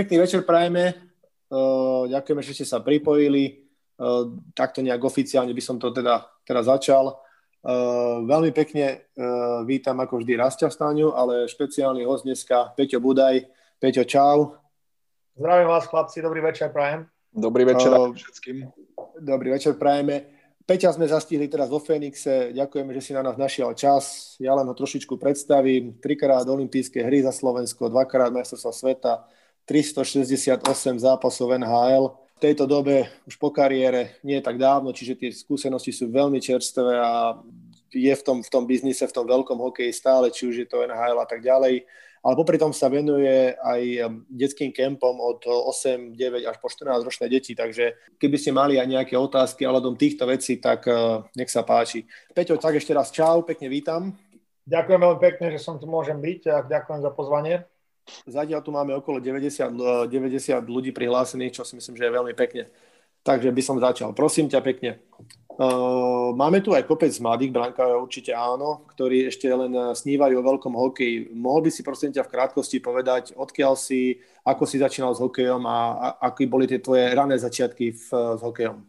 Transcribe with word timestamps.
pekný 0.00 0.24
večer 0.24 0.48
prajeme. 0.48 0.96
Uh, 1.52 2.08
ďakujeme, 2.08 2.40
že 2.40 2.56
ste 2.56 2.64
sa 2.64 2.80
pripojili. 2.80 3.68
Uh, 4.00 4.40
takto 4.56 4.80
nejak 4.80 5.04
oficiálne 5.04 5.52
by 5.52 5.60
som 5.60 5.76
to 5.76 5.92
teda, 5.92 6.24
teda 6.48 6.64
začal. 6.64 7.20
Uh, 7.60 8.24
veľmi 8.24 8.56
pekne 8.56 9.04
vítam 9.68 10.00
ako 10.00 10.24
vždy 10.24 10.40
Rastia 10.40 10.72
Stáňu, 10.72 11.12
ale 11.12 11.44
špeciálny 11.44 12.08
host 12.08 12.24
dneska 12.24 12.72
Peťo 12.72 12.96
Budaj. 13.04 13.44
Peťo, 13.76 14.08
čau. 14.08 14.56
Zdravím 15.36 15.68
vás, 15.68 15.84
chlapci, 15.84 16.24
dobrý 16.24 16.40
večer, 16.40 16.72
prajem. 16.72 17.04
Dobrý 17.28 17.68
večer 17.68 17.92
uh, 17.92 18.08
všetkým. 18.16 18.64
Dobrý 19.20 19.52
večer, 19.52 19.76
prajeme. 19.76 20.40
Peťa 20.64 20.96
sme 20.96 21.04
zastihli 21.04 21.50
teraz 21.50 21.68
vo 21.68 21.82
Fénixe, 21.82 22.56
ďakujeme, 22.56 22.94
že 22.96 23.02
si 23.04 23.12
na 23.12 23.20
nás 23.20 23.36
našiel 23.36 23.74
čas. 23.76 24.36
Ja 24.40 24.56
len 24.56 24.64
ho 24.64 24.72
trošičku 24.72 25.20
predstavím. 25.20 25.98
Trikrát 26.00 26.48
olympijské 26.48 27.04
hry 27.04 27.20
za 27.20 27.34
Slovensko, 27.34 27.90
dvakrát 27.90 28.30
majstrovstva 28.30 28.72
sveta, 28.72 29.12
368 29.70 30.66
zápasov 30.98 31.54
NHL. 31.54 32.10
V 32.10 32.40
tejto 32.42 32.66
dobe 32.66 33.06
už 33.30 33.38
po 33.38 33.54
kariére 33.54 34.18
nie 34.26 34.42
tak 34.42 34.58
dávno, 34.58 34.90
čiže 34.90 35.14
tie 35.14 35.30
skúsenosti 35.30 35.94
sú 35.94 36.10
veľmi 36.10 36.42
čerstvé 36.42 36.98
a 36.98 37.38
je 37.94 38.10
v 38.10 38.22
tom, 38.26 38.42
v 38.42 38.50
tom 38.50 38.66
biznise, 38.66 39.06
v 39.06 39.14
tom 39.14 39.30
veľkom 39.30 39.62
hokeji 39.62 39.94
stále, 39.94 40.34
či 40.34 40.50
už 40.50 40.66
je 40.66 40.66
to 40.66 40.82
NHL 40.82 41.22
a 41.22 41.26
tak 41.30 41.38
ďalej 41.46 41.86
ale 42.20 42.36
popri 42.36 42.60
tom 42.60 42.72
sa 42.76 42.92
venuje 42.92 43.56
aj 43.56 43.82
um, 44.04 44.28
detským 44.28 44.76
kempom 44.76 45.16
od 45.16 45.40
8, 45.48 46.12
9 46.12 46.44
až 46.44 46.56
po 46.60 46.68
14 46.68 47.00
ročné 47.00 47.32
deti, 47.32 47.56
takže 47.56 47.96
keby 48.20 48.36
ste 48.36 48.52
mali 48.52 48.76
aj 48.76 48.88
nejaké 48.88 49.16
otázky 49.16 49.64
ohľadom 49.64 49.96
týchto 49.96 50.28
vecí, 50.28 50.60
tak 50.60 50.84
uh, 50.84 51.24
nech 51.32 51.48
sa 51.48 51.64
páči. 51.64 52.04
Peťo, 52.36 52.60
tak 52.60 52.76
ešte 52.76 52.92
raz 52.92 53.08
čau, 53.08 53.40
pekne 53.40 53.72
vítam. 53.72 54.12
Ďakujem 54.68 55.00
veľmi 55.00 55.20
pekne, 55.24 55.46
že 55.48 55.64
som 55.64 55.80
tu 55.80 55.88
môžem 55.88 56.20
byť 56.20 56.40
a 56.52 56.56
ďakujem 56.68 57.00
za 57.00 57.10
pozvanie. 57.16 57.64
Zatiaľ 58.26 58.60
tu 58.64 58.70
máme 58.70 58.92
okolo 58.96 59.18
90, 59.18 60.08
90 60.08 60.10
uh, 60.10 60.62
ľudí 60.64 60.90
prihlásených, 60.90 61.60
čo 61.60 61.62
si 61.64 61.76
myslím, 61.76 61.96
že 61.96 62.04
je 62.06 62.16
veľmi 62.16 62.34
pekne. 62.34 62.70
Takže 63.20 63.52
by 63.52 63.62
som 63.62 63.76
začal. 63.76 64.16
Prosím 64.16 64.48
ťa 64.48 64.64
pekne. 64.64 65.04
Uh, 65.60 66.32
máme 66.32 66.64
tu 66.64 66.72
aj 66.72 66.88
kopec 66.88 67.12
mladých 67.20 67.52
brankárov, 67.52 68.08
určite 68.08 68.32
áno, 68.32 68.88
ktorí 68.96 69.28
ešte 69.28 69.44
len 69.52 69.68
snívajú 69.92 70.40
o 70.40 70.46
veľkom 70.46 70.72
hokeji. 70.72 71.28
Mohol 71.36 71.68
by 71.68 71.70
si 71.70 71.84
prosím 71.84 72.16
ťa 72.16 72.24
v 72.24 72.32
krátkosti 72.32 72.80
povedať, 72.80 73.36
odkiaľ 73.36 73.76
si, 73.76 74.16
ako 74.40 74.64
si 74.64 74.80
začínal 74.80 75.12
s 75.12 75.20
hokejom 75.20 75.60
a, 75.68 75.78
a 76.00 76.08
aký 76.32 76.48
boli 76.48 76.64
tie 76.64 76.80
tvoje 76.80 77.12
rané 77.12 77.36
začiatky 77.36 77.92
v, 77.92 78.08
s 78.08 78.40
hokejom? 78.40 78.88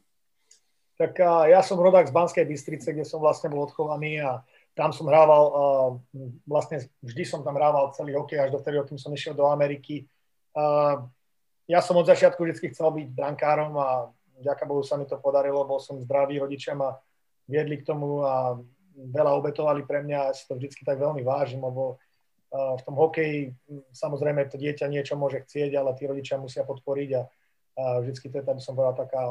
Tak 1.02 1.18
ja 1.50 1.66
som 1.66 1.82
rodák 1.82 2.08
z 2.08 2.14
Banskej 2.14 2.46
Bystrice, 2.46 2.94
kde 2.94 3.10
som 3.10 3.18
vlastne 3.18 3.50
bol 3.50 3.66
odchovaný 3.66 4.22
a 4.22 4.46
tam 4.78 4.96
som 4.96 5.08
hrával, 5.08 5.44
uh, 5.52 5.90
vlastne 6.48 6.88
vždy 7.04 7.24
som 7.28 7.44
tam 7.44 7.60
hrával 7.60 7.92
celý 7.92 8.16
hokej 8.16 8.40
až 8.40 8.50
do 8.56 8.60
vtedy, 8.60 8.80
kým 8.88 9.00
som 9.00 9.12
išiel 9.12 9.36
do 9.36 9.48
Ameriky. 9.48 10.08
Uh, 10.56 11.08
ja 11.68 11.80
som 11.80 11.96
od 12.00 12.08
začiatku 12.08 12.44
vždy 12.44 12.72
chcel 12.72 12.92
byť 12.92 13.08
brankárom 13.12 13.76
a 13.80 14.12
vďaka 14.42 14.64
Bohu 14.68 14.84
sa 14.84 14.98
mi 15.00 15.08
to 15.08 15.16
podarilo, 15.22 15.68
bol 15.68 15.80
som 15.80 16.02
zdravý, 16.02 16.42
rodičia 16.42 16.76
ma 16.76 16.98
viedli 17.48 17.80
k 17.80 17.88
tomu 17.88 18.26
a 18.26 18.60
veľa 18.92 19.32
obetovali 19.40 19.88
pre 19.88 20.04
mňa, 20.04 20.20
ja 20.28 20.34
si 20.36 20.44
to 20.50 20.60
vždycky 20.60 20.84
tak 20.84 21.00
veľmi 21.00 21.24
vážim, 21.24 21.64
lebo 21.64 22.02
v 22.52 22.82
tom 22.84 23.00
hokeji 23.00 23.56
samozrejme 23.96 24.44
to 24.52 24.60
dieťa 24.60 24.92
niečo 24.92 25.16
môže 25.16 25.40
chcieť, 25.48 25.72
ale 25.80 25.96
tí 25.96 26.04
rodičia 26.04 26.36
musia 26.36 26.68
podporiť 26.68 27.10
a, 27.16 27.22
vždycky 28.04 28.28
to 28.28 28.44
je, 28.44 28.44
by 28.44 28.60
som 28.60 28.76
povedal, 28.76 29.08
taká, 29.08 29.24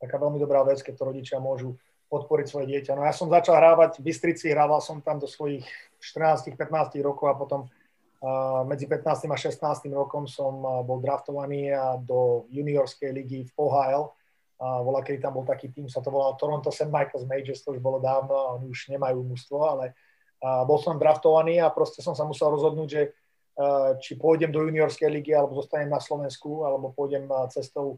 taká 0.00 0.16
veľmi 0.16 0.40
dobrá 0.40 0.64
vec, 0.64 0.80
keď 0.80 0.96
to 0.96 1.04
rodičia 1.04 1.36
môžu 1.36 1.76
podporiť 2.10 2.46
svoje 2.50 2.66
dieťa. 2.74 2.98
No 2.98 3.06
ja 3.06 3.14
som 3.14 3.30
začal 3.30 3.56
hrávať 3.62 4.02
v 4.02 4.10
Bystrici, 4.10 4.50
hrával 4.50 4.82
som 4.82 4.98
tam 4.98 5.22
do 5.22 5.30
svojich 5.30 5.62
14-15 6.02 6.58
rokov 7.06 7.30
a 7.30 7.38
potom 7.38 7.60
uh, 7.64 8.66
medzi 8.66 8.90
15 8.90 9.30
a 9.30 9.38
16 9.38 9.86
rokom 9.94 10.26
som 10.26 10.58
uh, 10.60 10.82
bol 10.82 10.98
draftovaný 10.98 11.70
do 12.02 12.50
juniorskej 12.50 13.10
ligy 13.14 13.46
v 13.46 13.52
OHL, 13.54 14.10
a 14.60 14.84
bola, 14.84 15.00
keď 15.00 15.24
tam 15.24 15.40
bol 15.40 15.46
taký 15.48 15.72
tým, 15.72 15.88
sa 15.88 16.04
to 16.04 16.12
volalo 16.12 16.36
Toronto 16.36 16.68
St. 16.68 16.92
Michael's 16.92 17.24
Majors, 17.24 17.64
to 17.64 17.72
už 17.72 17.80
bolo 17.80 17.96
dávno 17.96 18.60
oni 18.60 18.68
už 18.68 18.92
nemajú 18.92 19.24
mústvo, 19.24 19.64
ale 19.64 19.96
bol 20.68 20.76
som 20.76 21.00
draftovaný 21.00 21.64
a 21.64 21.72
proste 21.72 22.04
som 22.04 22.12
sa 22.12 22.28
musel 22.28 22.52
rozhodnúť, 22.52 22.88
že 22.92 23.02
či 24.04 24.20
pôjdem 24.20 24.52
do 24.52 24.60
juniorskej 24.64 25.08
ligy, 25.08 25.32
alebo 25.32 25.56
zostanem 25.56 25.88
na 25.88 25.96
Slovensku, 25.96 26.68
alebo 26.68 26.92
pôjdem 26.92 27.24
cestou 27.48 27.96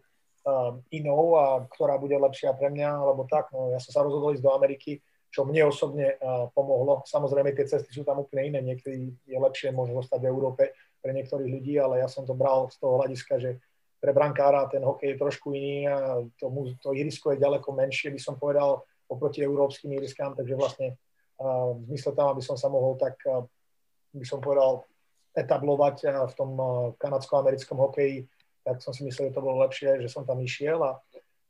inou, 0.91 1.38
a 1.38 1.62
ktorá 1.70 1.98
bude 2.03 2.19
lepšia 2.19 2.54
pre 2.58 2.70
mňa, 2.70 2.91
alebo 2.98 3.26
tak. 3.30 3.50
No, 3.54 3.70
ja 3.70 3.78
som 3.78 3.94
sa 3.94 4.03
rozhodol 4.03 4.34
ísť 4.34 4.42
do 4.42 4.54
Ameriky, 4.54 4.98
čo 5.32 5.48
mne 5.48 5.70
osobne 5.70 6.19
pomohlo. 6.53 7.00
Samozrejme, 7.08 7.56
tie 7.56 7.64
cesty 7.64 7.88
sú 7.88 8.04
tam 8.04 8.20
úplne 8.20 8.53
iné. 8.53 8.60
Niekedy 8.60 9.25
je 9.25 9.38
lepšie 9.38 9.72
môže 9.72 9.97
zostať 9.97 10.20
v 10.20 10.28
Európe 10.28 10.76
pre 11.00 11.10
niektorých 11.16 11.48
ľudí, 11.48 11.75
ale 11.80 12.04
ja 12.04 12.08
som 12.10 12.22
to 12.22 12.36
bral 12.36 12.69
z 12.69 12.76
toho 12.78 13.00
hľadiska, 13.00 13.41
že 13.41 13.50
pre 14.03 14.10
brankára 14.10 14.66
ten 14.66 14.82
hokej 14.82 15.14
je 15.14 15.20
trošku 15.22 15.54
iný 15.54 15.86
a 15.86 16.19
to, 16.34 16.50
to 16.82 16.91
irisko 16.91 17.34
je 17.34 17.42
ďaleko 17.42 17.70
menšie, 17.70 18.10
by 18.10 18.19
som 18.19 18.34
povedal, 18.34 18.82
oproti 19.06 19.47
európskym 19.47 19.94
iriskám, 19.94 20.34
takže 20.34 20.59
vlastne 20.59 20.88
uh, 21.38 21.70
v 21.78 21.94
zmysle 21.94 22.10
tam, 22.19 22.34
aby 22.34 22.42
som 22.42 22.59
sa 22.59 22.66
mohol 22.66 22.98
tak, 22.98 23.14
uh, 23.30 23.47
by 24.10 24.26
som 24.26 24.42
povedal, 24.42 24.82
etablovať 25.38 25.97
uh, 26.10 26.26
v 26.26 26.34
tom 26.34 26.50
uh, 26.59 26.66
kanadsko-americkom 26.98 27.78
hokeji, 27.78 28.26
tak 28.62 28.82
som 28.82 28.94
si 28.94 29.02
myslel, 29.04 29.30
že 29.30 29.36
to 29.36 29.44
bolo 29.44 29.62
lepšie, 29.66 30.02
že 30.02 30.08
som 30.08 30.22
tam 30.22 30.38
išiel 30.42 30.78
a 30.82 30.98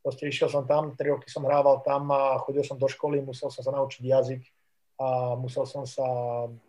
proste 0.00 0.26
išiel 0.26 0.48
som 0.50 0.64
tam, 0.64 0.96
tri 0.96 1.12
roky 1.12 1.28
som 1.28 1.46
hrával 1.46 1.84
tam 1.84 2.10
a 2.10 2.40
chodil 2.42 2.64
som 2.64 2.80
do 2.80 2.88
školy, 2.88 3.22
musel 3.22 3.52
som 3.52 3.62
sa 3.62 3.72
naučiť 3.72 4.02
jazyk 4.02 4.42
a 4.98 5.38
musel 5.38 5.64
som 5.68 5.86
sa, 5.86 6.06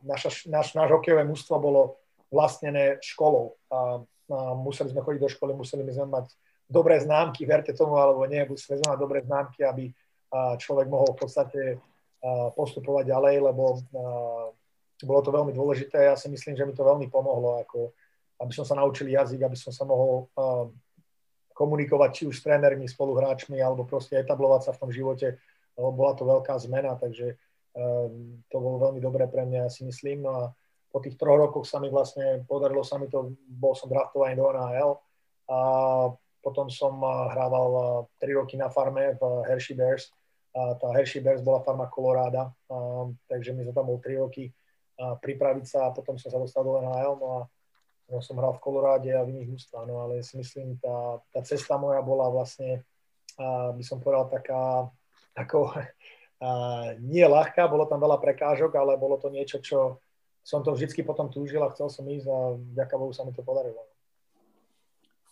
naša, 0.05 0.47
naš, 0.51 0.77
náš 0.77 0.89
hokejové 0.93 1.25
mústvo 1.25 1.57
bolo 1.57 1.97
vlastnené 2.29 3.01
školou 3.01 3.57
a 3.73 4.03
a 4.31 4.55
museli 4.55 4.89
sme 4.89 5.03
chodiť 5.03 5.21
do 5.21 5.29
školy, 5.29 5.51
museli 5.51 5.83
sme 5.91 6.07
mať 6.07 6.31
dobré 6.65 6.95
známky, 7.03 7.43
verte 7.43 7.75
tomu 7.75 7.99
alebo 7.99 8.23
nie, 8.23 8.47
museli 8.47 8.79
sme 8.79 8.95
mať 8.95 8.99
dobré 8.99 9.19
známky, 9.19 9.67
aby 9.67 9.91
človek 10.31 10.87
mohol 10.87 11.11
v 11.13 11.19
podstate 11.19 11.61
postupovať 12.55 13.11
ďalej, 13.11 13.35
lebo 13.43 13.83
bolo 15.03 15.21
to 15.21 15.29
veľmi 15.35 15.51
dôležité. 15.51 16.07
Ja 16.07 16.15
si 16.15 16.31
myslím, 16.31 16.55
že 16.55 16.63
mi 16.63 16.73
to 16.73 16.87
veľmi 16.87 17.11
pomohlo, 17.11 17.59
ako, 17.67 17.91
aby 18.43 18.51
som 18.51 18.67
sa 18.67 18.75
naučil 18.75 19.07
jazyk, 19.07 19.47
aby 19.47 19.55
som 19.55 19.71
sa 19.71 19.87
mohol 19.87 20.27
komunikovať 21.55 22.09
či 22.11 22.23
už 22.27 22.35
s 22.37 22.43
trénermi, 22.43 22.83
spoluhráčmi, 22.89 23.61
alebo 23.63 23.87
proste 23.87 24.19
etablovať 24.19 24.61
sa 24.67 24.71
v 24.75 24.81
tom 24.83 24.91
živote, 24.91 25.39
lebo 25.79 25.89
bola 25.95 26.11
to 26.13 26.27
veľká 26.27 26.53
zmena, 26.59 26.99
takže 26.99 27.39
to 28.49 28.57
bolo 28.57 28.77
veľmi 28.77 29.01
dobré 29.01 29.25
pre 29.31 29.47
mňa, 29.47 29.65
ja 29.65 29.69
si 29.71 29.81
myslím. 29.87 30.27
No 30.27 30.31
a 30.33 30.43
po 30.93 31.01
tých 31.01 31.17
troch 31.17 31.41
rokoch 31.41 31.65
sa 31.65 31.81
mi 31.81 31.89
vlastne, 31.89 32.45
podarilo 32.45 32.85
sa 32.85 33.01
mi 33.01 33.09
to, 33.09 33.33
bol 33.49 33.73
som 33.73 33.89
draftovaný 33.89 34.37
do 34.37 34.45
NHL 34.49 34.91
a 35.49 35.57
potom 36.43 36.69
som 36.69 37.01
hrával 37.05 38.05
3 38.21 38.37
roky 38.37 38.59
na 38.59 38.69
farme 38.69 39.17
v 39.17 39.21
Hershey 39.47 39.73
Bears. 39.73 40.11
A 40.53 40.77
tá 40.77 40.93
Hershey 40.93 41.23
Bears 41.23 41.41
bola 41.41 41.65
farma 41.65 41.89
Colorado, 41.89 42.53
takže 43.25 43.57
mi 43.57 43.65
to 43.65 43.73
tam 43.73 43.89
bol 43.89 43.97
3 43.97 44.21
roky 44.21 44.53
pripraviť 44.97 45.65
sa 45.65 45.89
a 45.89 45.93
potom 45.93 46.13
som 46.21 46.29
sa 46.29 46.37
dostal 46.37 46.61
do 46.61 46.77
NHL. 46.77 47.17
No 47.17 47.27
a 47.41 47.49
no, 48.13 48.21
som 48.21 48.37
hral 48.37 48.53
v 48.53 48.61
Koloráde 48.61 49.09
a 49.09 49.25
v 49.25 49.33
iných 49.33 49.49
mústvách, 49.57 49.85
no 49.89 50.05
ale 50.05 50.21
si 50.21 50.37
myslím, 50.37 50.77
tá, 50.77 51.17
tá 51.33 51.41
cesta 51.41 51.81
moja 51.81 51.97
bola 52.05 52.29
vlastne, 52.29 52.85
a 53.41 53.73
by 53.73 53.81
som 53.81 53.97
povedal, 53.97 54.29
taká, 54.29 54.85
ako, 55.33 55.73
a, 56.45 56.49
nie 57.01 57.25
ľahká, 57.25 57.65
bolo 57.65 57.89
tam 57.89 57.97
veľa 58.05 58.21
prekážok, 58.21 58.69
ale 58.77 59.01
bolo 59.01 59.17
to 59.17 59.33
niečo, 59.33 59.57
čo, 59.57 59.97
som 60.45 60.61
to 60.61 60.77
vždycky 60.77 61.01
potom 61.01 61.33
túžil 61.33 61.65
a 61.65 61.73
chcel 61.73 61.89
som 61.89 62.05
ísť 62.05 62.27
a 62.29 62.37
vďaka 62.77 62.95
Bohu 63.01 63.09
sa 63.09 63.25
mi 63.25 63.33
to 63.33 63.41
podarilo. 63.41 63.81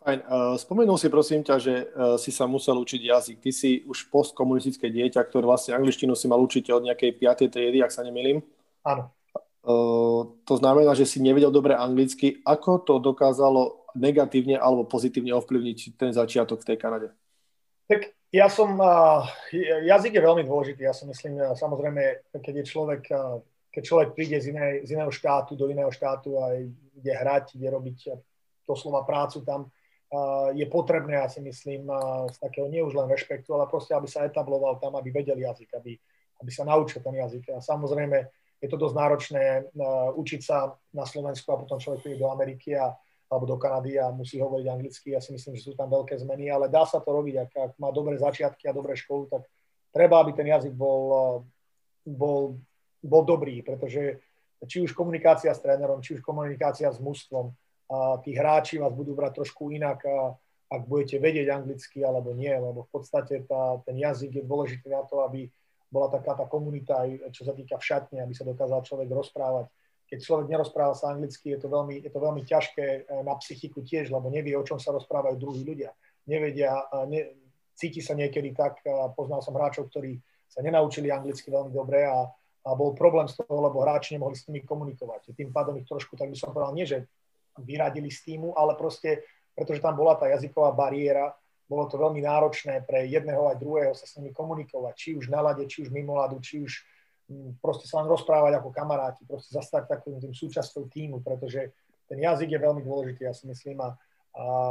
Fajn. 0.01 0.25
Spomenul 0.57 0.97
si 0.97 1.13
prosím 1.13 1.45
ťa, 1.45 1.55
že 1.61 1.73
si 2.17 2.33
sa 2.33 2.49
musel 2.49 2.73
učiť 2.73 3.01
jazyk. 3.05 3.37
Ty 3.37 3.51
si 3.53 3.85
už 3.85 4.09
postkomunistické 4.09 4.89
dieťa, 4.89 5.21
ktoré 5.29 5.45
vlastne 5.45 5.77
angličtinu 5.77 6.17
si 6.17 6.25
mal 6.25 6.41
učiť 6.41 6.73
od 6.73 6.89
nejakej 6.89 7.21
5. 7.21 7.53
triedy, 7.53 7.85
ak 7.85 7.93
sa 7.93 8.01
nemýlim. 8.01 8.41
Áno. 8.81 9.13
To 9.61 10.53
znamená, 10.57 10.97
že 10.97 11.05
si 11.05 11.21
nevedel 11.21 11.53
dobre 11.53 11.77
anglicky. 11.77 12.41
Ako 12.41 12.81
to 12.81 12.97
dokázalo 12.97 13.85
negatívne 13.93 14.57
alebo 14.57 14.89
pozitívne 14.89 15.35
ovplyvniť 15.37 15.99
ten 15.99 16.11
začiatok 16.15 16.65
v 16.65 16.67
tej 16.73 16.77
Kanade? 16.81 17.07
Tak 17.85 18.09
ja 18.33 18.47
som, 18.47 18.79
jazyk 19.85 20.17
je 20.17 20.23
veľmi 20.23 20.43
dôležitý. 20.47 20.87
Ja 20.87 20.95
si 20.95 21.05
myslím, 21.05 21.37
samozrejme, 21.53 22.33
keď 22.41 22.53
je 22.61 22.65
človek 22.65 23.03
keď 23.71 23.83
človek 23.87 24.09
príde 24.13 24.37
z, 24.43 24.51
inej, 24.51 24.83
z 24.83 24.99
iného 24.99 25.07
štátu 25.07 25.55
do 25.55 25.71
iného 25.71 25.87
štátu 25.87 26.35
a 26.43 26.59
ide 26.91 27.13
hrať, 27.15 27.55
ide 27.55 27.71
robiť 27.71 28.11
doslova 28.67 29.07
prácu 29.07 29.47
tam, 29.47 29.71
je 30.51 30.67
potrebné, 30.67 31.23
ja 31.23 31.31
si 31.31 31.39
myslím, 31.39 31.87
z 32.27 32.37
takého 32.43 32.67
nie 32.67 32.83
už 32.83 32.99
len 32.99 33.07
rešpektu, 33.07 33.47
ale 33.55 33.71
proste, 33.71 33.95
aby 33.95 34.11
sa 34.11 34.27
etabloval 34.27 34.75
tam, 34.83 34.99
aby 34.99 35.07
vedel 35.07 35.39
jazyk, 35.39 35.71
aby, 35.79 35.95
aby 36.43 36.51
sa 36.51 36.67
naučil 36.67 36.99
ten 36.99 37.15
jazyk. 37.15 37.47
A 37.55 37.63
samozrejme, 37.63 38.27
je 38.61 38.69
to 38.69 38.77
dosť 38.77 38.95
náročné 38.95 39.43
učiť 40.15 40.41
sa 40.45 40.77
na 40.93 41.03
Slovensku 41.03 41.49
a 41.49 41.59
potom 41.59 41.81
človek 41.81 42.05
príde 42.05 42.21
do 42.21 42.29
Ameriky 42.29 42.77
a, 42.77 42.93
alebo 43.27 43.49
do 43.49 43.57
Kanady 43.57 43.97
a 43.97 44.13
musí 44.13 44.37
hovoriť 44.37 44.67
anglicky. 44.69 45.17
Ja 45.17 45.19
si 45.19 45.33
myslím, 45.33 45.57
že 45.57 45.67
sú 45.67 45.73
tam 45.73 45.89
veľké 45.89 46.13
zmeny, 46.21 46.53
ale 46.53 46.69
dá 46.69 46.85
sa 46.85 47.01
to 47.01 47.09
robiť. 47.09 47.35
Ak, 47.41 47.51
ak 47.57 47.71
má 47.81 47.89
dobré 47.89 48.21
začiatky 48.21 48.69
a 48.69 48.77
dobré 48.77 48.93
školu, 48.93 49.33
tak 49.33 49.49
treba, 49.89 50.21
aby 50.21 50.37
ten 50.37 50.45
jazyk 50.45 50.77
bol, 50.77 51.43
bol 52.05 52.61
bol 53.01 53.25
dobrý, 53.25 53.65
pretože 53.65 54.21
či 54.69 54.85
už 54.85 54.93
komunikácia 54.93 55.49
s 55.49 55.61
trénerom, 55.61 56.05
či 56.05 56.13
už 56.17 56.21
komunikácia 56.21 56.93
s 56.93 57.01
mužstvom, 57.01 57.49
tí 58.21 58.37
hráči 58.37 58.77
vás 58.77 58.93
budú 58.93 59.17
brať 59.17 59.41
trošku 59.41 59.73
inak, 59.73 60.05
ak 60.71 60.81
budete 60.87 61.17
vedieť 61.17 61.49
anglicky 61.51 62.05
alebo 62.05 62.31
nie, 62.31 62.53
lebo 62.53 62.87
v 62.87 62.89
podstate 62.93 63.43
tá, 63.49 63.81
ten 63.83 63.97
jazyk 63.97 64.39
je 64.39 64.43
dôležitý 64.45 64.87
na 64.93 65.03
to, 65.03 65.25
aby 65.25 65.49
bola 65.91 66.07
taká 66.07 66.39
tá 66.39 66.47
komunita, 66.47 67.03
čo 67.35 67.43
sa 67.43 67.51
týka 67.51 67.75
v 67.75 67.83
šatni, 67.83 68.17
aby 68.23 68.31
sa 68.31 68.47
dokázal 68.47 68.81
človek 68.87 69.11
rozprávať. 69.11 69.67
Keď 70.07 70.19
človek 70.23 70.47
nerozpráva 70.47 70.95
sa 70.95 71.11
anglicky, 71.11 71.51
je 71.51 71.59
to 71.59 71.67
veľmi, 71.67 71.99
je 71.99 72.11
to 72.11 72.19
veľmi 72.19 72.43
ťažké 72.43 72.83
e, 72.83 72.99
na 73.23 73.35
psychiku 73.39 73.79
tiež, 73.83 74.11
lebo 74.11 74.27
nevie, 74.27 74.55
o 74.55 74.63
čom 74.63 74.79
sa 74.79 74.91
rozprávajú 74.91 75.35
druhí 75.39 75.63
ľudia. 75.63 75.91
Nevedia, 76.27 76.83
ne, 77.07 77.31
cíti 77.75 78.03
sa 78.03 78.15
niekedy 78.15 78.51
tak, 78.51 78.83
poznal 79.15 79.39
som 79.39 79.55
hráčov, 79.55 79.87
ktorí 79.89 80.19
sa 80.51 80.59
nenaučili 80.59 81.07
anglicky 81.07 81.47
veľmi 81.47 81.71
dobre 81.71 82.03
a, 82.03 82.27
a 82.67 82.69
bol 82.75 82.91
problém 82.91 83.25
z 83.31 83.39
toho, 83.39 83.57
lebo 83.63 83.81
hráči 83.81 84.19
nemohli 84.19 84.35
s 84.35 84.45
nimi 84.51 84.61
komunikovať. 84.67 85.31
Tým 85.31 85.49
pádom 85.49 85.79
ich 85.79 85.87
trošku, 85.87 86.19
tak 86.19 86.29
by 86.29 86.37
som 86.37 86.51
povedal, 86.51 86.75
nie 86.75 86.85
že 86.85 87.07
vyradili 87.57 88.11
z 88.11 88.19
týmu, 88.31 88.53
ale 88.53 88.75
proste, 88.75 89.23
pretože 89.55 89.81
tam 89.81 89.95
bola 89.95 90.19
tá 90.19 90.27
jazyková 90.27 90.75
bariéra, 90.75 91.31
bolo 91.71 91.87
to 91.87 91.95
veľmi 91.95 92.19
náročné 92.19 92.83
pre 92.83 93.07
jedného 93.07 93.47
aj 93.47 93.55
druhého 93.63 93.95
sa 93.95 94.03
s 94.03 94.19
nimi 94.19 94.35
komunikovať, 94.35 94.93
či 94.99 95.09
už 95.15 95.31
na 95.31 95.39
lade, 95.39 95.63
či 95.71 95.87
už 95.87 95.95
mimo 95.95 96.19
ladu, 96.19 96.43
či 96.43 96.59
už 96.59 96.83
mm, 97.31 97.63
proste 97.63 97.87
sa 97.87 98.03
len 98.03 98.11
rozprávať 98.11 98.59
ako 98.59 98.75
kamaráti, 98.75 99.23
proste 99.23 99.55
zastať 99.55 99.87
takým 99.87 100.19
tým 100.19 100.35
súčasťou 100.35 100.91
týmu, 100.91 101.23
pretože 101.23 101.71
ten 102.11 102.19
jazyk 102.19 102.51
je 102.51 102.59
veľmi 102.59 102.83
dôležitý, 102.83 103.23
ja 103.23 103.31
si 103.31 103.47
myslím, 103.47 103.79
a, 103.79 103.95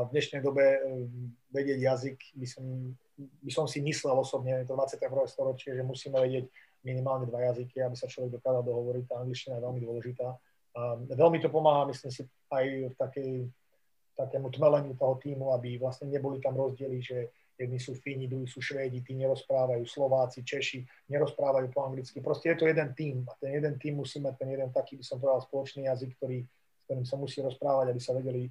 v 0.05 0.08
dnešnej 0.12 0.44
dobe 0.44 0.61
mm, 0.61 1.49
vedieť 1.49 1.79
jazyk 1.81 2.19
by 2.37 2.47
som, 2.49 2.64
by 3.17 3.50
som 3.53 3.64
si 3.64 3.81
myslel 3.81 4.20
osobne, 4.20 4.61
je 4.61 4.69
to 4.69 4.76
21. 4.76 5.08
storočie, 5.25 5.73
že 5.73 5.81
musíme 5.81 6.20
vedieť 6.20 6.53
minimálne 6.85 7.29
dva 7.29 7.49
jazyky, 7.53 7.81
aby 7.81 7.96
sa 7.96 8.08
človek 8.08 8.41
dokázal 8.41 8.64
dohovoriť, 8.64 9.05
tá 9.08 9.20
angličtina 9.20 9.56
je 9.56 9.64
veľmi 9.64 9.81
dôležitá. 9.85 10.29
A 10.70 10.81
veľmi 11.03 11.43
to 11.43 11.53
pomáha, 11.53 11.85
myslím 11.91 12.12
si, 12.14 12.23
aj 12.49 12.64
v 12.88 12.94
takej, 12.96 13.31
takému 14.16 14.50
tmeleniu 14.50 14.94
toho 14.98 15.16
týmu, 15.20 15.52
aby 15.54 15.78
vlastne 15.78 16.10
neboli 16.10 16.42
tam 16.42 16.56
rozdiely, 16.56 16.98
že 17.00 17.18
jedni 17.60 17.76
sú 17.76 17.92
Fíni, 17.92 18.24
druhí 18.24 18.48
sú 18.48 18.64
Švédi, 18.64 19.04
tí 19.04 19.12
nerozprávajú, 19.20 19.84
Slováci, 19.84 20.40
Češi 20.40 20.80
nerozprávajú 21.12 21.68
po 21.68 21.84
anglicky. 21.84 22.24
Proste 22.24 22.56
je 22.56 22.56
to 22.56 22.64
jeden 22.64 22.96
tým 22.96 23.20
a 23.28 23.36
ten 23.36 23.52
jeden 23.52 23.76
tým 23.76 24.00
musí 24.00 24.16
mať 24.16 24.34
ten 24.40 24.48
jeden 24.48 24.72
taký, 24.72 24.96
by 24.96 25.04
som 25.04 25.20
povedal, 25.20 25.44
spoločný 25.44 25.84
jazyk, 25.84 26.16
ktorý, 26.16 26.38
s 26.48 26.80
ktorým 26.88 27.04
sa 27.04 27.16
musí 27.20 27.44
rozprávať, 27.44 27.92
aby 27.92 28.00
sa 28.00 28.16
vedeli, 28.16 28.48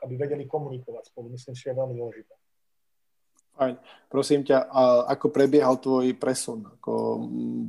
aby 0.00 0.14
vedeli 0.16 0.48
komunikovať 0.48 1.12
spolu. 1.12 1.36
Myslím 1.36 1.52
že 1.52 1.68
je 1.68 1.76
veľmi 1.76 1.94
dôležité. 2.00 2.32
Fajn. 3.56 3.76
Prosím 4.12 4.44
ťa, 4.44 4.68
a 4.68 5.08
ako 5.16 5.32
prebiehal 5.32 5.80
tvoj 5.80 6.12
presun? 6.20 6.64
Ako, 6.76 7.20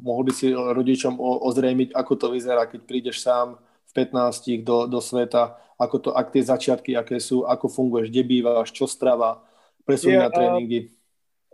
mohol 0.03 0.23
by 0.27 0.33
si 0.35 0.51
rodičom 0.51 1.15
ozrejmiť, 1.19 1.95
ako 1.95 2.13
to 2.15 2.27
vyzerá, 2.35 2.67
keď 2.67 2.81
prídeš 2.83 3.23
sám 3.23 3.55
15 3.95 4.63
do, 4.63 4.87
do 4.87 4.99
sveta, 4.99 5.57
ako 5.77 5.95
to, 6.01 6.09
ak 6.11 6.33
tie 6.33 6.43
začiatky, 6.43 6.97
aké 6.97 7.21
sú, 7.21 7.45
ako 7.45 7.69
funguješ, 7.69 8.09
kde 8.09 8.23
bývaš, 8.25 8.73
čo 8.73 8.89
strava, 8.89 9.45
presun 9.85 10.17
na 10.17 10.33
tréningy. 10.33 10.91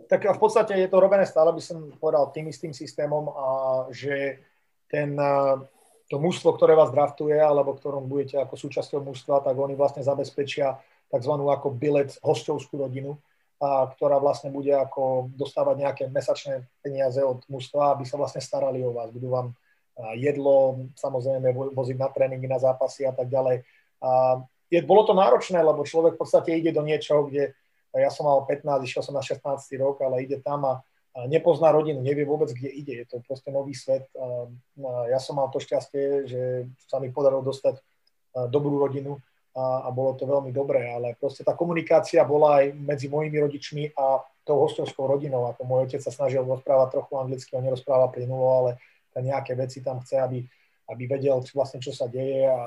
Tak 0.08 0.36
v 0.36 0.40
podstate 0.40 0.76
je 0.76 0.88
to 0.88 1.00
robené 1.00 1.24
stále, 1.24 1.52
by 1.52 1.62
som 1.62 1.92
povedal, 1.96 2.32
tým 2.32 2.48
istým 2.48 2.72
systémom, 2.76 3.30
a 3.32 3.46
že 3.92 4.40
ten, 4.88 5.16
to 6.08 6.16
mužstvo, 6.20 6.52
ktoré 6.56 6.76
vás 6.76 6.92
draftuje, 6.92 7.36
alebo 7.36 7.72
ktorom 7.76 8.08
budete 8.08 8.40
ako 8.40 8.56
súčasťou 8.58 9.00
mužstva, 9.00 9.44
tak 9.44 9.56
oni 9.56 9.72
vlastne 9.76 10.04
zabezpečia 10.04 10.76
tzv. 11.08 11.32
ako 11.32 11.72
bilet 11.72 12.16
hostovskú 12.20 12.80
rodinu, 12.80 13.16
a 13.62 13.88
ktorá 13.88 14.20
vlastne 14.20 14.52
bude 14.52 14.74
ako 14.74 15.32
dostávať 15.32 15.76
nejaké 15.78 16.04
mesačné 16.12 16.68
peniaze 16.84 17.22
od 17.24 17.40
mužstva, 17.48 17.96
aby 17.96 18.04
sa 18.04 18.20
vlastne 18.20 18.44
starali 18.44 18.84
o 18.84 18.92
vás. 18.92 19.08
Budú 19.08 19.32
vám 19.32 19.56
jedlo, 20.18 20.86
samozrejme 20.98 21.54
voziť 21.54 21.96
na 21.98 22.08
tréningy, 22.10 22.50
na 22.50 22.58
zápasy 22.58 23.06
a 23.06 23.14
tak 23.14 23.30
ďalej. 23.30 23.62
A 24.02 24.42
je, 24.70 24.82
bolo 24.82 25.06
to 25.06 25.14
náročné, 25.14 25.62
lebo 25.62 25.86
človek 25.86 26.18
v 26.18 26.20
podstate 26.20 26.50
ide 26.58 26.74
do 26.74 26.82
niečoho, 26.82 27.30
kde 27.30 27.54
ja 27.94 28.10
som 28.10 28.26
mal 28.26 28.42
15, 28.42 28.82
išiel 28.82 29.02
som 29.06 29.14
na 29.14 29.22
16 29.22 29.38
rok, 29.78 30.02
ale 30.02 30.26
ide 30.26 30.42
tam 30.42 30.66
a, 30.66 30.74
nepozná 31.30 31.70
rodinu, 31.70 32.02
nevie 32.02 32.26
vôbec, 32.26 32.50
kde 32.50 32.74
ide. 32.74 32.94
Je 33.02 33.06
to 33.06 33.22
proste 33.22 33.54
nový 33.54 33.70
svet. 33.70 34.10
A, 34.18 34.50
ja 35.14 35.22
som 35.22 35.38
mal 35.38 35.46
to 35.54 35.62
šťastie, 35.62 36.26
že 36.26 36.66
sa 36.90 36.98
mi 36.98 37.14
podarilo 37.14 37.46
dostať 37.46 37.78
dobrú 38.50 38.82
rodinu 38.82 39.22
a, 39.54 39.86
a 39.86 39.88
bolo 39.94 40.18
to 40.18 40.26
veľmi 40.26 40.50
dobré, 40.50 40.90
ale 40.90 41.14
proste 41.14 41.46
tá 41.46 41.54
komunikácia 41.54 42.26
bola 42.26 42.66
aj 42.66 42.74
medzi 42.74 43.06
mojimi 43.06 43.38
rodičmi 43.38 43.94
a 43.94 44.26
tou 44.42 44.58
hostovskou 44.58 45.06
rodinou. 45.06 45.46
Ako 45.54 45.62
môj 45.62 45.86
otec 45.86 46.02
sa 46.02 46.10
snažil 46.10 46.42
rozprávať 46.42 46.98
trochu 46.98 47.12
anglicky, 47.14 47.54
on 47.54 47.62
nerozpráva 47.62 48.10
plynulo, 48.10 48.46
ale 48.50 48.70
nejaké 49.20 49.54
veci 49.54 49.84
tam 49.84 50.02
chce, 50.02 50.18
aby, 50.18 50.38
aby 50.90 51.02
vedel 51.06 51.38
vlastne, 51.54 51.78
čo 51.78 51.94
sa 51.94 52.10
deje 52.10 52.48
a, 52.48 52.66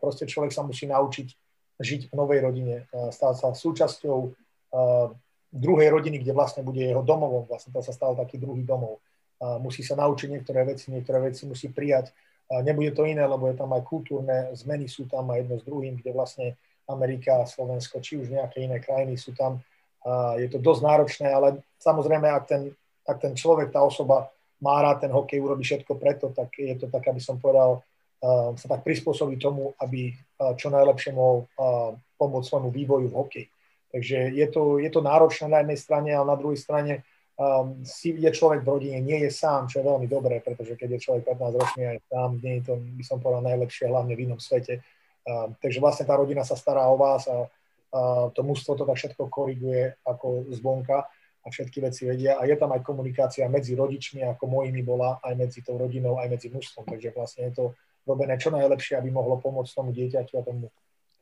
proste 0.00 0.24
človek 0.24 0.54
sa 0.54 0.64
musí 0.64 0.88
naučiť 0.88 1.28
žiť 1.76 2.08
v 2.08 2.14
novej 2.16 2.40
rodine, 2.40 2.88
stať 2.88 3.34
sa 3.36 3.48
súčasťou 3.52 4.18
uh, 4.24 5.12
druhej 5.52 5.88
rodiny, 5.92 6.24
kde 6.24 6.32
vlastne 6.32 6.64
bude 6.64 6.80
jeho 6.80 7.04
domovom, 7.04 7.44
vlastne 7.44 7.68
to 7.68 7.84
sa 7.84 7.92
stal 7.92 8.16
taký 8.16 8.40
druhý 8.40 8.64
domov. 8.64 8.96
Uh, 9.36 9.60
musí 9.60 9.84
sa 9.84 9.92
naučiť 10.00 10.28
niektoré 10.32 10.64
veci, 10.64 10.88
niektoré 10.88 11.28
veci 11.28 11.44
musí 11.44 11.68
prijať. 11.68 12.16
Uh, 12.48 12.64
nebude 12.64 12.96
to 12.96 13.04
iné, 13.04 13.20
lebo 13.28 13.52
je 13.52 13.60
tam 13.60 13.76
aj 13.76 13.84
kultúrne 13.84 14.56
zmeny, 14.56 14.88
sú 14.88 15.04
tam 15.04 15.28
aj 15.28 15.44
jedno 15.44 15.56
s 15.60 15.64
druhým, 15.68 16.00
kde 16.00 16.10
vlastne 16.16 16.46
Amerika, 16.88 17.44
Slovensko, 17.44 18.00
či 18.00 18.24
už 18.24 18.32
nejaké 18.32 18.64
iné 18.64 18.80
krajiny 18.80 19.18
sú 19.18 19.36
tam. 19.36 19.58
Je 20.38 20.46
to 20.46 20.62
dosť 20.62 20.80
náročné, 20.86 21.28
ale 21.34 21.66
samozrejme, 21.82 22.30
ak 22.30 22.46
ten, 22.46 22.70
ak 23.02 23.18
ten 23.18 23.34
človek, 23.34 23.74
tá 23.74 23.82
osoba 23.82 24.30
má 24.60 24.80
rád 24.80 25.04
ten 25.04 25.12
hokej, 25.12 25.40
urobí 25.40 25.64
všetko 25.64 25.92
preto, 26.00 26.32
tak 26.32 26.56
je 26.56 26.76
to 26.80 26.86
tak, 26.88 27.04
aby 27.08 27.20
som 27.20 27.36
povedal, 27.36 27.80
uh, 27.80 28.56
sa 28.56 28.66
tak 28.72 28.84
prispôsobí 28.84 29.36
tomu, 29.36 29.76
aby 29.76 30.12
uh, 30.12 30.56
čo 30.56 30.72
najlepšie 30.72 31.12
mohol 31.12 31.44
uh, 31.56 31.92
pomôcť 32.16 32.48
svojmu 32.48 32.70
vývoju 32.72 33.06
v 33.12 33.18
hokeji. 33.18 33.46
Takže 33.92 34.16
je 34.32 34.46
to, 34.48 34.76
je 34.80 34.90
to 34.92 35.00
náročné 35.00 35.46
na 35.48 35.64
jednej 35.64 35.78
strane, 35.78 36.10
ale 36.12 36.26
na 36.28 36.36
druhej 36.36 36.60
strane 36.60 37.04
um, 37.36 37.80
si 37.84 38.16
je 38.16 38.30
človek 38.32 38.64
v 38.64 38.70
rodine, 38.72 38.98
nie 39.00 39.24
je 39.28 39.30
sám, 39.32 39.68
čo 39.68 39.80
je 39.80 39.88
veľmi 39.88 40.08
dobré, 40.08 40.40
pretože 40.40 40.76
keď 40.76 40.96
je 40.96 41.04
človek 41.04 41.22
15 41.36 41.60
ročný 41.60 41.82
aj 41.96 41.98
sám, 42.08 42.30
nie 42.40 42.54
je 42.60 42.62
to, 42.72 42.74
by 42.80 43.04
som 43.04 43.18
povedal, 43.20 43.44
najlepšie, 43.44 43.88
hlavne 43.88 44.12
v 44.16 44.24
inom 44.28 44.40
svete. 44.40 44.80
Um, 45.26 45.52
takže 45.60 45.80
vlastne 45.80 46.04
tá 46.08 46.16
rodina 46.16 46.44
sa 46.44 46.56
stará 46.56 46.88
o 46.88 46.96
vás 46.96 47.28
a, 47.28 47.44
a 47.92 48.30
to 48.32 48.40
mústvo 48.44 48.76
to 48.76 48.84
tak 48.84 48.96
všetko 48.96 49.28
koriguje 49.28 49.96
ako 50.04 50.48
zvonka 50.54 51.08
a 51.46 51.48
všetky 51.48 51.78
veci 51.78 52.02
vedia. 52.10 52.34
A 52.36 52.44
je 52.44 52.58
tam 52.58 52.74
aj 52.74 52.82
komunikácia 52.82 53.46
medzi 53.46 53.78
rodičmi, 53.78 54.26
ako 54.26 54.50
mojimi 54.50 54.82
bola, 54.82 55.22
aj 55.22 55.34
medzi 55.38 55.62
tou 55.62 55.78
rodinou, 55.78 56.18
aj 56.18 56.26
medzi 56.26 56.50
mužstvom. 56.50 56.82
Takže 56.82 57.14
vlastne 57.14 57.46
je 57.46 57.52
to 57.54 57.64
robené 58.02 58.34
čo 58.34 58.50
najlepšie, 58.50 58.98
aby 58.98 59.14
mohlo 59.14 59.38
pomôcť 59.38 59.70
tomu 59.70 59.94
dieťaťu 59.94 60.34
a 60.38 60.42
tomu, 60.42 60.66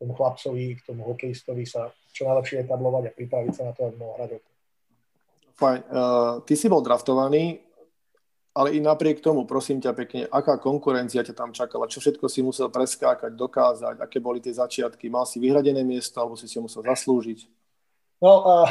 tomu 0.01 0.11
chlapcovi, 0.17 0.81
k 0.81 0.81
tomu 0.81 1.05
hokejistovi 1.05 1.63
sa 1.69 1.93
čo 2.09 2.25
najlepšie 2.25 2.65
etablovať 2.65 3.13
a 3.13 3.15
pripraviť 3.15 3.53
sa 3.53 3.63
na 3.69 3.73
to, 3.77 3.85
aby 3.85 3.95
mohol 4.01 4.17
hrať 4.17 4.41
Fajn. 5.55 5.87
Uh, 5.87 6.43
ty 6.43 6.59
si 6.59 6.67
bol 6.67 6.83
draftovaný, 6.83 7.63
ale 8.51 8.75
i 8.75 8.83
napriek 8.83 9.23
tomu, 9.23 9.47
prosím 9.47 9.79
ťa 9.79 9.91
pekne, 9.95 10.21
aká 10.27 10.59
konkurencia 10.59 11.23
ťa 11.23 11.31
tam 11.31 11.55
čakala? 11.55 11.87
Čo 11.87 12.03
všetko 12.03 12.27
si 12.27 12.43
musel 12.43 12.67
preskákať, 12.67 13.31
dokázať? 13.31 14.03
Aké 14.03 14.19
boli 14.19 14.43
tie 14.43 14.51
začiatky? 14.51 15.07
Mal 15.07 15.23
si 15.23 15.39
vyhradené 15.39 15.83
miesto, 15.83 16.19
alebo 16.19 16.35
si 16.35 16.47
si 16.47 16.59
musel 16.59 16.83
zaslúžiť? 16.83 17.47
No, 18.21 18.31
uh, 18.43 18.69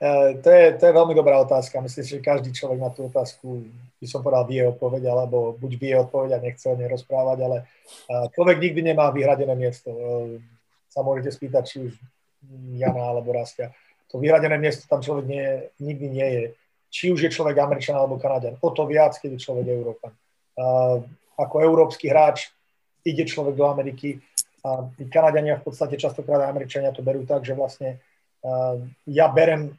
to, 0.44 0.48
je, 0.48 0.64
to 0.80 0.82
je 0.86 0.92
veľmi 0.92 1.14
dobrá 1.14 1.40
otázka. 1.40 1.84
Myslím 1.84 2.04
si, 2.04 2.12
že 2.16 2.24
každý 2.24 2.50
človek 2.52 2.78
na 2.80 2.90
tú 2.90 3.06
otázku, 3.06 3.68
by 4.00 4.06
som 4.08 4.24
povedal, 4.24 4.48
vie 4.48 4.62
odpoveď, 4.64 5.02
alebo 5.12 5.54
buď 5.56 5.72
vie 5.76 5.94
odpoveď 5.98 6.30
a 6.36 6.44
nechce 6.44 6.64
o 6.68 6.76
nej 6.76 6.88
rozprávať, 6.88 7.38
ale 7.44 7.56
uh, 8.08 8.26
človek 8.32 8.56
nikdy 8.58 8.80
nemá 8.92 9.12
vyhradené 9.12 9.52
miesto. 9.54 9.92
Uh, 9.92 10.40
sa 10.88 11.00
môžete 11.00 11.32
spýtať, 11.32 11.62
či 11.64 11.76
už 11.88 11.92
Jana 12.76 13.12
alebo 13.16 13.32
Rastia. 13.32 13.72
To 14.12 14.20
vyhradené 14.20 14.60
miesto 14.60 14.84
tam 14.84 15.00
človek 15.00 15.24
nie, 15.24 15.46
nikdy 15.80 16.06
nie 16.12 16.28
je. 16.28 16.44
Či 16.92 17.04
už 17.16 17.24
je 17.24 17.30
človek 17.32 17.56
Američan 17.56 17.96
alebo 17.96 18.20
Kanadian. 18.20 18.60
O 18.60 18.68
to 18.68 18.84
viac, 18.84 19.16
keď 19.16 19.40
je 19.40 19.44
človek 19.48 19.64
Európan. 19.72 20.12
Uh, 20.52 21.00
ako 21.40 21.64
európsky 21.64 22.12
hráč 22.12 22.52
ide 23.08 23.24
človek 23.24 23.56
do 23.56 23.64
Ameriky 23.64 24.20
a 24.62 24.86
Kanadiania 25.10 25.58
v 25.58 25.64
podstate 25.66 25.98
častokrát 25.98 26.46
Američania 26.46 26.94
to 26.94 27.02
berú 27.02 27.26
tak, 27.26 27.42
že 27.42 27.56
vlastne 27.56 27.98
ja 29.06 29.26
berem 29.30 29.70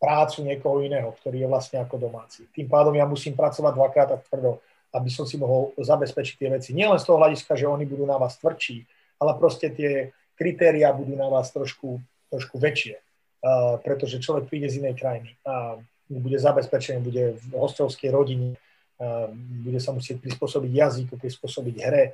prácu 0.00 0.44
niekoho 0.44 0.80
iného, 0.80 1.12
ktorý 1.20 1.44
je 1.44 1.48
vlastne 1.48 1.78
ako 1.80 2.00
domáci. 2.00 2.48
Tým 2.56 2.68
pádom 2.68 2.96
ja 2.96 3.04
musím 3.04 3.36
pracovať 3.36 3.72
dvakrát 3.76 4.08
tak 4.16 4.24
tvrdo, 4.32 4.60
aby 4.96 5.10
som 5.12 5.28
si 5.28 5.36
mohol 5.36 5.76
zabezpečiť 5.76 6.34
tie 6.40 6.48
veci. 6.48 6.70
Nielen 6.72 6.96
z 6.96 7.04
toho 7.04 7.20
hľadiska, 7.20 7.52
že 7.52 7.68
oni 7.68 7.84
budú 7.84 8.08
na 8.08 8.16
vás 8.16 8.40
tvrdší, 8.40 8.88
ale 9.20 9.36
proste 9.36 9.68
tie 9.68 10.10
kritéria 10.40 10.88
budú 10.96 11.20
na 11.20 11.28
vás 11.28 11.52
trošku, 11.52 12.00
trošku 12.32 12.56
väčšie, 12.56 12.96
uh, 12.96 13.76
pretože 13.84 14.24
človek 14.24 14.48
príde 14.48 14.72
z 14.72 14.80
inej 14.80 14.96
krajiny 14.96 15.36
a 15.44 15.76
bude 16.10 16.38
zabezpečený, 16.40 16.98
bude 17.04 17.24
v 17.36 17.44
hostovskej 17.54 18.08
rodine, 18.08 18.56
uh, 18.56 19.28
bude 19.62 19.78
sa 19.84 19.92
musieť 19.92 20.24
prispôsobiť 20.24 20.72
jazyku, 20.72 21.20
prispôsobiť 21.20 21.76
hre. 21.84 22.04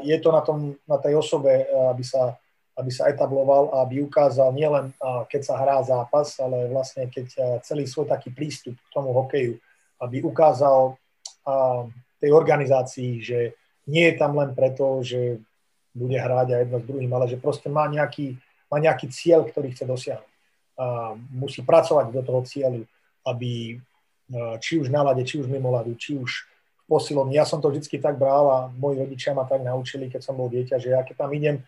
Je 0.00 0.16
to 0.24 0.32
na, 0.32 0.40
tom, 0.40 0.72
na 0.88 0.96
tej 0.96 1.20
osobe, 1.20 1.68
aby 1.92 2.00
sa 2.00 2.40
aby 2.80 2.88
sa 2.88 3.12
etabloval 3.12 3.76
a 3.76 3.84
aby 3.84 4.00
ukázal 4.00 4.56
nielen 4.56 4.96
keď 5.28 5.42
sa 5.44 5.60
hrá 5.60 5.84
zápas, 5.84 6.40
ale 6.40 6.72
vlastne 6.72 7.04
keď 7.12 7.60
celý 7.60 7.84
svoj 7.84 8.08
taký 8.08 8.32
prístup 8.32 8.74
k 8.80 8.92
tomu 8.92 9.12
hokeju, 9.12 9.60
aby 10.00 10.24
ukázal 10.24 10.96
tej 12.20 12.30
organizácii, 12.32 13.20
že 13.20 13.52
nie 13.84 14.08
je 14.08 14.14
tam 14.16 14.32
len 14.40 14.56
preto, 14.56 15.04
že 15.04 15.40
bude 15.92 16.14
hrať 16.14 16.48
a 16.54 16.56
jedno 16.62 16.78
s 16.80 16.86
druhým, 16.86 17.12
ale 17.12 17.26
že 17.28 17.36
proste 17.36 17.66
má 17.66 17.84
nejaký, 17.90 18.38
má 18.70 18.78
nejaký 18.78 19.10
cieľ, 19.10 19.44
ktorý 19.44 19.74
chce 19.74 19.84
dosiahnuť. 19.84 20.30
A 20.80 21.12
musí 21.34 21.60
pracovať 21.60 22.14
do 22.14 22.22
toho 22.24 22.40
cieľu, 22.46 22.88
aby 23.26 23.76
či 24.62 24.78
už 24.78 24.88
na 24.88 25.02
lade, 25.02 25.26
či 25.26 25.42
už 25.42 25.50
mimo 25.50 25.74
ladu, 25.74 25.98
či 25.98 26.14
už 26.14 26.46
v 26.46 26.84
posilovni. 26.86 27.34
Ja 27.34 27.44
som 27.44 27.58
to 27.58 27.68
vždy 27.68 27.98
tak 27.98 28.16
bral 28.16 28.46
a 28.48 28.58
moji 28.70 29.02
rodičia 29.02 29.34
ma 29.34 29.42
tak 29.44 29.66
naučili, 29.66 30.06
keď 30.06 30.22
som 30.22 30.38
bol 30.38 30.46
dieťa, 30.46 30.78
že 30.78 30.94
ja 30.94 31.02
keď 31.02 31.26
tam 31.26 31.34
idem, 31.34 31.66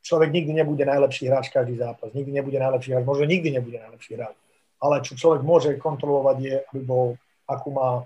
človek 0.00 0.32
nikdy 0.32 0.52
nebude 0.52 0.84
najlepší 0.84 1.28
hráč 1.28 1.52
každý 1.52 1.76
zápas, 1.76 2.12
nikdy 2.12 2.32
nebude 2.32 2.58
najlepší 2.58 2.96
hráč, 2.96 3.04
možno 3.04 3.24
nikdy 3.28 3.48
nebude 3.52 3.78
najlepší 3.78 4.16
hráč. 4.16 4.36
Ale 4.80 5.04
čo 5.04 5.12
človek 5.12 5.44
môže 5.44 5.76
kontrolovať 5.76 6.36
je, 6.40 6.54
aby 6.72 6.80
bol, 6.80 7.16
akú 7.44 7.68
má, 7.68 8.04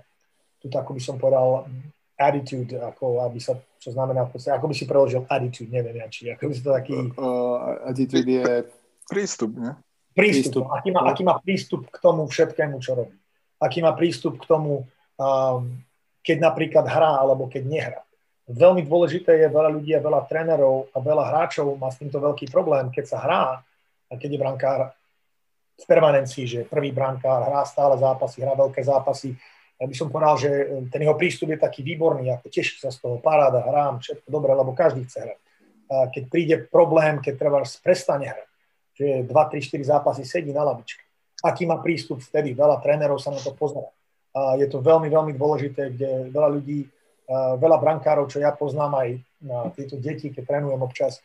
tu 0.59 0.67
ako 0.67 0.91
by 0.91 1.01
som 1.01 1.15
povedal, 1.15 1.63
attitude, 2.15 2.75
ako 2.75 3.23
aby 3.27 3.39
sa, 3.39 3.55
čo 3.79 3.91
znamená 3.91 4.27
v 4.27 4.35
podstate, 4.35 4.55
ako 4.55 4.67
by 4.71 4.75
si 4.75 4.85
preložil 4.87 5.21
attitude, 5.27 5.71
neviem 5.71 5.99
ja, 5.99 6.07
či 6.07 6.31
ako 6.31 6.47
by 6.47 6.53
si 6.55 6.61
to 6.63 6.71
taký... 6.71 6.95
Uh, 7.15 7.79
attitude 7.87 8.27
je... 8.27 8.67
Prístup, 9.05 9.53
ne? 9.55 9.77
Prístup. 10.15 10.63
prístup. 10.63 10.65
Aký, 10.71 10.89
má, 10.95 11.01
aký 11.11 11.21
má 11.27 11.35
prístup 11.37 11.81
k 11.91 11.97
tomu 11.99 12.25
všetkému, 12.25 12.79
čo 12.79 12.95
robí. 12.95 13.15
Aký 13.59 13.83
má 13.83 13.91
prístup 13.93 14.39
k 14.39 14.47
tomu, 14.47 14.87
um, 15.19 15.61
keď 16.23 16.37
napríklad 16.39 16.85
hrá, 16.87 17.19
alebo 17.19 17.51
keď 17.51 17.63
nehrá. 17.67 18.01
Veľmi 18.45 18.85
dôležité 18.85 19.41
je, 19.41 19.47
veľa 19.49 19.73
ľudí 19.73 19.97
a 19.97 20.05
veľa 20.05 20.29
trénerov 20.29 20.93
a 20.93 21.01
veľa 21.01 21.23
hráčov 21.33 21.81
má 21.81 21.89
s 21.89 21.97
týmto 21.97 22.21
veľký 22.21 22.53
problém, 22.53 22.93
keď 22.93 23.05
sa 23.09 23.17
hrá 23.25 23.43
a 24.05 24.13
keď 24.13 24.37
je 24.37 24.41
brankár 24.41 24.79
v 25.75 25.83
permanencii, 25.83 26.45
že 26.45 26.59
prvý 26.69 26.93
brankár 26.93 27.49
hrá 27.49 27.65
stále 27.65 27.97
zápasy, 27.97 28.45
hrá 28.45 28.53
veľké 28.53 28.85
zápasy, 28.85 29.33
ja 29.75 29.85
by 29.91 29.95
som 29.95 30.07
povedal, 30.07 30.35
že 30.39 30.51
e, 30.51 30.65
ten 30.87 31.03
jeho 31.03 31.19
prístup 31.19 31.51
je 31.51 31.59
taký 31.59 31.83
výborný, 31.83 32.31
ako 32.31 32.47
teší 32.47 32.79
sa 32.79 32.95
z 32.95 33.03
toho, 33.03 33.19
paráda, 33.19 33.59
hrám, 33.59 33.99
všetko 33.99 34.27
dobre, 34.31 34.55
lebo 34.55 34.71
každý 34.71 35.03
chce 35.03 35.19
hrať. 35.19 35.39
A 35.85 35.95
keď 36.09 36.23
príde 36.31 36.55
problém, 36.71 37.19
keď 37.19 37.33
treba 37.35 37.59
prestane 37.83 38.31
hrať, 38.31 38.49
že 38.95 39.07
2, 39.27 39.27
3, 39.27 39.83
4 39.83 39.91
zápasy 39.91 40.23
sedí 40.23 40.55
na 40.55 40.63
labičke, 40.63 41.03
aký 41.43 41.67
má 41.67 41.83
prístup 41.83 42.23
vtedy, 42.23 42.55
veľa 42.55 42.79
trénerov 42.79 43.19
sa 43.19 43.35
na 43.35 43.41
to 43.43 43.51
pozerá. 43.51 43.91
A 44.35 44.55
je 44.55 44.67
to 44.71 44.79
veľmi, 44.79 45.11
veľmi 45.11 45.35
dôležité, 45.35 45.91
kde 45.91 46.31
veľa 46.31 46.49
ľudí, 46.55 46.87
veľa 47.31 47.77
brankárov, 47.81 48.29
čo 48.29 48.41
ja 48.41 48.53
poznám 48.53 48.91
aj 49.01 49.09
na 49.41 49.57
tieto 49.73 49.97
deti, 49.97 50.29
keď 50.29 50.43
trénujem 50.45 50.81
občas, 50.81 51.21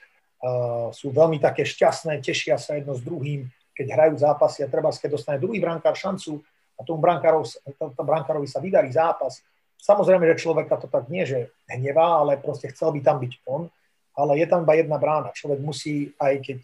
sú 0.97 1.13
veľmi 1.13 1.37
také 1.37 1.69
šťastné, 1.69 2.25
tešia 2.25 2.57
sa 2.57 2.81
jedno 2.81 2.97
s 2.97 3.05
druhým, 3.05 3.45
keď 3.77 3.87
hrajú 3.93 4.15
zápasy 4.21 4.65
a 4.65 4.73
treba, 4.73 4.89
keď 4.93 5.11
dostane 5.17 5.39
druhý 5.41 5.61
brankár 5.61 5.97
šancu, 5.97 6.41
a 6.81 6.85
tomu 6.85 6.97
brankárov, 7.05 7.45
to 7.77 8.03
brankárovi 8.09 8.49
sa 8.49 8.57
vydarí 8.57 8.89
zápas. 8.89 9.45
Samozrejme, 9.77 10.25
že 10.33 10.41
človeka 10.41 10.81
to 10.81 10.89
tak 10.89 11.13
nie, 11.13 11.29
že 11.29 11.53
hnevá, 11.69 12.25
ale 12.25 12.41
proste 12.41 12.73
chcel 12.73 12.97
by 12.97 13.05
tam 13.05 13.21
byť 13.21 13.33
on, 13.45 13.69
ale 14.17 14.41
je 14.41 14.49
tam 14.49 14.65
iba 14.65 14.81
jedna 14.81 14.97
brána. 14.97 15.29
Človek 15.37 15.61
musí, 15.61 16.17
aj 16.17 16.41
keď 16.41 16.59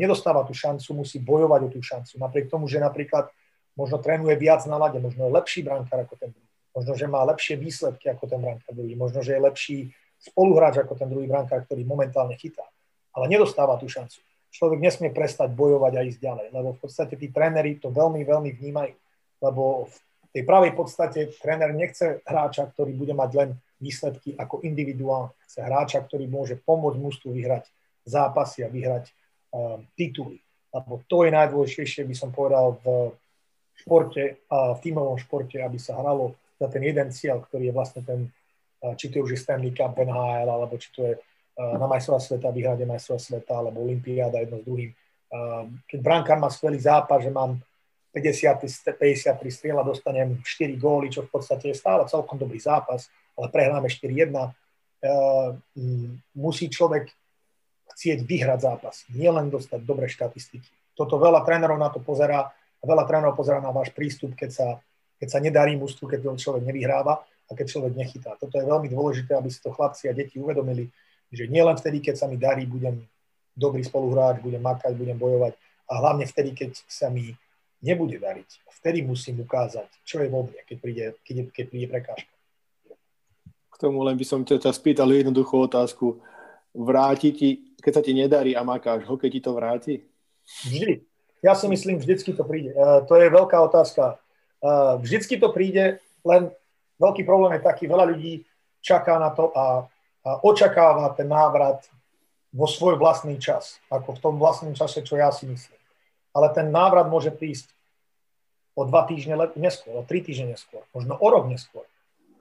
nedostáva 0.00 0.48
tú 0.48 0.56
šancu, 0.56 1.04
musí 1.04 1.20
bojovať 1.20 1.60
o 1.60 1.68
tú 1.68 1.80
šancu. 1.84 2.16
Napriek 2.16 2.48
tomu, 2.48 2.72
že 2.72 2.80
napríklad 2.80 3.28
možno 3.76 4.00
trénuje 4.00 4.32
viac 4.40 4.64
na 4.64 4.80
lade, 4.80 4.96
možno 4.96 5.28
je 5.28 5.36
lepší 5.36 5.60
brankár 5.60 6.08
ako 6.08 6.16
ten 6.16 6.32
druhý, 6.32 6.49
možno, 6.72 6.92
že 6.94 7.06
má 7.10 7.22
lepšie 7.26 7.58
výsledky 7.58 8.10
ako 8.10 8.24
ten 8.30 8.40
brankár 8.40 8.72
druhý, 8.72 8.94
možno, 8.94 9.20
že 9.20 9.36
je 9.36 9.40
lepší 9.42 9.78
spoluhráč 10.20 10.82
ako 10.84 10.94
ten 10.94 11.08
druhý 11.08 11.26
brankár, 11.26 11.64
ktorý 11.66 11.82
momentálne 11.82 12.36
chytá, 12.36 12.66
ale 13.16 13.26
nedostáva 13.30 13.80
tú 13.80 13.88
šancu. 13.88 14.20
Človek 14.50 14.82
nesmie 14.82 15.14
prestať 15.14 15.54
bojovať 15.54 15.92
a 15.94 16.06
ísť 16.06 16.20
ďalej, 16.20 16.46
lebo 16.50 16.68
v 16.74 16.80
podstate 16.82 17.14
tí 17.14 17.30
tréneri 17.30 17.78
to 17.78 17.94
veľmi, 17.94 18.26
veľmi 18.26 18.50
vnímajú 18.58 18.94
lebo 19.40 19.88
v 19.88 19.96
tej 20.30 20.42
pravej 20.46 20.72
podstate 20.76 21.20
tréner 21.40 21.72
nechce 21.74 22.22
hráča, 22.22 22.68
ktorý 22.70 22.92
bude 22.94 23.16
mať 23.16 23.30
len 23.34 23.50
výsledky 23.80 24.36
ako 24.36 24.60
individuál, 24.62 25.32
chce 25.48 25.64
hráča, 25.64 26.04
ktorý 26.04 26.28
môže 26.28 26.60
pomôcť 26.60 27.00
mužstvu 27.00 27.32
vyhrať 27.32 27.64
zápasy 28.04 28.62
a 28.62 28.68
vyhrať 28.68 29.10
uh, 29.10 29.80
tituly. 29.96 30.38
Lebo 30.70 31.02
to 31.08 31.26
je 31.26 31.30
najdôležitejšie, 31.34 32.06
by 32.06 32.14
som 32.14 32.30
povedal, 32.30 32.78
v 32.84 33.16
športe, 33.80 34.38
uh, 34.52 34.76
v 34.76 34.80
tímovom 34.84 35.18
športe, 35.18 35.58
aby 35.58 35.80
sa 35.80 35.98
hralo 35.98 36.36
za 36.60 36.68
ten 36.68 36.82
jeden 36.84 37.08
cieľ, 37.08 37.40
ktorý 37.40 37.72
je 37.72 37.74
vlastne 37.74 38.04
ten, 38.04 38.28
či 39.00 39.08
to 39.08 39.24
už 39.24 39.32
je 39.32 39.40
Stanley 39.40 39.72
Cup, 39.72 39.96
NHL, 39.96 40.44
alebo 40.44 40.76
či 40.76 40.92
to 40.92 41.00
je 41.08 41.14
na 41.56 41.86
majstrova 41.86 42.20
sveta, 42.20 42.52
vyhrade 42.52 42.88
majstrova 42.88 43.20
sveta, 43.20 43.52
alebo 43.52 43.84
Olympiáda 43.84 44.40
jedno 44.40 44.60
s 44.60 44.64
druhým. 44.64 44.90
Uh, 45.30 45.70
keď 45.86 45.98
brankár 46.02 46.38
má 46.42 46.50
skvelý 46.50 46.80
zápas, 46.82 47.22
že 47.22 47.30
mám 47.30 47.60
50, 48.10 48.98
53 48.98 49.38
striel 49.46 49.78
a 49.78 49.86
dostanem 49.86 50.42
4 50.42 50.74
góly, 50.74 51.06
čo 51.06 51.22
v 51.22 51.30
podstate 51.30 51.70
je 51.70 51.76
stále 51.78 52.02
celkom 52.10 52.34
dobrý 52.34 52.58
zápas, 52.58 53.06
ale 53.38 53.46
prehráme 53.52 53.86
4-1. 53.86 54.34
Uh, 54.34 55.54
musí 56.34 56.66
človek 56.66 57.12
chcieť 57.94 58.26
vyhrať 58.26 58.58
zápas, 58.64 59.06
nielen 59.12 59.52
dostať 59.52 59.80
dobré 59.84 60.10
štatistiky. 60.10 60.66
Toto 60.98 61.20
veľa 61.20 61.46
trénerov 61.46 61.78
na 61.78 61.92
to 61.92 62.02
pozerá 62.02 62.50
a 62.50 62.84
veľa 62.84 63.04
trénerov 63.06 63.36
pozerá 63.36 63.62
na 63.62 63.70
váš 63.70 63.92
prístup, 63.92 64.34
keď 64.34 64.50
sa, 64.50 64.66
keď 65.20 65.28
sa 65.28 65.38
nedarí 65.38 65.76
mústvu, 65.76 66.08
keď 66.08 66.24
človek 66.40 66.64
nevyhráva 66.64 67.20
a 67.20 67.52
keď 67.52 67.76
človek 67.76 67.92
nechytá. 67.92 68.40
Toto 68.40 68.56
je 68.56 68.64
veľmi 68.64 68.88
dôležité, 68.88 69.36
aby 69.36 69.52
si 69.52 69.60
to 69.60 69.68
chlapci 69.70 70.08
a 70.08 70.16
deti 70.16 70.40
uvedomili, 70.40 70.88
že 71.28 71.44
nielen 71.44 71.76
vtedy, 71.76 72.00
keď 72.00 72.16
sa 72.16 72.26
mi 72.26 72.40
darí, 72.40 72.64
budem 72.64 73.04
dobrý 73.52 73.84
spoluhráč, 73.84 74.40
budem 74.40 74.64
makať, 74.64 74.96
budem 74.96 75.20
bojovať 75.20 75.52
a 75.90 75.92
hlavne 76.00 76.24
vtedy, 76.24 76.56
keď 76.56 76.70
sa 76.88 77.12
mi 77.12 77.36
nebude 77.84 78.16
dariť. 78.16 78.48
Vtedy 78.80 79.04
musím 79.04 79.44
ukázať, 79.44 79.88
čo 80.08 80.24
je 80.24 80.28
vo 80.32 80.48
mne, 80.48 80.60
keď 80.64 80.76
príde, 80.80 81.04
keď, 81.20 81.36
keď 81.52 81.64
príde 81.68 81.86
prekážka. 81.90 82.32
K 83.70 83.76
tomu 83.76 84.00
len 84.04 84.16
by 84.16 84.24
som 84.24 84.40
ťa 84.40 84.72
spýtal 84.72 85.12
jednoduchú 85.12 85.68
otázku. 85.68 86.20
Vráti 86.72 87.34
ti, 87.34 87.50
keď 87.82 87.92
sa 87.92 88.02
ti 88.04 88.12
nedarí 88.16 88.54
a 88.56 88.62
makáš, 88.62 89.04
hokej 89.04 89.36
ti 89.36 89.40
to 89.42 89.52
vráti? 89.52 90.06
Vždy. 90.64 91.02
Ja 91.40 91.56
si 91.56 91.66
myslím, 91.68 91.96
vždycky 91.96 92.36
to 92.36 92.44
príde. 92.44 92.76
Uh, 92.76 93.00
to 93.08 93.16
je 93.16 93.32
veľká 93.32 93.56
otázka. 93.64 94.20
Uh, 94.60 95.00
vždycky 95.00 95.40
to 95.40 95.48
príde, 95.50 95.98
len 96.24 96.52
veľký 97.00 97.24
problém 97.24 97.56
je 97.56 97.64
taký, 97.64 97.88
veľa 97.88 98.12
ľudí 98.12 98.44
čaká 98.84 99.16
na 99.16 99.32
to 99.32 99.48
a, 99.56 99.88
a 100.24 100.30
očakáva 100.44 101.16
ten 101.16 101.28
návrat 101.28 101.88
vo 102.52 102.68
svoj 102.68 103.00
vlastný 103.00 103.40
čas, 103.40 103.80
ako 103.88 104.16
v 104.16 104.22
tom 104.22 104.34
vlastnom 104.36 104.76
čase, 104.76 105.00
čo 105.00 105.16
ja 105.16 105.32
si 105.32 105.48
myslím 105.48 105.80
ale 106.34 106.46
ten 106.54 106.70
návrat 106.70 107.10
môže 107.10 107.34
prísť 107.34 107.70
o 108.78 108.86
dva 108.86 109.04
týždne 109.04 109.34
neskôr, 109.58 109.98
o 109.98 110.06
tri 110.06 110.22
týždne 110.22 110.54
neskôr, 110.54 110.86
možno 110.94 111.18
o 111.18 111.26
rok 111.26 111.50
neskôr. 111.50 111.84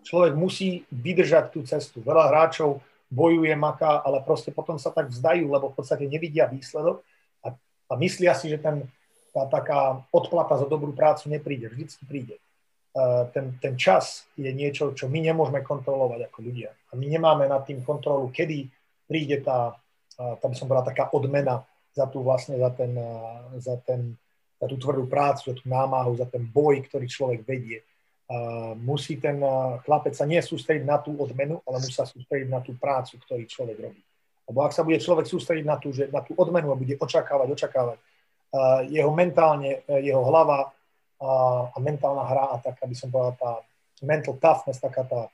Človek 0.06 0.34
musí 0.38 0.88
vydržať 0.94 1.52
tú 1.52 1.60
cestu. 1.66 2.00
Veľa 2.06 2.32
hráčov 2.32 2.80
bojuje, 3.10 3.52
maká, 3.58 4.00
ale 4.06 4.22
proste 4.24 4.54
potom 4.54 4.78
sa 4.78 4.94
tak 4.94 5.10
vzdajú, 5.10 5.50
lebo 5.50 5.74
v 5.74 5.76
podstate 5.76 6.06
nevidia 6.06 6.46
výsledok 6.46 7.02
a, 7.44 7.58
a 7.90 7.94
myslia 8.00 8.38
si, 8.38 8.48
že 8.48 8.62
ten, 8.62 8.86
tá 9.34 9.46
taká 9.48 10.04
odplata 10.10 10.58
za 10.58 10.68
dobrú 10.68 10.94
prácu 10.94 11.30
nepríde. 11.30 11.70
Vždycky 11.70 12.04
príde. 12.06 12.36
Uh, 12.90 13.30
ten, 13.30 13.54
ten 13.62 13.78
čas 13.78 14.26
je 14.34 14.50
niečo, 14.50 14.98
čo 14.98 15.06
my 15.06 15.22
nemôžeme 15.22 15.62
kontrolovať 15.62 16.26
ako 16.30 16.38
ľudia. 16.42 16.74
A 16.90 16.98
my 16.98 17.06
nemáme 17.06 17.46
nad 17.46 17.62
tým 17.62 17.86
kontrolu, 17.86 18.34
kedy 18.34 18.66
príde 19.06 19.46
tá, 19.46 19.78
uh, 20.18 20.36
tam 20.42 20.58
som 20.58 20.66
bola 20.66 20.82
taká 20.82 21.14
odmena 21.14 21.62
za 21.94 22.06
tú 22.10 22.22
vlastne, 22.26 22.58
za 22.58 22.70
ten, 22.74 22.96
za 23.58 23.76
ten, 23.82 24.14
za 24.62 24.66
tú 24.70 24.78
tvrdú 24.78 25.10
prácu, 25.10 25.52
za 25.52 25.56
tú 25.58 25.66
námahu, 25.68 26.16
za 26.16 26.30
ten 26.30 26.46
boj, 26.46 26.86
ktorý 26.86 27.06
človek 27.10 27.42
vedie. 27.44 27.82
Musí 28.78 29.18
ten 29.18 29.42
chlapec 29.84 30.14
sa 30.14 30.30
nie 30.30 30.38
sústrediť 30.38 30.86
na 30.86 31.02
tú 31.02 31.18
odmenu, 31.18 31.66
ale 31.66 31.82
musí 31.82 31.98
sa 31.98 32.06
sústrediť 32.06 32.46
na 32.46 32.62
tú 32.62 32.78
prácu, 32.78 33.18
ktorý 33.26 33.44
človek 33.50 33.78
robí. 33.90 34.02
Lebo 34.46 34.60
ak 34.62 34.74
sa 34.74 34.86
bude 34.86 35.02
človek 35.02 35.26
sústrediť 35.26 35.66
na 35.66 35.82
tú, 35.82 35.90
že, 35.90 36.14
na 36.14 36.22
tú 36.22 36.38
odmenu 36.38 36.70
a 36.70 36.78
bude 36.78 36.94
očakávať, 36.94 37.48
očakávať, 37.58 37.98
jeho 38.90 39.12
mentálne, 39.14 39.86
uh, 39.86 40.02
jeho 40.02 40.22
hlava 40.26 40.74
a 41.20 41.76
mentálna 41.84 42.24
hra 42.24 42.46
a 42.56 42.58
tak, 42.64 42.80
aby 42.80 42.96
som 42.96 43.12
povedal, 43.12 43.36
tá 43.36 43.52
mental 44.08 44.40
toughness, 44.40 44.80
taká 44.80 45.04
tá 45.04 45.28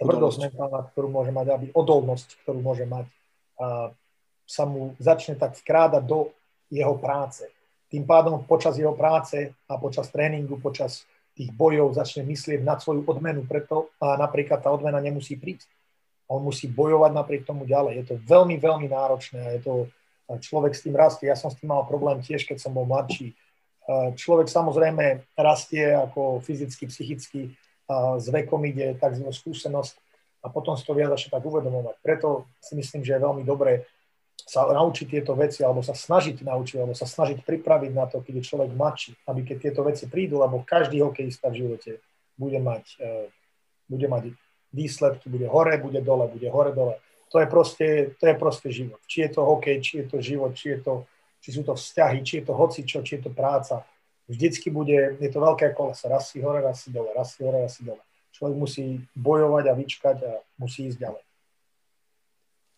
tvrdosť 0.00 0.48
mentálna, 0.48 0.88
ktorú 0.88 1.12
môže 1.12 1.28
mať, 1.28 1.46
aby 1.52 1.66
odolnosť, 1.76 2.40
ktorú 2.40 2.64
môže 2.64 2.88
mať, 2.88 3.04
sa 4.48 4.64
mu 4.64 4.96
začne 4.96 5.36
tak 5.36 5.52
vkrádať 5.60 6.08
do 6.08 6.32
jeho 6.72 6.96
práce. 6.96 7.44
Tým 7.92 8.08
pádom 8.08 8.40
počas 8.48 8.80
jeho 8.80 8.96
práce 8.96 9.52
a 9.68 9.76
počas 9.76 10.08
tréningu, 10.08 10.56
počas 10.56 11.04
tých 11.36 11.52
bojov 11.52 11.92
začne 11.92 12.24
myslieť 12.24 12.64
na 12.64 12.80
svoju 12.80 13.04
odmenu, 13.04 13.44
preto 13.44 13.92
a 14.00 14.16
napríklad 14.16 14.64
tá 14.64 14.72
odmena 14.72 14.96
nemusí 14.96 15.36
prísť. 15.36 15.68
On 16.32 16.40
musí 16.40 16.72
bojovať 16.72 17.12
napriek 17.12 17.44
tomu 17.44 17.68
ďalej. 17.68 17.92
Je 18.00 18.04
to 18.08 18.14
veľmi, 18.24 18.56
veľmi 18.56 18.88
náročné 18.88 19.40
a 19.44 19.52
je 19.56 19.60
to, 19.60 19.72
človek 20.36 20.76
s 20.76 20.84
tým 20.84 20.92
rastie. 20.92 21.32
Ja 21.32 21.38
som 21.40 21.48
s 21.48 21.56
tým 21.56 21.72
mal 21.72 21.88
problém 21.88 22.20
tiež, 22.20 22.44
keď 22.44 22.60
som 22.60 22.76
bol 22.76 22.84
mladší. 22.84 23.32
Človek 23.88 24.52
samozrejme 24.52 25.24
rastie 25.32 25.96
ako 25.96 26.44
fyzicky, 26.44 26.84
psychicky, 26.92 27.56
s 27.88 28.26
vekom 28.28 28.60
ide 28.68 28.92
tak 29.00 29.16
skúsenosť 29.16 29.96
a 30.44 30.52
potom 30.52 30.76
si 30.76 30.84
to 30.84 30.92
viac 30.92 31.16
tak 31.16 31.40
uvedomovať. 31.40 31.96
Preto 32.04 32.44
si 32.60 32.76
myslím, 32.76 33.00
že 33.00 33.16
je 33.16 33.24
veľmi 33.24 33.48
dobré 33.48 33.88
sa 34.48 34.64
naučiť 34.64 35.06
tieto 35.08 35.36
veci, 35.36 35.60
alebo 35.60 35.84
sa 35.84 35.92
snažiť 35.92 36.40
naučiť, 36.40 36.76
alebo 36.80 36.96
sa 36.96 37.04
snažiť 37.04 37.44
pripraviť 37.44 37.92
na 37.92 38.08
to, 38.08 38.24
keď 38.24 38.40
je 38.40 38.48
človek 38.48 38.70
mladší, 38.72 39.12
aby 39.28 39.44
keď 39.44 39.56
tieto 39.60 39.84
veci 39.84 40.08
prídu, 40.08 40.40
lebo 40.40 40.64
každý 40.64 41.04
hokejista 41.04 41.52
v 41.52 41.64
živote 41.64 42.00
bude 42.40 42.56
mať, 42.56 42.84
uh, 42.96 43.28
bude 43.92 44.08
mať 44.08 44.32
výsledky, 44.72 45.28
bude 45.28 45.44
hore, 45.52 45.76
bude 45.76 46.00
dole, 46.00 46.32
bude 46.32 46.48
hore, 46.48 46.72
dole. 46.72 46.96
To 47.28 47.40
je 47.40 47.46
proste, 47.46 47.88
to 48.16 48.24
je 48.26 48.34
proste 48.34 48.68
život. 48.72 49.00
Či 49.04 49.28
je 49.28 49.30
to 49.36 49.40
hokej, 49.44 49.76
či 49.80 49.92
je 50.00 50.06
to 50.08 50.16
život, 50.20 50.52
či, 50.56 50.76
je 50.76 50.78
to, 50.80 50.94
či 51.44 51.48
sú 51.52 51.62
to 51.62 51.76
vzťahy, 51.76 52.18
či 52.24 52.40
je 52.40 52.44
to 52.48 52.52
hocičo, 52.56 52.98
či 53.04 53.20
je 53.20 53.22
to 53.28 53.32
práca. 53.32 53.84
Vždycky 54.28 54.68
bude, 54.68 55.16
je 55.20 55.30
to 55.32 55.40
veľké 55.40 55.72
koleso, 55.72 56.08
raz 56.08 56.28
si 56.28 56.44
hore, 56.44 56.60
raz 56.60 56.84
si 56.84 56.92
dole, 56.92 57.12
raz 57.16 57.32
si 57.32 57.40
hore, 57.44 57.64
raz 57.64 57.76
si 57.76 57.84
dole. 57.84 58.00
Človek 58.36 58.56
musí 58.56 59.00
bojovať 59.16 59.64
a 59.68 59.72
vyčkať 59.72 60.16
a 60.24 60.32
musí 60.60 60.88
ísť 60.92 60.98
ďalej. 61.00 61.22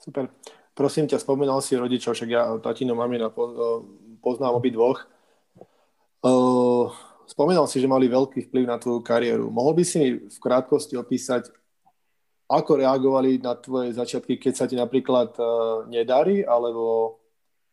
Super. 0.00 0.24
Prosím 0.72 1.10
ťa, 1.10 1.20
spomínal 1.20 1.60
si 1.60 1.76
rodičov, 1.76 2.16
však 2.16 2.30
ja 2.30 2.56
tatino, 2.62 2.96
mamina 2.96 3.28
poznám 4.22 4.56
obidvoch. 4.56 5.04
Spomínal 7.28 7.68
si, 7.68 7.82
že 7.82 7.90
mali 7.90 8.08
veľký 8.08 8.48
vplyv 8.48 8.64
na 8.64 8.80
tvoju 8.80 9.04
kariéru. 9.04 9.52
Mohol 9.52 9.82
by 9.82 9.84
si 9.84 9.96
mi 10.00 10.08
v 10.24 10.38
krátkosti 10.40 10.96
opísať, 10.96 11.52
ako 12.50 12.82
reagovali 12.82 13.38
na 13.38 13.54
tvoje 13.54 13.94
začiatky, 13.94 14.42
keď 14.42 14.52
sa 14.58 14.66
ti 14.66 14.74
napríklad 14.74 15.38
uh, 15.38 15.86
nedarí, 15.86 16.42
alebo, 16.42 17.16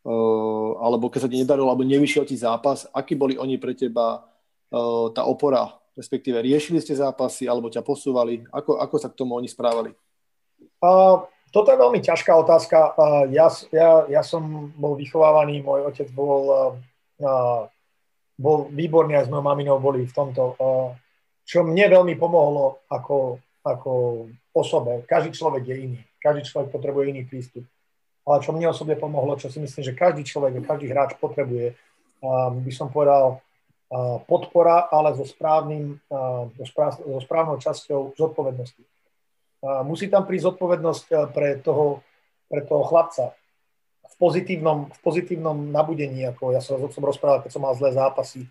uh, 0.06 0.78
alebo 0.78 1.10
keď 1.10 1.26
sa 1.26 1.30
ti 1.30 1.42
nedarilo, 1.42 1.66
alebo 1.66 1.82
nevyšiel 1.82 2.22
ti 2.22 2.38
zápas, 2.38 2.86
aký 2.94 3.18
boli 3.18 3.34
oni 3.34 3.58
pre 3.58 3.74
teba 3.74 4.22
uh, 4.22 5.10
tá 5.10 5.26
opora, 5.26 5.66
respektíve 5.98 6.38
riešili 6.38 6.78
ste 6.78 6.94
zápasy, 6.94 7.50
alebo 7.50 7.66
ťa 7.66 7.82
posúvali, 7.82 8.46
ako, 8.54 8.78
ako 8.78 8.96
sa 9.02 9.10
k 9.10 9.18
tomu 9.18 9.34
oni 9.34 9.50
správali? 9.50 9.90
Uh, 10.78 11.26
toto 11.50 11.74
je 11.74 11.82
veľmi 11.82 11.98
ťažká 11.98 12.30
otázka. 12.38 12.94
Uh, 12.94 13.26
ja, 13.34 13.50
ja, 13.74 14.06
ja 14.06 14.22
som 14.22 14.70
bol 14.78 14.94
vychovávaný, 14.94 15.58
môj 15.58 15.90
otec 15.90 16.06
bol, 16.14 16.70
uh, 17.18 17.66
bol 18.38 18.58
výborný, 18.70 19.18
aj 19.18 19.26
s 19.26 19.30
mojou 19.34 19.42
maminou 19.42 19.82
boli 19.82 20.06
v 20.06 20.14
tomto. 20.14 20.54
Uh, 20.54 20.94
čo 21.48 21.64
mne 21.64 21.88
veľmi 21.88 22.14
pomohlo 22.20 22.84
ako, 22.92 23.40
ako 23.64 23.92
osobe. 24.58 25.06
Každý 25.06 25.30
človek 25.30 25.62
je 25.70 25.76
iný. 25.78 26.00
Každý 26.18 26.42
človek 26.50 26.74
potrebuje 26.74 27.14
iný 27.14 27.22
prístup. 27.24 27.62
Ale 28.26 28.42
čo 28.42 28.52
mne 28.52 28.74
osobne 28.74 28.98
pomohlo, 28.98 29.38
čo 29.38 29.48
si 29.48 29.62
myslím, 29.62 29.82
že 29.86 29.96
každý 29.96 30.26
človek, 30.26 30.60
každý 30.66 30.90
hráč 30.90 31.16
potrebuje, 31.16 31.78
um, 32.20 32.60
by 32.60 32.72
som 32.74 32.92
povedal, 32.92 33.38
uh, 33.38 34.20
podpora, 34.26 34.90
ale 34.90 35.16
so, 35.16 35.24
správnym, 35.24 35.96
uh, 36.10 36.50
so, 36.58 36.64
správ, 36.68 36.98
so 37.00 37.20
správnou 37.24 37.56
časťou 37.56 38.18
zodpovednosti. 38.18 38.84
Uh, 39.62 39.80
musí 39.86 40.10
tam 40.10 40.28
prísť 40.28 40.52
zodpovednosť 40.52 41.32
pre 41.32 41.62
toho, 41.62 42.04
pre 42.50 42.66
toho 42.66 42.84
chlapca 42.84 43.32
v 44.08 44.14
pozitívnom, 44.20 44.90
v 44.90 44.98
pozitívnom 45.00 45.70
nabudení, 45.72 46.26
ako 46.28 46.52
ja 46.52 46.60
som, 46.60 46.82
som 46.90 47.04
rozprával, 47.06 47.40
keď 47.40 47.50
som 47.54 47.62
mal 47.62 47.76
zlé 47.76 47.94
zápasy. 47.94 48.48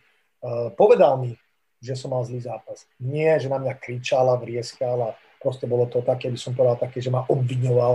Povedal 0.77 1.17
mi, 1.17 1.33
že 1.81 1.97
som 1.97 2.13
mal 2.13 2.21
zlý 2.25 2.45
zápas. 2.45 2.85
Nie, 3.01 3.41
že 3.41 3.49
na 3.49 3.57
mňa 3.57 3.73
kričala, 3.77 4.37
vrieskala, 4.37 5.17
proste 5.41 5.69
bolo 5.69 5.85
to 5.89 6.01
také, 6.01 6.29
by 6.29 6.39
som 6.39 6.53
povedal, 6.57 6.77
také, 6.77 7.01
že 7.01 7.13
ma 7.13 7.25
obviňoval. 7.25 7.93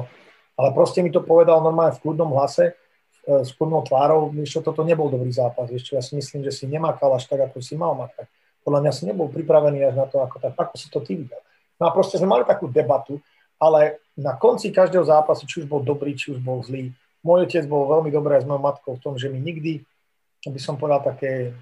Ale 0.59 0.69
proste 0.77 1.01
mi 1.01 1.11
to 1.11 1.25
povedal 1.25 1.59
normálne 1.65 1.97
v 1.97 2.03
kľudnom 2.03 2.31
hlase, 2.37 2.73
e, 2.73 3.43
s 3.43 3.51
kľudnou 3.57 3.83
tvárou, 3.87 4.31
čo 4.47 4.63
toto 4.63 4.87
nebol 4.87 5.09
dobrý 5.11 5.33
zápas. 5.33 5.71
Ešte 5.71 5.97
ja 5.97 6.03
si 6.03 6.15
myslím, 6.15 6.47
že 6.47 6.53
si 6.53 6.65
nemakal 6.69 7.13
až 7.15 7.27
tak, 7.27 7.51
ako 7.51 7.59
si 7.59 7.75
mal 7.75 7.97
makať. 7.99 8.29
Podľa 8.63 8.81
mňa 8.87 8.93
si 8.95 9.03
nebol 9.11 9.27
pripravený 9.27 9.91
až 9.91 9.95
na 9.99 10.07
to, 10.07 10.23
ako 10.23 10.39
tak, 10.39 10.55
ako 10.55 10.75
si 10.79 10.87
to 10.87 11.03
ty 11.03 11.19
videl. 11.19 11.41
No 11.83 11.89
a 11.89 11.91
proste 11.91 12.15
sme 12.15 12.31
mali 12.31 12.47
takú 12.47 12.71
debatu, 12.71 13.19
ale 13.59 13.99
na 14.15 14.39
konci 14.39 14.71
každého 14.71 15.03
zápasu, 15.03 15.47
či 15.51 15.63
už 15.63 15.67
bol 15.67 15.83
dobrý, 15.83 16.15
či 16.15 16.35
už 16.35 16.39
bol 16.39 16.63
zlý, 16.63 16.95
môj 17.27 17.47
otec 17.47 17.65
bol 17.67 17.91
veľmi 17.91 18.11
dobrý 18.11 18.39
s 18.39 18.47
mojou 18.47 18.63
matkou 18.63 18.93
v 18.99 19.03
tom, 19.03 19.15
že 19.19 19.31
mi 19.31 19.39
nikdy, 19.39 19.83
by 20.47 20.61
som 20.63 20.75
povedal, 20.75 21.15
také, 21.15 21.55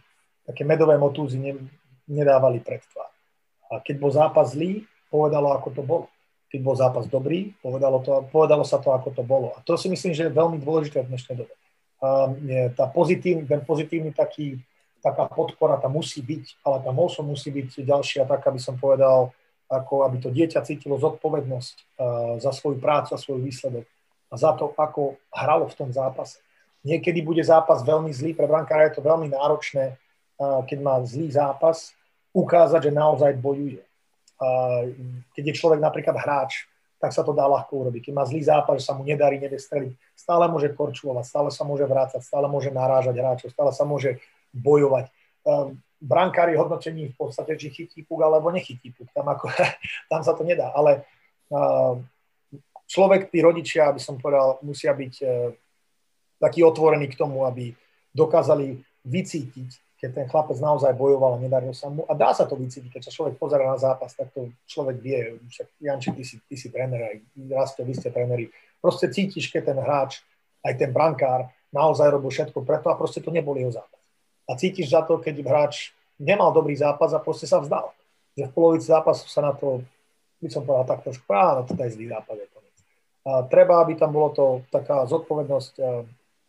také 0.45 0.65
medové 0.65 0.97
motúzy 0.97 1.37
ne, 1.37 1.57
nedávali 2.09 2.61
pred 2.65 2.81
tvár. 2.89 3.13
A 3.71 3.79
keď 3.85 3.97
bol 4.01 4.11
zápas 4.11 4.57
zlý, 4.57 4.89
povedalo, 5.11 5.53
ako 5.53 5.69
to 5.75 5.83
bolo. 5.83 6.07
Keď 6.51 6.61
bol 6.63 6.75
zápas 6.75 7.07
dobrý, 7.07 7.55
povedalo, 7.63 8.03
to, 8.03 8.27
povedalo 8.31 8.63
sa 8.67 8.79
to, 8.83 8.91
ako 8.91 9.15
to 9.15 9.23
bolo. 9.23 9.55
A 9.55 9.63
to 9.63 9.79
si 9.79 9.91
myslím, 9.91 10.15
že 10.15 10.27
je 10.27 10.39
veľmi 10.39 10.59
dôležité 10.59 11.03
v 11.03 11.11
dnešnej 11.15 11.37
dobe. 11.45 11.55
Um, 12.01 12.33
je 12.43 12.73
tá 12.75 12.89
pozitívny, 12.91 13.45
ten 13.47 13.63
pozitívny 13.63 14.11
taký, 14.11 14.59
taká 14.99 15.31
podpora 15.31 15.79
tam 15.79 15.95
musí 16.01 16.25
byť, 16.25 16.65
ale 16.67 16.83
tam 16.83 16.97
also 16.99 17.23
musí 17.23 17.55
byť 17.55 17.87
ďalšia 17.87 18.27
tak, 18.27 18.43
aby 18.51 18.59
som 18.59 18.75
povedal, 18.75 19.31
ako 19.71 20.03
aby 20.09 20.17
to 20.19 20.35
dieťa 20.35 20.67
cítilo 20.67 20.99
zodpovednosť 20.99 21.77
uh, 21.77 21.85
za 22.43 22.51
svoju 22.51 22.83
prácu 22.83 23.15
a 23.15 23.19
svoj 23.21 23.47
výsledok 23.47 23.87
a 24.31 24.35
za 24.35 24.51
to, 24.59 24.75
ako 24.75 25.21
hralo 25.31 25.71
v 25.71 25.77
tom 25.79 25.91
zápase. 25.95 26.43
Niekedy 26.83 27.23
bude 27.23 27.45
zápas 27.47 27.85
veľmi 27.87 28.11
zlý, 28.11 28.35
pre 28.35 28.51
brankára 28.51 28.91
je 28.91 28.99
to 28.99 29.07
veľmi 29.07 29.31
náročné, 29.31 29.95
uh, 29.95 30.67
keď 30.67 30.79
má 30.83 30.99
zlý 31.07 31.31
zápas, 31.31 31.95
ukázať, 32.35 32.91
že 32.91 32.93
naozaj 32.95 33.39
bojuje 33.39 33.87
keď 35.37 35.45
je 35.53 35.55
človek 35.55 35.81
napríklad 35.81 36.17
hráč, 36.17 36.65
tak 37.01 37.17
sa 37.17 37.25
to 37.25 37.33
dá 37.33 37.49
ľahko 37.49 37.89
urobiť. 37.89 38.13
Keď 38.13 38.13
má 38.13 38.29
zlý 38.29 38.45
zápas, 38.45 38.77
že 38.81 38.85
sa 38.85 38.93
mu 38.93 39.05
nedarí, 39.05 39.41
nevie 39.41 39.57
streliť, 39.57 39.97
stále 40.13 40.45
môže 40.53 40.69
korčulovať, 40.77 41.25
stále 41.25 41.49
sa 41.49 41.65
môže 41.65 41.89
vrácať, 41.89 42.21
stále 42.21 42.45
môže 42.45 42.69
narážať 42.69 43.17
hráčov, 43.17 43.49
stále 43.57 43.73
sa 43.73 43.89
môže 43.89 44.21
bojovať. 44.53 45.09
Ehm, 45.49 45.81
brankári 45.97 46.61
hodnotení 46.61 47.09
v 47.13 47.17
podstate, 47.17 47.57
či 47.57 47.73
chytí 47.73 48.05
puk 48.05 48.21
alebo 48.21 48.53
nechytí 48.53 48.93
puk. 48.93 49.09
Tam, 49.17 49.25
ako, 49.33 49.49
tam 50.13 50.21
sa 50.21 50.37
to 50.37 50.45
nedá. 50.45 50.77
Ale 50.77 51.09
ehm, 51.49 52.05
človek, 52.85 53.33
tí 53.33 53.41
rodičia, 53.41 53.89
aby 53.89 54.01
som 54.01 54.21
povedal, 54.21 54.61
musia 54.61 54.93
byť 54.93 55.15
ehm, 55.25 55.57
takí 56.37 56.61
otvorení 56.61 57.09
k 57.09 57.17
tomu, 57.17 57.49
aby 57.49 57.73
dokázali 58.13 58.77
vycítiť 59.09 59.90
keď 60.01 60.11
ten 60.17 60.27
chlapec 60.33 60.57
naozaj 60.57 60.97
bojoval 60.97 61.37
a 61.37 61.43
nedarilo 61.43 61.77
sa 61.77 61.93
mu. 61.93 62.09
A 62.09 62.17
dá 62.17 62.33
sa 62.33 62.49
to 62.49 62.57
vycítiť, 62.57 62.89
keď 62.89 63.03
sa 63.05 63.13
človek 63.13 63.37
pozera 63.37 63.69
na 63.69 63.77
zápas, 63.77 64.17
tak 64.17 64.33
to 64.33 64.49
človek 64.65 64.97
vie. 64.97 65.37
Však 65.45 65.69
Janči, 65.77 66.11
ty 66.17 66.25
si, 66.25 66.41
ty 66.49 66.57
si 66.57 66.73
tréner, 66.73 67.05
aj 67.05 67.17
Rasto, 67.53 67.85
vy 67.85 67.93
ste 67.93 68.09
tréneri. 68.09 68.49
Proste 68.81 69.13
cítiš, 69.13 69.53
keď 69.53 69.77
ten 69.77 69.79
hráč, 69.79 70.25
aj 70.65 70.73
ten 70.81 70.89
brankár, 70.89 71.53
naozaj 71.69 72.09
robil 72.09 72.33
všetko 72.33 72.65
preto 72.65 72.89
a 72.89 72.97
proste 72.97 73.21
to 73.21 73.29
nebol 73.29 73.53
jeho 73.53 73.71
zápas. 73.71 74.01
A 74.49 74.57
cítiš 74.57 74.89
za 74.89 75.05
to, 75.05 75.21
keď 75.21 75.45
hráč 75.45 75.93
nemal 76.17 76.49
dobrý 76.51 76.73
zápas 76.75 77.13
a 77.13 77.21
proste 77.21 77.45
sa 77.45 77.61
vzdal. 77.61 77.93
Že 78.41 78.49
v 78.49 78.53
polovici 78.57 78.89
zápasu 78.89 79.29
sa 79.29 79.45
na 79.45 79.53
to, 79.53 79.85
by 80.41 80.49
som 80.49 80.65
povedal 80.65 80.97
tak 80.97 81.05
trošku, 81.05 81.29
áno, 81.29 81.69
to 81.69 81.77
je 81.77 81.93
zlý 81.93 82.09
zápas. 82.09 82.41
Je 82.41 82.49
a 83.21 83.45
treba, 83.45 83.85
aby 83.85 84.01
tam 84.01 84.17
bolo 84.17 84.33
to 84.33 84.45
taká 84.73 85.05
zodpovednosť 85.05 85.73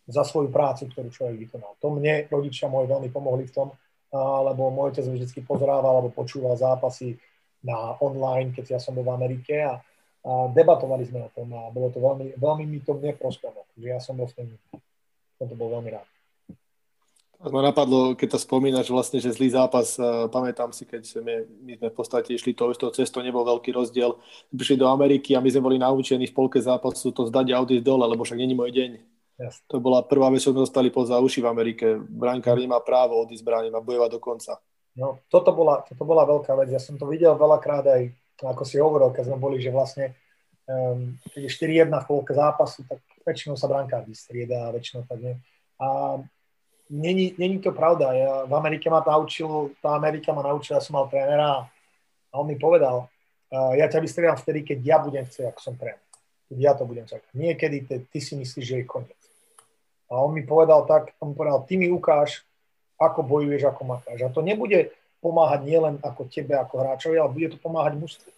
za 0.06 0.26
svoju 0.26 0.50
prácu, 0.50 0.90
ktorú 0.90 1.08
človek 1.08 1.36
vykonal. 1.46 1.78
To 1.78 1.94
mne 1.94 2.26
rodičia 2.26 2.66
moji 2.66 2.90
veľmi 2.90 3.08
pomohli 3.14 3.46
v 3.46 3.54
tom, 3.54 3.68
lebo 4.12 4.68
môj 4.68 4.92
otec 4.92 5.06
vždy 5.08 5.40
pozerával 5.46 6.02
alebo 6.02 6.12
počúval 6.12 6.58
zápasy 6.58 7.16
na 7.62 7.94
online, 8.02 8.50
keď 8.50 8.76
ja 8.76 8.80
som 8.82 8.92
bol 8.92 9.06
v 9.06 9.14
Amerike 9.14 9.62
a, 9.62 9.78
a 10.26 10.30
debatovali 10.50 11.06
sme 11.06 11.24
o 11.26 11.30
tom 11.30 11.48
a 11.54 11.70
bolo 11.70 11.88
to 11.94 12.02
veľmi, 12.02 12.34
veľmi 12.34 12.64
mi 12.66 12.78
to 12.82 12.98
mne 12.98 13.14
prospelo. 13.14 13.62
Takže 13.72 13.88
ja 13.88 14.02
som 14.02 14.18
vlastne 14.18 14.58
som 15.38 15.46
to 15.46 15.54
bol 15.54 15.70
veľmi 15.70 15.90
rád. 15.94 16.06
Ma 17.42 17.58
napadlo, 17.58 18.14
keď 18.14 18.38
to 18.38 18.38
spomínaš 18.38 18.86
vlastne, 18.86 19.18
že 19.18 19.34
zlý 19.34 19.50
zápas, 19.50 19.98
pamätám 20.30 20.70
si, 20.70 20.86
keď 20.86 21.02
sme, 21.02 21.42
my 21.66 21.74
sme 21.74 21.88
v 21.90 21.96
podstate 21.98 22.30
išli 22.38 22.54
to 22.54 22.70
istou 22.70 22.94
cestou, 22.94 23.18
nebol 23.18 23.42
veľký 23.42 23.74
rozdiel. 23.74 24.14
Prišli 24.54 24.78
do 24.78 24.86
Ameriky 24.86 25.34
a 25.34 25.42
my 25.42 25.50
sme 25.50 25.66
boli 25.66 25.74
naučení 25.74 26.30
v 26.30 26.36
polke 26.38 26.62
zápasu 26.62 27.10
to 27.10 27.26
zdať 27.26 27.50
a 27.50 27.58
odísť 27.58 27.82
dole, 27.82 28.06
lebo 28.06 28.22
však 28.22 28.38
není 28.38 28.54
môj 28.54 28.70
deň 28.70 28.90
Jasne. 29.40 29.64
To 29.72 29.80
bola 29.80 30.04
prvá 30.04 30.28
vec, 30.28 30.44
čo 30.44 30.52
sme 30.52 30.62
dostali 30.62 30.92
poza 30.92 31.16
uši 31.16 31.40
v 31.40 31.50
Amerike. 31.50 31.86
Brankár 31.96 32.60
nemá 32.60 32.78
právo 32.84 33.16
odísť 33.24 33.42
brániť, 33.42 33.70
má 33.72 33.80
bojovať 33.80 34.10
do 34.12 34.20
konca. 34.20 34.60
No, 34.92 35.24
toto 35.32 35.56
bola, 35.56 35.80
toto 35.88 36.04
bola 36.04 36.28
veľká 36.28 36.52
vec. 36.60 36.68
Ja 36.68 36.80
som 36.82 37.00
to 37.00 37.08
videl 37.08 37.32
veľakrát 37.32 37.84
aj, 37.88 38.02
ako 38.44 38.62
si 38.68 38.76
hovoril, 38.76 39.08
keď 39.08 39.32
sme 39.32 39.38
boli, 39.40 39.56
že 39.56 39.72
vlastne 39.72 40.12
um, 40.68 41.16
keď 41.32 41.48
je 41.48 41.50
4-1 41.88 41.88
v 41.88 42.08
polke 42.08 42.32
zápasu, 42.36 42.84
tak 42.84 43.00
väčšinou 43.24 43.56
sa 43.56 43.72
brankár 43.72 44.04
vystrieda, 44.04 44.68
väčšinou 44.74 45.08
tak 45.08 45.18
nie. 45.24 45.34
A 45.80 46.18
není, 46.92 47.32
není 47.40 47.58
to 47.58 47.72
pravda. 47.72 48.12
Ja 48.12 48.32
v 48.44 48.52
Amerike 48.52 48.92
ma 48.92 49.00
naučil, 49.00 49.72
tá 49.80 49.96
Amerika 49.96 50.36
ma 50.36 50.44
naučila, 50.44 50.78
ja 50.78 50.84
som 50.84 51.00
mal 51.00 51.08
trénera 51.08 51.64
a 52.28 52.34
on 52.36 52.46
mi 52.46 52.60
povedal, 52.60 53.08
uh, 53.08 53.72
ja 53.72 53.88
ťa 53.88 53.98
vystriedam 54.04 54.36
vtedy, 54.36 54.60
keď 54.60 54.78
ja 54.84 54.96
budem 55.00 55.24
chcieť, 55.24 55.56
ako 55.56 55.60
som 55.60 55.74
tréner. 55.80 56.04
Keď 56.52 56.58
ja 56.60 56.72
to 56.76 56.84
budem 56.84 57.08
čakať. 57.08 57.32
Niekedy 57.32 57.76
te, 57.88 57.96
ty 58.12 58.18
si 58.20 58.36
myslíš, 58.36 58.64
že 58.68 58.76
je 58.82 58.84
koniec. 58.84 59.21
A 60.12 60.20
on 60.20 60.36
mi 60.36 60.44
povedal 60.44 60.84
tak, 60.84 61.16
on 61.24 61.32
mi 61.32 61.34
povedal, 61.34 61.64
ty 61.64 61.80
mi 61.80 61.88
ukáž, 61.88 62.44
ako 63.00 63.24
bojuješ, 63.24 63.64
ako 63.64 63.96
makáš. 63.96 64.20
A 64.20 64.28
to 64.28 64.44
nebude 64.44 64.92
pomáhať 65.24 65.64
nielen 65.64 65.96
ako 66.04 66.28
tebe, 66.28 66.52
ako 66.52 66.84
hráčovi, 66.84 67.16
ale 67.16 67.32
bude 67.32 67.48
to 67.56 67.58
pomáhať 67.58 67.96
mužstvu. 67.96 68.30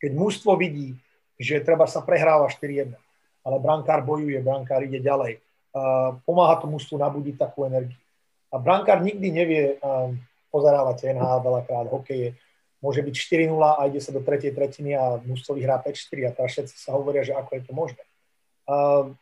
Keď 0.00 0.10
mužstvo 0.16 0.56
vidí, 0.56 0.96
že 1.36 1.60
treba 1.60 1.84
sa 1.84 2.00
prehráva 2.00 2.48
4-1, 2.48 2.96
ale 3.44 3.56
brankár 3.60 4.00
bojuje, 4.08 4.40
brankár 4.40 4.80
ide 4.88 5.04
ďalej, 5.04 5.36
uh, 5.76 6.16
pomáha 6.24 6.56
to 6.56 6.66
mužstvu 6.70 6.96
nabudiť 6.96 7.36
takú 7.36 7.68
energiu. 7.68 8.00
A 8.48 8.56
brankár 8.56 9.04
nikdy 9.04 9.28
nevie, 9.28 9.62
um, 9.84 10.16
pozerávate 10.48 11.12
NHL 11.12 11.44
veľakrát, 11.44 11.86
hokeje, 11.92 12.32
môže 12.80 13.04
byť 13.04 13.14
4-0 13.50 13.52
a 13.60 13.80
ide 13.90 14.00
sa 14.00 14.14
do 14.14 14.24
tretej 14.24 14.54
tretiny 14.54 14.96
a 14.96 15.20
mužstvo 15.20 15.58
vyhrá 15.58 15.76
5-4 15.82 16.28
a 16.28 16.30
teraz 16.32 16.50
všetci 16.56 16.74
sa 16.80 16.94
hovoria, 16.94 17.26
že 17.26 17.34
ako 17.36 17.50
je 17.52 17.62
to 17.66 17.72
možné. 17.76 18.02
Uh, 18.64 19.12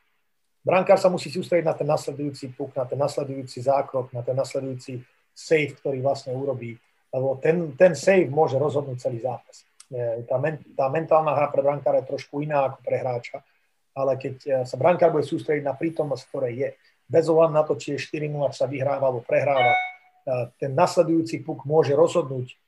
Brankár 0.64 0.96
sa 0.96 1.12
musí 1.12 1.28
sústrediť 1.28 1.66
na 1.68 1.76
ten 1.76 1.84
nasledujúci 1.84 2.56
puk, 2.56 2.72
na 2.72 2.88
ten 2.88 2.96
nasledujúci 2.96 3.60
zákrok, 3.60 4.16
na 4.16 4.24
ten 4.24 4.32
nasledujúci 4.32 5.04
save, 5.36 5.76
ktorý 5.76 6.00
vlastne 6.00 6.32
urobí, 6.32 6.72
lebo 7.12 7.36
ten, 7.36 7.76
ten 7.76 7.92
save 7.92 8.32
môže 8.32 8.56
rozhodnúť 8.56 8.96
celý 8.96 9.20
zápas. 9.20 9.68
Tá, 10.24 10.40
men, 10.40 10.58
tá 10.72 10.88
mentálna 10.88 11.36
hra 11.36 11.52
pre 11.52 11.60
brankára 11.60 12.00
je 12.00 12.10
trošku 12.16 12.40
iná 12.40 12.72
ako 12.72 12.80
pre 12.80 12.96
hráča 12.96 13.44
ale 13.94 14.18
keď 14.18 14.36
e, 14.42 14.50
sa 14.66 14.74
brankár 14.74 15.14
bude 15.14 15.22
sústrediť 15.22 15.62
na 15.62 15.78
prítomnosť, 15.78 16.22
ktoré 16.28 16.50
je, 16.58 16.68
bez 17.06 17.30
ohľadu 17.30 17.54
na 17.54 17.62
to, 17.62 17.78
či 17.78 17.94
je 17.94 18.18
4-0, 18.18 18.50
či 18.50 18.58
sa 18.58 18.66
vyhráva 18.66 19.06
alebo 19.06 19.22
prehráva, 19.22 19.72
e, 19.72 19.80
ten 20.58 20.74
nasledujúci 20.74 21.46
puk 21.46 21.62
môže 21.62 21.94
rozhodnúť 21.94 22.58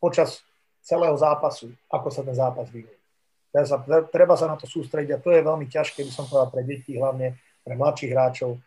počas 0.00 0.40
celého 0.80 1.12
zápasu, 1.20 1.76
ako 1.92 2.08
sa 2.08 2.24
ten 2.24 2.32
zápas 2.32 2.72
vyvíja. 2.72 2.96
Treba 3.50 3.66
sa, 3.66 3.78
treba 4.06 4.34
sa 4.38 4.46
na 4.46 4.56
to 4.56 4.70
sústrediť 4.70 5.10
a 5.18 5.22
to 5.22 5.34
je 5.34 5.42
veľmi 5.42 5.66
ťažké, 5.66 6.06
by 6.06 6.12
som 6.14 6.30
povedal, 6.30 6.54
pre 6.54 6.62
deti, 6.62 6.94
hlavne 6.94 7.34
pre 7.66 7.74
mladších 7.74 8.14
hráčov, 8.14 8.62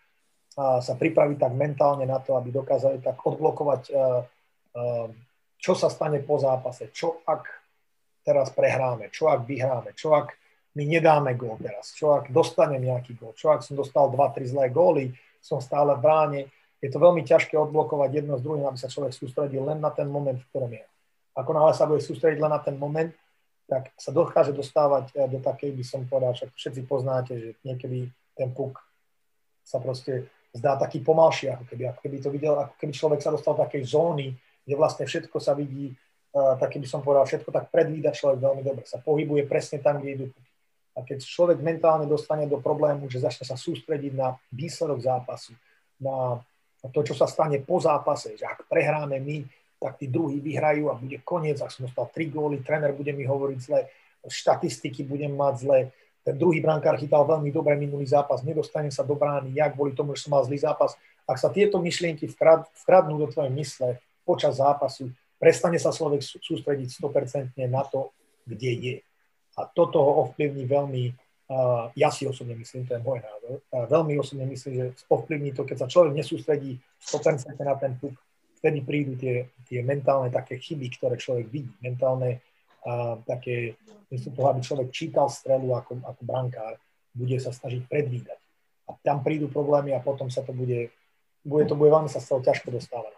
a 0.53 0.83
sa 0.85 0.93
pripraviť 0.93 1.37
tak 1.41 1.53
mentálne 1.57 2.05
na 2.05 2.21
to, 2.21 2.37
aby 2.37 2.53
dokázali 2.53 3.01
tak 3.01 3.17
odblokovať, 3.17 3.81
uh, 3.89 4.21
uh, 4.77 5.07
čo 5.57 5.73
sa 5.73 5.89
stane 5.89 6.21
po 6.21 6.37
zápase, 6.37 6.93
čo 6.93 7.25
ak 7.25 7.47
teraz 8.21 8.53
prehráme, 8.53 9.09
čo 9.09 9.33
ak 9.33 9.49
vyhráme, 9.49 9.97
čo 9.97 10.13
ak 10.13 10.35
my 10.73 10.83
nedáme 10.85 11.33
gól 11.37 11.57
teraz, 11.57 11.93
čo 11.93 12.17
ak 12.17 12.29
dostanem 12.29 12.81
nejaký 12.85 13.17
gól, 13.17 13.33
čo 13.33 13.49
ak 13.49 13.65
som 13.65 13.77
dostal 13.77 14.09
2-3 14.09 14.53
zlé 14.53 14.65
góly, 14.69 15.13
som 15.43 15.59
stále 15.59 15.93
v 15.97 16.01
bráne. 16.01 16.41
Je 16.83 16.91
to 16.91 16.99
veľmi 16.99 17.23
ťažké 17.23 17.55
odblokovať 17.55 18.23
jedno 18.23 18.35
z 18.39 18.43
druhým, 18.43 18.65
aby 18.67 18.79
sa 18.79 18.91
človek 18.91 19.15
sústredil 19.15 19.63
len 19.63 19.79
na 19.79 19.91
ten 19.91 20.07
moment, 20.07 20.35
v 20.35 20.47
ktorom 20.51 20.71
je. 20.71 20.85
Ako 21.35 21.51
náhle 21.55 21.73
sa 21.75 21.87
bude 21.87 22.03
sústrediť 22.03 22.39
len 22.43 22.51
na 22.51 22.59
ten 22.59 22.75
moment, 22.75 23.11
tak 23.67 23.95
sa 23.95 24.11
dokáže 24.11 24.51
dostávať 24.51 25.13
eh, 25.15 25.27
do 25.27 25.39
takej, 25.39 25.71
by 25.73 25.83
som 25.83 26.01
povedal, 26.05 26.35
však 26.35 26.51
všetci 26.55 26.81
poznáte, 26.87 27.33
že 27.39 27.49
niekedy 27.63 28.07
ten 28.35 28.49
puk 28.51 28.81
sa 29.63 29.79
proste 29.79 30.27
zdá 30.53 30.77
taký 30.77 31.01
pomalší, 31.01 31.49
ako 31.49 31.65
keby, 31.65 31.83
ako 31.89 31.99
keby 32.03 32.17
to 32.21 32.29
videl, 32.29 32.53
ako 32.59 32.75
keby 32.77 32.93
človek 32.93 33.19
sa 33.23 33.33
dostal 33.33 33.57
do 33.57 33.65
takej 33.65 33.83
zóny, 33.89 34.27
kde 34.63 34.75
vlastne 34.77 35.09
všetko 35.09 35.37
sa 35.41 35.57
vidí, 35.57 35.89
uh, 35.89 36.53
tak 36.61 36.77
by 36.77 36.85
som 36.85 37.01
povedal, 37.01 37.25
všetko 37.25 37.49
tak 37.49 37.73
predvída 37.73 38.13
človek 38.13 38.37
veľmi 38.37 38.61
dobre, 38.61 38.83
sa 38.85 39.01
pohybuje 39.01 39.49
presne 39.49 39.81
tam, 39.81 39.97
kde 39.97 40.09
idú. 40.13 40.27
A 40.93 41.01
keď 41.01 41.25
človek 41.25 41.57
mentálne 41.57 42.05
dostane 42.05 42.45
do 42.45 42.61
problému, 42.61 43.09
že 43.09 43.17
začne 43.17 43.49
sa 43.49 43.57
sústrediť 43.57 44.13
na 44.13 44.37
výsledok 44.53 45.01
zápasu, 45.01 45.57
na 45.97 46.37
to, 46.93 47.01
čo 47.01 47.17
sa 47.17 47.25
stane 47.25 47.57
po 47.65 47.81
zápase, 47.81 48.37
že 48.37 48.45
ak 48.45 48.69
prehráme 48.69 49.17
my, 49.17 49.41
tak 49.83 49.99
tí 49.99 50.07
druhí 50.07 50.39
vyhrajú 50.39 50.87
a 50.87 50.95
bude 50.95 51.19
koniec, 51.27 51.59
ak 51.59 51.75
som 51.75 51.83
dostal 51.83 52.07
tri 52.07 52.31
góly, 52.31 52.63
tréner 52.63 52.95
bude 52.95 53.11
mi 53.11 53.27
hovoriť 53.27 53.59
zle, 53.59 53.91
štatistiky 54.23 55.03
budem 55.03 55.35
mať 55.35 55.53
zle, 55.59 55.79
ten 56.23 56.39
druhý 56.39 56.63
brankár 56.63 56.95
chytal 56.95 57.27
veľmi 57.27 57.51
dobre 57.51 57.75
minulý 57.75 58.07
zápas, 58.07 58.47
nedostane 58.47 58.87
sa 58.87 59.03
do 59.03 59.11
brány, 59.19 59.59
jak 59.59 59.75
kvôli 59.75 59.91
tomu, 59.91 60.15
že 60.15 60.23
som 60.23 60.39
mal 60.39 60.47
zlý 60.47 60.55
zápas. 60.55 60.95
Ak 61.27 61.35
sa 61.35 61.51
tieto 61.51 61.83
myšlienky 61.83 62.31
vkrad, 62.31 62.63
vkradnú 62.87 63.19
do 63.19 63.27
tvojej 63.27 63.51
mysle 63.51 63.99
počas 64.23 64.63
zápasu, 64.63 65.11
prestane 65.35 65.75
sa 65.75 65.91
človek 65.91 66.23
sústrediť 66.23 66.87
100% 66.95 67.59
na 67.67 67.83
to, 67.83 68.15
kde 68.47 68.71
je. 68.71 68.95
A 69.59 69.67
toto 69.67 69.99
ho 69.99 70.11
ovplyvní 70.23 70.63
veľmi, 70.63 71.03
uh, 71.11 71.91
ja 71.91 72.07
si 72.07 72.23
osobne 72.23 72.55
myslím, 72.55 72.87
to 72.87 72.95
je 72.95 73.03
môj 73.03 73.19
názor, 73.19 73.59
uh, 73.59 73.85
veľmi 73.91 74.15
osobne 74.15 74.47
myslím, 74.47 74.73
že 74.79 74.85
ovplyvní 75.11 75.51
to, 75.51 75.67
keď 75.67 75.83
sa 75.83 75.91
človek 75.91 76.15
nesústredí 76.15 76.79
100% 77.03 77.59
na 77.59 77.75
ten 77.75 77.99
puk, 77.99 78.15
vtedy 78.63 78.79
prídu 78.79 79.19
tie, 79.19 79.51
tie 79.67 79.83
mentálne 79.83 80.31
také 80.31 80.55
chyby, 80.55 80.87
ktoré 80.95 81.19
človek 81.19 81.51
vidí, 81.51 81.75
mentálne 81.83 82.39
a 82.87 83.19
také, 83.27 83.75
myslím 84.07 84.35
toho, 84.35 84.47
aby 84.51 84.59
človek 84.63 84.87
čítal 84.91 85.27
strelu 85.27 85.67
ako, 85.75 85.99
ako 86.03 86.21
brankár, 86.23 86.79
bude 87.11 87.35
sa 87.43 87.51
snažiť 87.51 87.83
predvídať. 87.91 88.39
A 88.87 88.95
tam 89.03 89.19
prídu 89.19 89.51
problémy 89.51 89.91
a 89.91 90.03
potom 90.03 90.31
sa 90.31 90.43
to 90.43 90.55
bude, 90.55 90.91
bude 91.43 91.65
to 91.67 91.75
bude 91.75 91.91
veľmi 91.91 92.07
sa 92.07 92.23
z 92.23 92.27
toho 92.31 92.39
ťažko 92.43 92.71
dostávať. 92.71 93.15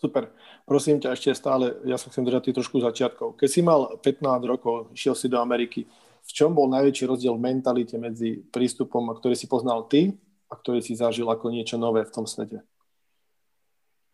Super. 0.00 0.32
Prosím 0.68 1.00
ťa 1.00 1.16
ešte 1.16 1.32
stále, 1.32 1.80
ja 1.88 1.96
sa 1.96 2.12
chcem 2.12 2.28
držať 2.28 2.52
trošku 2.52 2.76
začiatkov. 2.80 3.40
Keď 3.40 3.48
si 3.48 3.60
mal 3.64 3.96
15 4.00 4.20
rokov, 4.44 4.92
šiel 4.92 5.16
si 5.16 5.32
do 5.32 5.40
Ameriky, 5.40 5.88
v 6.24 6.30
čom 6.32 6.52
bol 6.52 6.68
najväčší 6.68 7.08
rozdiel 7.08 7.36
v 7.36 7.44
mentalite 7.52 7.96
medzi 7.96 8.44
prístupom, 8.48 9.12
ktorý 9.16 9.32
si 9.32 9.48
poznal 9.48 9.88
ty 9.88 10.12
a 10.48 10.56
ktorý 10.56 10.84
si 10.84 10.92
zažil 10.92 11.24
ako 11.28 11.48
niečo 11.48 11.80
nové 11.80 12.04
v 12.04 12.12
tom 12.12 12.28
svete? 12.28 12.60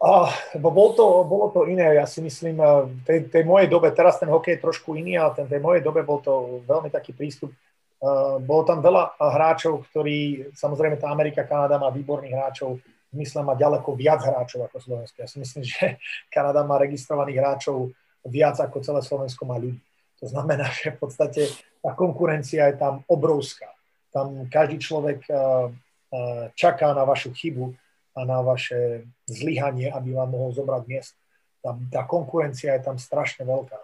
Uh, 0.00 0.32
bol 0.56 0.96
to, 0.96 1.28
bolo 1.28 1.52
to 1.52 1.68
iné, 1.68 2.00
ja 2.00 2.08
si 2.08 2.24
myslím, 2.24 2.56
v 2.88 3.04
tej, 3.04 3.18
tej 3.28 3.44
mojej 3.44 3.68
dobe, 3.68 3.92
teraz 3.92 4.16
ten 4.16 4.32
hokej 4.32 4.56
je 4.56 4.64
trošku 4.64 4.96
iný, 4.96 5.20
ale 5.20 5.36
ten 5.36 5.44
tej 5.44 5.60
mojej 5.60 5.84
dobe 5.84 6.00
bol 6.00 6.24
to 6.24 6.64
veľmi 6.64 6.88
taký 6.88 7.12
prístup. 7.12 7.52
Uh, 8.00 8.40
bolo 8.40 8.64
tam 8.64 8.80
veľa 8.80 9.20
hráčov, 9.20 9.84
ktorí, 9.92 10.48
samozrejme 10.56 10.96
tá 10.96 11.12
Amerika, 11.12 11.44
Kanada 11.44 11.76
má 11.76 11.92
výborných 11.92 12.32
hráčov, 12.32 12.80
myslím 13.12 13.52
má 13.52 13.54
ďaleko 13.60 13.92
viac 13.92 14.24
hráčov 14.24 14.72
ako 14.72 14.80
Slovensko. 14.80 15.16
Ja 15.20 15.28
si 15.28 15.36
myslím, 15.36 15.68
že 15.76 16.00
Kanada 16.32 16.64
má 16.64 16.80
registrovaných 16.80 17.36
hráčov 17.36 17.92
viac 18.24 18.56
ako 18.56 18.80
celé 18.80 19.04
Slovensko 19.04 19.44
má 19.44 19.60
ľudí. 19.60 19.84
To 20.20 20.28
znamená, 20.28 20.68
že 20.72 20.96
v 20.96 20.98
podstate 21.00 21.42
tá 21.84 21.92
konkurencia 21.92 22.72
je 22.72 22.76
tam 22.80 23.04
obrovská. 23.04 23.72
Tam 24.16 24.48
každý 24.48 24.80
človek 24.80 25.28
uh, 25.28 25.68
uh, 25.68 26.48
čaká 26.56 26.92
na 26.96 27.04
vašu 27.04 27.36
chybu 27.36 27.76
a 28.16 28.20
na 28.26 28.42
vaše 28.42 29.06
zlyhanie, 29.30 29.90
aby 29.90 30.14
vám 30.14 30.30
mohol 30.34 30.50
zobrať 30.50 30.82
miest. 30.86 31.14
Tá, 31.60 31.76
tá 31.92 32.02
konkurencia 32.08 32.74
je 32.76 32.82
tam 32.82 32.96
strašne 32.96 33.44
veľká. 33.44 33.80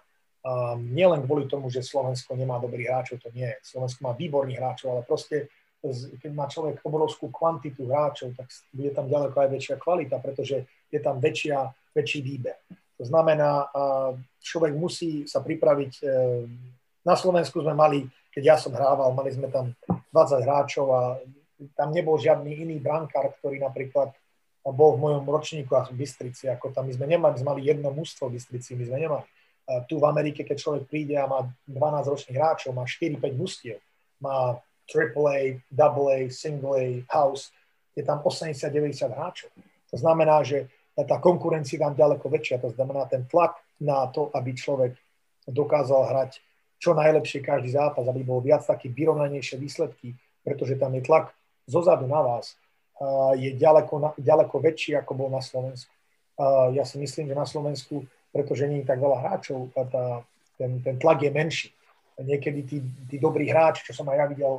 A 0.46 0.78
nielen 0.78 1.26
kvôli 1.26 1.50
tomu, 1.50 1.66
že 1.68 1.82
Slovensko 1.82 2.38
nemá 2.38 2.62
dobrých 2.62 2.86
hráčov, 2.86 3.18
to 3.18 3.34
nie 3.34 3.50
je. 3.50 3.58
Slovensko 3.66 4.06
má 4.06 4.12
výborných 4.14 4.58
hráčov, 4.62 4.94
ale 4.94 5.02
proste 5.02 5.50
keď 6.22 6.30
má 6.32 6.46
človek 6.50 6.82
obrovskú 6.82 7.30
kvantitu 7.30 7.86
hráčov, 7.86 8.34
tak 8.34 8.50
bude 8.74 8.90
tam 8.90 9.06
ďaleko 9.06 9.36
aj 9.36 9.48
väčšia 9.52 9.76
kvalita, 9.78 10.16
pretože 10.18 10.66
je 10.90 11.00
tam 11.02 11.22
väčšia, 11.22 11.70
väčší 11.94 12.20
výber. 12.22 12.58
To 12.96 13.04
znamená, 13.04 13.68
človek 14.40 14.72
musí 14.72 15.28
sa 15.28 15.44
pripraviť. 15.44 15.92
E, 16.00 16.04
na 17.04 17.12
Slovensku 17.12 17.60
sme 17.60 17.76
mali, 17.76 18.08
keď 18.32 18.42
ja 18.42 18.56
som 18.56 18.72
hrával, 18.72 19.12
mali 19.12 19.36
sme 19.36 19.52
tam 19.52 19.76
20 20.16 20.46
hráčov 20.48 20.86
a 20.96 21.02
tam 21.72 21.92
nebol 21.92 22.20
žiadny 22.20 22.64
iný 22.66 22.76
brankár, 22.80 23.32
ktorý 23.40 23.60
napríklad 23.60 24.12
bol 24.66 24.98
v 24.98 25.02
mojom 25.08 25.24
ročníku 25.30 25.72
a 25.78 25.86
v 25.86 25.94
Bystrici, 26.02 26.50
ako 26.50 26.74
tam 26.74 26.90
my 26.90 26.92
sme 26.92 27.06
nemali, 27.06 27.38
my 27.38 27.40
sme 27.40 27.50
mali 27.54 27.62
jedno 27.70 27.94
mužstvo 27.94 28.26
v 28.26 28.34
Bystrici, 28.34 28.74
my 28.74 28.84
sme 28.84 28.98
nemali. 28.98 29.24
Tu 29.86 29.94
v 29.98 30.04
Amerike, 30.06 30.42
keď 30.42 30.56
človek 30.58 30.84
príde 30.90 31.14
a 31.18 31.26
má 31.26 31.46
12 31.70 32.12
ročných 32.12 32.38
hráčov, 32.38 32.74
má 32.74 32.82
4-5 32.82 33.34
mustiev, 33.34 33.78
má 34.18 34.58
AAA, 34.86 35.62
AA, 35.70 36.30
Single 36.30 36.74
A, 36.78 36.86
House, 37.10 37.50
je 37.94 38.02
tam 38.02 38.22
80-90 38.22 39.10
hráčov. 39.10 39.50
To 39.90 39.96
znamená, 39.98 40.42
že 40.42 40.66
tá 40.94 41.18
konkurencia 41.18 41.78
tam 41.78 41.94
ďaleko 41.94 42.26
väčšia, 42.26 42.62
to 42.62 42.74
znamená 42.74 43.06
ten 43.06 43.26
tlak 43.26 43.58
na 43.78 44.06
to, 44.10 44.34
aby 44.34 44.50
človek 44.54 44.98
dokázal 45.46 46.10
hrať 46.10 46.42
čo 46.76 46.92
najlepšie 46.92 47.40
každý 47.40 47.72
zápas, 47.72 48.04
aby 48.04 48.20
bol 48.26 48.42
viac 48.42 48.66
taký 48.66 48.90
vyrovnanejšie 48.92 49.56
výsledky, 49.62 50.12
pretože 50.42 50.76
tam 50.76 50.92
je 50.94 51.06
tlak 51.06 51.32
zozadu 51.66 52.06
na 52.06 52.22
vás, 52.22 52.54
je 53.36 53.52
ďaleko, 53.52 54.16
ďaleko 54.16 54.56
väčší, 54.56 54.96
ako 54.96 55.12
bol 55.12 55.28
na 55.28 55.44
Slovensku. 55.44 55.92
Ja 56.72 56.84
si 56.88 56.96
myslím, 56.96 57.28
že 57.28 57.36
na 57.36 57.44
Slovensku, 57.44 58.08
pretože 58.32 58.64
nie 58.64 58.80
je 58.80 58.88
tak 58.88 59.00
veľa 59.00 59.20
hráčov, 59.20 59.68
tá, 59.72 60.24
ten, 60.56 60.80
ten 60.80 60.96
tlak 60.96 61.20
je 61.20 61.30
menší. 61.32 61.68
Niekedy 62.16 62.60
tí, 62.64 62.80
tí 62.80 63.16
dobrí 63.20 63.52
hráči, 63.52 63.84
čo 63.84 63.92
som 63.92 64.08
aj 64.08 64.16
ja 64.16 64.26
videl, 64.28 64.52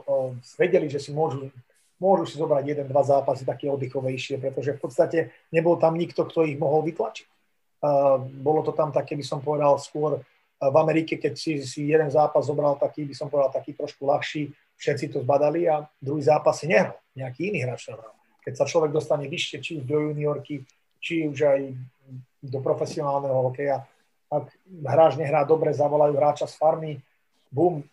vedeli, 0.62 0.86
že 0.86 1.02
si 1.02 1.10
môžu, 1.10 1.50
môžu 1.98 2.30
si 2.30 2.38
zobrať 2.38 2.64
jeden, 2.70 2.86
dva 2.86 3.02
zápasy 3.02 3.42
také 3.42 3.66
oddychovejšie, 3.74 4.38
pretože 4.38 4.78
v 4.78 4.82
podstate 4.82 5.20
nebol 5.50 5.82
tam 5.82 5.98
nikto, 5.98 6.30
kto 6.30 6.46
ich 6.46 6.58
mohol 6.62 6.86
vytlačiť. 6.86 7.26
Bolo 8.42 8.62
to 8.62 8.78
tam 8.78 8.94
také, 8.94 9.18
by 9.18 9.26
som 9.26 9.42
povedal, 9.42 9.82
skôr 9.82 10.22
v 10.58 10.76
Amerike, 10.78 11.18
keď 11.18 11.34
si, 11.38 11.62
si 11.66 11.90
jeden 11.90 12.10
zápas 12.10 12.46
zobral 12.46 12.78
taký, 12.78 13.06
by 13.06 13.14
som 13.18 13.30
povedal, 13.30 13.54
taký 13.54 13.74
trošku 13.74 14.06
ľahší, 14.06 14.54
všetci 14.78 15.14
to 15.14 15.26
zbadali 15.26 15.66
a 15.66 15.86
druhý 15.98 16.22
zápas 16.22 16.58
si 16.62 16.70
nehral. 16.70 16.98
Nejaký 17.18 17.50
iný 17.50 17.66
hráč 17.66 17.90
hral. 17.90 18.14
Keď 18.46 18.54
sa 18.54 18.66
človek 18.70 18.94
dostane 18.94 19.26
vyššie, 19.28 19.58
či 19.60 19.72
už 19.82 19.84
do 19.84 19.98
juniorky, 20.10 20.64
či 21.02 21.28
už 21.28 21.38
aj 21.44 21.62
do 22.40 22.60
profesionálneho 22.62 23.52
hokeja, 23.52 23.84
ak 24.30 24.54
hráč 24.86 25.18
nehrá 25.20 25.44
dobre, 25.44 25.74
zavolajú 25.74 26.16
hráča 26.16 26.48
z 26.48 26.56
farmy, 26.56 26.94
bum, 27.52 27.84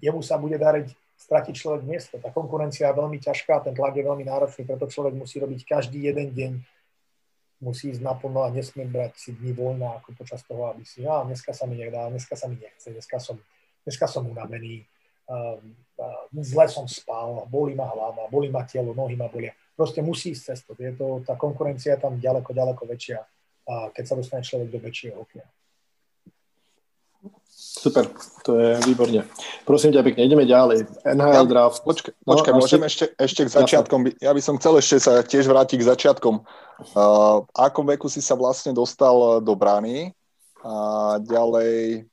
jemu 0.00 0.20
sa 0.20 0.36
bude 0.36 0.56
dariť 0.56 0.92
stratiť 1.14 1.54
človek 1.54 1.82
miesto. 1.86 2.18
Tá 2.18 2.28
konkurencia 2.34 2.90
je 2.90 2.98
veľmi 2.98 3.18
ťažká, 3.22 3.64
ten 3.64 3.72
tlak 3.76 3.94
je 3.96 4.04
veľmi 4.04 4.24
náročný, 4.26 4.66
preto 4.66 4.90
človek 4.90 5.14
musí 5.14 5.38
robiť 5.40 5.60
každý 5.64 6.04
jeden 6.10 6.34
deň, 6.34 6.52
musí 7.62 7.94
ísť 7.94 8.02
naplno 8.02 8.44
a 8.44 8.52
nesmie 8.52 8.84
brať 8.84 9.16
si 9.16 9.30
dní 9.32 9.54
voľna 9.56 10.02
ako 10.02 10.12
počas 10.18 10.44
toho, 10.44 10.68
aby 10.68 10.84
si, 10.84 11.06
a 11.06 11.24
dneska 11.24 11.54
sa 11.56 11.64
mi 11.64 11.80
nedá, 11.80 12.10
dneska 12.10 12.36
sa 12.36 12.50
mi 12.50 12.60
nechce, 12.60 12.92
dneska 12.92 13.16
som, 13.22 13.40
dneska 13.86 14.04
som 14.04 14.26
unavený, 14.28 14.84
zle 16.34 16.66
som 16.68 16.88
spal, 16.88 17.46
bolí 17.48 17.74
ma 17.74 17.88
hlava, 17.88 18.28
bolí 18.30 18.50
ma 18.50 18.64
telo, 18.66 18.94
nohy 18.94 19.16
ma 19.16 19.28
bolia. 19.28 19.54
Proste 19.74 20.02
musí 20.02 20.34
ísť 20.34 20.54
cestou. 20.54 20.74
Je 20.78 20.94
to, 20.94 21.22
tá 21.26 21.34
konkurencia 21.34 21.98
je 21.98 22.00
tam 22.02 22.18
ďaleko, 22.18 22.54
ďaleko 22.54 22.82
väčšia, 22.86 23.18
keď 23.94 24.04
sa 24.06 24.14
dostane 24.14 24.42
človek 24.46 24.70
do 24.70 24.78
väčšieho 24.78 25.18
hokeja. 25.18 25.46
Super, 27.54 28.10
to 28.42 28.58
je 28.58 28.78
výborne. 28.82 29.22
Prosím 29.62 29.94
ťa 29.94 30.02
pekne, 30.02 30.26
ideme 30.26 30.46
ďalej. 30.46 30.90
NHL 31.06 31.46
ja, 31.46 31.50
draft. 31.50 31.80
Počkaj, 31.86 32.12
no, 32.26 32.34
počkaj 32.34 32.52
môžem 32.54 32.82
ešte, 32.82 33.04
ešte 33.14 33.46
k 33.46 33.50
začiatkom. 33.50 34.00
Ja 34.18 34.34
by 34.34 34.42
som 34.42 34.58
chcel 34.58 34.78
ešte 34.82 34.96
sa 34.98 35.22
tiež 35.22 35.46
vrátiť 35.46 35.78
k 35.82 35.88
začiatkom. 35.90 36.42
Uh, 36.94 37.46
akom 37.54 37.86
veku 37.86 38.10
si 38.10 38.18
sa 38.18 38.34
vlastne 38.34 38.74
dostal 38.74 39.38
do 39.38 39.54
brány? 39.54 40.14
A 40.64 41.18
ďalej, 41.22 42.08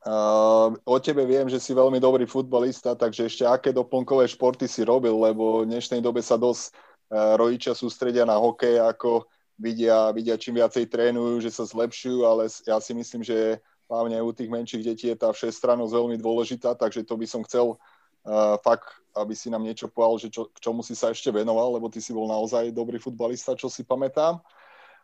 Uh, 0.00 0.72
o 0.88 0.96
tebe 0.96 1.28
viem, 1.28 1.44
že 1.44 1.60
si 1.60 1.76
veľmi 1.76 2.00
dobrý 2.00 2.24
futbalista, 2.24 2.96
takže 2.96 3.28
ešte 3.28 3.44
aké 3.44 3.68
doplnkové 3.68 4.24
športy 4.32 4.64
si 4.64 4.80
robil, 4.80 5.12
lebo 5.12 5.60
v 5.60 5.68
dnešnej 5.68 6.00
dobe 6.00 6.24
sa 6.24 6.40
dosť 6.40 6.72
uh, 6.72 7.36
rodičia 7.36 7.76
sústredia 7.76 8.24
na 8.24 8.40
hokej, 8.40 8.80
ako 8.80 9.28
vidia, 9.60 10.08
vidia 10.16 10.40
čím 10.40 10.56
viacej 10.56 10.88
trénujú, 10.88 11.44
že 11.44 11.52
sa 11.52 11.68
zlepšujú, 11.68 12.24
ale 12.24 12.48
ja 12.64 12.80
si 12.80 12.96
myslím, 12.96 13.20
že 13.20 13.60
hlavne 13.92 14.16
u 14.24 14.32
tých 14.32 14.48
menších 14.48 14.80
detí 14.80 15.12
je 15.12 15.20
tá 15.20 15.36
všestrannosť 15.36 15.92
veľmi 15.92 16.16
dôležitá, 16.16 16.72
takže 16.80 17.04
to 17.04 17.20
by 17.20 17.28
som 17.28 17.44
chcel 17.44 17.76
uh, 17.76 18.56
fakt, 18.64 19.04
aby 19.12 19.36
si 19.36 19.52
nám 19.52 19.68
niečo 19.68 19.92
povedal, 19.92 20.16
že 20.16 20.28
čo, 20.32 20.48
k 20.48 20.64
čomu 20.64 20.80
si 20.80 20.96
sa 20.96 21.12
ešte 21.12 21.28
venoval, 21.28 21.76
lebo 21.76 21.92
ty 21.92 22.00
si 22.00 22.16
bol 22.16 22.24
naozaj 22.24 22.72
dobrý 22.72 22.96
futbalista, 22.96 23.52
čo 23.52 23.68
si 23.68 23.84
pamätám. 23.84 24.40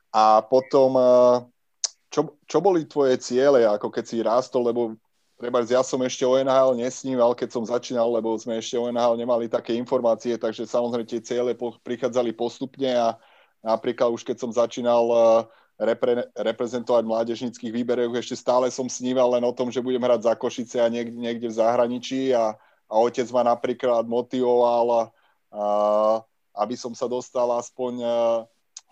A 0.09 0.41
potom 0.41 0.97
uh, 0.97 1.45
čo, 2.11 2.39
čo 2.47 2.59
boli 2.63 2.87
tvoje 2.87 3.19
ciele, 3.19 3.67
ako 3.67 3.91
keď 3.91 4.05
si 4.07 4.17
rástol, 4.23 4.71
lebo 4.71 4.95
treba, 5.37 5.61
ja 5.67 5.85
som 5.85 6.01
ešte 6.01 6.25
o 6.25 6.39
NHL 6.39 6.79
nesníval, 6.81 7.37
keď 7.37 7.49
som 7.53 7.65
začínal, 7.69 8.09
lebo 8.09 8.33
sme 8.41 8.59
ešte 8.59 8.81
o 8.81 8.89
NHL 8.89 9.21
nemali 9.21 9.47
také 9.51 9.77
informácie, 9.77 10.41
takže 10.41 10.65
samozrejme 10.65 11.07
tie 11.07 11.21
ciele 11.21 11.53
po, 11.53 11.77
prichádzali 11.85 12.33
postupne 12.33 12.91
a 12.97 13.19
napríklad 13.61 14.15
už 14.15 14.25
keď 14.25 14.37
som 14.41 14.51
začínal 14.55 15.05
uh, 15.13 15.45
repre, 15.77 16.25
reprezentovať 16.33 17.05
mládežnických 17.05 17.73
výberoch, 17.73 18.17
ešte 18.17 18.39
stále 18.39 18.73
som 18.73 18.89
sníval 18.89 19.37
len 19.37 19.45
o 19.45 19.53
tom, 19.53 19.69
že 19.69 19.85
budem 19.85 20.03
hrať 20.03 20.25
za 20.25 20.35
Košice 20.35 20.81
a 20.81 20.89
niekde, 20.89 21.17
niekde 21.17 21.47
v 21.53 21.59
zahraničí 21.59 22.33
a, 22.33 22.57
a 22.89 22.95
otec 22.97 23.29
ma 23.35 23.45
napríklad 23.45 24.09
motivoval, 24.09 24.87
a, 24.89 25.01
aby 26.57 26.75
som 26.81 26.97
sa 26.97 27.05
dostal 27.05 27.45
aspoň 27.53 27.93
uh, 28.01 28.09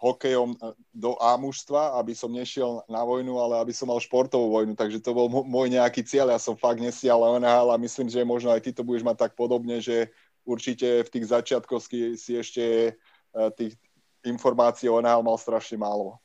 hokejom 0.05 0.53
e, 0.53 0.77
do 0.93 1.17
A 1.17 1.41
mužstva, 1.41 1.97
aby 1.97 2.13
som 2.13 2.29
nešiel 2.29 2.85
na 2.85 3.01
vojnu, 3.01 3.41
ale 3.41 3.65
aby 3.65 3.73
som 3.73 3.89
mal 3.89 3.97
športovú 3.97 4.53
vojnu. 4.53 4.77
Takže 4.77 5.01
to 5.01 5.17
bol 5.17 5.33
môj 5.33 5.73
nejaký 5.73 6.05
cieľ. 6.05 6.37
Ja 6.37 6.41
som 6.41 6.61
fakt 6.61 6.85
nesial 6.85 7.25
NHL 7.41 7.73
a 7.73 7.81
myslím, 7.81 8.13
že 8.13 8.21
možno 8.21 8.53
aj 8.53 8.69
ty 8.69 8.71
to 8.77 8.85
budeš 8.85 9.09
mať 9.09 9.17
tak 9.29 9.33
podobne, 9.33 9.81
že 9.81 10.13
určite 10.45 11.09
v 11.09 11.13
tých 11.13 11.27
začiatkoch 11.33 11.81
si 12.21 12.33
ešte 12.37 12.93
e, 12.93 13.43
tých 13.57 13.81
informácií 14.29 14.93
o 14.93 15.01
NHL 15.01 15.25
mal 15.25 15.41
strašne 15.41 15.81
málo. 15.81 16.21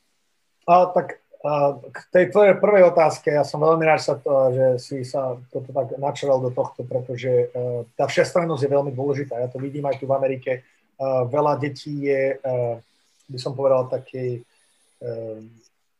A, 0.68 0.92
tak 0.92 1.24
a, 1.40 1.80
k 1.80 1.98
tej 2.12 2.26
tvojej 2.36 2.56
prvej 2.60 2.92
otázke, 2.92 3.32
ja 3.32 3.48
som 3.48 3.64
veľmi 3.64 3.88
rád, 3.88 4.04
sa 4.04 4.16
to, 4.20 4.52
že 4.52 4.66
si 4.84 4.98
sa 5.08 5.40
toto 5.52 5.72
tak 5.72 5.96
načeral 5.96 6.44
do 6.44 6.52
tohto, 6.52 6.84
pretože 6.84 7.52
uh, 7.52 7.88
tá 7.96 8.12
všestrannosť 8.12 8.68
je 8.68 8.76
veľmi 8.76 8.92
dôležitá. 8.92 9.40
Ja 9.40 9.48
to 9.48 9.60
vidím 9.60 9.88
aj 9.88 10.04
tu 10.04 10.06
v 10.08 10.16
Amerike. 10.16 10.68
Uh, 11.00 11.24
veľa 11.32 11.56
detí 11.64 12.12
je 12.12 12.36
uh, 12.36 12.84
by 13.30 13.40
som 13.40 13.54
povedal, 13.54 13.88
taký 13.88 14.42
eh, 14.42 15.40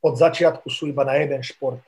od 0.02 0.14
začiatku 0.16 0.68
sú 0.68 0.90
iba 0.90 1.06
na 1.06 1.20
jeden 1.20 1.44
šport 1.44 1.84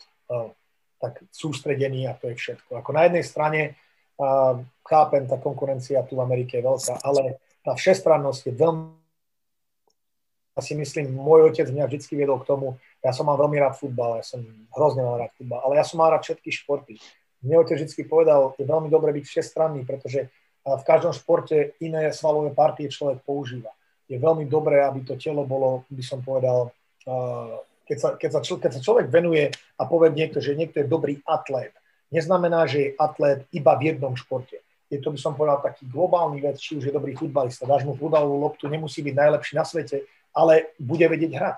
tak 1.01 1.25
sústredení 1.33 2.05
a 2.05 2.13
to 2.13 2.29
je 2.29 2.37
všetko. 2.37 2.77
Ako 2.77 2.93
na 2.93 3.09
jednej 3.09 3.25
strane 3.25 3.61
chápem, 4.85 5.25
tá 5.25 5.41
konkurencia 5.41 6.05
tu 6.05 6.13
v 6.13 6.23
Amerike 6.23 6.61
je 6.61 6.67
veľká, 6.67 7.01
ale 7.01 7.41
tá 7.65 7.73
všestrannosť 7.73 8.41
je 8.47 8.53
veľmi 8.53 9.01
ja 10.51 10.59
si 10.59 10.75
myslím, 10.75 11.15
môj 11.15 11.47
otec 11.47 11.63
mňa 11.71 11.87
vždy 11.87 12.11
viedol 12.11 12.43
k 12.43 12.51
tomu, 12.51 12.75
ja 12.99 13.15
som 13.15 13.23
mal 13.23 13.39
veľmi 13.39 13.55
rád 13.55 13.79
futbal, 13.79 14.19
ja 14.19 14.25
som 14.27 14.43
hrozne 14.75 14.99
mal 14.99 15.15
rád 15.15 15.31
futbal, 15.39 15.63
ale 15.63 15.79
ja 15.79 15.87
som 15.87 15.95
mal 16.03 16.11
rád 16.11 16.27
všetky 16.27 16.51
športy. 16.51 16.99
Mne 17.39 17.63
otec 17.63 17.79
vždy 17.79 18.03
povedal, 18.03 18.51
je 18.59 18.67
veľmi 18.67 18.91
dobre 18.91 19.15
byť 19.15 19.25
všestranný, 19.31 19.87
pretože 19.87 20.27
v 20.67 20.83
každom 20.83 21.15
športe 21.15 21.79
iné 21.79 22.11
svalové 22.11 22.51
partie 22.51 22.91
človek 22.91 23.23
používa 23.23 23.71
je 24.11 24.19
veľmi 24.19 24.43
dobré, 24.51 24.83
aby 24.83 25.07
to 25.07 25.15
telo 25.15 25.47
bolo, 25.47 25.87
by 25.87 26.03
som 26.03 26.19
povedal, 26.19 26.75
keď 27.87 27.97
sa, 27.97 28.09
keď 28.19 28.29
sa, 28.35 28.39
keď 28.43 28.71
sa 28.75 28.81
človek 28.83 29.07
venuje 29.07 29.47
a 29.79 29.87
povie 29.87 30.11
niekto, 30.11 30.43
že 30.43 30.59
niekto 30.59 30.83
je 30.83 30.91
dobrý 30.91 31.23
atlét, 31.23 31.71
neznamená, 32.11 32.67
že 32.67 32.77
je 32.77 32.89
atlét 32.99 33.47
iba 33.55 33.71
v 33.79 33.95
jednom 33.95 34.11
športe. 34.19 34.59
Je 34.91 34.99
to, 34.99 35.15
by 35.15 35.19
som 35.19 35.31
povedal, 35.39 35.63
taký 35.63 35.87
globálny 35.87 36.43
vec, 36.43 36.59
či 36.59 36.75
už 36.75 36.91
je 36.91 36.93
dobrý 36.93 37.15
futbalista, 37.15 37.63
dáš 37.63 37.87
mu 37.87 37.95
futbalovú 37.95 38.43
loptu, 38.43 38.67
nemusí 38.67 38.99
byť 38.99 39.15
najlepší 39.15 39.53
na 39.55 39.63
svete, 39.63 40.03
ale 40.35 40.75
bude 40.75 41.07
vedieť 41.07 41.31
hrať. 41.31 41.57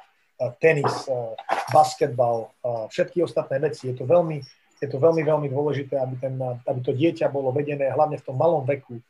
Tenis, 0.62 1.10
basketbal, 1.74 2.54
všetky 2.90 3.26
ostatné 3.26 3.58
veci. 3.58 3.90
Je 3.90 3.96
to 3.98 4.06
veľmi, 4.06 4.38
je 4.82 4.88
to 4.90 4.98
veľmi, 5.02 5.22
veľmi 5.26 5.48
dôležité, 5.50 5.98
aby, 5.98 6.16
ten, 6.22 6.36
aby 6.42 6.80
to 6.86 6.94
dieťa 6.94 7.30
bolo 7.34 7.50
vedené 7.54 7.90
hlavne 7.90 8.22
v 8.22 8.26
tom 8.26 8.38
malom 8.38 8.62
veku 8.66 9.02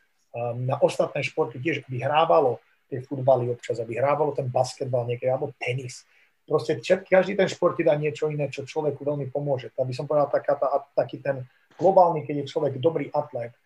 na 0.64 0.80
ostatné 0.80 1.24
športy 1.24 1.60
tiež, 1.60 1.84
aby 1.88 2.04
hrávalo, 2.04 2.64
tie 2.94 3.02
futbaly 3.02 3.50
občas, 3.50 3.82
aby 3.82 3.98
hrávalo 3.98 4.38
ten 4.38 4.46
basketbal 4.46 5.10
niekedy, 5.10 5.34
alebo 5.34 5.58
tenis. 5.58 6.06
Proste 6.46 6.78
všetky, 6.78 7.10
každý 7.10 7.34
ten 7.34 7.50
šport 7.50 7.74
ti 7.74 7.82
dá 7.82 7.98
niečo 7.98 8.30
iné, 8.30 8.54
čo 8.54 8.70
človeku 8.70 9.02
veľmi 9.02 9.34
pomôže. 9.34 9.74
Tak 9.74 9.90
by 9.90 9.94
som 9.98 10.06
povedal, 10.06 10.30
taká 10.30 10.54
tá, 10.62 10.86
taký 10.94 11.18
ten 11.18 11.42
globálny, 11.82 12.22
keď 12.22 12.46
je 12.46 12.52
človek 12.54 12.78
dobrý 12.78 13.10
atlét, 13.10 13.58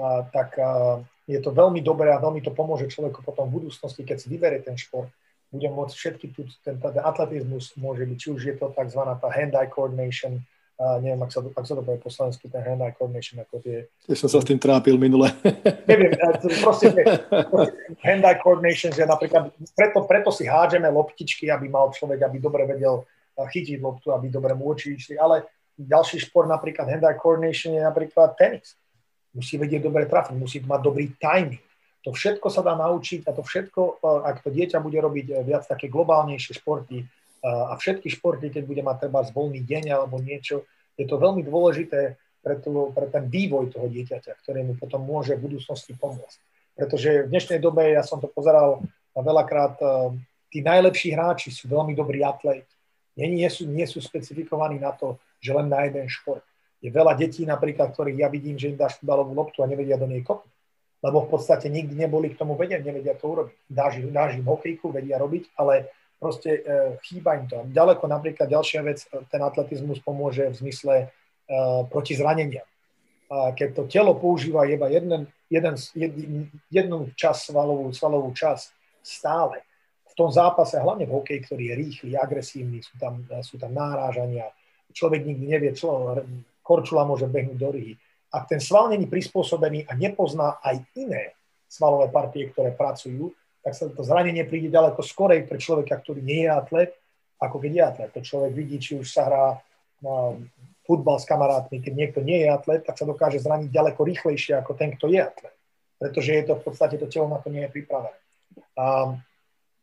a, 0.00 0.24
tak 0.32 0.56
a, 0.56 1.04
je 1.28 1.36
to 1.44 1.52
veľmi 1.52 1.84
dobré 1.84 2.08
a 2.08 2.22
veľmi 2.22 2.40
to 2.40 2.56
pomôže 2.56 2.88
človeku 2.88 3.20
potom 3.20 3.52
v 3.52 3.60
budúcnosti, 3.60 4.00
keď 4.00 4.16
si 4.16 4.32
vyberie 4.32 4.64
ten 4.64 4.80
šport, 4.80 5.12
bude 5.52 5.68
môcť 5.70 5.94
všetky 5.94 6.26
tu, 6.34 6.48
ten, 6.64 6.80
ten 6.80 7.02
atletizmus 7.04 7.76
môže 7.78 8.08
byť, 8.08 8.16
či 8.18 8.28
už 8.32 8.42
je 8.42 8.54
to 8.56 8.72
tzv. 8.74 9.00
tá 9.04 9.28
hand-eye 9.30 9.70
coordination, 9.70 10.42
a 10.74 10.98
neviem, 10.98 11.22
ak 11.22 11.30
sa, 11.30 11.38
ak 11.38 11.64
sa 11.70 11.78
to 11.78 11.86
povie 11.86 12.02
po 12.02 12.10
slovensku, 12.10 12.50
ten 12.50 12.58
hand-eye 12.58 12.98
coordination, 12.98 13.38
ako 13.38 13.62
tie... 13.62 13.86
Tiež 14.10 14.26
som 14.26 14.30
sa 14.30 14.42
s 14.42 14.48
tým 14.50 14.58
trápil 14.58 14.98
minule. 14.98 15.30
Neviem, 15.90 16.18
proste, 16.66 16.90
hand-eye 18.06 18.38
coordination, 18.42 18.90
že 18.90 19.06
napríklad, 19.06 19.54
preto, 19.78 20.02
preto 20.02 20.30
si 20.34 20.50
hádžeme 20.50 20.90
loptičky, 20.90 21.46
aby 21.46 21.70
mal 21.70 21.94
človek, 21.94 22.26
aby 22.26 22.42
dobre 22.42 22.66
vedel 22.66 23.06
chytiť 23.38 23.78
loptu, 23.78 24.10
aby 24.10 24.26
dobre 24.26 24.58
mu 24.58 24.74
oči 24.74 24.98
išli, 24.98 25.14
ale 25.14 25.46
ďalší 25.78 26.26
šport, 26.26 26.50
napríklad 26.50 26.90
hand-eye 26.90 27.22
coordination 27.22 27.78
je 27.78 27.82
napríklad 27.82 28.34
tenis. 28.34 28.74
Musí 29.30 29.54
vedieť 29.54 29.86
dobre 29.86 30.10
trafiť, 30.10 30.34
musí 30.34 30.58
mať 30.58 30.80
dobrý 30.82 31.14
timing. 31.22 31.62
To 32.02 32.10
všetko 32.10 32.50
sa 32.50 32.66
dá 32.66 32.74
naučiť 32.74 33.26
a 33.26 33.32
to 33.32 33.46
všetko, 33.46 34.02
ak 34.26 34.42
to 34.42 34.50
dieťa 34.50 34.82
bude 34.82 34.98
robiť 34.98 35.38
viac 35.46 35.64
také 35.70 35.86
globálnejšie 35.86 36.58
športy, 36.58 37.06
a 37.44 37.76
všetky 37.76 38.08
športy, 38.08 38.48
keď 38.48 38.64
bude 38.64 38.80
mať 38.80 38.96
treba 39.06 39.20
voľný 39.20 39.60
deň 39.60 39.92
alebo 39.92 40.16
niečo, 40.16 40.64
je 40.96 41.04
to 41.04 41.20
veľmi 41.20 41.44
dôležité 41.44 42.16
pre, 42.40 42.56
tu, 42.60 42.92
pre 42.96 43.06
ten 43.12 43.28
vývoj 43.28 43.72
toho 43.72 43.88
dieťaťa, 43.88 44.32
ktoré 44.40 44.64
mu 44.64 44.76
potom 44.76 45.04
môže 45.04 45.36
v 45.36 45.48
budúcnosti 45.48 45.92
pomôcť. 45.96 46.38
Pretože 46.74 47.28
v 47.28 47.30
dnešnej 47.30 47.60
dobe, 47.60 47.92
ja 47.92 48.02
som 48.02 48.18
to 48.18 48.28
pozeral 48.28 48.82
veľakrát, 49.16 49.78
e, 49.80 49.86
tí 50.50 50.58
najlepší 50.60 51.14
hráči 51.14 51.48
sú 51.54 51.70
veľmi 51.70 51.94
dobrí 51.94 52.20
atléti. 52.20 52.68
Nie, 53.14 53.30
nie, 53.30 53.46
sú, 53.46 53.64
nie 53.70 53.86
sú 53.86 54.02
specifikovaní 54.02 54.82
na 54.82 54.90
to, 54.90 55.20
že 55.38 55.54
len 55.54 55.70
na 55.70 55.86
jeden 55.86 56.10
šport. 56.10 56.42
Je 56.82 56.92
veľa 56.92 57.16
detí 57.16 57.46
napríklad, 57.46 57.94
ktorých 57.94 58.26
ja 58.26 58.28
vidím, 58.28 58.58
že 58.58 58.68
im 58.74 58.76
dáš 58.76 59.00
futbalovú 59.00 59.32
loptu 59.32 59.62
a 59.62 59.70
nevedia 59.70 59.96
do 59.96 60.04
nej 60.04 60.20
kopnúť. 60.20 60.52
Lebo 61.00 61.24
v 61.24 61.36
podstate 61.36 61.68
nikdy 61.68 61.94
neboli 61.96 62.32
k 62.32 62.38
tomu 62.40 62.56
vedieť, 62.56 62.80
nevedia 62.84 63.14
to 63.16 63.24
urobiť. 63.28 63.56
Dáš, 63.68 64.00
dáš 64.08 64.40
im 64.40 64.44
hokejku, 64.44 64.88
vedia 64.88 65.20
robiť, 65.20 65.52
ale 65.56 65.92
proste 66.24 66.50
e, 66.56 66.60
chýba 67.04 67.36
im 67.36 67.44
to. 67.44 67.60
Ďaleko 67.68 68.08
napríklad 68.08 68.48
ďalšia 68.48 68.80
vec, 68.80 69.04
e, 69.12 69.20
ten 69.28 69.44
atletizmus 69.44 70.00
pomôže 70.00 70.48
v 70.48 70.56
zmysle 70.64 70.94
e, 70.96 71.06
proti 71.92 72.16
zraneniam. 72.16 72.64
A 73.28 73.52
keď 73.52 73.68
to 73.76 73.82
telo 73.84 74.16
používa 74.16 74.64
iba 74.64 74.88
jeden, 74.88 75.28
jeden, 75.52 75.74
jednu 76.72 77.12
čas 77.12 77.44
svalovú, 77.44 77.92
svalovú 77.92 78.32
časť 78.32 78.72
stále, 79.04 79.60
v 80.08 80.14
tom 80.16 80.30
zápase, 80.30 80.78
hlavne 80.78 81.10
v 81.10 81.14
hokeji, 81.18 81.40
ktorý 81.42 81.64
je 81.68 81.74
rýchly, 81.74 82.10
agresívny, 82.14 82.78
sú 82.80 82.94
tam, 83.02 83.26
sú 83.42 83.58
tam 83.58 83.74
nárážania, 83.74 84.46
človek 84.94 85.26
nikdy 85.26 85.44
nevie, 85.50 85.70
čo, 85.74 86.14
korčula 86.62 87.02
môže 87.02 87.26
behnúť 87.26 87.58
do 87.58 87.68
ryhy. 87.74 87.98
Ak 88.30 88.46
ten 88.46 88.62
sval 88.62 88.94
není 88.94 89.10
prispôsobený 89.10 89.90
a 89.90 89.98
nepozná 89.98 90.62
aj 90.62 90.86
iné 90.94 91.34
svalové 91.66 92.14
partie, 92.14 92.46
ktoré 92.54 92.70
pracujú, 92.70 93.34
tak 93.64 93.72
sa 93.72 93.88
to 93.88 94.04
zranenie 94.04 94.44
príde 94.44 94.68
ďaleko 94.68 95.00
skorej 95.00 95.48
pre 95.48 95.56
človeka, 95.56 95.96
ktorý 95.96 96.20
nie 96.20 96.44
je 96.44 96.52
atlet, 96.52 96.92
ako 97.40 97.56
keď 97.58 97.72
je 97.72 97.82
atlet. 97.82 98.10
To 98.12 98.20
človek 98.20 98.52
vidí, 98.52 98.76
či 98.76 99.00
už 99.00 99.08
sa 99.08 99.24
hrá 99.24 99.46
na 100.04 100.36
futbal 100.84 101.16
s 101.16 101.24
kamarátmi, 101.24 101.80
keď 101.80 101.92
niekto 101.96 102.20
nie 102.20 102.44
je 102.44 102.48
atlet, 102.52 102.84
tak 102.84 103.00
sa 103.00 103.08
dokáže 103.08 103.40
zraniť 103.40 103.72
ďaleko 103.72 104.04
rýchlejšie 104.04 104.60
ako 104.60 104.76
ten, 104.76 104.92
kto 104.92 105.08
je 105.08 105.20
atlet. 105.24 105.56
Pretože 105.96 106.30
je 106.36 106.44
to 106.44 106.60
v 106.60 106.62
podstate, 106.62 107.00
to 107.00 107.08
telo 107.08 107.32
na 107.32 107.40
to 107.40 107.48
nie 107.48 107.64
je 107.64 107.72
pripravené. 107.72 108.20
A 108.76 109.16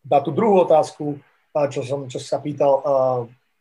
na 0.06 0.20
tú 0.22 0.30
druhú 0.30 0.62
otázku, 0.62 1.18
čo 1.74 1.82
som 1.82 2.06
čo 2.06 2.22
sa 2.22 2.38
pýtal, 2.38 2.86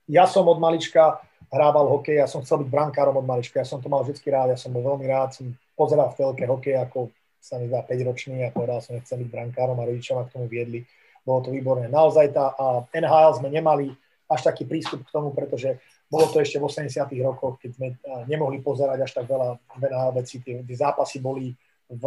ja 0.04 0.28
som 0.28 0.44
od 0.44 0.60
malička 0.60 1.24
hrával 1.48 1.88
hokej, 1.88 2.20
ja 2.20 2.28
som 2.28 2.44
chcel 2.44 2.62
byť 2.62 2.68
brankárom 2.68 3.16
od 3.16 3.26
malička, 3.26 3.58
ja 3.58 3.66
som 3.66 3.80
to 3.80 3.88
mal 3.88 4.04
vždy 4.04 4.20
rád, 4.28 4.54
ja 4.54 4.58
som 4.60 4.70
bol 4.70 4.84
veľmi 4.84 5.08
rád, 5.08 5.34
som 5.34 5.50
pozeral 5.74 6.12
v 6.12 6.18
telke 6.20 6.44
hokej 6.44 6.76
ako 6.76 7.08
sa 7.40 7.56
mi 7.56 7.66
zdá 7.66 7.82
5 7.82 8.08
ročný 8.08 8.44
a 8.44 8.54
povedal 8.54 8.84
som, 8.84 8.96
že 8.96 9.04
chcem 9.04 9.24
byť 9.24 9.28
brankárom 9.32 9.80
a 9.80 9.88
rodičia 9.88 10.14
ma 10.14 10.28
k 10.28 10.36
tomu 10.36 10.46
viedli. 10.46 10.84
Bolo 11.24 11.48
to 11.48 11.50
výborné. 11.52 11.88
Naozaj 11.88 12.32
tá 12.32 12.52
NHL 12.92 13.32
sme 13.40 13.48
nemali 13.48 13.92
až 14.30 14.40
taký 14.46 14.68
prístup 14.68 15.02
k 15.02 15.12
tomu, 15.12 15.34
pretože 15.34 15.80
bolo 16.06 16.30
to 16.30 16.38
ešte 16.38 16.60
v 16.60 16.66
80 16.68 17.10
rokoch, 17.26 17.58
keď 17.58 17.70
sme 17.74 17.88
nemohli 18.30 18.62
pozerať 18.62 18.98
až 19.02 19.10
tak 19.20 19.26
veľa 19.26 19.58
NHL 19.80 20.10
vecí. 20.16 20.38
Tie, 20.38 20.62
tie 20.62 20.76
zápasy 20.76 21.18
boli 21.18 21.56
v, 21.90 22.04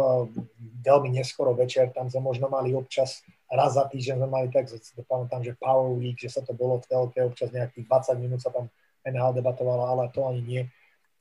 veľmi 0.80 1.12
neskoro 1.12 1.52
večer, 1.52 1.92
tam 1.92 2.08
sme 2.08 2.24
možno 2.24 2.48
mali 2.48 2.72
občas 2.72 3.20
raz 3.54 3.78
za 3.78 3.84
týždeň 3.86 4.16
sme 4.18 4.28
mali 4.28 4.46
tak, 4.50 4.66
pamätám, 5.06 5.40
že 5.44 5.56
Power 5.56 5.94
Week, 5.94 6.18
že 6.18 6.32
sa 6.32 6.42
to 6.42 6.52
bolo 6.52 6.82
v 6.82 6.88
telke, 6.90 7.18
občas 7.22 7.54
nejakých 7.54 7.86
20 7.86 8.22
minút 8.24 8.40
sa 8.42 8.50
tam 8.50 8.66
NHL 9.06 9.36
debatovala, 9.36 9.94
ale 9.94 10.10
to 10.10 10.24
ani 10.26 10.42
nie. 10.42 10.62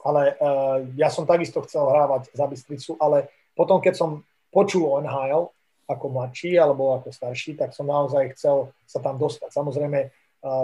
ale 0.03 0.35
uh, 0.35 0.83
ja 0.99 1.07
som 1.07 1.23
takisto 1.23 1.63
chcel 1.63 1.87
hrávať 1.87 2.31
za 2.35 2.43
Bystricu, 2.47 2.99
ale 2.99 3.31
potom, 3.53 3.77
keď 3.81 3.93
som 3.97 4.09
počul 4.53 4.85
o 4.89 4.97
NHL 5.01 5.49
ako 5.89 6.05
mladší 6.09 6.57
alebo 6.57 6.95
ako 6.95 7.11
starší, 7.11 7.59
tak 7.59 7.75
som 7.75 7.89
naozaj 7.89 8.33
chcel 8.37 8.71
sa 8.87 9.03
tam 9.03 9.19
dostať. 9.19 9.49
Samozrejme, 9.51 9.99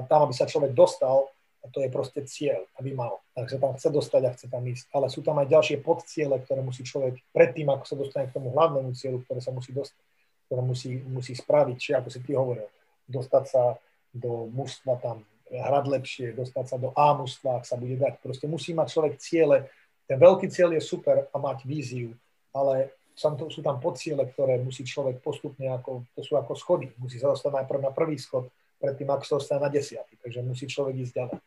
tam, 0.08 0.20
aby 0.28 0.34
sa 0.36 0.50
človek 0.50 0.76
dostal, 0.76 1.28
to 1.76 1.84
je 1.84 1.92
proste 1.92 2.24
cieľ, 2.24 2.64
aby 2.80 2.96
mal. 2.96 3.20
Tak 3.36 3.52
sa 3.52 3.60
tam 3.60 3.76
chce 3.76 3.92
dostať 3.92 4.22
a 4.24 4.32
chce 4.32 4.48
tam 4.48 4.64
ísť. 4.64 4.88
Ale 4.96 5.12
sú 5.12 5.20
tam 5.20 5.44
aj 5.44 5.52
ďalšie 5.52 5.84
podciele, 5.84 6.40
ktoré 6.48 6.64
musí 6.64 6.88
človek 6.88 7.20
predtým, 7.36 7.68
ako 7.68 7.84
sa 7.84 7.96
dostane 8.00 8.32
k 8.32 8.36
tomu 8.40 8.56
hlavnému 8.56 8.96
cieľu, 8.96 9.20
ktoré 9.28 9.44
sa 9.44 9.52
musí 9.52 9.76
dostať, 9.76 10.04
ktoré 10.48 10.62
musí, 10.64 11.04
musí 11.04 11.36
spraviť, 11.36 11.76
či 11.76 11.92
ako 12.00 12.08
si 12.08 12.20
ty 12.24 12.32
hovoril, 12.32 12.68
dostať 13.12 13.44
sa 13.44 13.76
do 14.16 14.48
mužstva 14.56 15.04
tam 15.04 15.28
hrať 15.52 15.86
lepšie, 15.90 16.28
dostať 16.32 16.66
sa 16.66 16.78
do 16.80 16.96
A 16.96 17.12
mužstva, 17.20 17.60
ak 17.60 17.68
sa 17.68 17.76
bude 17.76 18.00
dať. 18.00 18.24
Proste 18.24 18.48
musí 18.48 18.72
mať 18.72 18.88
človek 18.96 19.14
ciele. 19.20 19.68
Ten 20.08 20.16
veľký 20.16 20.48
cieľ 20.48 20.80
je 20.80 20.82
super 20.82 21.28
a 21.28 21.38
mať 21.38 21.68
víziu, 21.68 22.16
ale 22.56 22.94
sú 23.20 23.60
tam 23.60 23.78
podciele, 23.84 24.24
ktoré 24.32 24.64
musí 24.64 24.88
človek 24.88 25.20
postupne, 25.20 25.68
ako, 25.76 26.08
to 26.16 26.22
sú 26.24 26.40
ako 26.40 26.56
schody. 26.56 26.88
Musí 26.96 27.20
sa 27.20 27.36
dostať 27.36 27.52
najprv 27.52 27.80
na 27.84 27.92
prvý 27.92 28.16
schod, 28.16 28.48
predtým 28.80 29.12
ako 29.12 29.24
sa 29.28 29.34
dostane 29.44 29.62
na 29.64 29.72
desiatý. 29.72 30.16
Takže 30.24 30.40
musí 30.40 30.66
človek 30.66 30.96
ísť 31.04 31.14
ďalej. 31.14 31.40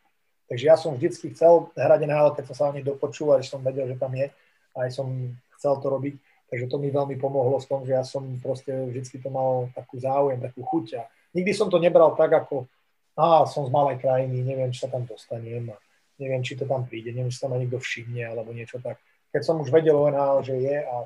Takže 0.53 0.65
ja 0.69 0.77
som 0.77 0.93
vždycky 0.93 1.33
chcel 1.33 1.73
hrať 1.73 2.01
NHL, 2.05 2.37
keď 2.37 2.45
som 2.53 2.57
sa 2.57 2.65
ani 2.69 2.85
dopočúval, 2.85 3.41
že 3.41 3.49
som 3.49 3.65
vedel, 3.65 3.89
že 3.89 3.97
tam 3.97 4.13
je. 4.13 4.29
Aj 4.77 4.89
som 4.93 5.09
chcel 5.57 5.81
to 5.81 5.89
robiť. 5.89 6.21
Takže 6.53 6.69
to 6.69 6.77
mi 6.77 6.93
veľmi 6.93 7.17
pomohlo 7.17 7.57
v 7.57 7.69
tom, 7.73 7.81
že 7.89 7.97
ja 7.97 8.05
som 8.05 8.21
proste 8.45 8.77
vždycky 8.93 9.17
to 9.17 9.33
mal 9.33 9.73
takú 9.73 9.97
záujem, 9.97 10.37
takú 10.45 10.61
chuť. 10.61 11.01
A 11.01 11.09
nikdy 11.33 11.57
som 11.57 11.73
to 11.73 11.81
nebral 11.81 12.13
tak, 12.13 12.37
ako 12.37 12.69
a 13.13 13.45
som 13.45 13.69
z 13.69 13.71
malej 13.73 14.01
krajiny, 14.01 14.41
neviem, 14.41 14.73
či 14.73 14.85
sa 14.85 14.89
tam 14.89 15.05
dostanem 15.05 15.69
a 15.69 15.77
neviem, 16.17 16.41
či 16.41 16.57
to 16.57 16.65
tam 16.65 16.89
príde, 16.89 17.13
neviem, 17.13 17.29
či 17.29 17.45
sa 17.45 17.49
ma 17.49 17.61
niekto 17.61 17.77
všimne 17.77 18.25
alebo 18.25 18.57
niečo 18.57 18.81
tak. 18.81 18.97
Keď 19.33 19.43
som 19.43 19.61
už 19.61 19.73
vedel 19.73 19.97
o 19.97 20.09
NHL, 20.09 20.41
že 20.45 20.55
je 20.61 20.77
a, 20.85 20.97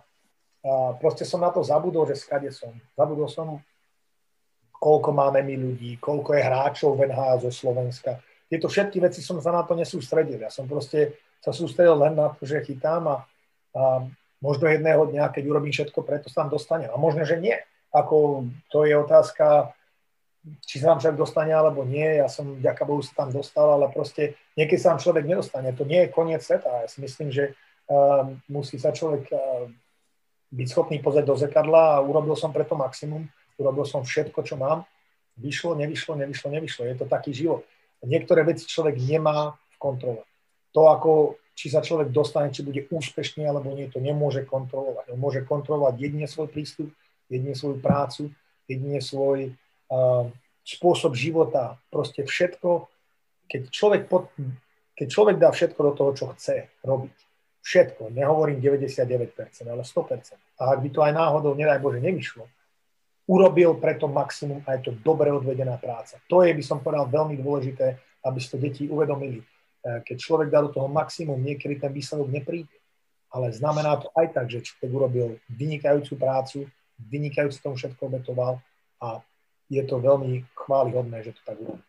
a 0.67 0.73
proste 0.99 1.23
som 1.23 1.39
na 1.39 1.55
to 1.55 1.63
zabudol, 1.63 2.05
že 2.11 2.19
skade 2.19 2.51
som. 2.51 2.75
Zabudol 2.99 3.31
som, 3.31 3.63
koľko 4.75 5.11
máme 5.15 5.41
my 5.47 5.55
ľudí, 5.55 5.97
koľko 6.03 6.35
je 6.35 6.43
hráčov 6.43 6.99
v 6.99 7.09
NHL 7.09 7.39
zo 7.47 7.51
Slovenska. 7.55 8.19
Tieto 8.51 8.67
všetky 8.67 8.99
veci 9.03 9.23
som 9.23 9.39
sa 9.39 9.55
na 9.55 9.63
to 9.63 9.79
nesústredil. 9.79 10.43
Ja 10.43 10.51
som 10.51 10.67
proste 10.67 11.19
sa 11.43 11.55
sústredil 11.55 11.95
len 11.99 12.19
na 12.19 12.35
to, 12.35 12.43
že 12.43 12.67
chytám 12.67 13.07
a, 13.07 13.17
a 13.75 13.83
možno 14.43 14.67
jedného 14.67 15.07
dňa, 15.07 15.31
keď 15.31 15.43
urobím 15.47 15.75
všetko, 15.75 16.03
preto 16.03 16.27
sa 16.27 16.45
tam 16.45 16.55
dostanem. 16.55 16.91
A 16.91 16.99
možno, 16.99 17.23
že 17.23 17.39
nie. 17.39 17.55
Ako 17.95 18.47
to 18.69 18.83
je 18.85 18.95
otázka 18.99 19.73
či 20.63 20.79
sa 20.79 20.95
tam 20.95 21.03
človek 21.03 21.19
dostane 21.19 21.51
alebo 21.51 21.83
nie, 21.83 22.23
ja 22.23 22.31
som, 22.31 22.63
ďaká 22.63 22.87
Bohu, 22.87 23.03
sa 23.03 23.27
tam 23.27 23.35
dostal, 23.35 23.67
ale 23.67 23.91
proste 23.91 24.39
niekedy 24.55 24.79
sa 24.79 24.95
tam 24.95 25.03
človek 25.03 25.27
nedostane. 25.27 25.75
To 25.75 25.83
nie 25.83 26.07
je 26.07 26.15
koniec 26.15 26.43
sveta. 26.47 26.87
Ja 26.87 26.89
si 26.89 27.03
myslím, 27.03 27.35
že 27.35 27.59
musí 28.51 28.77
sa 28.83 28.91
človek 28.91 29.31
uh, 29.31 29.71
byť 30.51 30.69
schopný 30.71 30.99
pozrieť 31.03 31.27
do 31.27 31.37
zrkadla 31.39 31.99
a 31.99 32.05
urobil 32.05 32.35
som 32.39 32.55
preto 32.55 32.79
maximum, 32.79 33.27
urobil 33.59 33.85
som 33.87 34.03
všetko, 34.03 34.43
čo 34.43 34.55
mám. 34.59 34.87
Vyšlo, 35.37 35.77
nevyšlo, 35.77 36.17
nevyšlo, 36.17 36.49
nevyšlo. 36.49 36.83
Je 36.89 36.97
to 36.97 37.07
taký 37.07 37.37
život. 37.37 37.67
Niektoré 38.01 38.47
veci 38.47 38.65
človek 38.65 38.97
nemá 38.97 39.53
v 39.53 39.77
kontrole. 39.77 40.23
To, 40.73 40.89
ako 40.89 41.37
či 41.57 41.73
sa 41.73 41.81
človek 41.81 42.13
dostane, 42.13 42.53
či 42.53 42.61
bude 42.61 42.85
úspešný 42.89 43.49
alebo 43.49 43.73
nie, 43.73 43.89
to 43.89 44.01
nemôže 44.01 44.45
kontrolovať. 44.45 45.13
On 45.13 45.21
môže 45.21 45.41
kontrolovať 45.45 45.97
jedine 45.97 46.29
svoj 46.29 46.53
prístup, 46.53 46.93
jedine 47.33 47.57
svoju 47.57 47.81
prácu, 47.81 48.29
jedine 48.69 49.01
svoj 49.01 49.57
spôsob 50.67 51.15
života, 51.15 51.79
proste 51.89 52.27
všetko, 52.27 52.91
keď 53.47 53.63
človek, 53.71 54.03
pod, 54.11 54.29
keď 54.99 55.07
človek 55.07 55.37
dá 55.39 55.55
všetko 55.55 55.81
do 55.81 55.93
toho, 55.95 56.11
čo 56.13 56.25
chce 56.35 56.67
robiť, 56.83 57.17
všetko, 57.67 58.15
nehovorím 58.15 58.63
99%, 58.63 59.67
ale 59.67 59.83
100%, 59.83 60.39
a 60.63 60.63
ak 60.71 60.79
by 60.87 60.89
to 60.95 61.01
aj 61.03 61.13
náhodou, 61.19 61.59
nedaj 61.59 61.83
Bože, 61.83 61.99
nevyšlo, 61.99 62.47
urobil 63.27 63.75
preto 63.83 64.07
maximum 64.07 64.63
a 64.71 64.79
je 64.79 64.87
to 64.87 64.93
dobre 65.03 65.35
odvedená 65.35 65.75
práca. 65.83 66.23
To 66.31 66.47
je, 66.47 66.55
by 66.55 66.63
som 66.63 66.79
povedal, 66.79 67.11
veľmi 67.11 67.43
dôležité, 67.43 67.99
aby 68.23 68.39
si 68.39 68.49
to 68.55 68.59
deti 68.63 68.87
uvedomili. 68.87 69.43
E, 69.43 69.47
keď 70.07 70.17
človek 70.17 70.49
dá 70.49 70.63
do 70.63 70.71
toho 70.71 70.87
maximum, 70.87 71.43
niekedy 71.43 71.83
ten 71.83 71.91
výsledok 71.91 72.31
nepríde. 72.31 72.71
Ale 73.35 73.51
znamená 73.51 73.99
to 73.99 74.15
aj 74.15 74.31
tak, 74.31 74.47
že 74.47 74.63
človek 74.63 74.91
urobil 74.95 75.29
vynikajúcu 75.51 76.15
prácu, 76.15 76.71
vynikajúco 77.03 77.59
tomu 77.59 77.75
všetko 77.75 78.03
obetoval 78.07 78.63
a 79.03 79.19
je 79.67 79.83
to 79.83 79.99
veľmi 79.99 80.47
chválihodné, 80.55 81.27
že 81.27 81.35
to 81.35 81.43
tak 81.43 81.59
urobí. 81.59 81.83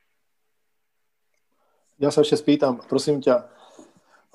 Ja 2.01 2.09
sa 2.09 2.25
ešte 2.25 2.41
spýtam, 2.41 2.81
prosím 2.89 3.21
ťa, 3.21 3.45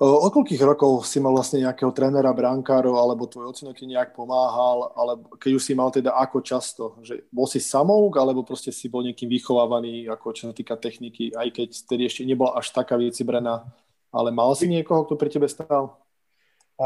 od 0.03 0.31
koľkých 0.35 0.59
rokov 0.59 1.07
si 1.07 1.23
mal 1.23 1.31
vlastne 1.31 1.63
nejakého 1.63 1.93
trénera, 1.95 2.35
brankárov, 2.35 2.99
alebo 2.99 3.29
tvoj 3.29 3.55
ocino 3.55 3.71
ti 3.71 3.87
nejak 3.87 4.11
pomáhal, 4.11 4.91
alebo 4.97 5.31
keď 5.39 5.51
už 5.55 5.63
si 5.63 5.73
mal 5.77 5.93
teda 5.93 6.11
ako 6.11 6.43
často? 6.43 6.83
Že 6.99 7.23
bol 7.31 7.47
si 7.47 7.63
samouk, 7.63 8.17
alebo 8.19 8.43
proste 8.43 8.75
si 8.75 8.91
bol 8.91 9.05
niekým 9.05 9.31
vychovávaný, 9.31 10.11
ako 10.11 10.35
čo 10.35 10.43
sa 10.49 10.53
týka 10.53 10.75
techniky, 10.75 11.31
aj 11.31 11.47
keď 11.55 11.69
tedy 11.87 12.09
ešte 12.09 12.27
nebola 12.27 12.59
až 12.59 12.75
taká 12.75 12.99
vycibrená, 12.99 13.63
ale 14.11 14.29
mal 14.29 14.51
si 14.53 14.67
niekoho, 14.67 15.07
kto 15.07 15.15
pri 15.15 15.29
tebe 15.31 15.47
stál? 15.47 15.97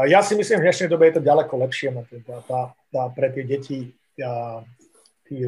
Ja 0.06 0.20
si 0.20 0.36
myslím, 0.36 0.60
že 0.60 0.62
v 0.62 0.66
dnešnej 0.68 0.90
dobe 0.92 1.08
je 1.08 1.14
to 1.16 1.26
ďaleko 1.26 1.54
lepšie 1.64 1.88
no, 1.90 2.04
tá, 2.04 2.38
tá, 2.44 2.60
tá, 2.92 3.02
pre 3.08 3.32
tie 3.32 3.44
deti. 3.48 3.96
Ja, 4.20 4.60
tí, 5.24 5.42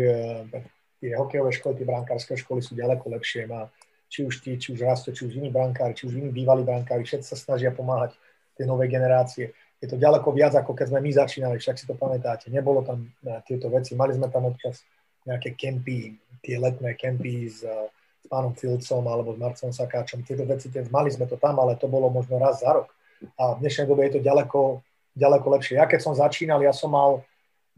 tie 0.97 1.11
hokejové 1.13 1.53
školy, 1.53 1.77
tie 1.77 1.87
brankárske 1.87 2.41
školy 2.41 2.65
sú 2.65 2.73
ďaleko 2.73 3.13
lepšie. 3.21 3.45
Má, 3.45 3.69
či 4.11 4.27
už 4.27 4.43
tí, 4.43 4.59
či 4.59 4.75
už 4.75 4.83
rasto, 4.83 5.15
či 5.15 5.23
už 5.23 5.39
iní 5.39 5.55
brankári, 5.55 5.95
či 5.95 6.11
už 6.11 6.19
iní 6.19 6.35
bývalí 6.35 6.67
brankári, 6.67 7.07
všetci 7.07 7.31
sa 7.31 7.39
snažia 7.39 7.71
pomáhať 7.71 8.19
tie 8.59 8.67
nové 8.67 8.91
generácie. 8.91 9.55
Je 9.79 9.87
to 9.87 9.97
ďaleko 9.97 10.35
viac, 10.35 10.53
ako 10.59 10.75
keď 10.75 10.93
sme 10.93 11.01
my 11.01 11.11
začínali, 11.15 11.57
však 11.57 11.79
si 11.79 11.87
to 11.87 11.95
pamätáte. 11.95 12.51
Nebolo 12.51 12.83
tam 12.83 13.07
eh, 13.07 13.39
tieto 13.47 13.71
veci. 13.71 13.95
Mali 13.95 14.19
sme 14.19 14.27
tam 14.29 14.51
občas 14.51 14.83
nejaké 15.25 15.55
kempy, 15.55 16.19
tie 16.43 16.59
letné 16.59 16.99
kempy 16.99 17.49
s, 17.49 17.63
eh, 17.63 17.89
s 18.21 18.27
pánom 18.27 18.53
Filcom 18.53 19.07
alebo 19.07 19.33
s 19.33 19.39
Marcom 19.39 19.71
Sakáčom. 19.71 20.27
Tieto 20.27 20.43
veci, 20.45 20.69
tie, 20.69 20.83
mali 20.91 21.09
sme 21.09 21.31
to 21.31 21.39
tam, 21.39 21.63
ale 21.63 21.79
to 21.79 21.87
bolo 21.87 22.11
možno 22.11 22.37
raz 22.37 22.61
za 22.61 22.75
rok. 22.75 22.91
A 23.39 23.57
v 23.57 23.65
dnešnej 23.65 23.87
dobe 23.87 24.11
je 24.11 24.19
to 24.19 24.27
ďaleko, 24.27 24.83
ďaleko 25.15 25.47
lepšie. 25.55 25.79
Ja 25.79 25.87
keď 25.87 26.01
som 26.03 26.19
začínal, 26.19 26.61
ja 26.61 26.73
som 26.73 26.93
mal 26.93 27.21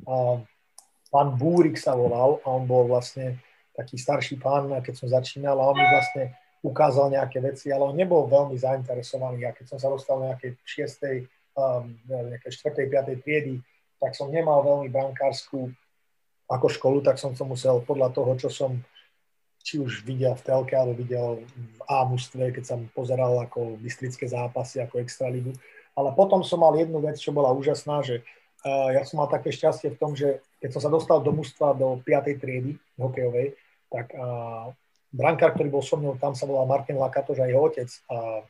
uh, 0.07 0.39
pán 1.11 1.35
Búrik 1.35 1.75
sa 1.75 1.99
volal 1.99 2.39
a 2.47 2.47
on 2.55 2.63
bol 2.63 2.87
vlastne 2.87 3.43
taký 3.83 3.99
starší 3.99 4.39
pán, 4.39 4.71
keď 4.79 4.95
som 4.95 5.11
začínal 5.11 5.59
a 5.59 5.69
on 5.69 5.75
mi 5.75 5.83
vlastne 5.83 6.31
ukázal 6.63 7.11
nejaké 7.11 7.43
veci, 7.43 7.75
ale 7.75 7.91
on 7.91 7.99
nebol 7.99 8.31
veľmi 8.31 8.55
zainteresovaný. 8.55 9.51
A 9.51 9.51
keď 9.51 9.75
som 9.75 9.79
sa 9.83 9.91
dostal 9.91 10.23
na 10.23 10.33
nejakej 10.33 10.55
šiestej, 10.63 11.17
um, 11.59 11.99
nejakej 12.07 12.53
štvrtej, 12.55 12.87
piatej 12.87 13.17
triedy, 13.27 13.55
tak 13.99 14.15
som 14.15 14.31
nemal 14.31 14.63
veľmi 14.63 14.89
brankárskú 14.89 15.75
ako 16.47 16.67
školu, 16.71 16.99
tak 17.03 17.19
som 17.19 17.35
to 17.35 17.43
musel 17.43 17.83
podľa 17.83 18.15
toho, 18.15 18.33
čo 18.39 18.49
som 18.49 18.79
či 19.63 19.79
už 19.79 20.03
videl 20.03 20.35
v 20.35 20.43
telke, 20.43 20.75
alebo 20.75 20.99
videl 20.99 21.47
v 21.47 21.81
A 21.87 22.03
mužstve, 22.03 22.51
keď 22.51 22.65
som 22.67 22.81
pozeral 22.91 23.39
ako 23.47 23.79
bystrické 23.79 24.27
zápasy, 24.27 24.83
ako 24.83 24.99
extraligu. 24.99 25.55
Ale 25.95 26.11
potom 26.19 26.43
som 26.43 26.63
mal 26.63 26.75
jednu 26.75 26.99
vec, 26.99 27.15
čo 27.19 27.31
bola 27.31 27.55
úžasná, 27.55 28.03
že 28.03 28.27
ja 28.67 29.03
som 29.03 29.23
mal 29.23 29.31
také 29.31 29.51
šťastie 29.51 29.95
v 29.95 30.01
tom, 30.03 30.15
že 30.15 30.43
keď 30.63 30.79
som 30.79 30.83
sa 30.87 30.91
dostal 30.91 31.19
do 31.23 31.35
mužstva 31.35 31.75
do 31.75 31.99
5. 32.03 32.43
triedy 32.43 32.79
hokejovej, 32.95 33.59
tak 33.93 34.17
uh, 34.17 34.73
brankár, 35.13 35.53
ktorý 35.53 35.69
bol 35.69 35.85
so 35.85 36.01
mnou, 36.01 36.17
tam 36.17 36.33
sa 36.33 36.49
volal 36.49 36.65
Martin 36.65 36.97
Lakatoš 36.97 37.45
a 37.45 37.47
jeho 37.47 37.61
otec, 37.61 37.89
a 38.09 38.41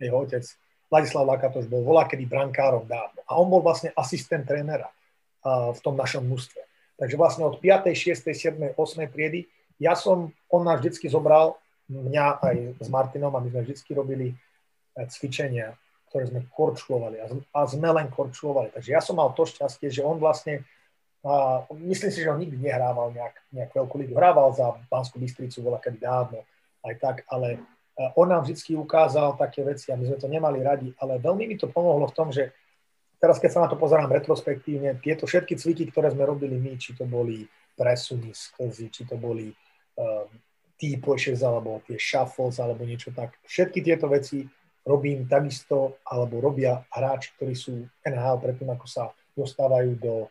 jeho 0.00 0.18
otec 0.24 0.44
Ladislav 0.88 1.28
Lakatoš 1.28 1.68
bol 1.68 1.84
volakedy 1.84 2.24
brankárom 2.24 2.88
dávno. 2.88 3.20
A 3.28 3.36
on 3.36 3.52
bol 3.52 3.60
vlastne 3.60 3.92
asistent 3.92 4.48
trénera 4.48 4.88
uh, 4.88 5.76
v 5.76 5.80
tom 5.84 5.92
našom 5.92 6.24
mužstve. 6.24 6.64
Takže 6.96 7.20
vlastne 7.20 7.44
od 7.44 7.60
5., 7.60 7.92
6., 7.92 8.32
7., 8.32 8.72
8. 8.72 9.12
triedy 9.12 9.44
ja 9.76 9.92
som, 9.92 10.32
on 10.48 10.62
nás 10.64 10.80
vždycky 10.80 11.12
zobral, 11.12 11.60
mňa 11.92 12.40
aj 12.40 12.56
s 12.80 12.88
Martinom 12.88 13.36
a 13.36 13.44
my 13.44 13.52
sme 13.52 13.60
vždycky 13.68 13.92
robili 13.92 14.32
e, 14.32 14.34
cvičenia 15.12 15.76
ktoré 16.16 16.32
sme 16.32 16.40
korčulovali 16.48 17.20
a, 17.20 17.26
a 17.28 17.58
sme 17.66 17.90
len 17.92 18.08
korčulovali. 18.08 18.72
Takže 18.72 18.90
ja 18.94 19.02
som 19.02 19.18
mal 19.18 19.34
to 19.34 19.44
šťastie, 19.44 19.90
že 19.90 20.06
on 20.06 20.16
vlastne, 20.16 20.64
a 21.26 21.66
myslím 21.74 22.10
si, 22.14 22.22
že 22.22 22.30
on 22.30 22.38
nikdy 22.38 22.54
nehrával 22.54 23.10
nejak, 23.10 23.34
nejak 23.50 23.70
veľkú 23.74 23.98
ligu. 23.98 24.14
Hrával 24.14 24.54
za 24.54 24.78
Banskú 24.86 25.18
Bystricu, 25.18 25.58
bola 25.58 25.82
kedy 25.82 25.98
dávno, 25.98 26.46
aj 26.86 26.94
tak, 27.02 27.16
ale 27.26 27.58
on 28.14 28.28
nám 28.28 28.44
vždy 28.44 28.76
ukázal 28.76 29.34
také 29.40 29.64
veci 29.64 29.90
a 29.90 29.98
my 29.98 30.06
sme 30.06 30.18
to 30.20 30.28
nemali 30.28 30.60
radi, 30.60 30.92
ale 31.00 31.18
veľmi 31.18 31.48
mi 31.48 31.56
to 31.56 31.66
pomohlo 31.66 32.06
v 32.06 32.16
tom, 32.16 32.28
že 32.28 32.52
teraz 33.18 33.40
keď 33.40 33.50
sa 33.50 33.62
na 33.64 33.68
to 33.72 33.80
pozerám 33.80 34.12
retrospektívne, 34.12 35.00
tieto 35.00 35.24
všetky 35.24 35.56
cviky, 35.56 35.84
ktoré 35.88 36.12
sme 36.12 36.28
robili 36.28 36.60
my, 36.60 36.76
či 36.76 36.92
to 36.92 37.08
boli 37.08 37.48
presuny, 37.74 38.36
sklzy, 38.36 38.92
či 38.92 39.02
to 39.08 39.16
boli 39.16 39.48
um, 39.96 40.28
T-pushes 40.76 41.40
alebo 41.40 41.80
tie 41.88 41.96
shuffles 41.96 42.60
alebo 42.60 42.84
niečo 42.84 43.16
tak, 43.16 43.40
všetky 43.48 43.80
tieto 43.80 44.12
veci 44.12 44.44
robím 44.86 45.26
takisto, 45.26 45.98
alebo 46.06 46.38
robia 46.38 46.78
hráči, 46.94 47.34
ktorí 47.34 47.54
sú 47.58 47.82
NHL 48.06 48.38
predtým, 48.38 48.70
ako 48.70 48.86
sa 48.86 49.10
dostávajú 49.34 49.98
do, 49.98 50.30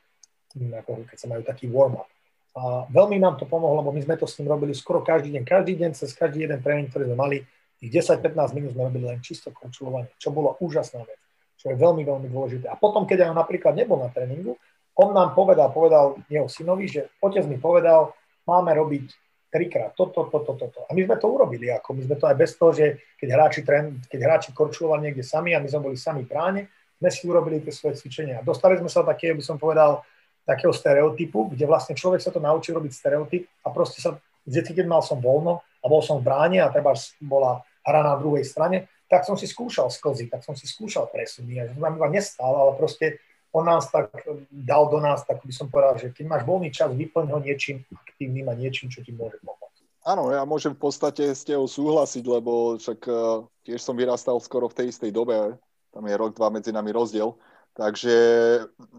hm, 0.56 0.72
ako 0.82 0.92
keď 1.12 1.18
sa 1.20 1.28
majú 1.28 1.42
taký 1.44 1.68
warm-up. 1.68 2.08
A 2.56 2.88
veľmi 2.88 3.20
nám 3.20 3.36
to 3.36 3.44
pomohlo, 3.44 3.84
lebo 3.84 3.92
my 3.92 4.00
sme 4.00 4.16
to 4.16 4.24
s 4.24 4.40
ním 4.40 4.48
robili 4.48 4.72
skoro 4.72 5.04
každý 5.04 5.36
deň. 5.36 5.44
Každý 5.44 5.76
deň 5.76 5.92
cez 5.92 6.16
každý 6.16 6.48
jeden 6.48 6.64
tréning, 6.64 6.88
ktorý 6.88 7.12
sme 7.12 7.18
mali, 7.20 7.38
tých 7.84 7.92
10-15 7.92 8.56
minút 8.56 8.72
sme 8.72 8.88
robili 8.88 9.06
len 9.12 9.20
čisto 9.20 9.52
končulovanie, 9.52 10.08
čo 10.16 10.32
bolo 10.32 10.56
úžasná 10.64 11.04
vec. 11.04 11.20
čo 11.60 11.72
je 11.72 11.76
veľmi, 11.76 12.08
veľmi 12.08 12.28
dôležité. 12.32 12.72
A 12.72 12.80
potom, 12.80 13.04
keď 13.04 13.28
aj 13.28 13.36
napríklad 13.36 13.76
nebol 13.76 14.00
na 14.00 14.08
tréningu, 14.08 14.56
on 14.96 15.12
nám 15.12 15.36
povedal, 15.36 15.68
povedal 15.76 16.16
jeho 16.32 16.48
synovi, 16.48 16.88
že 16.88 17.12
otec 17.20 17.44
mi 17.52 17.60
povedal, 17.60 18.16
máme 18.48 18.72
robiť 18.72 19.12
trikrát 19.52 19.92
toto, 19.96 20.28
toto, 20.28 20.56
toto. 20.56 20.84
A 20.88 20.92
my 20.92 21.04
sme 21.04 21.16
to 21.16 21.28
urobili, 21.32 21.72
ako 21.72 21.96
my 21.96 22.02
sme 22.04 22.16
to 22.20 22.28
aj 22.28 22.36
bez 22.36 22.56
toho, 22.60 22.72
že 22.76 23.16
keď 23.20 23.28
hráči, 23.36 23.62
tren, 23.64 24.00
keď 24.08 24.20
hráči 24.24 24.50
korčulovali 24.52 25.10
niekde 25.10 25.24
sami 25.24 25.56
a 25.56 25.60
my 25.60 25.68
sme 25.68 25.92
boli 25.92 25.98
sami 26.00 26.28
bráne, 26.28 26.68
sme 27.00 27.10
si 27.12 27.24
urobili 27.28 27.60
tie 27.64 27.72
svoje 27.72 28.00
cvičenia. 28.00 28.44
Dostali 28.44 28.80
sme 28.80 28.88
sa 28.88 29.04
do 29.04 29.12
takého, 29.12 29.36
by 29.36 29.44
som 29.44 29.60
povedal, 29.60 30.04
takého 30.46 30.72
stereotypu, 30.72 31.52
kde 31.52 31.66
vlastne 31.66 31.98
človek 31.98 32.22
sa 32.22 32.30
to 32.30 32.38
naučí 32.38 32.70
robiť 32.70 32.92
stereotyp 32.94 33.50
a 33.66 33.74
proste 33.74 34.00
sa, 34.00 34.16
vždy, 34.46 34.78
keď 34.78 34.86
mal 34.86 35.02
som 35.02 35.18
voľno 35.18 35.66
a 35.82 35.86
bol 35.90 36.06
som 36.06 36.22
v 36.22 36.30
bráne 36.30 36.62
a 36.62 36.70
treba 36.70 36.94
bola 37.20 37.66
hra 37.82 38.02
na 38.06 38.16
druhej 38.18 38.46
strane, 38.46 38.90
tak 39.10 39.26
som 39.26 39.38
si 39.38 39.46
skúšal 39.46 39.90
sklzy, 39.90 40.30
tak 40.30 40.42
som 40.46 40.58
si 40.58 40.66
skúšal 40.66 41.10
presuny. 41.10 41.62
A 41.62 41.70
to 41.70 41.78
nám 41.78 41.98
iba 41.98 42.10
nestal, 42.10 42.54
ale 42.54 42.74
proste 42.78 43.22
on 43.54 43.66
nás 43.66 43.88
tak 43.88 44.12
dal 44.52 44.90
do 44.92 45.00
nás, 45.00 45.24
tak 45.24 45.40
by 45.42 45.54
som 45.54 45.72
povedal, 45.72 45.96
že 45.96 46.12
keď 46.12 46.26
máš 46.28 46.44
voľný 46.44 46.70
čas, 46.74 46.92
vyplň 46.92 47.26
ho 47.32 47.40
niečím 47.40 47.86
aktívnym 47.94 48.52
a 48.52 48.54
niečím, 48.58 48.92
čo 48.92 49.00
ti 49.00 49.16
môže 49.16 49.40
pomôcť. 49.42 49.66
Áno, 50.06 50.30
ja 50.30 50.46
môžem 50.46 50.76
v 50.76 50.86
podstate 50.86 51.34
s 51.34 51.48
tebou 51.48 51.66
súhlasiť, 51.66 52.22
lebo 52.30 52.78
však 52.78 53.00
uh, 53.10 53.42
tiež 53.66 53.82
som 53.82 53.98
vyrastal 53.98 54.38
skoro 54.38 54.70
v 54.70 54.78
tej 54.78 54.86
istej 54.94 55.10
dobe, 55.10 55.58
tam 55.90 56.04
je 56.04 56.16
rok, 56.20 56.36
dva 56.36 56.52
medzi 56.52 56.76
nami 56.76 56.92
rozdiel, 56.92 57.34
takže 57.76 58.16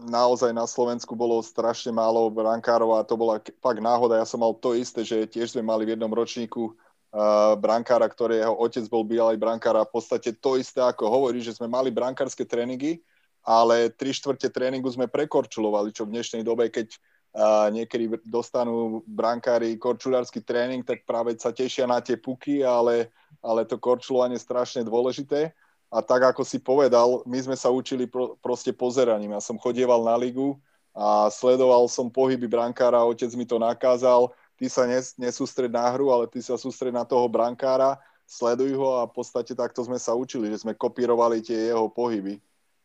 naozaj 0.05 0.53
na 0.53 0.69
Slovensku 0.69 1.17
bolo 1.17 1.41
strašne 1.41 1.89
málo 1.89 2.29
brankárov 2.29 2.93
a 2.93 3.01
to 3.01 3.17
bola 3.17 3.41
fakt 3.41 3.81
náhoda. 3.81 4.21
Ja 4.21 4.25
som 4.29 4.45
mal 4.45 4.53
to 4.53 4.77
isté, 4.77 5.01
že 5.01 5.25
tiež 5.25 5.57
sme 5.57 5.65
mali 5.65 5.83
v 5.83 5.97
jednom 5.97 6.13
ročníku 6.13 6.71
uh, 6.71 7.57
brankára, 7.57 8.05
ktorého 8.05 8.53
otec 8.53 8.85
bol 8.85 9.01
bývalý 9.01 9.33
brankár 9.35 9.81
a 9.81 9.83
v 9.83 9.91
podstate 9.97 10.37
to 10.37 10.61
isté, 10.61 10.77
ako 10.77 11.09
hovorí, 11.09 11.41
že 11.41 11.57
sme 11.57 11.65
mali 11.65 11.89
brankárske 11.89 12.45
tréningy, 12.45 13.01
ale 13.41 13.89
tri 13.89 14.13
štvrte 14.13 14.53
tréningu 14.53 14.93
sme 14.93 15.09
prekorčulovali, 15.09 15.89
čo 15.89 16.05
v 16.05 16.13
dnešnej 16.13 16.45
dobe, 16.45 16.69
keď 16.69 16.93
uh, 16.93 17.73
niekedy 17.73 18.13
dostanú 18.29 19.01
brankári 19.09 19.73
korčulársky 19.81 20.45
tréning, 20.45 20.85
tak 20.85 21.01
práve 21.01 21.33
sa 21.41 21.49
tešia 21.49 21.89
na 21.89 21.97
tie 21.97 22.13
puky, 22.13 22.61
ale, 22.61 23.09
ale 23.41 23.65
to 23.65 23.81
korčulovanie 23.81 24.37
je 24.37 24.45
strašne 24.45 24.85
dôležité. 24.85 25.49
A 25.87 26.03
tak, 26.03 26.35
ako 26.35 26.43
si 26.43 26.59
povedal, 26.59 27.23
my 27.23 27.39
sme 27.39 27.55
sa 27.55 27.71
učili 27.71 28.11
pro, 28.11 28.35
proste 28.43 28.75
pozeraním. 28.75 29.39
Ja 29.39 29.41
som 29.43 29.55
chodieval 29.55 30.03
na 30.03 30.19
ligu 30.19 30.59
a 30.91 31.31
sledoval 31.31 31.87
som 31.87 32.11
pohyby 32.11 32.49
brankára, 32.49 33.07
otec 33.07 33.31
mi 33.39 33.47
to 33.47 33.55
nakázal, 33.55 34.35
ty 34.59 34.67
sa 34.67 34.83
nes, 34.83 35.15
nesústred 35.15 35.71
na 35.71 35.87
hru, 35.93 36.11
ale 36.11 36.27
ty 36.27 36.43
sa 36.43 36.59
sústred 36.59 36.91
na 36.91 37.07
toho 37.07 37.29
brankára, 37.31 37.95
sleduj 38.27 38.75
ho 38.75 38.99
a 38.99 39.07
v 39.07 39.13
podstate 39.15 39.55
takto 39.55 39.79
sme 39.87 39.95
sa 39.95 40.11
učili, 40.11 40.51
že 40.51 40.67
sme 40.67 40.75
kopírovali 40.75 41.39
tie 41.39 41.71
jeho 41.71 41.87
pohyby. 41.87 42.41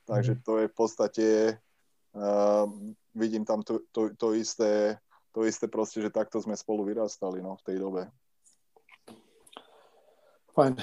Takže 0.07 0.39
to 0.47 0.63
je 0.63 0.67
v 0.71 0.75
podstate, 0.75 1.27
uh, 2.15 2.67
vidím 3.17 3.43
tam 3.43 3.67
to, 3.67 3.83
to, 3.91 4.15
to, 4.15 4.35
isté, 4.39 4.95
to 5.35 5.43
isté 5.43 5.67
proste, 5.67 5.99
že 6.05 6.15
takto 6.15 6.39
sme 6.39 6.55
spolu 6.55 6.87
vyrastali 6.87 7.43
no, 7.43 7.59
v 7.59 7.63
tej 7.67 7.77
dobe. 7.83 8.03
Fajn. 10.53 10.77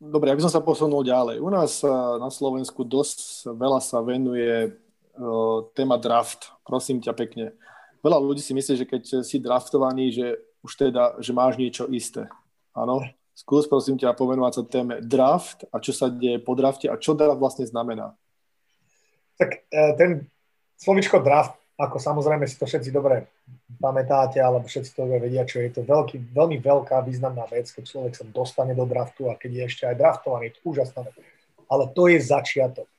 Dobre, 0.00 0.32
aby 0.32 0.40
som 0.40 0.48
sa 0.48 0.64
posunul 0.64 1.04
ďalej. 1.04 1.44
U 1.44 1.52
nás 1.52 1.84
uh, 1.84 2.16
na 2.16 2.32
Slovensku 2.32 2.88
dosť 2.88 3.52
veľa 3.52 3.84
sa 3.84 4.00
venuje 4.00 4.72
uh, 4.72 5.58
téma 5.76 6.00
draft. 6.00 6.56
Prosím 6.64 7.04
ťa 7.04 7.12
pekne. 7.12 7.52
Veľa 8.00 8.16
ľudí 8.16 8.40
si 8.40 8.56
myslí, 8.56 8.74
že 8.80 8.88
keď 8.88 9.02
si 9.20 9.36
draftovaný, 9.36 10.08
že 10.08 10.26
už 10.64 10.72
teda, 10.72 11.20
že 11.20 11.36
máš 11.36 11.60
niečo 11.60 11.84
isté. 11.92 12.24
Áno? 12.72 13.04
Skús 13.36 13.68
prosím 13.68 14.00
ťa 14.00 14.16
pomenovať 14.16 14.52
sa 14.56 14.62
téme 14.64 14.94
draft 15.04 15.68
a 15.72 15.80
čo 15.80 15.92
sa 15.92 16.12
deje 16.12 16.40
po 16.40 16.56
drafte 16.56 16.88
a 16.88 17.00
čo 17.00 17.16
draft 17.16 17.40
vlastne 17.40 17.64
znamená. 17.64 18.12
Tak 19.40 19.64
e, 19.72 19.80
ten 19.96 20.10
slovičko 20.76 21.24
draft, 21.24 21.56
ako 21.80 21.96
samozrejme 21.96 22.44
si 22.44 22.60
to 22.60 22.68
všetci 22.68 22.92
dobre 22.92 23.24
pamätáte, 23.80 24.36
alebo 24.36 24.68
všetci 24.68 24.92
to 24.92 25.08
vedia, 25.08 25.48
čo 25.48 25.64
je 25.64 25.72
to 25.72 25.80
veľký, 25.80 26.36
veľmi 26.36 26.60
veľká 26.60 27.00
významná 27.00 27.48
vec, 27.48 27.72
keď 27.72 27.84
človek 27.88 28.12
sa 28.12 28.24
dostane 28.28 28.76
do 28.76 28.84
draftu 28.84 29.32
a 29.32 29.38
keď 29.40 29.50
je 29.50 29.62
ešte 29.64 29.82
aj 29.88 29.96
draftovaný, 29.96 30.52
to 30.52 30.60
úžasná 30.68 31.08
vec. 31.08 31.16
Ale 31.72 31.88
to 31.96 32.12
je 32.12 32.20
začiatok. 32.20 32.84
E, 32.84 32.96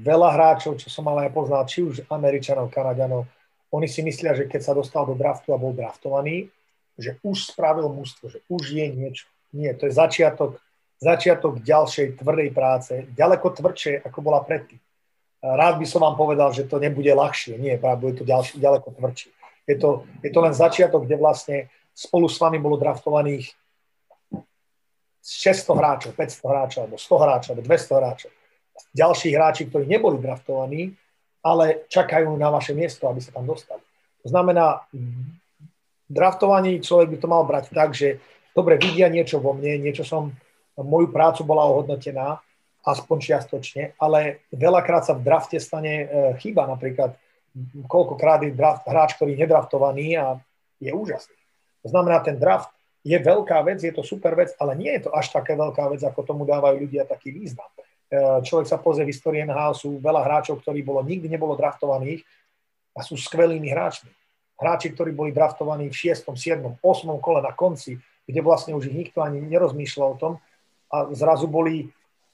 veľa 0.00 0.28
hráčov, 0.32 0.80
čo 0.80 0.88
som 0.88 1.04
ale 1.12 1.28
aj 1.28 1.36
poznal, 1.36 1.68
či 1.68 1.84
už 1.84 2.08
Američanov, 2.08 2.72
Kanaďanov, 2.72 3.28
oni 3.72 3.88
si 3.88 4.00
myslia, 4.00 4.32
že 4.32 4.48
keď 4.48 4.60
sa 4.64 4.72
dostal 4.72 5.04
do 5.04 5.12
draftu 5.12 5.52
a 5.52 5.60
bol 5.60 5.76
draftovaný, 5.76 6.48
že 6.96 7.20
už 7.20 7.52
spravil 7.52 7.92
mústvo, 7.92 8.32
že 8.32 8.40
už 8.48 8.72
je 8.72 8.86
niečo. 8.88 9.28
Nie, 9.52 9.76
to 9.76 9.84
je 9.84 9.92
začiatok, 9.92 10.56
začiatok 10.96 11.60
ďalšej 11.60 12.16
tvrdej 12.20 12.48
práce, 12.56 13.04
ďaleko 13.12 13.52
tvrdšie, 13.52 14.00
ako 14.00 14.18
bola 14.24 14.40
predtým 14.40 14.80
rád 15.42 15.82
by 15.82 15.86
som 15.90 16.06
vám 16.06 16.14
povedal, 16.14 16.54
že 16.54 16.70
to 16.70 16.78
nebude 16.78 17.10
ľahšie. 17.10 17.58
Nie, 17.58 17.76
práve 17.76 18.06
bude 18.06 18.14
to 18.22 18.24
ďalší, 18.24 18.62
ďaleko 18.62 18.94
tvrdšie. 18.94 19.30
Je 19.66 19.76
to, 19.78 20.06
je 20.22 20.30
to 20.30 20.40
len 20.42 20.54
začiatok, 20.54 21.06
kde 21.06 21.18
vlastne 21.18 21.56
spolu 21.92 22.30
s 22.30 22.38
vami 22.38 22.62
bolo 22.62 22.78
draftovaných 22.78 23.50
600 25.22 25.78
hráčov, 25.78 26.10
500 26.18 26.50
hráčov, 26.50 26.80
alebo 26.86 26.96
100 26.98 27.22
hráčov, 27.22 27.50
alebo 27.54 27.64
200 27.66 27.98
hráčov. 27.98 28.30
Ďalší 28.90 29.28
hráči, 29.34 29.62
ktorí 29.70 29.84
neboli 29.86 30.18
draftovaní, 30.18 30.94
ale 31.42 31.86
čakajú 31.90 32.34
na 32.38 32.50
vaše 32.50 32.74
miesto, 32.74 33.06
aby 33.06 33.22
sa 33.22 33.34
tam 33.34 33.46
dostali. 33.46 33.82
To 34.22 34.30
znamená, 34.30 34.86
draftovaní 36.10 36.78
človek 36.82 37.14
by 37.14 37.18
to 37.18 37.28
mal 37.30 37.42
brať 37.42 37.70
tak, 37.70 37.94
že 37.94 38.22
dobre, 38.54 38.78
vidia 38.78 39.10
niečo 39.10 39.42
vo 39.42 39.54
mne, 39.54 39.78
niečo 39.82 40.06
som, 40.06 40.30
moju 40.78 41.10
prácu 41.10 41.42
bola 41.46 41.66
ohodnotená, 41.66 42.38
aspoň 42.82 43.16
čiastočne, 43.22 43.94
ale 44.02 44.42
veľakrát 44.50 45.06
sa 45.06 45.14
v 45.14 45.22
drafte 45.22 45.58
stane 45.62 45.94
e, 46.02 46.06
chyba, 46.42 46.66
napríklad 46.66 47.14
koľkokrát 47.86 48.42
je 48.42 48.50
draft, 48.50 48.82
hráč, 48.88 49.14
ktorý 49.14 49.38
je 49.38 49.42
nedraftovaný 49.46 50.06
a 50.18 50.26
je 50.82 50.90
úžasný. 50.90 51.38
To 51.86 51.88
znamená, 51.94 52.18
ten 52.26 52.38
draft 52.38 52.74
je 53.06 53.14
veľká 53.18 53.62
vec, 53.66 53.82
je 53.82 53.94
to 53.94 54.02
super 54.02 54.34
vec, 54.34 54.54
ale 54.58 54.74
nie 54.74 54.90
je 54.98 55.06
to 55.06 55.10
až 55.14 55.30
taká 55.30 55.54
veľká 55.54 55.90
vec, 55.94 56.02
ako 56.02 56.26
tomu 56.26 56.42
dávajú 56.42 56.86
ľudia 56.86 57.06
taký 57.06 57.30
význam. 57.30 57.70
E, 58.10 58.42
človek 58.42 58.66
sa 58.66 58.82
pozrie 58.82 59.06
v 59.06 59.14
histórii 59.14 59.46
NHL, 59.46 59.78
sú 59.78 60.02
veľa 60.02 60.26
hráčov, 60.26 60.62
ktorí 60.62 60.82
bolo, 60.82 61.06
nikdy 61.06 61.30
nebolo 61.30 61.54
draftovaných 61.54 62.26
a 62.98 63.06
sú 63.06 63.14
skvelými 63.14 63.70
hráčmi. 63.70 64.10
Hráči, 64.58 64.94
ktorí 64.94 65.14
boli 65.14 65.30
draftovaní 65.30 65.90
v 65.90 65.96
6., 66.14 66.34
7., 66.34 66.82
8. 66.82 66.82
kole 67.18 67.42
na 67.42 67.54
konci, 67.54 67.98
kde 68.26 68.40
vlastne 68.42 68.74
už 68.74 68.90
ich 68.90 68.96
nikto 69.06 69.22
ani 69.22 69.42
nerozmýšľal 69.42 70.08
o 70.14 70.18
tom 70.18 70.32
a 70.92 71.10
zrazu 71.16 71.50
boli 71.50 71.90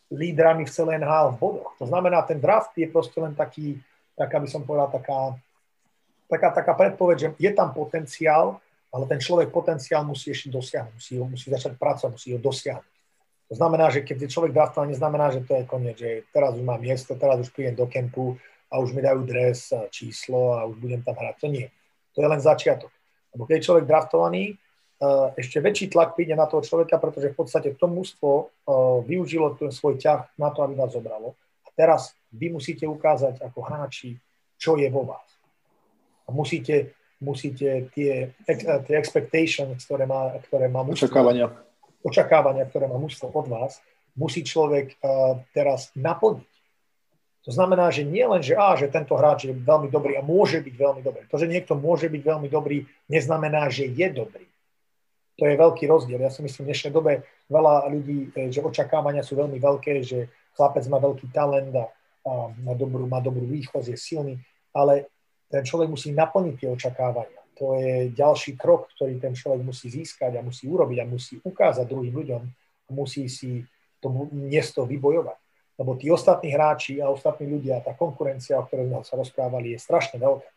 lídrami 0.09 0.65
v 0.65 0.73
celé 0.73 0.97
NHL 0.97 1.37
v 1.37 1.41
bodoch. 1.41 1.73
To 1.79 1.85
znamená, 1.85 2.25
ten 2.25 2.41
draft 2.41 2.73
je 2.77 2.89
proste 2.89 3.21
len 3.21 3.37
taký, 3.37 3.77
taká 4.17 4.41
by 4.41 4.49
som 4.49 4.65
povedal, 4.65 4.89
taká, 4.89 5.37
taká, 6.29 6.49
taká 6.53 6.73
predpoveď, 6.75 7.17
že 7.19 7.29
je 7.37 7.51
tam 7.53 7.73
potenciál, 7.77 8.61
ale 8.89 9.05
ten 9.05 9.21
človek 9.21 9.53
potenciál 9.53 10.05
musí 10.09 10.33
ešte 10.33 10.49
dosiahnuť, 10.49 10.95
musí, 10.97 11.13
ho, 11.21 11.25
musí 11.29 11.47
začať 11.53 11.77
pracovať, 11.77 12.11
musí 12.17 12.33
ho 12.33 12.41
dosiahnuť. 12.41 12.93
To 13.49 13.55
znamená, 13.57 13.89
že 13.89 14.05
keď 14.05 14.29
je 14.29 14.33
človek 14.33 14.53
draftovaný, 14.53 14.93
neznamená, 14.93 15.33
že 15.33 15.41
to 15.45 15.57
je 15.57 15.65
koniec, 15.65 15.97
že 15.97 16.25
teraz 16.33 16.53
už 16.53 16.65
mám 16.65 16.81
miesto, 16.81 17.17
teraz 17.17 17.41
už 17.41 17.49
prídem 17.53 17.77
do 17.77 17.89
kempu 17.89 18.37
a 18.69 18.77
už 18.77 18.93
mi 18.93 19.01
dajú 19.01 19.25
dres, 19.25 19.73
číslo 19.89 20.53
a 20.57 20.69
už 20.69 20.77
budem 20.77 21.01
tam 21.01 21.17
hrať. 21.17 21.37
To 21.41 21.49
nie. 21.49 21.69
To 22.13 22.21
je 22.21 22.29
len 22.29 22.41
začiatok. 22.41 22.93
Lebo 23.33 23.49
keď 23.49 23.55
je 23.57 23.67
človek 23.69 23.85
draftovaný, 23.89 24.57
ešte 25.39 25.63
väčší 25.63 25.95
tlak 25.95 26.19
príde 26.19 26.35
na 26.35 26.51
toho 26.51 26.59
človeka, 26.59 26.99
pretože 26.99 27.31
v 27.31 27.39
podstate 27.39 27.69
to 27.79 27.87
mústvo 27.87 28.31
eh, 28.47 28.73
využilo 29.07 29.55
ten 29.55 29.71
svoj 29.71 29.95
ťah 29.99 30.35
na 30.35 30.51
to, 30.51 30.67
aby 30.67 30.75
vás 30.75 30.91
zobralo. 30.91 31.39
A 31.63 31.69
teraz 31.79 32.19
vy 32.35 32.51
musíte 32.51 32.83
ukázať 32.83 33.39
ako 33.39 33.59
hráči, 33.63 34.19
čo 34.59 34.75
je 34.75 34.91
vo 34.91 35.07
vás. 35.07 35.29
A 36.27 36.35
musíte, 36.35 36.99
musíte 37.23 37.87
tie, 37.95 38.35
eh, 38.35 38.79
tie 38.83 38.95
expectations, 38.99 39.79
ktoré 39.87 40.03
má, 40.11 40.35
ktoré 40.51 40.67
má 40.67 40.83
mústvo, 40.83 41.07
očakávania. 41.07 41.47
očakávania, 42.03 42.67
ktoré 42.67 42.91
má 42.91 42.99
mústvo 42.99 43.31
od 43.31 43.47
vás, 43.47 43.79
musí 44.19 44.43
človek 44.43 44.99
teraz 45.55 45.95
naplniť. 45.95 46.51
To 47.47 47.55
znamená, 47.55 47.87
že 47.95 48.03
nie 48.03 48.27
len, 48.27 48.43
že, 48.43 48.59
á, 48.59 48.75
že 48.75 48.91
tento 48.91 49.15
hráč 49.15 49.47
je 49.47 49.55
veľmi 49.55 49.87
dobrý 49.95 50.19
a 50.19 50.27
môže 50.27 50.59
byť 50.59 50.75
veľmi 50.75 51.07
dobrý. 51.07 51.23
To, 51.31 51.39
že 51.39 51.47
niekto 51.47 51.79
môže 51.79 52.11
byť 52.11 52.23
veľmi 52.27 52.51
dobrý, 52.51 52.83
neznamená, 53.07 53.71
že 53.71 53.87
je 53.87 54.11
dobrý. 54.11 54.43
To 55.39 55.47
je 55.47 55.55
veľký 55.55 55.87
rozdiel. 55.87 56.19
Ja 56.19 56.35
si 56.35 56.43
myslím, 56.43 56.67
v 56.67 56.71
dnešnej 56.75 56.93
dobe 56.93 57.13
veľa 57.47 57.87
ľudí, 57.95 58.35
e, 58.35 58.51
že 58.51 58.59
očakávania 58.59 59.23
sú 59.23 59.39
veľmi 59.39 59.63
veľké, 59.63 60.03
že 60.03 60.27
chlapec 60.59 60.83
má 60.91 60.99
veľký 60.99 61.31
talent 61.31 61.71
a, 61.79 61.87
má, 62.59 62.75
dobrú, 62.75 63.07
má 63.07 63.23
dobrú 63.23 63.47
východ, 63.47 63.87
je 63.87 63.95
silný, 63.95 64.35
ale 64.75 65.07
ten 65.47 65.63
človek 65.63 65.89
musí 65.89 66.11
naplniť 66.11 66.55
tie 66.59 66.69
očakávania. 66.75 67.41
To 67.63 67.79
je 67.79 68.11
ďalší 68.11 68.59
krok, 68.59 68.91
ktorý 68.99 69.19
ten 69.23 69.35
človek 69.35 69.63
musí 69.63 69.87
získať 69.91 70.39
a 70.39 70.45
musí 70.45 70.67
urobiť 70.67 70.99
a 71.03 71.07
musí 71.07 71.39
ukázať 71.43 71.87
druhým 71.87 72.15
ľuďom 72.15 72.43
a 72.87 72.91
musí 72.91 73.31
si 73.31 73.63
to 74.03 74.11
miesto 74.35 74.87
vybojovať. 74.87 75.39
Lebo 75.79 75.95
tí 75.95 76.11
ostatní 76.11 76.51
hráči 76.51 76.99
a 76.99 77.11
ostatní 77.11 77.47
ľudia, 77.47 77.79
tá 77.83 77.95
konkurencia, 77.95 78.59
o 78.59 78.67
ktorej 78.67 78.91
sme 78.91 79.07
sa 79.07 79.15
rozprávali, 79.15 79.75
je 79.75 79.79
strašne 79.79 80.19
veľká. 80.19 80.51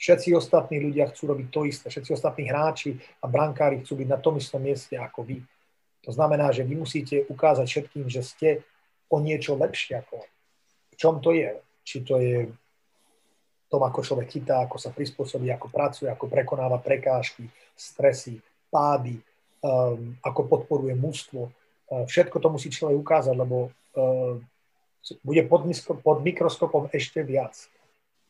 Všetci 0.00 0.32
ostatní 0.32 0.80
ľudia 0.80 1.12
chcú 1.12 1.36
robiť 1.36 1.46
to 1.52 1.68
isté. 1.68 1.92
Všetci 1.92 2.16
ostatní 2.16 2.48
hráči 2.48 2.96
a 3.20 3.28
brankári 3.28 3.84
chcú 3.84 4.00
byť 4.00 4.08
na 4.08 4.16
tom 4.16 4.40
istom 4.40 4.64
mieste 4.64 4.96
ako 4.96 5.28
vy. 5.28 5.44
To 6.08 6.10
znamená, 6.16 6.48
že 6.56 6.64
vy 6.64 6.80
musíte 6.80 7.28
ukázať 7.28 7.66
všetkým, 7.68 8.08
že 8.08 8.24
ste 8.24 8.48
o 9.12 9.20
niečo 9.20 9.60
lepšie 9.60 10.00
ako 10.00 10.24
oni. 10.24 10.36
čom 10.96 11.20
to 11.20 11.36
je. 11.36 11.52
Či 11.84 11.96
to 12.00 12.16
je 12.16 12.48
v 12.48 13.66
tom, 13.68 13.82
ako 13.84 14.00
človek 14.00 14.32
chytá, 14.32 14.64
ako 14.64 14.80
sa 14.80 14.88
prispôsobí, 14.88 15.52
ako 15.52 15.68
pracuje, 15.68 16.08
ako 16.08 16.32
prekonáva 16.32 16.80
prekážky, 16.80 17.44
stresy, 17.76 18.40
pády, 18.72 19.20
um, 19.60 20.16
ako 20.24 20.40
podporuje 20.48 20.96
mužstvo. 20.96 21.42
Uh, 21.44 22.04
všetko 22.08 22.40
to 22.40 22.48
musí 22.48 22.72
človek 22.72 22.96
ukázať, 22.96 23.34
lebo 23.36 23.68
uh, 23.68 24.40
bude 25.20 25.44
pod, 25.44 25.68
pod 26.00 26.18
mikroskopom 26.24 26.88
ešte 26.92 27.20
viac, 27.20 27.56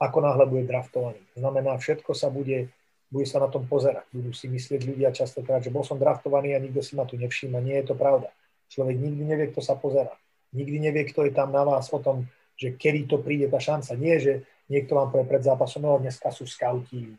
ako 0.01 0.19
náhle 0.25 0.49
bude 0.49 0.65
draftovaný. 0.65 1.21
Znamená, 1.37 1.77
všetko 1.77 2.17
sa 2.17 2.33
bude, 2.33 2.73
bude 3.13 3.27
sa 3.29 3.37
na 3.37 3.53
tom 3.53 3.69
pozerať. 3.69 4.09
Budú 4.09 4.33
si 4.33 4.49
myslieť 4.49 4.81
ľudia 4.89 5.13
častokrát, 5.13 5.61
že 5.61 5.69
bol 5.69 5.85
som 5.85 6.01
draftovaný 6.01 6.57
a 6.57 6.63
nikto 6.65 6.81
si 6.81 6.97
ma 6.97 7.05
tu 7.05 7.21
nevšíma. 7.21 7.61
Nie 7.61 7.85
je 7.85 7.93
to 7.93 7.95
pravda. 8.01 8.33
Človek 8.73 8.97
nikdy 8.97 9.23
nevie, 9.29 9.47
kto 9.53 9.61
sa 9.61 9.77
pozera. 9.77 10.17
Nikdy 10.57 10.89
nevie, 10.89 11.05
kto 11.13 11.29
je 11.29 11.33
tam 11.37 11.53
na 11.53 11.69
vás 11.69 11.93
o 11.93 12.01
tom, 12.01 12.25
že 12.57 12.73
kedy 12.81 13.13
to 13.13 13.21
príde 13.21 13.53
tá 13.53 13.61
šanca. 13.61 13.93
Nie, 14.01 14.17
že 14.17 14.33
niekto 14.73 14.97
vám 14.97 15.13
povie 15.13 15.29
pred 15.29 15.45
zápasom, 15.45 15.85
no 15.85 16.01
dneska 16.01 16.33
sú 16.33 16.49
skauti, 16.49 17.13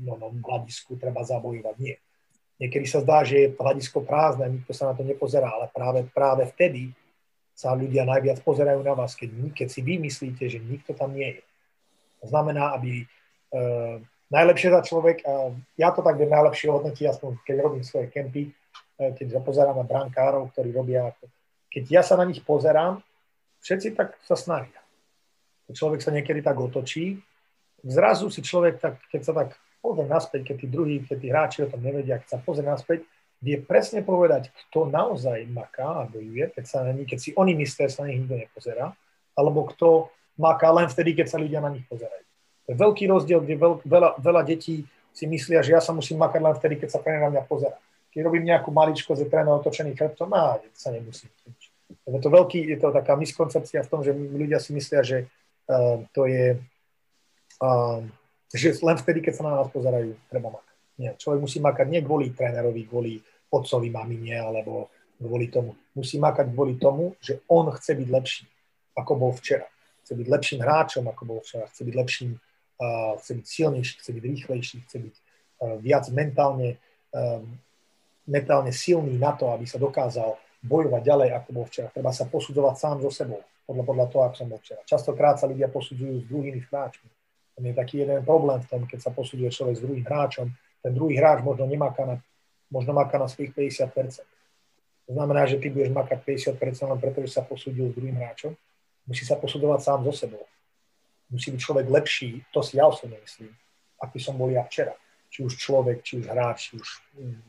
no, 0.00 0.16
no 0.16 0.32
v 0.32 0.40
hľadisku 0.40 0.96
treba 0.96 1.20
zabojovať. 1.20 1.76
Nie. 1.76 2.00
Niekedy 2.56 2.86
sa 2.88 3.04
zdá, 3.04 3.20
že 3.20 3.36
je 3.36 3.52
hľadisko 3.52 4.00
prázdne 4.08 4.48
nikto 4.48 4.72
sa 4.72 4.88
na 4.88 4.96
to 4.96 5.04
nepozerá, 5.04 5.52
ale 5.52 5.68
práve, 5.68 6.08
práve 6.08 6.48
vtedy 6.48 6.96
sa 7.52 7.76
ľudia 7.76 8.08
najviac 8.08 8.40
pozerajú 8.40 8.80
na 8.80 8.96
vás, 8.96 9.12
keď, 9.12 9.52
keď 9.52 9.68
si 9.68 9.80
vy 9.84 10.00
myslíte, 10.00 10.44
že 10.48 10.60
nikto 10.60 10.96
tam 10.96 11.12
nie 11.12 11.40
je. 11.40 11.42
Znamená, 12.26 12.74
aby 12.74 13.02
e, 13.02 13.04
najlepšie 14.30 14.68
za 14.74 14.82
človek, 14.82 15.22
a 15.22 15.54
ja 15.78 15.94
to 15.94 16.02
tak 16.02 16.18
viem 16.18 16.30
najlepšie 16.30 16.68
hodnotiť, 16.68 17.06
aspoň 17.06 17.30
keď 17.46 17.56
robím 17.62 17.84
svoje 17.86 18.10
kempy, 18.10 18.50
e, 18.50 18.52
keď 19.14 19.40
pozerám 19.46 19.78
na 19.78 19.86
brankárov, 19.86 20.50
ktorí 20.50 20.74
robia, 20.74 21.14
keď 21.70 21.84
ja 21.88 22.02
sa 22.02 22.18
na 22.18 22.26
nich 22.26 22.42
pozerám, 22.42 23.00
všetci 23.62 23.94
tak 23.94 24.18
sa 24.26 24.34
snažia. 24.34 24.78
Človek 25.66 25.98
sa 26.02 26.14
niekedy 26.14 26.42
tak 26.42 26.58
otočí, 26.58 27.18
zrazu 27.82 28.30
si 28.30 28.42
človek, 28.42 28.78
tak, 28.78 29.02
keď 29.10 29.20
sa 29.22 29.32
tak 29.34 29.58
pozrie 29.82 30.06
naspäť, 30.06 30.52
keď 30.52 30.56
tí 30.58 30.66
druhí, 30.66 30.96
keď 31.02 31.18
tí 31.18 31.28
hráči 31.30 31.58
o 31.62 31.70
tom 31.70 31.82
nevedia, 31.82 32.18
keď 32.18 32.28
sa 32.28 32.38
pozrie 32.42 32.66
naspäť, 32.66 33.06
vie 33.42 33.60
presne 33.60 34.00
povedať, 34.00 34.48
kto 34.68 34.88
naozaj 34.88 35.44
maká 35.52 36.02
a 36.02 36.08
bojuje, 36.08 36.50
keď, 36.56 36.64
sa 36.64 36.78
na 36.82 36.96
nich, 36.96 37.06
keď 37.06 37.18
si 37.20 37.30
oni 37.36 37.52
myslia, 37.54 37.92
sa 37.92 38.02
na 38.06 38.10
nich 38.10 38.24
nikto 38.24 38.36
nepozerá, 38.38 38.96
alebo 39.36 39.68
kto 39.68 40.08
maká 40.36 40.70
len 40.72 40.88
vtedy, 40.88 41.16
keď 41.16 41.26
sa 41.32 41.38
ľudia 41.40 41.60
na 41.60 41.72
nich 41.72 41.84
pozerajú. 41.88 42.24
To 42.66 42.68
je 42.72 42.76
veľký 42.76 43.04
rozdiel, 43.10 43.40
kde 43.42 43.54
veľ, 43.56 43.72
veľa, 43.84 44.10
veľa 44.20 44.42
detí 44.44 44.84
si 45.16 45.24
myslia, 45.24 45.64
že 45.64 45.72
ja 45.72 45.80
sa 45.80 45.96
musím 45.96 46.20
makať 46.20 46.40
len 46.44 46.54
vtedy, 46.54 46.74
keď 46.76 46.88
sa 46.92 47.00
tréner 47.00 47.24
na 47.24 47.32
mňa 47.32 47.42
pozera. 47.48 47.76
Keď 48.12 48.20
robím 48.20 48.44
nejakú 48.48 48.68
maličko, 48.72 49.16
že 49.16 49.28
tréner 49.28 49.52
otočený 49.56 49.96
chrbtom, 49.96 50.28
á, 50.36 50.60
sa 50.76 50.92
nemusím. 50.92 51.32
Je 52.06 52.20
to, 52.20 52.28
veľký, 52.28 52.68
je 52.68 52.78
to 52.78 52.90
taká 52.90 53.14
miskoncepcia 53.14 53.86
v 53.86 53.90
tom, 53.90 54.00
že 54.02 54.12
ľudia 54.12 54.58
si 54.58 54.74
myslia, 54.74 55.02
že 55.06 55.30
uh, 55.70 56.02
to 56.10 56.26
je 56.26 56.58
uh, 57.62 58.02
že 58.54 58.78
len 58.82 58.96
vtedy, 58.96 59.18
keď 59.20 59.32
sa 59.34 59.42
na 59.46 59.52
nás 59.62 59.68
pozerajú, 59.74 60.14
treba 60.30 60.54
makať. 60.54 60.74
Nie, 60.96 61.10
človek 61.18 61.40
musí 61.42 61.58
makať 61.58 61.86
nie 61.90 62.00
kvôli 62.00 62.32
trénerovi, 62.32 62.88
kvôli 62.88 63.20
otcovi, 63.52 63.88
mamine, 63.90 64.38
alebo 64.38 64.88
kvôli 65.18 65.50
tomu. 65.50 65.76
Musí 65.92 66.16
makať 66.16 66.46
kvôli 66.54 66.80
tomu, 66.80 67.18
že 67.20 67.42
on 67.50 67.68
chce 67.74 67.92
byť 67.98 68.08
lepší, 68.08 68.44
ako 68.96 69.12
bol 69.18 69.32
včera. 69.34 69.66
Chce 70.06 70.14
byť 70.14 70.28
lepším 70.30 70.60
hráčom, 70.62 71.04
ako 71.10 71.22
bol 71.26 71.38
včera. 71.42 71.66
Chce 71.66 71.82
byť 71.82 71.94
lepším, 71.98 72.30
uh, 72.38 73.18
chce 73.18 73.32
byť 73.34 73.46
silnejší, 73.46 73.94
chce 73.98 74.10
byť 74.14 74.22
rýchlejší, 74.22 74.76
chce 74.86 74.96
byť 75.02 75.14
uh, 75.18 75.76
viac 75.82 76.06
mentálne, 76.14 76.78
uh, 77.10 77.42
mentálne 78.30 78.70
silný 78.70 79.18
na 79.18 79.34
to, 79.34 79.50
aby 79.50 79.66
sa 79.66 79.82
dokázal 79.82 80.38
bojovať 80.62 81.02
ďalej, 81.02 81.28
ako 81.34 81.48
bol 81.50 81.64
včera. 81.66 81.90
Treba 81.90 82.14
sa 82.14 82.30
posudzovať 82.30 82.74
sám 82.78 82.96
so 83.02 83.10
sebou, 83.10 83.42
podľa, 83.66 83.82
podľa 83.82 84.06
toho, 84.14 84.22
ako 84.30 84.34
som 84.38 84.46
bol 84.46 84.62
včera. 84.62 84.86
Častokrát 84.86 85.42
sa 85.42 85.50
ľudia 85.50 85.66
posudzujú 85.66 86.22
s 86.22 86.28
druhými 86.30 86.62
hráčmi 86.70 87.10
tam 87.56 87.64
je 87.64 87.74
taký 87.74 88.04
jeden 88.04 88.20
problém 88.20 88.60
v 88.60 88.68
tom, 88.68 88.84
keď 88.84 89.00
sa 89.00 89.10
posuduje 89.16 89.48
človek 89.48 89.80
s 89.80 89.84
druhým 89.84 90.04
hráčom. 90.04 90.52
Ten 90.84 90.92
druhý 90.92 91.16
hráč 91.16 91.40
možno 91.40 91.64
nemáka 91.64 92.04
na, 92.04 92.20
možno 92.68 92.92
máka 92.92 93.16
na 93.16 93.32
svojich 93.32 93.56
50%. 93.56 94.20
To 95.08 95.12
znamená, 95.16 95.48
že 95.48 95.56
ty 95.56 95.72
budeš 95.72 95.88
makať 95.88 96.20
50% 96.20 96.92
len 96.92 97.00
preto, 97.00 97.24
že 97.24 97.32
sa 97.32 97.40
posúdil 97.40 97.88
s 97.88 97.96
druhým 97.96 98.20
hráčom. 98.20 98.52
Musí 99.06 99.22
sa 99.22 99.38
posudovať 99.38 99.80
sám 99.82 100.02
so 100.02 100.12
sebou. 100.12 100.42
Musí 101.30 101.50
byť 101.50 101.60
človek 101.62 101.86
lepší, 101.90 102.42
to 102.54 102.62
si 102.62 102.78
ja 102.78 102.86
osobne 102.86 103.18
myslím, 103.22 103.50
aký 104.02 104.18
som 104.18 104.38
bol 104.38 104.50
ja 104.50 104.62
včera. 104.66 104.94
Či 105.30 105.42
už 105.42 105.58
človek, 105.58 106.02
či 106.02 106.22
už 106.22 106.30
hráč, 106.30 106.70
či 106.70 106.72
už 106.78 106.88
mm, 107.18 107.42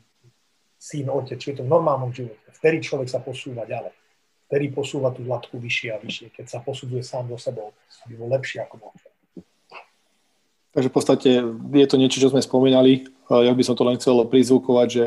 syn, 0.78 1.10
otec, 1.14 1.38
či 1.38 1.54
je 1.54 1.62
to 1.62 1.64
v 1.66 1.74
normálnom 1.74 2.10
živote. 2.10 2.42
Vtedy 2.58 2.82
človek 2.82 3.10
sa 3.10 3.22
posúva 3.22 3.66
ďalej. 3.70 3.94
Vtedy 4.48 4.66
posúva 4.72 5.12
tú 5.12 5.28
latku 5.28 5.60
vyššie 5.60 5.90
a 5.94 6.02
vyššie, 6.02 6.28
keď 6.32 6.46
sa 6.48 6.60
posudzuje 6.64 7.04
sám 7.04 7.28
so 7.36 7.38
sebou, 7.38 7.76
aby 8.08 8.14
bol 8.16 8.32
lepší 8.32 8.64
ako 8.64 8.76
bol. 8.80 8.92
Takže 10.72 10.88
v 10.88 10.96
podstate 10.96 11.30
je 11.74 11.88
to 11.90 11.98
niečo, 11.98 12.22
čo 12.22 12.30
sme 12.30 12.40
spomínali. 12.40 13.10
Ja 13.28 13.52
by 13.52 13.64
som 13.66 13.74
to 13.74 13.84
len 13.84 13.98
chcel 13.98 14.24
prizvukovať, 14.30 14.88
že 14.88 15.04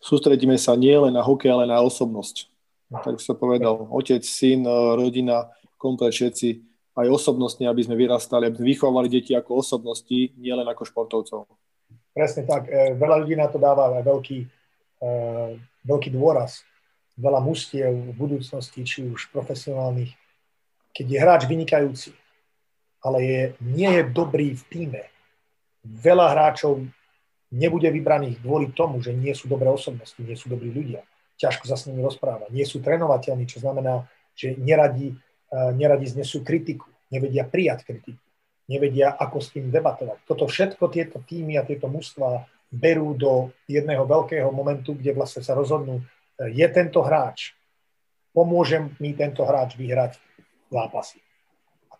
sústredíme 0.00 0.56
sa 0.56 0.74
nie 0.74 0.96
len 0.96 1.12
na 1.12 1.20
hokej, 1.20 1.52
ale 1.52 1.68
na 1.68 1.78
osobnosť. 1.84 2.48
Tak 2.90 3.22
sa 3.22 3.36
povedal, 3.36 3.86
otec, 3.92 4.24
syn, 4.26 4.66
rodina, 4.96 5.52
komplet 5.80 6.12
všetci, 6.12 6.48
aj 7.00 7.08
osobnostne, 7.08 7.64
aby 7.64 7.80
sme 7.80 7.96
vyrastali, 7.96 8.44
aby 8.44 8.60
sme 8.60 8.70
vychovali 8.76 9.08
deti 9.08 9.32
ako 9.32 9.64
osobnosti, 9.64 10.36
nie 10.36 10.52
len 10.52 10.68
ako 10.68 10.84
športovcov. 10.84 11.48
Presne 12.12 12.44
tak. 12.44 12.68
E, 12.68 12.92
veľa 12.98 13.24
ľudí 13.24 13.38
na 13.38 13.48
to 13.48 13.56
dáva 13.56 13.88
veľký, 14.04 14.38
e, 15.00 15.08
veľký 15.88 16.10
dôraz. 16.12 16.66
Veľa 17.16 17.40
mustiev 17.40 17.92
v 17.92 18.12
budúcnosti, 18.12 18.84
či 18.84 19.08
už 19.08 19.32
profesionálnych. 19.32 20.12
Keď 20.92 21.06
je 21.06 21.18
hráč 21.18 21.42
vynikajúci, 21.48 22.12
ale 23.00 23.18
je, 23.24 23.40
nie 23.64 23.88
je 23.88 24.02
dobrý 24.10 24.52
v 24.52 24.62
týme. 24.68 25.02
Veľa 25.80 26.36
hráčov 26.36 26.84
nebude 27.48 27.88
vybraných 27.88 28.42
kvôli 28.44 28.70
tomu, 28.76 29.00
že 29.00 29.16
nie 29.16 29.32
sú 29.32 29.48
dobré 29.48 29.72
osobnosti, 29.72 30.18
nie 30.20 30.36
sú 30.36 30.52
dobrí 30.52 30.68
ľudia. 30.68 31.02
Ťažko 31.40 31.64
sa 31.64 31.76
s 31.78 31.88
nimi 31.88 32.04
rozpráva. 32.04 32.50
Nie 32.52 32.68
sú 32.68 32.84
trénovateľní, 32.84 33.48
čo 33.48 33.64
znamená, 33.64 34.04
že 34.36 34.54
neradi, 34.60 35.16
neradi 35.50 36.06
znesú 36.06 36.46
kritiku, 36.46 36.86
nevedia 37.10 37.42
prijať 37.46 37.86
kritiku, 37.86 38.22
nevedia, 38.70 39.14
ako 39.14 39.38
s 39.42 39.50
tým 39.50 39.68
debatovať. 39.68 40.22
Toto 40.24 40.46
všetko 40.46 40.84
tieto 40.90 41.18
týmy 41.26 41.58
a 41.58 41.66
tieto 41.66 41.90
mužstva 41.90 42.46
berú 42.70 43.18
do 43.18 43.50
jedného 43.66 44.06
veľkého 44.06 44.46
momentu, 44.54 44.94
kde 44.94 45.10
vlastne 45.10 45.42
sa 45.42 45.58
rozhodnú, 45.58 45.98
e, 45.98 46.04
je 46.54 46.66
tento 46.70 47.02
hráč, 47.02 47.58
pomôže 48.30 48.78
mi 49.02 49.10
tento 49.18 49.42
hráč 49.42 49.74
vyhrať 49.74 50.22
zápasy 50.70 51.18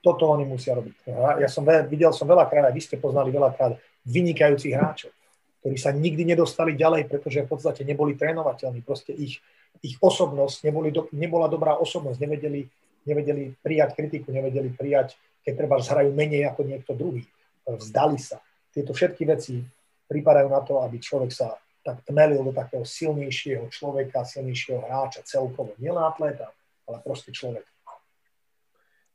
toto 0.01 0.33
oni 0.33 0.49
musia 0.49 0.73
robiť. 0.73 1.13
Ja 1.41 1.49
som 1.49 1.65
videl 1.65 2.11
som 2.17 2.25
veľakrát, 2.25 2.73
aj 2.73 2.75
vy 2.75 2.83
ste 2.83 2.97
poznali 2.97 3.29
veľakrát 3.29 3.77
vynikajúcich 4.09 4.73
hráčov, 4.73 5.13
ktorí 5.61 5.77
sa 5.77 5.93
nikdy 5.93 6.25
nedostali 6.25 6.73
ďalej, 6.73 7.07
pretože 7.07 7.45
v 7.45 7.49
podstate 7.49 7.85
neboli 7.85 8.17
trénovateľní. 8.17 8.81
Proste 8.81 9.13
ich, 9.13 9.45
ich 9.85 10.01
osobnosť, 10.01 10.65
neboli 10.65 10.89
do, 10.89 11.07
nebola 11.13 11.53
dobrá 11.53 11.77
osobnosť, 11.77 12.17
nevedeli, 12.17 12.65
nevedeli 13.05 13.55
prijať 13.61 13.97
kritiku, 13.97 14.33
nevedeli 14.33 14.73
prijať, 14.73 15.17
keď 15.45 15.53
treba 15.57 15.77
zhrajú 15.81 16.13
menej 16.13 16.49
ako 16.49 16.61
niekto 16.69 16.93
druhý. 16.93 17.25
Vzdali 17.65 18.19
sa. 18.21 18.41
Tieto 18.71 18.93
všetky 18.93 19.23
veci 19.27 19.63
pripadajú 20.11 20.49
na 20.51 20.61
to, 20.63 20.83
aby 20.83 20.99
človek 20.99 21.31
sa 21.31 21.55
tak 21.81 22.05
tmelil 22.05 22.45
do 22.45 22.53
takého 22.53 22.85
silnejšieho 22.85 23.73
človeka, 23.73 24.27
silnejšieho 24.27 24.85
hráča 24.85 25.25
celkovo. 25.25 25.73
Nielen 25.81 26.05
atléta, 26.05 26.53
ale 26.85 27.01
proste 27.01 27.33
človek. 27.33 27.65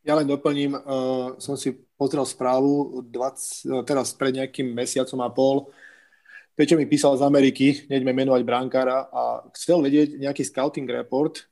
Ja 0.05 0.13
len 0.13 0.29
doplním, 0.29 0.77
uh, 0.77 1.33
som 1.41 1.57
si 1.57 1.73
pozrel 1.97 2.25
správu 2.29 3.01
20, 3.09 3.85
teraz 3.89 4.13
pred 4.13 4.37
nejakým 4.37 4.69
mesiacom 4.69 5.19
a 5.25 5.29
pol. 5.33 5.57
Peťo 6.53 6.77
mi 6.77 6.85
písal 6.85 7.17
z 7.17 7.25
Ameriky, 7.25 7.89
neďme 7.89 8.13
menovať 8.13 8.41
brankára 8.45 9.09
a 9.09 9.43
chcel 9.57 9.81
vedieť 9.81 10.21
nejaký 10.21 10.45
scouting 10.45 10.85
report, 10.87 11.49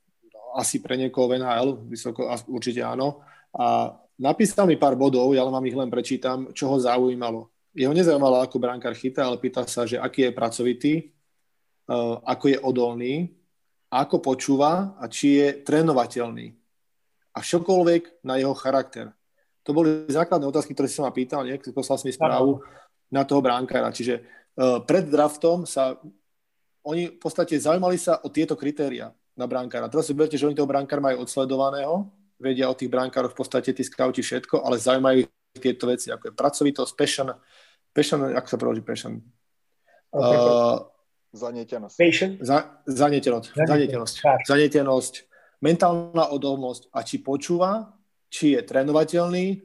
asi 0.53 0.79
pre 0.79 0.95
niekoho 0.95 1.25
v 1.27 1.41
NHL, 1.41 1.69
vysoko, 1.89 2.29
určite 2.47 2.85
áno. 2.85 3.25
A 3.53 3.93
napísal 4.21 4.69
mi 4.69 4.77
pár 4.77 4.93
bodov, 4.93 5.33
ja 5.33 5.41
vám 5.41 5.65
ich 5.65 5.77
len 5.77 5.89
prečítam, 5.89 6.53
čo 6.53 6.69
ho 6.69 6.77
zaujímalo. 6.77 7.49
Jeho 7.73 7.93
nezaujímalo, 7.93 8.45
ako 8.45 8.61
brankár 8.61 8.93
chytá, 8.93 9.25
ale 9.25 9.41
pýta 9.41 9.65
sa, 9.65 9.89
že 9.89 9.97
aký 9.97 10.29
je 10.29 10.37
pracovitý, 10.37 10.93
uh, 11.89 12.21
ako 12.21 12.45
je 12.53 12.57
odolný, 12.61 13.13
ako 13.89 14.21
počúva 14.21 14.93
a 14.97 15.05
či 15.09 15.41
je 15.41 15.47
trénovateľný 15.65 16.53
a 17.33 17.39
čokoľvek 17.41 18.25
na 18.25 18.37
jeho 18.37 18.53
charakter. 18.53 19.09
To 19.65 19.73
boli 19.73 20.05
základné 20.05 20.45
otázky, 20.45 20.77
ktoré 20.77 20.85
som 20.89 21.09
ma 21.09 21.13
pýtal, 21.13 21.45
nie? 21.49 21.57
poslal 21.73 21.97
som 21.97 22.05
mi 22.05 22.13
správu 22.13 22.61
na 23.09 23.25
toho 23.25 23.41
bránkára. 23.41 23.89
Čiže 23.89 24.21
uh, 24.21 24.81
pred 24.85 25.09
draftom 25.09 25.65
sa 25.65 25.97
oni 26.83 27.15
v 27.15 27.17
podstate 27.17 27.57
zaujímali 27.57 27.95
sa 27.95 28.19
o 28.21 28.27
tieto 28.27 28.59
kritéria 28.59 29.15
na 29.33 29.45
bránkára. 29.49 29.89
Teraz 29.89 30.05
si 30.09 30.13
berte, 30.13 30.37
že 30.37 30.45
oni 30.45 30.57
toho 30.57 30.69
bránkára 30.69 31.01
majú 31.01 31.25
odsledovaného, 31.25 32.09
vedia 32.37 32.69
o 32.69 32.77
tých 32.77 32.91
bránkároch 32.91 33.33
v 33.33 33.39
podstate 33.39 33.73
tí 33.73 33.83
skauti 33.85 34.21
všetko, 34.21 34.61
ale 34.61 34.77
zaujímajú 34.77 35.25
tieto 35.57 35.85
veci, 35.89 36.09
ako 36.09 36.29
je 36.29 36.33
pracovitosť, 36.33 36.91
passion, 36.97 37.29
passion, 37.93 38.19
ako 38.33 38.47
sa 38.49 38.57
preloží 38.57 38.81
passion? 38.85 39.21
Okay. 40.13 40.37
Uh, 40.37 40.77
zanietenosť. 41.33 41.95
Za, 42.41 42.83
zanietenosť. 42.85 43.57
Zanietenosť. 43.57 44.15
Zanietenosť 44.45 45.13
mentálna 45.63 46.27
odolnosť 46.35 46.91
a 46.91 46.99
či 47.07 47.23
počúva, 47.23 47.95
či 48.27 48.59
je 48.59 48.61
trénovateľný, 48.67 49.63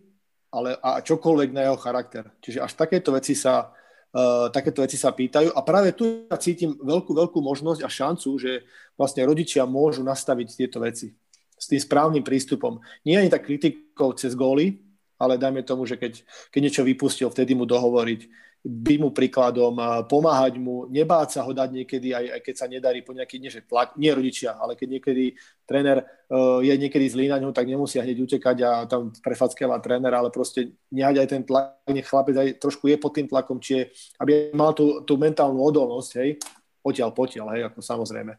ale 0.54 0.78
a 0.78 1.02
čokoľvek 1.02 1.50
na 1.50 1.68
jeho 1.68 1.76
charakter. 1.76 2.24
Čiže 2.38 2.62
až 2.62 2.72
takéto 2.78 3.10
veci 3.12 3.34
sa, 3.34 3.74
uh, 4.14 4.48
takéto 4.52 4.84
veci 4.84 4.96
sa 4.96 5.12
pýtajú 5.12 5.52
a 5.52 5.60
práve 5.64 5.92
tu 5.92 6.28
ja 6.28 6.36
cítim 6.40 6.76
veľkú, 6.78 7.12
veľkú 7.12 7.38
možnosť 7.40 7.80
a 7.84 7.90
šancu, 7.90 8.30
že 8.38 8.64
vlastne 8.94 9.26
rodičia 9.26 9.68
môžu 9.68 10.04
nastaviť 10.04 10.48
tieto 10.54 10.78
veci 10.80 11.12
s 11.58 11.66
tým 11.66 11.80
správnym 11.82 12.22
prístupom. 12.22 12.78
Nie 13.02 13.18
ani 13.18 13.30
tak 13.30 13.44
kritikou 13.44 14.14
cez 14.14 14.38
góly, 14.38 14.78
ale 15.18 15.34
dajme 15.34 15.66
tomu, 15.66 15.82
že 15.84 15.98
keď, 15.98 16.22
keď 16.54 16.60
niečo 16.62 16.86
vypustil, 16.86 17.28
vtedy 17.28 17.58
mu 17.58 17.66
dohovoriť, 17.66 18.47
byť 18.66 18.98
mu 18.98 19.14
príkladom, 19.14 19.78
pomáhať 20.10 20.58
mu, 20.58 20.90
nebáť 20.90 21.38
sa 21.38 21.40
ho 21.46 21.54
dať 21.54 21.70
niekedy, 21.72 22.10
aj, 22.10 22.26
aj 22.36 22.40
keď 22.42 22.54
sa 22.58 22.66
nedarí 22.66 23.06
po 23.06 23.14
nejaký, 23.14 23.38
nie 23.38 23.54
že 23.54 23.62
tlak, 23.62 23.94
nie 23.94 24.10
rodičia, 24.10 24.58
ale 24.58 24.74
keď 24.74 24.98
niekedy 24.98 25.24
tréner 25.62 26.02
uh, 26.02 26.58
je 26.58 26.74
niekedy 26.74 27.06
zlý 27.06 27.30
na 27.30 27.38
ňu, 27.38 27.54
tak 27.54 27.70
nemusí 27.70 28.02
hneď 28.02 28.18
utekať 28.18 28.56
a 28.66 28.70
tam 28.90 29.14
prefackávať 29.14 29.80
tréner, 29.80 30.10
ale 30.10 30.34
proste 30.34 30.74
nehať 30.90 31.16
aj 31.22 31.28
ten 31.30 31.42
tlak, 31.46 31.86
nech 31.86 32.08
chlapec 32.08 32.34
aj 32.34 32.48
trošku 32.58 32.90
je 32.90 32.96
pod 32.98 33.14
tým 33.14 33.30
tlakom, 33.30 33.62
či 33.62 33.86
aby 34.18 34.50
mal 34.52 34.74
tú, 34.74 35.06
tú 35.06 35.14
mentálnu 35.14 35.62
odolnosť, 35.62 36.10
hej, 36.18 36.42
potiaľ, 36.82 37.14
potiaľ, 37.14 37.46
hej, 37.54 37.62
ako 37.70 37.78
samozrejme. 37.78 38.34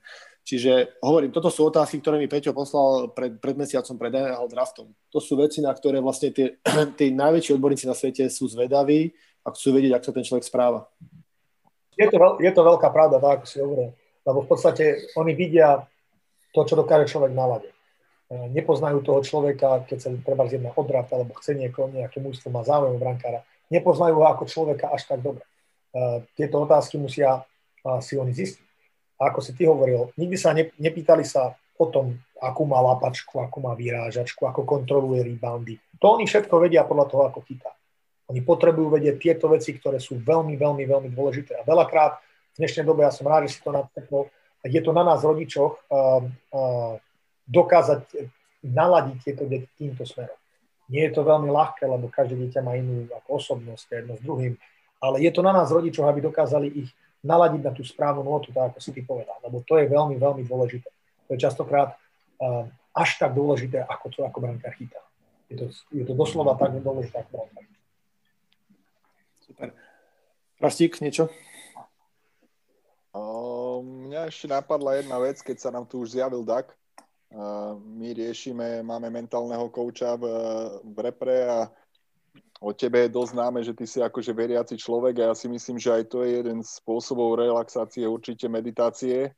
Čiže 0.50 0.98
hovorím, 1.06 1.30
toto 1.30 1.54
sú 1.54 1.70
otázky, 1.70 2.02
ktoré 2.02 2.18
mi 2.18 2.26
Peťo 2.26 2.58
poslal 2.58 3.14
pred, 3.14 3.38
pred 3.38 3.54
mesiacom 3.54 3.96
pred 4.02 4.10
NHL 4.18 4.50
draftom. 4.50 4.88
To 5.14 5.22
sú 5.22 5.38
veci, 5.38 5.62
na 5.62 5.70
ktoré 5.70 6.02
vlastne 6.02 6.34
tie, 6.34 6.58
tí 6.98 7.14
najväčší 7.14 7.54
odborníci 7.54 7.86
na 7.86 7.94
svete 7.94 8.26
sú 8.34 8.50
zvedaví 8.50 9.14
a 9.50 9.56
chcú 9.58 9.74
vedieť, 9.74 9.98
ako 9.98 10.06
sa 10.06 10.14
ten 10.14 10.26
človek 10.26 10.46
správa. 10.46 10.86
Je 11.98 12.08
to, 12.08 12.16
veľ, 12.16 12.40
je 12.40 12.52
to 12.54 12.62
veľká 12.62 12.88
pravda, 12.94 13.18
tak 13.20 13.50
si 13.50 13.60
hovoril. 13.60 13.92
Lebo 14.24 14.46
v 14.46 14.48
podstate 14.48 15.10
oni 15.18 15.34
vidia 15.34 15.84
to, 16.54 16.62
čo 16.64 16.78
dokáže 16.78 17.12
človek 17.12 17.34
naladiť. 17.34 17.74
E, 17.74 17.78
nepoznajú 18.54 19.04
toho 19.04 19.20
človeka, 19.26 19.84
keď 19.90 19.98
sa 19.98 20.10
treba 20.22 20.48
zjedná 20.48 20.72
odrat, 20.78 21.10
alebo 21.12 21.36
chce 21.36 21.58
niekoho, 21.58 21.92
nejaké 21.92 22.22
mužstvo, 22.24 22.54
má 22.54 22.64
záujem 22.64 22.96
brankára. 23.02 23.44
Nepoznajú 23.68 24.22
ho 24.22 24.26
ako 24.30 24.48
človeka 24.48 24.94
až 24.94 25.10
tak 25.10 25.20
dobre. 25.26 25.44
E, 25.92 26.24
tieto 26.38 26.62
otázky 26.64 27.02
musia 27.02 27.44
si 28.04 28.20
oni 28.20 28.36
zistiť 28.36 28.70
a 29.20 29.32
ako 29.32 29.40
si 29.44 29.52
ty 29.52 29.68
hovoril, 29.68 30.16
nikdy 30.16 30.36
sa 30.40 30.56
ne, 30.56 30.72
nepýtali 30.80 31.28
sa 31.28 31.52
o 31.76 31.86
tom, 31.92 32.16
akú 32.40 32.64
má 32.64 32.80
lapačku, 32.80 33.40
akú 33.44 33.60
má 33.60 33.76
vyrážačku, 33.76 34.48
ako 34.48 34.64
kontroluje 34.64 35.28
reboundy. 35.28 35.76
To 36.00 36.16
oni 36.16 36.24
všetko 36.24 36.56
vedia 36.60 36.88
podľa 36.88 37.06
toho, 37.12 37.24
ako 37.28 37.40
chytá. 37.44 37.76
Oni 38.30 38.46
potrebujú 38.46 38.94
vedieť 38.94 39.16
tieto 39.18 39.50
veci, 39.50 39.74
ktoré 39.74 39.98
sú 39.98 40.22
veľmi, 40.22 40.54
veľmi, 40.54 40.86
veľmi 40.86 41.10
dôležité. 41.10 41.58
A 41.58 41.66
veľakrát 41.66 42.22
v 42.54 42.58
dnešnej 42.62 42.86
dobe, 42.86 43.02
ja 43.02 43.10
som 43.10 43.26
rád, 43.26 43.50
že 43.50 43.58
si 43.58 43.66
to 43.66 43.74
natekol, 43.74 44.30
je 44.62 44.82
to 44.86 44.92
na 44.94 45.02
nás 45.02 45.26
rodičoch 45.26 45.82
dokázať 47.50 48.06
naladiť 48.62 49.18
tieto 49.26 49.44
deti 49.50 49.66
týmto 49.80 50.06
smerom. 50.06 50.38
Nie 50.94 51.10
je 51.10 51.18
to 51.18 51.26
veľmi 51.26 51.50
ľahké, 51.50 51.90
lebo 51.90 52.06
každé 52.10 52.38
dieťa 52.38 52.62
má 52.62 52.78
inú 52.78 53.10
ako 53.10 53.42
osobnosť, 53.42 53.86
jedno 54.06 54.14
s 54.18 54.22
druhým, 54.22 54.54
ale 55.02 55.22
je 55.26 55.32
to 55.34 55.42
na 55.42 55.54
nás 55.54 55.74
rodičoch, 55.74 56.06
aby 56.06 56.22
dokázali 56.22 56.68
ich 56.70 56.90
naladiť 57.26 57.62
na 57.66 57.72
tú 57.74 57.82
správnu 57.82 58.22
notu, 58.22 58.54
tak 58.54 58.74
ako 58.74 58.80
si 58.84 58.94
ty 58.94 59.02
povedal, 59.02 59.38
lebo 59.42 59.64
to 59.66 59.80
je 59.80 59.90
veľmi, 59.90 60.22
veľmi 60.22 60.44
dôležité. 60.46 60.90
To 61.28 61.30
je 61.34 61.40
častokrát 61.40 61.98
až 62.94 63.10
tak 63.18 63.32
dôležité, 63.34 63.86
ako 63.86 64.06
to 64.12 64.20
ako 64.28 64.38
brankár 64.44 64.76
chytá. 64.76 65.02
Je 65.50 65.56
to, 65.58 65.66
je 65.94 66.04
to 66.06 66.14
doslova 66.14 66.54
tak 66.60 66.78
dôležité, 66.78 67.22
ako 67.26 67.48
brankár 67.48 67.66
Super. 69.50 69.74
Rastík, 70.62 71.02
niečo? 71.02 71.26
Uh, 73.10 73.82
mňa 73.82 74.30
ešte 74.30 74.46
napadla 74.46 75.02
jedna 75.02 75.18
vec, 75.18 75.42
keď 75.42 75.58
sa 75.58 75.74
nám 75.74 75.90
tu 75.90 76.06
už 76.06 76.14
zjavil 76.14 76.46
DAK. 76.46 76.70
Uh, 77.34 77.74
my 77.82 78.14
riešime, 78.14 78.86
máme 78.86 79.10
mentálneho 79.10 79.66
kouča 79.74 80.14
v, 80.22 80.30
v 80.86 80.98
repre 81.02 81.50
a 81.50 81.58
o 82.62 82.70
tebe 82.78 83.10
je 83.10 83.16
dosť 83.18 83.32
známe, 83.34 83.60
že 83.66 83.74
ty 83.74 83.90
si 83.90 83.98
akože 83.98 84.30
veriaci 84.38 84.78
človek 84.78 85.18
a 85.18 85.34
ja 85.34 85.36
si 85.38 85.50
myslím, 85.50 85.82
že 85.82 85.90
aj 85.98 86.04
to 86.14 86.22
je 86.22 86.38
jeden 86.38 86.62
z 86.62 86.70
spôsobov 86.78 87.42
relaxácie, 87.42 88.06
určite 88.06 88.46
meditácie. 88.46 89.34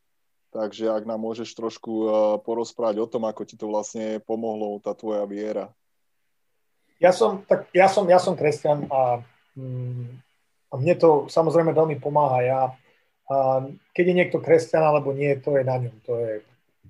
Takže 0.51 0.91
ak 0.91 1.07
nám 1.07 1.23
môžeš 1.23 1.55
trošku 1.55 1.91
uh, 2.03 2.11
porozprávať 2.43 2.99
o 2.99 3.07
tom, 3.07 3.23
ako 3.23 3.47
ti 3.47 3.55
to 3.55 3.71
vlastne 3.71 4.19
pomohlo, 4.27 4.83
tá 4.83 4.91
tvoja 4.91 5.23
viera. 5.23 5.71
Ja 6.99 7.15
som, 7.15 7.47
tak, 7.47 7.71
ja 7.71 7.87
som, 7.87 8.03
ja 8.11 8.19
som 8.19 8.35
kresťan 8.35 8.91
a, 8.91 9.23
a 10.71 10.73
mne 10.79 10.95
to 10.95 11.27
samozrejme 11.27 11.75
veľmi 11.75 11.99
pomáha. 11.99 12.39
Ja, 12.43 12.61
a 13.31 13.63
keď 13.95 14.05
je 14.07 14.17
niekto 14.17 14.37
kresťan 14.43 14.83
alebo 14.83 15.15
nie, 15.15 15.31
to 15.39 15.55
je 15.55 15.63
na 15.63 15.79
ňom. 15.79 15.95
To 16.07 16.13
je 16.19 16.31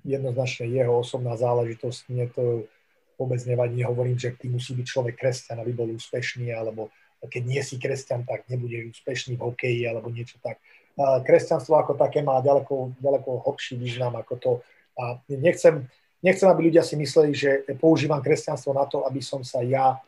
jednoznačne 0.02 0.66
jeho 0.66 1.02
osobná 1.02 1.38
záležitosť. 1.38 2.00
Mne 2.10 2.26
to 2.34 2.66
vôbec 3.14 3.38
nevadí, 3.46 3.78
nehovorím, 3.78 4.18
že 4.18 4.34
ty 4.34 4.50
musí 4.50 4.74
byť 4.74 4.86
človek 4.86 5.14
kresťan, 5.14 5.62
aby 5.62 5.70
bol 5.70 5.86
úspešný, 5.94 6.50
alebo 6.50 6.90
keď 7.22 7.42
nie 7.46 7.62
si 7.62 7.78
kresťan, 7.78 8.26
tak 8.26 8.50
nebude 8.50 8.90
úspešný 8.90 9.38
v 9.38 9.46
hokeji 9.46 9.86
alebo 9.86 10.10
niečo 10.10 10.42
tak. 10.42 10.58
Kresťanstvo 10.98 11.78
ako 11.78 11.94
také 11.94 12.18
má 12.18 12.42
ďaleko, 12.42 12.98
ďaleko 12.98 13.46
hlbší 13.46 13.78
význam 13.78 14.18
ako 14.18 14.34
to. 14.42 14.52
A 14.98 15.22
nechcem, 15.30 15.86
nechcem, 16.18 16.50
aby 16.50 16.66
ľudia 16.66 16.82
si 16.82 16.98
mysleli, 16.98 17.30
že 17.30 17.62
používam 17.78 18.18
kresťanstvo 18.18 18.74
na 18.74 18.90
to, 18.90 19.06
aby 19.06 19.22
som 19.22 19.46
sa 19.46 19.62
ja 19.62 20.02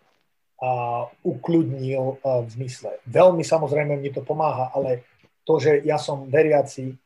a, 0.65 1.05
ukludnil 1.21 2.17
v 2.25 2.49
zmysle. 2.49 2.97
Veľmi 3.05 3.45
samozrejme 3.45 4.01
mi 4.01 4.09
to 4.09 4.25
pomáha, 4.25 4.73
ale 4.73 5.05
to, 5.45 5.61
že 5.61 5.85
ja 5.85 6.01
som 6.01 6.25
veriaci, 6.25 6.97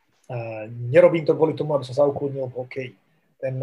nerobím 0.87 1.27
to 1.27 1.35
kvôli 1.35 1.57
tomu, 1.57 1.75
aby 1.75 1.83
som 1.83 1.95
sa 1.97 2.07
ukludnil 2.07 2.47
v 2.47 2.55
hokeji. 2.55 2.91
Ten, 3.35 3.59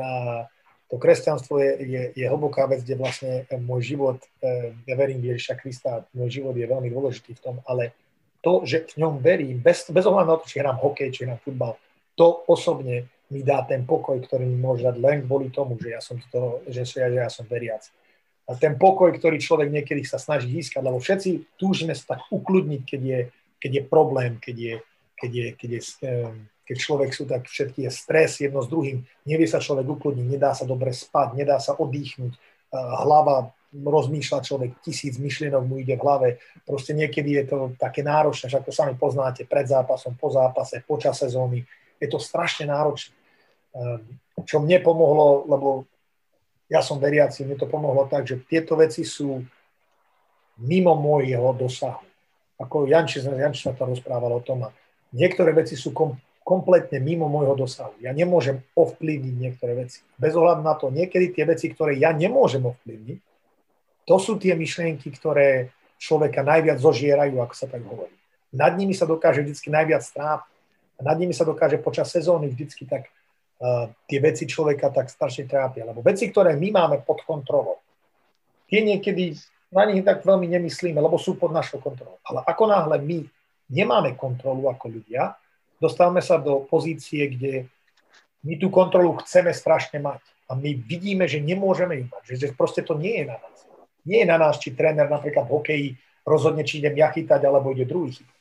to 0.86 0.96
kresťanstvo 1.02 1.58
je, 1.58 1.70
je, 1.82 2.02
je 2.14 2.26
hlboká 2.30 2.66
vec, 2.70 2.86
kde 2.86 2.94
vlastne 2.94 3.30
môj 3.58 3.94
život, 3.94 4.18
eh, 4.42 4.70
ja 4.86 4.94
verím 4.94 5.18
v 5.18 5.34
Ježiša 5.34 5.58
Krista, 5.58 6.06
môj 6.14 6.42
život 6.42 6.54
je 6.54 6.66
veľmi 6.66 6.86
dôležitý 6.90 7.34
v 7.34 7.42
tom, 7.42 7.56
ale 7.66 7.90
to, 8.38 8.62
že 8.62 8.94
v 8.94 9.02
ňom 9.02 9.18
verím, 9.18 9.58
bez, 9.58 9.90
bez 9.90 10.06
ohľadu 10.06 10.28
na 10.30 10.38
to, 10.38 10.46
či 10.46 10.62
hrám 10.62 10.78
hokej, 10.78 11.10
či 11.10 11.26
hrám 11.26 11.42
futbal, 11.42 11.74
to 12.14 12.46
osobne 12.46 13.10
mi 13.26 13.42
dá 13.42 13.66
ten 13.66 13.82
pokoj, 13.82 14.14
ktorý 14.22 14.46
mi 14.46 14.54
môže 14.54 14.86
dať 14.86 14.96
len 15.02 15.26
kvôli 15.26 15.50
tomu, 15.50 15.74
že 15.82 15.90
ja 15.90 15.98
som, 15.98 16.14
to, 16.30 16.62
že, 16.70 16.86
že 16.86 17.02
ja 17.10 17.26
som 17.26 17.42
veriac. 17.42 17.82
Ten 18.46 18.78
pokoj, 18.78 19.10
ktorý 19.10 19.42
človek 19.42 19.74
niekedy 19.74 20.06
sa 20.06 20.22
snaží 20.22 20.46
získať, 20.54 20.78
lebo 20.78 21.02
všetci 21.02 21.58
túžime 21.58 21.98
sa 21.98 22.14
tak 22.14 22.30
ukludniť, 22.30 22.82
keď 22.86 23.00
je, 23.02 23.20
keď 23.58 23.70
je 23.74 23.82
problém, 23.82 24.38
keď 24.38 24.56
je, 24.56 24.74
keď 25.18 25.30
je, 25.34 25.46
keď 25.58 25.70
je 25.74 25.80
um, 26.06 26.36
keď 26.66 26.76
človek 26.82 27.10
sú 27.14 27.30
tak 27.30 27.46
všetky 27.46 27.86
je 27.86 27.90
stres 27.94 28.42
jedno 28.42 28.58
s 28.58 28.66
druhým, 28.66 29.06
nevie 29.22 29.46
sa 29.46 29.62
človek 29.62 29.86
ukludniť, 29.86 30.26
nedá 30.26 30.50
sa 30.50 30.66
dobre 30.66 30.90
spať, 30.90 31.38
nedá 31.38 31.62
sa 31.62 31.78
oddychnúť, 31.78 32.34
hlava 32.74 33.54
rozmýšľa 33.76 34.40
človek, 34.40 34.70
tisíc 34.80 35.20
myšlienok 35.20 35.62
mu 35.62 35.78
ide 35.78 35.94
v 35.94 36.02
hlave. 36.02 36.28
Proste 36.64 36.96
niekedy 36.96 37.38
je 37.38 37.44
to 37.44 37.58
také 37.76 38.00
náročné, 38.00 38.48
ako 38.48 38.72
sami 38.72 38.96
poznáte, 38.96 39.44
pred 39.44 39.68
zápasom, 39.68 40.16
po 40.16 40.32
zápase, 40.32 40.80
počas 40.86 41.20
sezóny. 41.20 41.66
Je 42.00 42.08
to 42.08 42.16
strašne 42.16 42.72
náročné. 42.72 43.12
Ehm, 43.76 44.16
čo 44.48 44.64
mne 44.64 44.80
pomohlo, 44.80 45.44
lebo 45.44 45.68
ja 46.66 46.80
som 46.82 46.98
veriaci, 46.98 47.46
mne 47.46 47.56
to 47.58 47.70
pomohlo 47.70 48.10
tak, 48.10 48.26
že 48.26 48.42
tieto 48.42 48.74
veci 48.74 49.06
sú 49.06 49.42
mimo 50.58 50.92
môjho 50.98 51.54
dosahu. 51.54 52.02
Ako 52.56 52.88
Janči, 52.88 53.20
Janči 53.20 53.68
sa 53.68 53.76
to 53.76 53.84
rozprával 53.84 54.32
o 54.32 54.42
tom 54.42 54.66
a 54.66 54.72
niektoré 55.12 55.52
veci 55.52 55.76
sú 55.76 55.92
kom, 55.92 56.16
kompletne 56.42 56.98
mimo 56.98 57.28
môjho 57.28 57.54
dosahu. 57.54 57.94
Ja 58.00 58.10
nemôžem 58.16 58.64
ovplyvniť 58.74 59.34
niektoré 59.36 59.76
veci. 59.76 60.00
Bez 60.16 60.32
ohľadu 60.32 60.62
na 60.64 60.74
to, 60.74 60.88
niekedy 60.88 61.36
tie 61.36 61.44
veci, 61.44 61.68
ktoré 61.70 62.00
ja 62.00 62.10
nemôžem 62.16 62.64
ovplyvniť, 62.64 63.18
to 64.06 64.16
sú 64.22 64.38
tie 64.38 64.54
myšlienky, 64.54 65.10
ktoré 65.10 65.74
človeka 65.98 66.46
najviac 66.46 66.78
zožierajú, 66.78 67.42
ako 67.42 67.54
sa 67.58 67.66
tak 67.66 67.82
hovorí. 67.82 68.14
Nad 68.54 68.78
nimi 68.78 68.94
sa 68.94 69.04
dokáže 69.04 69.42
vždy 69.42 69.68
najviac 69.68 70.02
strápiť. 70.06 70.54
A 70.96 71.00
nad 71.12 71.16
nimi 71.20 71.36
sa 71.36 71.44
dokáže 71.44 71.76
počas 71.76 72.08
sezóny 72.08 72.48
vždycky 72.48 72.88
tak 72.88 73.12
tie 74.06 74.18
veci 74.20 74.44
človeka 74.44 74.92
tak 74.92 75.08
strašne 75.08 75.48
trápia. 75.48 75.88
Lebo 75.88 76.04
veci, 76.04 76.28
ktoré 76.28 76.56
my 76.56 76.68
máme 76.72 76.96
pod 77.04 77.24
kontrolou, 77.24 77.80
tie 78.68 78.84
niekedy 78.84 79.36
na 79.72 79.88
nich 79.88 80.04
tak 80.04 80.22
veľmi 80.22 80.46
nemyslíme, 80.46 81.00
lebo 81.00 81.16
sú 81.16 81.34
pod 81.40 81.50
našou 81.50 81.80
kontrolou. 81.82 82.20
Ale 82.22 82.44
ako 82.44 82.64
náhle 82.68 82.96
my 83.02 83.18
nemáme 83.72 84.14
kontrolu 84.14 84.70
ako 84.70 84.92
ľudia, 84.92 85.34
dostávame 85.82 86.22
sa 86.22 86.38
do 86.38 86.64
pozície, 86.68 87.26
kde 87.26 87.52
my 88.46 88.54
tú 88.60 88.70
kontrolu 88.70 89.18
chceme 89.20 89.50
strašne 89.50 89.98
mať. 89.98 90.22
A 90.46 90.54
my 90.54 90.78
vidíme, 90.78 91.26
že 91.26 91.42
nemôžeme 91.42 91.98
ju 91.98 92.06
mať. 92.06 92.22
Že 92.38 92.54
proste 92.54 92.86
to 92.86 92.94
nie 92.94 93.18
je 93.18 93.26
na 93.26 93.36
nás. 93.42 93.58
Nie 94.06 94.22
je 94.22 94.30
na 94.30 94.38
nás, 94.38 94.62
či 94.62 94.70
tréner 94.70 95.10
napríklad 95.10 95.50
v 95.50 95.54
hokeji 95.58 95.88
rozhodne, 96.22 96.62
či 96.62 96.78
idem 96.78 96.94
ja 96.94 97.10
chytať, 97.10 97.42
alebo 97.42 97.74
ide 97.74 97.82
druhý 97.82 98.14
chytať. 98.14 98.38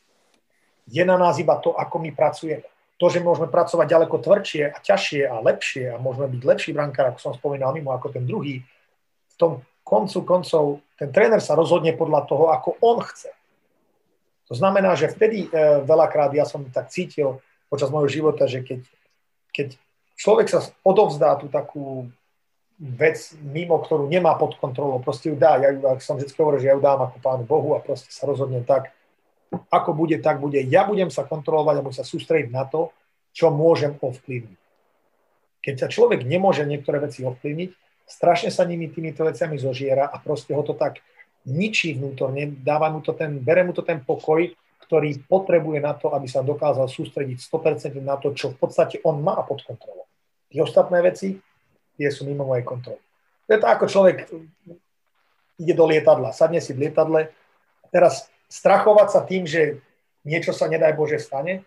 Je 0.85 1.01
na 1.01 1.17
nás 1.17 1.41
iba 1.41 1.57
to, 1.57 1.73
ako 1.73 1.97
my 1.97 2.13
pracujeme. 2.13 2.69
To, 2.95 3.11
že 3.11 3.19
môžeme 3.19 3.51
pracovať 3.51 3.91
ďaleko 3.91 4.15
tvrdšie 4.23 4.71
a 4.71 4.77
ťažšie 4.79 5.27
a 5.27 5.43
lepšie 5.43 5.85
a 5.91 5.99
môžeme 5.99 6.31
byť 6.31 6.41
lepší 6.47 6.71
brankár, 6.71 7.11
ako 7.11 7.19
som 7.19 7.33
spomínal 7.35 7.75
mimo, 7.75 7.91
ako 7.91 8.07
ten 8.15 8.23
druhý, 8.23 8.63
v 8.63 9.35
tom 9.35 9.51
koncu 9.83 10.23
koncov 10.23 10.63
ten 10.95 11.11
tréner 11.11 11.43
sa 11.43 11.59
rozhodne 11.59 11.91
podľa 11.91 12.23
toho, 12.23 12.55
ako 12.55 12.79
on 12.79 13.03
chce. 13.03 13.29
To 14.47 14.53
znamená, 14.55 14.95
že 14.95 15.11
vtedy 15.11 15.45
e, 15.45 15.83
veľakrát 15.83 16.31
ja 16.31 16.47
som 16.47 16.63
tak 16.71 16.87
cítil 16.87 17.43
počas 17.67 17.91
môjho 17.91 18.07
života, 18.07 18.47
že 18.47 18.63
keď, 18.63 18.81
keď 19.51 19.67
človek 20.15 20.47
sa 20.47 20.63
odovzdá 20.85 21.35
tú 21.35 21.51
takú 21.51 22.07
vec 22.79 23.31
mimo, 23.39 23.79
ktorú 23.79 24.07
nemá 24.11 24.35
pod 24.35 24.55
kontrolou, 24.59 24.99
proste 24.99 25.31
ju 25.31 25.35
dá. 25.35 25.59
Ja 25.59 25.71
ju, 25.71 25.79
ak 25.83 26.03
som 26.03 26.19
vždy 26.19 26.31
hovoril, 26.35 26.59
že 26.59 26.67
ja 26.71 26.75
ju 26.75 26.83
dám 26.83 27.07
ako 27.07 27.17
pánu 27.23 27.43
Bohu 27.47 27.75
a 27.75 27.79
proste 27.79 28.11
sa 28.11 28.27
rozhodnem 28.27 28.67
tak, 28.67 28.91
ako 29.51 29.91
bude, 29.93 30.17
tak 30.19 30.41
bude. 30.41 30.59
Ja 30.63 30.87
budem 30.87 31.09
sa 31.13 31.23
kontrolovať 31.27 31.75
a 31.79 31.83
budem 31.85 31.97
sa 31.97 32.07
sústrediť 32.07 32.49
na 32.51 32.65
to, 32.65 32.91
čo 33.35 33.51
môžem 33.51 33.99
ovplyvniť. 33.99 34.59
Keď 35.65 35.75
sa 35.81 35.87
človek 35.89 36.23
nemôže 36.23 36.63
niektoré 36.63 37.01
veci 37.01 37.25
ovplyvniť, 37.25 37.69
strašne 38.05 38.53
sa 38.53 38.63
nimi 38.69 38.87
týmito 38.93 39.25
veciami 39.25 39.57
zožiera 39.57 40.07
a 40.07 40.21
proste 40.21 40.53
ho 40.53 40.61
to 40.61 40.77
tak 40.77 41.01
ničí 41.45 41.97
vnútorne, 41.97 42.49
dáva 42.61 42.89
mu 42.89 43.01
to 43.01 43.13
ten, 43.13 43.41
bere 43.41 43.65
mu 43.65 43.73
to 43.73 43.81
ten 43.81 44.01
pokoj, 44.01 44.45
ktorý 44.85 45.25
potrebuje 45.25 45.81
na 45.81 45.97
to, 45.97 46.13
aby 46.13 46.29
sa 46.29 46.45
dokázal 46.45 46.85
sústrediť 46.85 47.41
100% 47.41 47.97
na 48.05 48.21
to, 48.21 48.33
čo 48.37 48.53
v 48.53 48.57
podstate 48.61 49.01
on 49.01 49.21
má 49.25 49.41
pod 49.41 49.65
kontrolou. 49.65 50.05
Tie 50.53 50.61
ostatné 50.61 51.01
veci 51.01 51.41
tie 51.97 52.09
sú 52.11 52.27
mimo 52.27 52.45
mojej 52.45 52.67
kontroly. 52.67 53.01
To 53.47 53.51
je 53.55 53.59
to 53.61 53.67
ako 53.67 53.85
človek 53.89 54.17
ide 55.55 55.73
do 55.73 55.85
lietadla, 55.87 56.35
sadne 56.35 56.59
si 56.59 56.75
v 56.75 56.87
lietadle 56.87 57.31
teraz 57.89 58.27
strachovať 58.49 59.07
sa 59.11 59.21
tým, 59.25 59.43
že 59.49 59.81
niečo 60.25 60.51
sa 60.51 60.65
nedaj 60.69 60.97
Bože 60.97 61.21
stane, 61.21 61.65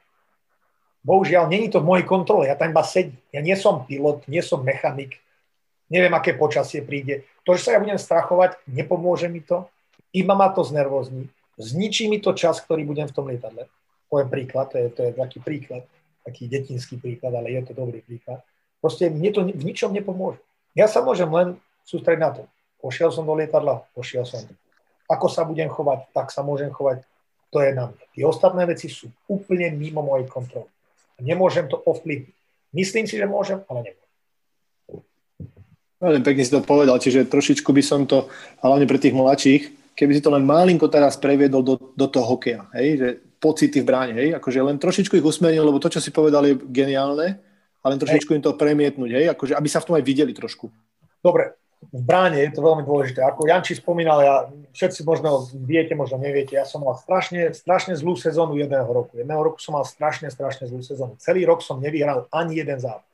bohužiaľ, 1.06 1.48
není 1.48 1.70
to 1.70 1.80
v 1.80 1.88
mojej 1.88 2.06
kontrole, 2.06 2.50
ja 2.50 2.58
tam 2.58 2.74
iba 2.74 2.82
sedím. 2.82 3.16
Ja 3.30 3.40
nie 3.40 3.54
som 3.54 3.86
pilot, 3.86 4.26
nie 4.26 4.42
som 4.42 4.60
mechanik, 4.60 5.16
neviem, 5.88 6.12
aké 6.12 6.34
počasie 6.36 6.84
príde. 6.84 7.24
To, 7.46 7.56
že 7.56 7.64
sa 7.64 7.70
ja 7.76 7.80
budem 7.80 7.96
strachovať, 7.96 8.60
nepomôže 8.68 9.30
mi 9.30 9.40
to, 9.40 9.64
iba 10.12 10.34
ma 10.36 10.52
to 10.52 10.64
znervozní, 10.64 11.28
zničí 11.56 12.10
mi 12.10 12.20
to 12.20 12.34
čas, 12.36 12.60
ktorý 12.60 12.84
budem 12.84 13.08
v 13.08 13.14
tom 13.14 13.26
lietadle. 13.30 13.70
Poviem 14.08 14.28
príklad, 14.28 14.72
to 14.72 14.76
je, 14.80 14.86
to 14.92 15.00
je 15.04 15.12
taký 15.12 15.38
príklad, 15.40 15.82
taký 16.24 16.48
detinský 16.48 16.96
príklad, 16.96 17.32
ale 17.36 17.52
je 17.56 17.62
to 17.68 17.72
dobrý 17.76 18.00
príklad. 18.00 18.40
Proste 18.80 19.10
mne 19.10 19.30
to 19.32 19.40
v 19.44 19.64
ničom 19.64 19.92
nepomôže. 19.92 20.40
Ja 20.72 20.86
sa 20.86 21.02
môžem 21.02 21.28
len 21.28 21.58
sústrediť 21.84 22.20
na 22.20 22.30
to. 22.30 22.42
Pošiel 22.78 23.10
som 23.10 23.26
do 23.26 23.34
lietadla, 23.34 23.84
pošiel 23.92 24.22
som. 24.22 24.44
Ako 25.08 25.26
sa 25.32 25.48
budem 25.48 25.72
chovať, 25.72 26.12
tak 26.12 26.28
sa 26.28 26.44
môžem 26.44 26.68
chovať. 26.68 27.02
To 27.48 27.64
je 27.64 27.72
na 27.72 27.88
mňa. 27.88 28.04
Tie 28.12 28.24
ostatné 28.28 28.62
veci 28.68 28.92
sú 28.92 29.08
úplne 29.24 29.72
mimo 29.72 30.04
mojej 30.04 30.28
kontroly. 30.28 30.68
Nemôžem 31.18 31.64
to 31.66 31.80
ovplyvniť. 31.80 32.36
Myslím 32.76 33.08
si, 33.08 33.16
že 33.16 33.24
môžem, 33.24 33.64
ale 33.72 33.88
nemôžem. 33.88 34.08
Veľmi 35.98 36.22
pekne 36.22 36.44
si 36.46 36.54
to 36.54 36.62
povedal, 36.62 37.00
čiže 37.00 37.26
trošičku 37.26 37.74
by 37.74 37.82
som 37.82 38.06
to, 38.06 38.30
hlavne 38.62 38.86
pre 38.86 39.02
tých 39.02 39.16
mladších, 39.16 39.62
keby 39.98 40.14
si 40.14 40.22
to 40.22 40.30
len 40.30 40.46
malinko 40.46 40.86
teraz 40.86 41.18
previedol 41.18 41.66
do, 41.66 41.74
do 41.74 42.06
toho 42.06 42.38
hokeja, 42.38 42.70
hej, 42.78 42.88
že 43.02 43.08
pocity 43.42 43.82
v 43.82 43.88
bráne, 43.88 44.14
hej, 44.14 44.30
akože 44.38 44.62
len 44.62 44.78
trošičku 44.78 45.18
ich 45.18 45.26
usmernil, 45.26 45.66
lebo 45.66 45.82
to, 45.82 45.90
čo 45.90 45.98
si 45.98 46.14
povedal, 46.14 46.46
je 46.46 46.54
geniálne, 46.70 47.42
ale 47.82 47.98
trošičku 47.98 48.30
im 48.30 48.42
to 48.46 48.54
premietnúť, 48.54 49.10
hej, 49.10 49.26
akože 49.34 49.58
aby 49.58 49.66
sa 49.66 49.82
v 49.82 49.86
tom 49.90 49.94
aj 49.98 50.06
videli 50.06 50.30
trošku. 50.30 50.70
Dobre, 51.18 51.58
v 51.78 52.02
bráne 52.02 52.42
je 52.42 52.50
to 52.50 52.60
veľmi 52.60 52.82
dôležité. 52.82 53.22
Ako 53.22 53.46
Janči 53.46 53.78
spomínal, 53.78 54.18
ja, 54.20 54.36
všetci 54.74 55.06
možno 55.06 55.46
viete, 55.62 55.94
možno 55.94 56.18
neviete, 56.18 56.58
ja 56.58 56.66
som 56.66 56.82
mal 56.82 56.98
strašne, 56.98 57.54
strašne 57.54 57.94
zlú 57.94 58.18
sezónu 58.18 58.58
jedného 58.58 58.86
roku. 58.90 59.14
Jedného 59.14 59.38
roku 59.38 59.62
som 59.62 59.78
mal 59.78 59.86
strašne, 59.86 60.26
strašne 60.26 60.66
zlú 60.66 60.82
sezónu. 60.82 61.14
Celý 61.22 61.46
rok 61.46 61.62
som 61.62 61.78
nevyhral 61.78 62.26
ani 62.34 62.58
jeden 62.58 62.82
zápas. 62.82 63.06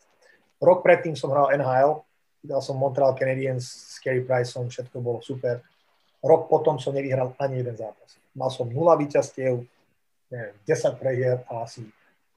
Rok 0.64 0.80
predtým 0.80 1.12
som 1.12 1.28
hral 1.28 1.52
NHL, 1.60 2.00
dal 2.40 2.60
som 2.64 2.80
Montreal 2.80 3.12
Canadiens 3.12 3.68
s 3.68 4.00
Kerry 4.00 4.24
Priceom, 4.24 4.72
všetko 4.72 4.96
bolo 4.96 5.20
super. 5.20 5.60
Rok 6.24 6.48
potom 6.48 6.80
som 6.80 6.96
nevyhral 6.96 7.36
ani 7.36 7.60
jeden 7.60 7.76
zápas. 7.76 8.16
Mal 8.32 8.48
som 8.48 8.64
0 8.64 8.80
víťazstiev, 8.96 9.60
neviem, 10.32 10.56
10 10.64 10.96
prehier 10.96 11.44
a 11.52 11.68
asi 11.68 11.84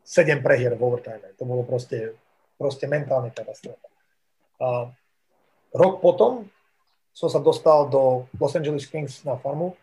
7 0.03 0.43
prehier 0.43 0.75
v 0.75 0.83
overtime. 0.83 1.23
To 1.39 1.47
bolo 1.47 1.63
proste, 1.63 2.19
proste 2.59 2.83
mentálne 2.83 3.31
katastrofa. 3.31 3.87
Rok 5.77 6.01
potom 6.01 6.49
som 7.13 7.29
sa 7.29 7.41
dostal 7.41 7.89
do 7.89 8.25
Los 8.37 8.53
Angeles 8.53 8.85
Kings 8.85 9.25
na 9.25 9.37
farmu 9.37 9.73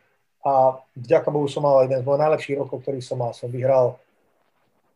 a 0.45 0.79
vďaka 0.95 1.31
Bohu 1.33 1.49
som 1.51 1.67
mal 1.67 1.87
jeden 1.87 1.99
z 1.99 2.07
mojich 2.07 2.23
najlepších 2.23 2.59
rokov, 2.61 2.85
ktorý 2.85 3.01
som 3.01 3.19
mal. 3.19 3.35
Som 3.35 3.51
vyhral 3.51 3.99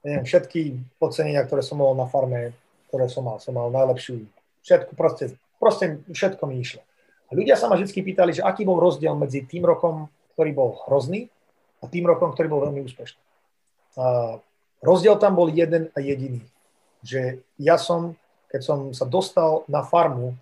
neviem, 0.06 0.22
všetky 0.22 0.78
ocenenia, 1.02 1.42
ktoré 1.42 1.64
som 1.64 1.82
mal 1.82 1.96
na 1.98 2.06
farme, 2.06 2.54
ktoré 2.92 3.10
som 3.10 3.26
mal. 3.26 3.42
Som 3.42 3.58
mal 3.58 3.72
najlepšiu, 3.74 4.22
všetko, 4.62 4.92
proste, 4.94 5.34
proste 5.58 5.98
všetko 6.10 6.42
mi 6.46 6.62
išlo. 6.62 6.84
A 7.28 7.34
ľudia 7.34 7.58
sa 7.58 7.66
ma 7.66 7.76
vždy 7.76 7.90
pýtali, 7.90 8.36
že 8.36 8.46
aký 8.46 8.62
bol 8.62 8.78
rozdiel 8.78 9.18
medzi 9.18 9.42
tým 9.44 9.66
rokom, 9.66 10.06
ktorý 10.36 10.50
bol 10.54 10.70
hrozný 10.86 11.26
a 11.82 11.90
tým 11.90 12.06
rokom, 12.06 12.30
ktorý 12.30 12.46
bol 12.46 12.62
veľmi 12.68 12.86
úspešný. 12.86 13.20
A 13.98 14.38
Rozdiel 14.78 15.18
tam 15.18 15.34
bol 15.34 15.50
jeden 15.50 15.90
a 15.90 15.98
jediný, 15.98 16.42
že 17.02 17.42
ja 17.58 17.74
som, 17.74 18.14
keď 18.46 18.60
som 18.62 18.78
sa 18.94 19.02
dostal 19.02 19.66
na 19.66 19.82
farmu 19.82 20.38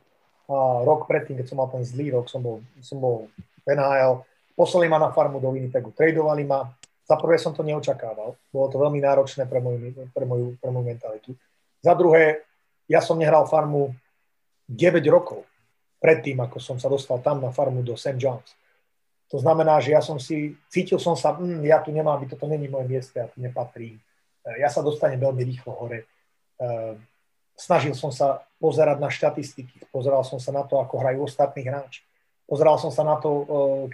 rok 0.87 1.11
predtým, 1.11 1.39
keď 1.39 1.47
som 1.51 1.59
mal 1.59 1.69
ten 1.71 1.83
zlý 1.83 2.15
rok, 2.15 2.31
som 2.31 2.39
bol, 2.39 2.63
som 2.79 3.03
bol 3.03 3.27
v 3.67 3.67
NHL, 3.75 4.23
poslali 4.55 4.87
ma 4.87 5.03
na 5.03 5.11
farmu 5.11 5.43
do 5.43 5.51
Winnipegu, 5.51 5.91
tradovali 5.91 6.47
ma, 6.47 6.65
za 7.07 7.15
prvé 7.19 7.39
som 7.39 7.55
to 7.55 7.63
neočakával, 7.63 8.35
bolo 8.51 8.67
to 8.71 8.79
veľmi 8.79 8.99
náročné 8.99 9.47
pre 9.47 9.63
moju, 9.63 10.11
pre 10.11 10.25
moju, 10.27 10.59
pre 10.59 10.71
moju 10.71 10.85
mentalitu. 10.87 11.31
Za 11.83 11.95
druhé, 11.95 12.47
ja 12.91 13.03
som 13.03 13.19
nehral 13.19 13.47
farmu 13.47 13.95
9 14.71 15.03
rokov 15.11 15.47
predtým, 16.03 16.39
ako 16.43 16.59
som 16.59 16.77
sa 16.79 16.91
dostal 16.91 17.23
tam 17.23 17.43
na 17.43 17.51
farmu 17.51 17.83
do 17.83 17.95
St. 17.95 18.19
John's. 18.19 18.55
To 19.35 19.43
znamená, 19.43 19.83
že 19.83 19.91
ja 19.91 20.03
som 20.03 20.23
si, 20.23 20.55
cítil 20.71 21.03
som 21.03 21.19
sa, 21.19 21.35
hm, 21.35 21.67
ja 21.67 21.83
tu 21.83 21.91
nemám 21.91 22.23
byť, 22.23 22.39
toto 22.39 22.47
není 22.47 22.71
moje 22.71 22.87
miesto, 22.87 23.19
ja 23.19 23.27
tu 23.27 23.43
nepatrím. 23.43 23.99
Ja 24.47 24.71
sa 24.71 24.87
dostanem 24.87 25.19
veľmi 25.19 25.43
rýchlo 25.43 25.75
hore. 25.75 26.07
Eh, 27.57 27.61
snažil 27.61 27.97
som 27.97 28.13
sa 28.13 28.45
pozerať 28.61 29.01
na 29.01 29.09
štatistiky, 29.09 29.89
pozeral 29.89 30.25
som 30.25 30.37
sa 30.37 30.53
na 30.53 30.63
to, 30.63 30.77
ako 30.77 31.01
hrajú 31.01 31.25
ostatní 31.25 31.65
hráči. 31.65 32.05
Pozeral 32.47 32.79
som 32.79 32.93
sa 32.93 33.03
na 33.03 33.17
to, 33.17 33.31
eh, 33.43 33.47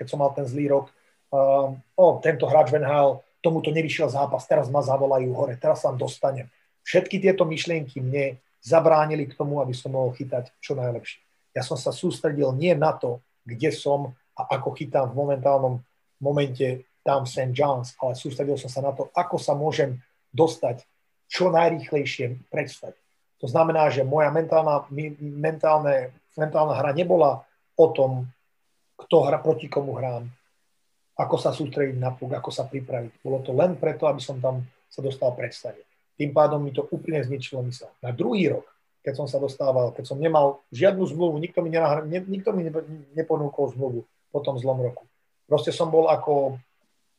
keď 0.02 0.06
som 0.10 0.18
mal 0.18 0.34
ten 0.34 0.46
zlý 0.46 0.68
rok, 0.68 0.90
o, 1.32 2.20
tento 2.20 2.44
hráč 2.44 2.68
Van 2.68 2.84
Hal, 2.84 3.24
tomuto 3.40 3.72
nevyšiel 3.72 4.12
zápas, 4.12 4.44
teraz 4.44 4.68
ma 4.68 4.84
zavolajú 4.84 5.32
hore, 5.32 5.56
teraz 5.56 5.80
sa 5.80 5.88
dostanem. 5.88 6.44
Všetky 6.84 7.24
tieto 7.24 7.48
myšlienky 7.48 8.04
mne 8.04 8.36
zabránili 8.60 9.26
k 9.26 9.34
tomu, 9.40 9.58
aby 9.58 9.72
som 9.72 9.96
mohol 9.96 10.12
chytať 10.12 10.52
čo 10.60 10.76
najlepšie. 10.76 11.24
Ja 11.56 11.64
som 11.64 11.80
sa 11.80 11.90
sústredil 11.90 12.52
nie 12.52 12.76
na 12.76 12.92
to, 12.92 13.24
kde 13.48 13.72
som 13.72 14.14
a 14.36 14.56
ako 14.56 14.76
chytám 14.76 15.12
v 15.12 15.18
momentálnom 15.18 15.80
momente 16.22 16.86
tam 17.02 17.26
v 17.26 17.32
St. 17.34 17.52
John's, 17.52 17.98
ale 17.98 18.14
sústredil 18.14 18.54
som 18.54 18.70
sa 18.70 18.80
na 18.80 18.94
to, 18.94 19.10
ako 19.16 19.36
sa 19.36 19.58
môžem 19.58 19.98
dostať 20.30 20.86
čo 21.26 21.50
najrýchlejšie 21.50 22.46
predstať. 22.48 22.94
To 23.42 23.50
znamená, 23.50 23.90
že 23.90 24.06
moja 24.06 24.30
mentálna, 24.30 24.86
mentálne, 25.18 26.14
mentálna 26.38 26.78
hra 26.78 26.94
nebola 26.94 27.42
o 27.74 27.86
tom, 27.90 28.30
kto 28.94 29.26
hra, 29.26 29.42
proti 29.42 29.66
komu 29.66 29.98
hrám, 29.98 30.30
ako 31.18 31.36
sa 31.36 31.50
sústrediť 31.50 31.98
na 31.98 32.14
puk, 32.14 32.30
ako 32.32 32.54
sa 32.54 32.70
pripraviť. 32.70 33.18
Bolo 33.18 33.42
to 33.42 33.50
len 33.50 33.74
preto, 33.74 34.06
aby 34.06 34.22
som 34.22 34.38
tam 34.38 34.62
sa 34.86 35.02
dostal 35.02 35.34
predstave. 35.34 35.82
Tým 36.14 36.30
pádom 36.30 36.62
mi 36.62 36.70
to 36.70 36.86
úplne 36.86 37.18
zničilo 37.18 37.66
mysel. 37.66 37.90
Na 37.98 38.14
druhý 38.14 38.46
rok, 38.46 38.64
keď 39.02 39.18
som 39.18 39.26
sa 39.26 39.42
dostával, 39.42 39.90
keď 39.90 40.14
som 40.14 40.22
nemal 40.22 40.62
žiadnu 40.70 41.02
zmluvu, 41.10 41.42
nikto 41.42 41.58
mi, 41.66 41.74
nenahra, 41.74 42.06
ne, 42.06 42.22
nikto 42.22 42.54
mi 42.54 42.62
neponúkol 43.18 43.74
zmluvu 43.74 44.06
po 44.30 44.38
tom 44.38 44.54
zlom 44.62 44.78
roku. 44.78 45.02
Proste 45.50 45.74
som 45.74 45.90
bol 45.90 46.06
ako, 46.06 46.62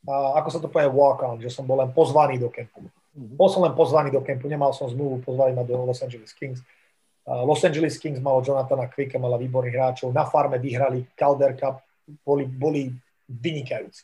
ako 0.07 0.47
sa 0.47 0.59
to 0.63 0.71
povie 0.71 0.87
walk 0.87 1.19
on, 1.27 1.43
že 1.43 1.51
som 1.51 1.67
bol 1.67 1.83
len 1.83 1.91
pozvaný 1.91 2.39
do 2.39 2.47
kempu. 2.47 2.87
Mhm. 3.13 3.37
Bol 3.37 3.49
som 3.49 3.61
len 3.61 3.77
pozvaný 3.77 4.09
do 4.09 4.21
kempu, 4.25 4.49
nemal 4.49 4.73
som 4.73 4.89
zmluvu, 4.89 5.21
pozvali 5.21 5.53
ma 5.53 5.61
do 5.61 5.77
Los 5.85 6.01
Angeles 6.01 6.33
Kings. 6.33 6.61
Los 7.23 7.63
Angeles 7.63 7.95
Kings 8.01 8.19
malo 8.19 8.43
Jonathana 8.43 8.91
Quicka, 8.91 9.15
mala 9.15 9.39
výborných 9.39 9.75
hráčov, 9.79 10.11
na 10.11 10.27
farme 10.27 10.59
vyhrali 10.59 11.07
Calder 11.15 11.55
Cup, 11.55 11.79
boli, 12.27 12.43
boli 12.43 12.91
vynikajúci. 13.31 14.03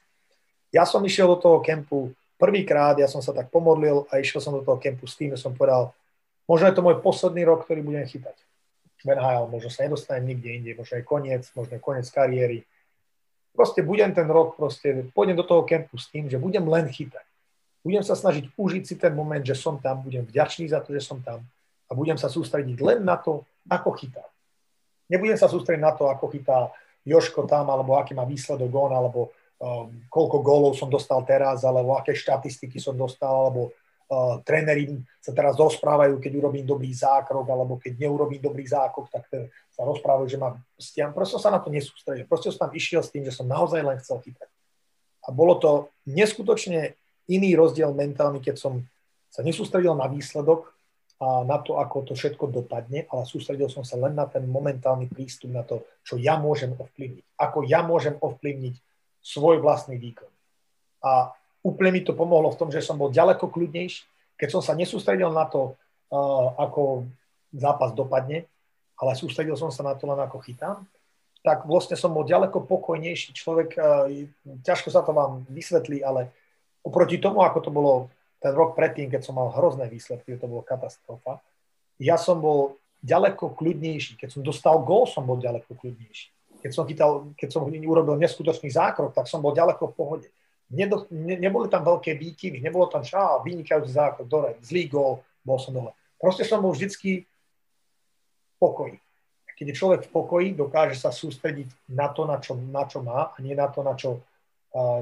Ja 0.72 0.88
som 0.88 1.04
išiel 1.04 1.28
do 1.28 1.36
toho 1.36 1.60
kempu 1.60 2.16
prvýkrát, 2.40 2.96
ja 2.96 3.12
som 3.12 3.20
sa 3.20 3.36
tak 3.36 3.52
pomodlil 3.52 4.08
a 4.08 4.24
išiel 4.24 4.40
som 4.40 4.56
do 4.56 4.64
toho 4.64 4.80
kempu 4.80 5.04
s 5.04 5.20
tým, 5.20 5.36
že 5.36 5.42
som 5.44 5.52
povedal, 5.52 5.92
možno 6.48 6.72
je 6.72 6.76
to 6.80 6.86
môj 6.86 7.04
posledný 7.04 7.44
rok, 7.44 7.68
ktorý 7.68 7.84
budem 7.84 8.08
chytať. 8.08 8.38
V 9.04 9.12
NHL, 9.12 9.52
možno 9.52 9.68
sa 9.68 9.84
nedostanem 9.84 10.24
nikde 10.24 10.50
inde, 10.56 10.72
možno 10.80 11.00
je 11.00 11.04
koniec, 11.04 11.44
možno 11.60 11.76
je 11.76 11.82
koniec 11.84 12.08
kariéry. 12.08 12.64
Proste 13.52 13.84
budem 13.84 14.16
ten 14.16 14.32
rok, 14.32 14.56
proste 14.56 15.12
pôjdem 15.12 15.36
do 15.36 15.44
toho 15.44 15.68
kempu 15.68 16.00
s 16.00 16.08
tým, 16.08 16.32
že 16.32 16.40
budem 16.40 16.64
len 16.64 16.88
chytať. 16.88 17.28
Budem 17.80 18.04
sa 18.04 18.16
snažiť 18.16 18.52
užiť 18.60 18.84
si 18.84 18.96
ten 19.00 19.16
moment, 19.16 19.40
že 19.40 19.56
som 19.56 19.80
tam, 19.80 20.04
budem 20.04 20.28
vďačný 20.28 20.68
za 20.68 20.84
to, 20.84 20.92
že 20.92 21.00
som 21.00 21.24
tam 21.24 21.44
a 21.90 21.92
budem 21.96 22.20
sa 22.20 22.30
sústrediť 22.30 22.78
len 22.84 23.00
na 23.02 23.18
to, 23.18 23.42
ako 23.66 23.96
chytá. 23.98 24.22
Nebudem 25.10 25.40
sa 25.40 25.50
sústrediť 25.50 25.82
na 25.82 25.96
to, 25.96 26.06
ako 26.06 26.30
chytá 26.30 26.70
Joško 27.02 27.50
tam, 27.50 27.72
alebo 27.74 27.98
aký 27.98 28.14
má 28.14 28.28
výsledok 28.28 28.70
on, 28.70 28.94
alebo 28.94 29.34
um, 29.58 29.90
koľko 30.12 30.38
gólov 30.46 30.74
som 30.78 30.92
dostal 30.92 31.26
teraz, 31.26 31.66
alebo 31.66 31.98
aké 31.98 32.14
štatistiky 32.14 32.78
som 32.78 32.94
dostal, 32.94 33.50
alebo 33.50 33.74
uh, 33.74 34.38
tréneri 34.46 35.02
sa 35.18 35.34
teraz 35.34 35.58
rozprávajú, 35.58 36.22
keď 36.22 36.32
urobím 36.38 36.68
dobrý 36.68 36.94
zákrok, 36.94 37.48
alebo 37.50 37.82
keď 37.82 38.06
neurobím 38.06 38.44
dobrý 38.44 38.70
zákrok, 38.70 39.10
tak 39.10 39.26
sa 39.74 39.82
rozprávajú, 39.82 40.28
že 40.30 40.38
mám 40.38 40.62
stiam. 40.78 41.10
Proste 41.10 41.42
sa 41.42 41.50
na 41.50 41.58
to 41.58 41.74
nesústredil. 41.74 42.30
Proste 42.30 42.54
som 42.54 42.70
tam 42.70 42.76
išiel 42.78 43.02
s 43.02 43.10
tým, 43.10 43.26
že 43.26 43.34
som 43.34 43.50
naozaj 43.50 43.82
len 43.82 43.98
chcel 43.98 44.22
chytať. 44.22 44.50
A 45.26 45.34
bolo 45.34 45.58
to 45.58 45.90
neskutočne 46.06 46.94
iný 47.30 47.54
rozdiel 47.54 47.94
mentálny, 47.94 48.42
keď 48.42 48.58
som 48.58 48.82
sa 49.30 49.46
nesústredil 49.46 49.94
na 49.94 50.10
výsledok, 50.10 50.74
a 51.20 51.44
na 51.44 51.60
to, 51.60 51.76
ako 51.76 52.08
to 52.08 52.14
všetko 52.16 52.48
dopadne, 52.48 53.04
ale 53.12 53.28
sústredil 53.28 53.68
som 53.68 53.84
sa 53.84 54.00
len 54.00 54.16
na 54.16 54.24
ten 54.24 54.48
momentálny 54.48 55.12
prístup 55.12 55.52
na 55.52 55.68
to, 55.68 55.84
čo 56.00 56.16
ja 56.16 56.40
môžem 56.40 56.72
ovplyvniť. 56.72 57.36
Ako 57.36 57.68
ja 57.68 57.84
môžem 57.84 58.16
ovplyvniť 58.16 58.80
svoj 59.20 59.60
vlastný 59.60 60.00
výkon. 60.00 60.32
A 61.04 61.36
úplne 61.60 62.00
mi 62.00 62.02
to 62.08 62.16
pomohlo 62.16 62.56
v 62.56 62.60
tom, 62.60 62.72
že 62.72 62.80
som 62.80 62.96
bol 62.96 63.12
ďaleko 63.12 63.52
kľudnejší, 63.52 64.08
keď 64.40 64.48
som 64.48 64.64
sa 64.64 64.72
nesústredil 64.80 65.28
na 65.36 65.44
to, 65.44 65.76
ako 66.56 67.12
zápas 67.52 67.92
dopadne, 67.92 68.48
ale 68.96 69.12
sústredil 69.20 69.60
som 69.60 69.76
sa 69.76 69.84
na 69.84 70.00
to 70.00 70.08
len 70.08 70.24
ako 70.24 70.40
chytám, 70.40 70.88
tak 71.44 71.68
vlastne 71.68 72.00
som 72.00 72.16
bol 72.16 72.24
ďaleko 72.24 72.64
pokojnejší 72.64 73.36
človek. 73.36 73.76
Ťažko 74.64 74.88
sa 74.88 75.04
to 75.04 75.12
vám 75.12 75.44
vysvetlí, 75.52 76.00
ale 76.00 76.32
oproti 76.84 77.20
tomu, 77.20 77.44
ako 77.44 77.60
to 77.60 77.72
bolo 77.72 77.94
ten 78.40 78.56
rok 78.56 78.76
predtým, 78.76 79.12
keď 79.12 79.22
som 79.24 79.36
mal 79.36 79.52
hrozné 79.52 79.92
výsledky, 79.92 80.40
to 80.40 80.48
bolo 80.48 80.64
katastrofa, 80.64 81.44
ja 82.00 82.16
som 82.16 82.40
bol 82.40 82.80
ďaleko 83.04 83.56
kľudnejší. 83.56 84.16
Keď 84.16 84.30
som 84.40 84.42
dostal 84.44 84.80
gól, 84.84 85.08
som 85.08 85.28
bol 85.28 85.40
ďaleko 85.40 85.76
kľudnejší. 85.76 86.60
Keď 86.60 86.72
som, 86.76 86.84
chytal, 86.88 87.32
keď 87.40 87.50
som 87.56 87.64
urobil 87.68 88.20
neskutočný 88.20 88.72
zákrok, 88.72 89.16
tak 89.16 89.32
som 89.32 89.40
bol 89.40 89.56
ďaleko 89.56 89.92
v 89.92 89.96
pohode. 89.96 90.28
Nedo, 90.70 91.08
ne, 91.12 91.40
neboli 91.40 91.72
tam 91.72 91.88
veľké 91.88 92.20
výkyvy, 92.20 92.60
nebolo 92.60 92.92
tam 92.92 93.04
šá, 93.04 93.40
vynikajúci 93.44 93.96
zákrok, 93.96 94.28
dole, 94.28 94.60
zlý 94.60 94.92
gól, 94.92 95.24
bol 95.42 95.58
som 95.60 95.72
dole. 95.72 95.96
Proste 96.20 96.44
som 96.44 96.60
bol 96.60 96.76
vždycky 96.76 97.24
v 97.24 98.56
pokoji. 98.60 99.00
Keď 99.56 99.66
je 99.72 99.76
človek 99.76 100.02
v 100.08 100.12
pokoji, 100.12 100.48
dokáže 100.56 100.96
sa 100.96 101.12
sústrediť 101.12 101.92
na 101.92 102.12
to, 102.12 102.24
na 102.24 102.40
čo, 102.40 102.56
na 102.56 102.84
čo 102.88 103.04
má 103.04 103.32
a 103.32 103.38
nie 103.40 103.56
na 103.56 103.68
to, 103.68 103.84
na 103.84 103.96
čo, 103.96 104.24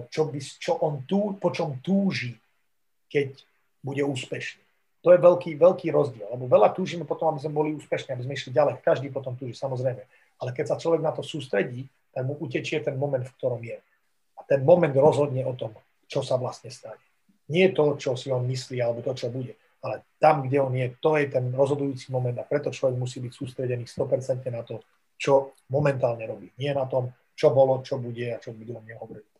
čo, 0.08 0.22
by, 0.32 0.40
čo 0.40 0.80
on 0.80 1.04
tú, 1.04 1.36
po 1.36 1.52
čom 1.52 1.80
túži 1.84 2.36
keď 3.08 3.40
bude 3.82 4.04
úspešný. 4.04 4.64
To 5.06 5.16
je 5.16 5.20
veľký, 5.24 5.56
veľký 5.56 5.88
rozdiel, 5.96 6.28
lebo 6.36 6.52
veľa 6.52 6.76
túžime 6.76 7.08
potom, 7.08 7.32
aby 7.32 7.40
sme 7.40 7.56
boli 7.56 7.70
úspešní, 7.80 8.12
aby 8.12 8.24
sme 8.28 8.36
išli 8.36 8.52
ďalej. 8.52 8.84
Každý 8.84 9.08
potom 9.08 9.40
túži, 9.40 9.56
samozrejme. 9.56 10.04
Ale 10.44 10.50
keď 10.52 10.76
sa 10.76 10.82
človek 10.82 11.00
na 11.00 11.16
to 11.16 11.24
sústredí, 11.24 11.88
tak 12.12 12.28
mu 12.28 12.36
utečie 12.36 12.84
ten 12.84 13.00
moment, 13.00 13.24
v 13.24 13.36
ktorom 13.40 13.62
je. 13.64 13.80
A 14.36 14.42
ten 14.44 14.68
moment 14.68 14.92
rozhodne 14.92 15.48
o 15.48 15.56
tom, 15.56 15.72
čo 16.12 16.20
sa 16.20 16.36
vlastne 16.36 16.68
stane. 16.68 17.00
Nie 17.48 17.72
to, 17.72 17.96
čo 17.96 18.20
si 18.20 18.28
on 18.28 18.44
myslí, 18.44 18.84
alebo 18.84 19.00
to, 19.00 19.16
čo 19.16 19.32
bude. 19.32 19.56
Ale 19.80 20.04
tam, 20.20 20.44
kde 20.44 20.58
on 20.60 20.74
je, 20.76 20.92
to 21.00 21.16
je 21.16 21.32
ten 21.32 21.46
rozhodujúci 21.56 22.12
moment 22.12 22.36
a 22.36 22.44
preto 22.44 22.74
človek 22.74 22.98
musí 23.00 23.24
byť 23.24 23.32
sústredený 23.32 23.88
100% 23.88 24.44
na 24.52 24.66
to, 24.68 24.84
čo 25.16 25.56
momentálne 25.72 26.28
robí. 26.28 26.52
Nie 26.60 26.76
na 26.76 26.84
tom, 26.90 27.14
čo 27.38 27.54
bolo, 27.56 27.80
čo 27.86 28.02
bude 28.02 28.36
a 28.36 28.42
čo 28.42 28.52
budú 28.52 28.76
o 28.76 28.84
mne 28.84 28.98
hovoriť. 29.00 29.37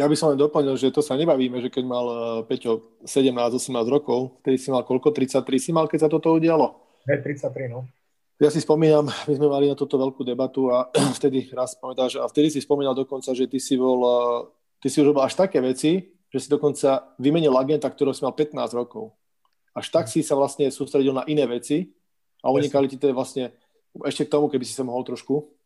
Ja 0.00 0.08
by 0.08 0.16
som 0.16 0.32
len 0.32 0.40
doplnil, 0.40 0.80
že 0.80 0.88
to 0.88 1.04
sa 1.04 1.12
nebavíme, 1.12 1.60
že 1.60 1.68
keď 1.68 1.84
mal 1.84 2.06
eh, 2.08 2.18
Peťo 2.48 3.04
17-18 3.04 3.68
rokov, 3.84 4.40
vtedy 4.40 4.56
si 4.56 4.72
mal 4.72 4.80
koľko? 4.80 5.12
33 5.12 5.44
si 5.60 5.76
mal, 5.76 5.92
keď 5.92 5.98
sa 6.00 6.08
toto 6.08 6.32
udialo? 6.32 6.72
Hej, 7.04 7.20
33, 7.20 7.68
no. 7.68 7.84
Ja 8.40 8.48
si 8.48 8.64
spomínam, 8.64 9.12
my 9.28 9.32
sme 9.36 9.52
mali 9.52 9.68
na 9.68 9.76
toto 9.76 10.00
veľkú 10.00 10.24
debatu 10.24 10.72
a 10.72 10.88
vtedy 11.20 11.52
raz 11.52 11.76
pamätáš, 11.76 12.16
a 12.16 12.24
vtedy 12.24 12.48
si 12.48 12.64
spomínal 12.64 12.96
dokonca, 12.96 13.36
že 13.36 13.44
ty 13.44 13.60
si 13.60 13.76
bol, 13.76 14.00
eh, 14.00 14.38
ty 14.80 14.88
si 14.88 15.04
už 15.04 15.12
robil 15.12 15.20
až 15.20 15.36
také 15.36 15.60
veci, 15.60 16.16
že 16.32 16.38
si 16.40 16.48
dokonca 16.48 17.12
vymenil 17.20 17.52
agenta, 17.60 17.92
ktorého 17.92 18.16
si 18.16 18.24
mal 18.24 18.32
15 18.32 18.56
rokov. 18.72 19.12
Až 19.76 19.92
tak 19.92 20.08
si 20.08 20.24
sa 20.24 20.32
vlastne 20.32 20.72
sústredil 20.72 21.12
na 21.12 21.28
iné 21.28 21.44
veci 21.44 21.92
a 22.40 22.48
unikali 22.48 22.88
ti 22.88 22.96
to 22.96 23.12
vlastne 23.12 23.52
ešte 24.08 24.24
k 24.24 24.32
tomu, 24.32 24.48
keby 24.48 24.64
si 24.64 24.72
sa 24.72 24.80
mohol 24.80 25.04
trošku 25.04 25.59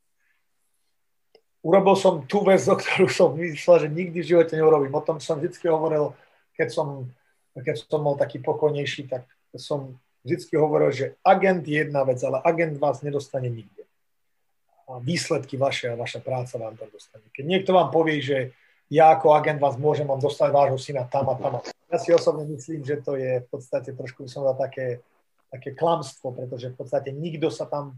urobil 1.65 1.97
som 1.97 2.21
tú 2.29 2.45
vec, 2.45 2.61
o 2.69 2.77
ktorú 2.77 3.09
som 3.09 3.33
myslel, 3.41 3.89
že 3.89 3.89
nikdy 3.89 4.21
v 4.21 4.31
živote 4.37 4.53
neurobím. 4.53 4.93
O 4.93 5.01
tom 5.01 5.17
som 5.17 5.41
vždy 5.41 5.57
hovoril, 5.73 6.13
keď 6.53 6.69
som, 6.69 7.09
keď 7.57 7.89
som 7.89 8.05
bol 8.05 8.21
taký 8.21 8.45
pokojnejší, 8.45 9.09
tak 9.09 9.25
som 9.57 9.97
vždy 10.29 10.53
hovoril, 10.61 10.93
že 10.93 11.07
agent 11.25 11.65
je 11.65 11.81
jedna 11.81 12.05
vec, 12.05 12.21
ale 12.21 12.45
agent 12.45 12.77
vás 12.77 13.01
nedostane 13.01 13.49
nikde. 13.49 13.89
A 14.85 15.01
výsledky 15.01 15.57
vaše 15.57 15.89
a 15.89 15.97
vaša 15.97 16.21
práca 16.21 16.61
vám 16.61 16.77
tam 16.77 16.93
dostane. 16.93 17.25
Keď 17.33 17.45
niekto 17.49 17.73
vám 17.73 17.89
povie, 17.89 18.21
že 18.21 18.53
ja 18.93 19.17
ako 19.17 19.33
agent 19.33 19.57
vás 19.57 19.81
môžem 19.81 20.05
vám 20.05 20.21
dostať 20.21 20.53
vášho 20.53 20.77
syna 20.77 21.09
tam 21.09 21.33
a 21.33 21.35
tam. 21.41 21.65
Ja 21.89 21.97
si 21.97 22.13
osobne 22.13 22.45
myslím, 22.53 22.85
že 22.85 23.01
to 23.01 23.17
je 23.17 23.41
v 23.41 23.49
podstate 23.49 23.97
trošku 23.97 24.29
som 24.29 24.45
dal 24.45 24.61
také, 24.61 25.01
také 25.49 25.73
klamstvo, 25.73 26.37
pretože 26.37 26.69
v 26.69 26.77
podstate 26.77 27.09
nikto 27.09 27.49
sa 27.49 27.65
tam, 27.65 27.97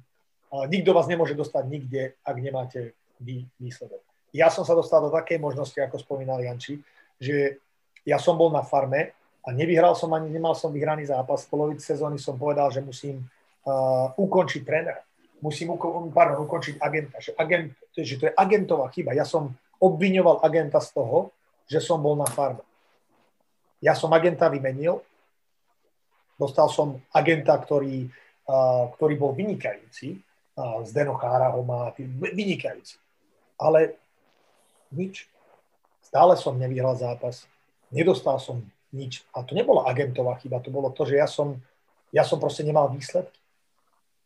nikto 0.70 0.94
vás 0.94 1.10
nemôže 1.10 1.34
dostať 1.34 1.64
nikde, 1.66 2.14
ak 2.22 2.36
nemáte 2.38 2.94
výsledok. 3.20 4.02
Ja 4.36 4.52
som 4.52 4.68
sa 4.68 4.76
dostal 4.76 5.00
do 5.00 5.08
takej 5.08 5.40
možnosti, 5.40 5.76
ako 5.80 5.96
spomínal 5.96 6.44
Janči, 6.44 6.84
že 7.16 7.56
ja 8.04 8.20
som 8.20 8.36
bol 8.36 8.52
na 8.52 8.60
farme 8.60 9.16
a 9.40 9.48
nevyhral 9.48 9.96
som 9.96 10.12
ani, 10.12 10.28
nemal 10.28 10.52
som 10.52 10.68
vyhraný 10.68 11.08
zápas. 11.08 11.48
V 11.48 11.56
polovici 11.56 11.88
sezóny 11.88 12.20
som 12.20 12.36
povedal, 12.36 12.68
že 12.68 12.84
musím 12.84 13.24
uh, 13.24 14.12
ukončiť 14.12 14.62
trénera. 14.66 15.00
Musím 15.40 15.72
uko- 15.72 16.12
pardon, 16.12 16.44
ukončiť 16.44 16.76
agenta. 16.76 17.16
Že, 17.16 17.32
agent, 17.40 17.66
že 17.96 18.14
to 18.20 18.24
je 18.28 18.32
agentová 18.36 18.92
chyba. 18.92 19.16
Ja 19.16 19.24
som 19.24 19.56
obviňoval 19.80 20.44
agenta 20.44 20.84
z 20.84 20.92
toho, 20.92 21.32
že 21.64 21.80
som 21.80 22.04
bol 22.04 22.14
na 22.14 22.28
farme. 22.28 22.62
Ja 23.80 23.96
som 23.96 24.12
agenta 24.12 24.52
vymenil, 24.52 25.00
dostal 26.36 26.68
som 26.68 27.00
agenta, 27.08 27.56
ktorý, 27.56 28.04
uh, 28.48 28.92
ktorý 29.00 29.14
bol 29.16 29.32
vynikajúci, 29.32 30.20
uh, 30.60 30.84
Zdeno 30.84 31.16
Chára 31.16 31.56
ho 31.56 31.64
má, 31.64 31.88
vynikajúci 31.96 33.05
ale 33.56 33.96
nič. 34.92 35.28
Stále 36.04 36.38
som 36.38 36.54
nevyhral 36.54 36.94
zápas, 36.94 37.44
nedostal 37.90 38.38
som 38.38 38.62
nič. 38.94 39.26
A 39.34 39.42
to 39.42 39.52
nebola 39.52 39.84
agentová 39.90 40.38
chyba, 40.38 40.62
to 40.62 40.70
bolo 40.70 40.88
to, 40.94 41.02
že 41.04 41.18
ja 41.18 41.26
som, 41.26 41.58
ja 42.14 42.22
som 42.22 42.38
proste 42.38 42.62
nemal 42.62 42.88
výsledky. 42.88 43.36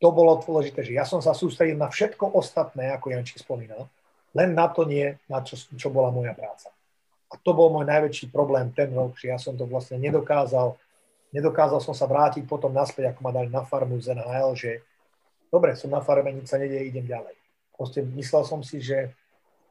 To 0.01 0.12
bolo 0.12 0.41
dôležité, 0.41 0.81
že 0.81 0.97
ja 0.97 1.05
som 1.05 1.20
sa 1.20 1.37
sústredil 1.37 1.76
na 1.76 1.93
všetko 1.93 2.33
ostatné, 2.33 2.89
ako 2.97 3.12
Jančík 3.12 3.45
spomínal, 3.45 3.89
len 4.33 4.57
na 4.57 4.70
to 4.70 4.89
nie, 4.89 5.12
na 5.28 5.45
čo, 5.45 5.57
čo 5.57 5.89
bola 5.93 6.09
moja 6.09 6.33
práca. 6.33 6.72
A 7.31 7.37
to 7.37 7.53
bol 7.53 7.68
môj 7.68 7.85
najväčší 7.85 8.33
problém 8.33 8.72
ten 8.72 8.91
rok, 8.97 9.14
že 9.14 9.28
ja 9.28 9.37
som 9.37 9.55
to 9.55 9.68
vlastne 9.68 10.01
nedokázal, 10.01 10.74
nedokázal 11.37 11.85
som 11.85 11.93
sa 11.93 12.09
vrátiť 12.09 12.49
potom 12.49 12.72
naspäť, 12.72 13.12
ako 13.12 13.20
ma 13.22 13.31
dali 13.31 13.53
na 13.53 13.61
farmu 13.61 14.01
z 14.01 14.16
NHL, 14.16 14.51
že 14.57 14.70
dobre, 15.53 15.76
som 15.76 15.93
na 15.93 16.01
farme, 16.01 16.33
nič 16.33 16.49
sa 16.49 16.57
nedieje, 16.57 16.91
idem 16.91 17.05
ďalej. 17.05 17.37
Proste 17.76 18.01
myslel 18.03 18.43
som 18.49 18.64
si, 18.64 18.81
že 18.81 19.12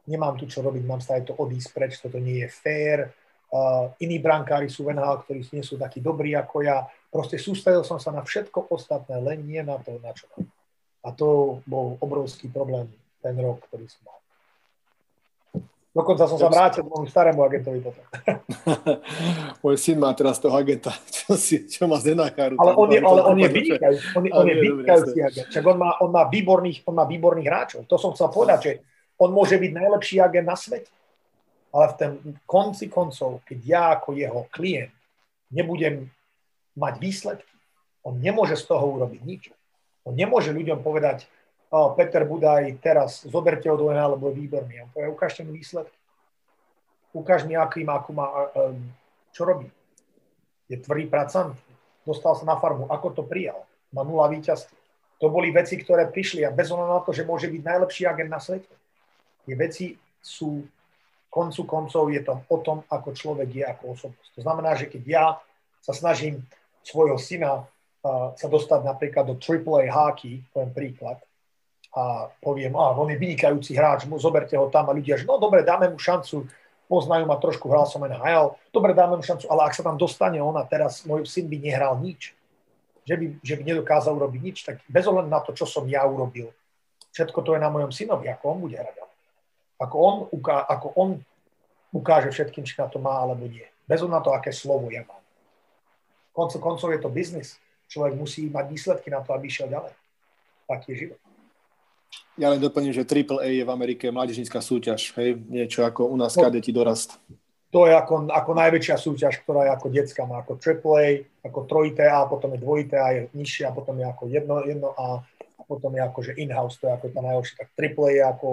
nemám 0.07 0.37
tu 0.39 0.45
čo 0.47 0.63
robiť, 0.63 0.83
mám 0.85 1.01
sa 1.03 1.17
aj 1.17 1.31
to 1.31 1.33
odísť 1.35 1.69
preč, 1.73 1.99
toto 1.99 2.21
nie 2.21 2.45
je 2.45 2.49
fér. 2.49 3.11
Uh, 3.49 3.89
iní 3.97 4.21
brankári 4.21 4.69
sú 4.69 4.85
v 4.85 4.93
NHL, 4.93 5.25
ktorí 5.25 5.41
nie 5.57 5.65
sú 5.65 5.75
takí 5.75 5.97
dobrí 5.97 6.37
ako 6.37 6.61
ja. 6.61 6.85
Proste 7.09 7.41
sústredil 7.41 7.81
som 7.81 7.97
sa 7.97 8.13
na 8.13 8.21
všetko 8.21 8.69
ostatné, 8.69 9.17
len 9.17 9.41
nie 9.41 9.59
na 9.65 9.81
to, 9.81 9.97
na 9.99 10.13
čo 10.13 10.29
mám. 10.37 10.45
A 11.01 11.09
to 11.15 11.59
bol 11.65 11.97
obrovský 11.97 12.45
problém 12.51 12.85
ten 13.25 13.33
rok, 13.41 13.65
ktorý 13.65 13.89
som 13.89 14.05
mal. 14.05 14.19
Dokonca 15.89 16.29
som 16.29 16.37
sa 16.37 16.53
vrátil 16.53 16.85
k 16.85 16.89
môjmu 16.93 17.09
starému 17.09 17.41
agentovi 17.41 17.81
potom. 17.81 18.05
Môj 19.65 19.75
syn 19.81 19.97
má 19.97 20.13
teraz 20.13 20.37
toho 20.37 20.53
agenta, 20.53 20.93
čo, 21.09 21.33
si, 21.33 21.65
čo 21.65 21.89
má 21.89 21.97
z. 21.97 22.13
Ale 22.13 22.77
on 22.77 22.93
je, 22.93 23.01
ale 23.01 23.21
on 23.25 23.37
je 23.41 23.49
vynikajúci, 23.49 24.05
on, 24.13 24.23
on 24.29 24.45
je 24.45 24.55
vynikajúci 24.69 25.17
agent. 25.17 25.47
Čak 25.49 25.63
on 25.65 25.77
má, 25.81 25.97
on, 25.97 26.13
má 26.13 26.29
výborných, 26.29 26.85
on 26.85 26.93
má 26.93 27.09
výborných 27.09 27.47
hráčov. 27.49 27.79
To 27.89 27.97
som 27.97 28.13
chcel 28.13 28.29
povedať, 28.29 28.59
že 28.61 28.71
on 29.19 29.35
môže 29.35 29.59
byť 29.59 29.71
najlepší 29.75 30.23
agent 30.23 30.47
na 30.47 30.55
svete. 30.55 30.89
Ale 31.69 31.85
v 31.93 31.97
tom 31.99 32.11
konci 32.49 32.89
koncov, 32.89 33.45
keď 33.45 33.59
ja 33.61 33.83
ako 33.93 34.17
jeho 34.17 34.47
klient 34.49 34.95
nebudem 35.53 36.09
mať 36.73 36.93
výsledky, 36.97 37.53
on 38.01 38.17
nemôže 38.17 38.57
z 38.57 38.65
toho 38.65 38.95
urobiť 38.95 39.21
nič. 39.21 39.43
On 40.07 40.15
nemôže 40.15 40.55
ľuďom 40.55 40.81
povedať, 40.81 41.27
oh, 41.69 41.93
Peter 41.93 42.23
Budaj, 42.25 42.79
teraz 42.81 43.27
zoberte 43.27 43.67
ho 43.69 43.77
do 43.77 43.91
alebo 43.91 44.31
výborný. 44.31 44.87
On 44.87 44.89
povie, 44.89 45.11
ukážte 45.11 45.43
mi 45.43 45.59
výsledky. 45.59 45.93
Ukáž 47.11 47.43
mi, 47.43 47.59
aký 47.59 47.83
má, 47.83 47.99
akú 47.99 48.15
má, 48.15 48.49
čo 49.35 49.45
robí. 49.45 49.67
Je 50.69 50.77
tvrdý 50.77 51.09
pracant. 51.09 51.57
Dostal 52.05 52.37
sa 52.37 52.45
na 52.45 52.57
farmu. 52.57 52.89
Ako 52.89 53.13
to 53.13 53.25
prijal? 53.25 53.65
Má 53.93 54.05
nula 54.05 54.29
víťazství. 54.29 54.77
To 55.19 55.27
boli 55.27 55.51
veci, 55.51 55.75
ktoré 55.75 56.07
prišli 56.07 56.45
a 56.47 56.53
bez 56.53 56.71
na 56.71 57.01
to, 57.03 57.11
že 57.11 57.27
môže 57.27 57.51
byť 57.51 57.61
najlepší 57.65 58.07
agent 58.07 58.31
na 58.31 58.39
svete 58.39 58.69
tie 59.45 59.55
veci 59.55 59.85
sú, 60.19 60.63
koncu 61.29 61.61
koncov 61.63 62.09
je 62.09 62.21
to 62.25 62.33
o 62.49 62.57
tom, 62.59 62.83
ako 62.89 63.13
človek 63.13 63.49
je 63.49 63.63
ako 63.63 63.83
osobnosť. 63.95 64.31
To 64.35 64.41
znamená, 64.41 64.75
že 64.75 64.89
keď 64.89 65.03
ja 65.05 65.25
sa 65.79 65.93
snažím 65.95 66.43
svojho 66.83 67.15
syna 67.21 67.67
sa 68.35 68.47
dostať 68.47 68.81
napríklad 68.87 69.27
do 69.27 69.35
AAA 69.35 69.91
hockey, 69.91 70.39
poviem 70.55 70.71
príklad, 70.71 71.19
a 71.89 72.29
poviem, 72.39 72.77
a 72.77 72.93
on 72.93 73.09
je 73.09 73.17
vynikajúci 73.17 73.73
hráč, 73.73 74.05
zoberte 74.21 74.53
ho 74.53 74.69
tam. 74.69 74.87
A 74.87 74.95
ľudia, 74.95 75.17
že 75.17 75.25
no 75.25 75.41
dobre, 75.41 75.65
dáme 75.65 75.89
mu 75.89 75.97
šancu, 75.97 76.45
poznajú 76.85 77.25
ma 77.25 77.37
trošku, 77.41 77.65
hral 77.65 77.89
som 77.89 78.05
NHL, 78.05 78.53
dobre, 78.69 78.93
dáme 78.93 79.17
mu 79.17 79.23
šancu, 79.25 79.49
ale 79.49 79.69
ak 79.69 79.73
sa 79.73 79.81
tam 79.81 79.97
dostane 79.97 80.37
on 80.37 80.53
a 80.57 80.65
teraz 80.65 81.01
môj 81.05 81.25
syn 81.25 81.49
by 81.49 81.57
nehral 81.57 81.97
nič, 81.97 82.33
že 83.09 83.15
by, 83.17 83.25
že 83.41 83.53
by 83.57 83.63
nedokázal 83.73 84.13
urobiť 84.13 84.41
nič, 84.41 84.57
tak 84.65 84.85
bez 84.85 85.05
ohľadu 85.09 85.29
na 85.29 85.41
to, 85.41 85.53
čo 85.57 85.65
som 85.65 85.89
ja 85.89 86.05
urobil, 86.05 86.53
všetko 87.09 87.41
to 87.41 87.57
je 87.57 87.59
na 87.61 87.73
mojom 87.73 87.89
synovi, 87.89 88.29
ako 88.29 88.43
on 88.53 88.59
bude 88.69 88.77
hrať 88.77 89.08
ako 89.79 89.95
on, 89.97 90.15
uká, 90.35 90.67
ako 90.67 90.87
on 90.99 91.09
ukáže 91.95 92.29
všetkým, 92.29 92.67
či 92.67 92.75
na 92.77 92.91
to 92.91 92.99
má 92.99 93.15
alebo 93.15 93.47
nie. 93.47 93.65
Bez 93.87 94.05
na 94.05 94.21
to, 94.21 94.35
aké 94.35 94.53
slovo 94.53 94.91
ja 94.93 95.01
mám. 95.07 95.23
koncov 96.35 96.61
koncov 96.61 96.93
je 96.93 97.01
to 97.01 97.09
biznis. 97.09 97.57
Človek 97.89 98.13
musí 98.13 98.45
mať 98.51 98.65
výsledky 98.69 99.09
na 99.09 99.25
to, 99.25 99.33
aby 99.33 99.49
išiel 99.49 99.65
ďalej. 99.65 99.93
Taký 100.69 100.87
je 100.93 100.97
život. 101.07 101.19
Ja 102.37 102.53
len 102.53 102.61
doplním, 102.61 102.93
že 102.93 103.01
AAA 103.01 103.57
je 103.57 103.63
v 103.65 103.73
Amerike 103.73 104.05
mládežnícka 104.13 104.61
súťaž, 104.61 105.11
hej? 105.17 105.41
Niečo 105.49 105.81
ako 105.81 106.05
u 106.05 106.15
nás 106.15 106.37
no, 106.37 106.45
kadeti 106.45 106.69
dorast. 106.69 107.17
To 107.73 107.89
je 107.89 107.93
ako, 107.93 108.29
ako 108.29 108.51
najväčšia 108.53 108.95
súťaž, 108.97 109.41
ktorá 109.41 109.65
je 109.65 109.71
ako 109.73 109.87
detská, 109.89 110.21
má 110.25 110.41
ako 110.41 110.57
AAA, 110.57 111.25
ako 111.45 111.59
trojité 111.65 112.05
A, 112.09 112.29
potom 112.29 112.53
je 112.53 112.61
dvojité 112.61 112.97
A, 112.97 113.07
je 113.13 113.21
nižšie 113.33 113.65
a 113.69 113.73
potom 113.73 113.97
je 113.97 114.05
ako 114.05 114.23
jedno, 114.29 114.61
jedno 114.65 114.93
A 114.97 115.25
a 115.59 115.61
potom 115.67 115.91
je 115.91 116.01
ako, 116.01 116.19
že 116.23 116.37
in-house, 116.39 116.79
to 116.79 116.87
je 116.87 116.93
ako 116.95 117.05
tá 117.11 117.19
najhoršia. 117.19 117.55
Tak 117.59 117.69
AAA 117.75 118.09
je 118.15 118.23
ako 118.23 118.49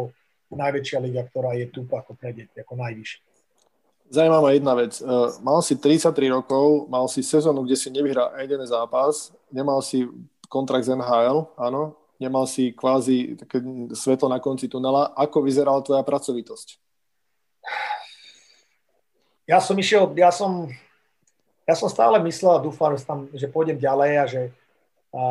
najväčšia 0.54 0.98
liga, 1.02 1.26
ktorá 1.26 1.58
je 1.58 1.66
tu 1.70 1.82
ako 1.82 2.14
pre 2.14 2.30
deti, 2.30 2.54
ako 2.54 2.78
najvyššia. 2.78 3.20
Zajímavá 4.06 4.54
jedna 4.54 4.78
vec. 4.78 5.02
E, 5.02 5.04
mal 5.42 5.58
si 5.66 5.74
33 5.74 6.30
rokov, 6.30 6.86
mal 6.86 7.10
si 7.10 7.26
sezónu, 7.26 7.66
kde 7.66 7.74
si 7.74 7.90
nevyhral 7.90 8.30
jeden 8.38 8.62
zápas, 8.62 9.34
nemal 9.50 9.82
si 9.82 10.06
kontrakt 10.46 10.86
z 10.86 10.94
NHL, 10.94 11.50
áno, 11.58 11.98
nemal 12.22 12.46
si 12.46 12.70
kvázi 12.70 13.34
také 13.34 13.58
svetlo 13.98 14.30
na 14.30 14.38
konci 14.38 14.70
tunela. 14.70 15.10
Ako 15.18 15.42
vyzerala 15.42 15.82
tvoja 15.82 16.06
pracovitosť? 16.06 16.78
Ja 19.46 19.58
som 19.58 19.74
išiel, 19.74 20.10
ja 20.14 20.30
som, 20.30 20.70
ja 21.66 21.74
som 21.74 21.90
stále 21.90 22.22
myslel 22.22 22.58
a 22.58 22.62
dúfam, 22.62 22.94
že, 22.94 23.02
tam, 23.02 23.26
že 23.34 23.50
pôjdem 23.50 23.78
ďalej 23.78 24.12
a 24.18 24.24
že 24.26 24.42
a, 25.10 25.22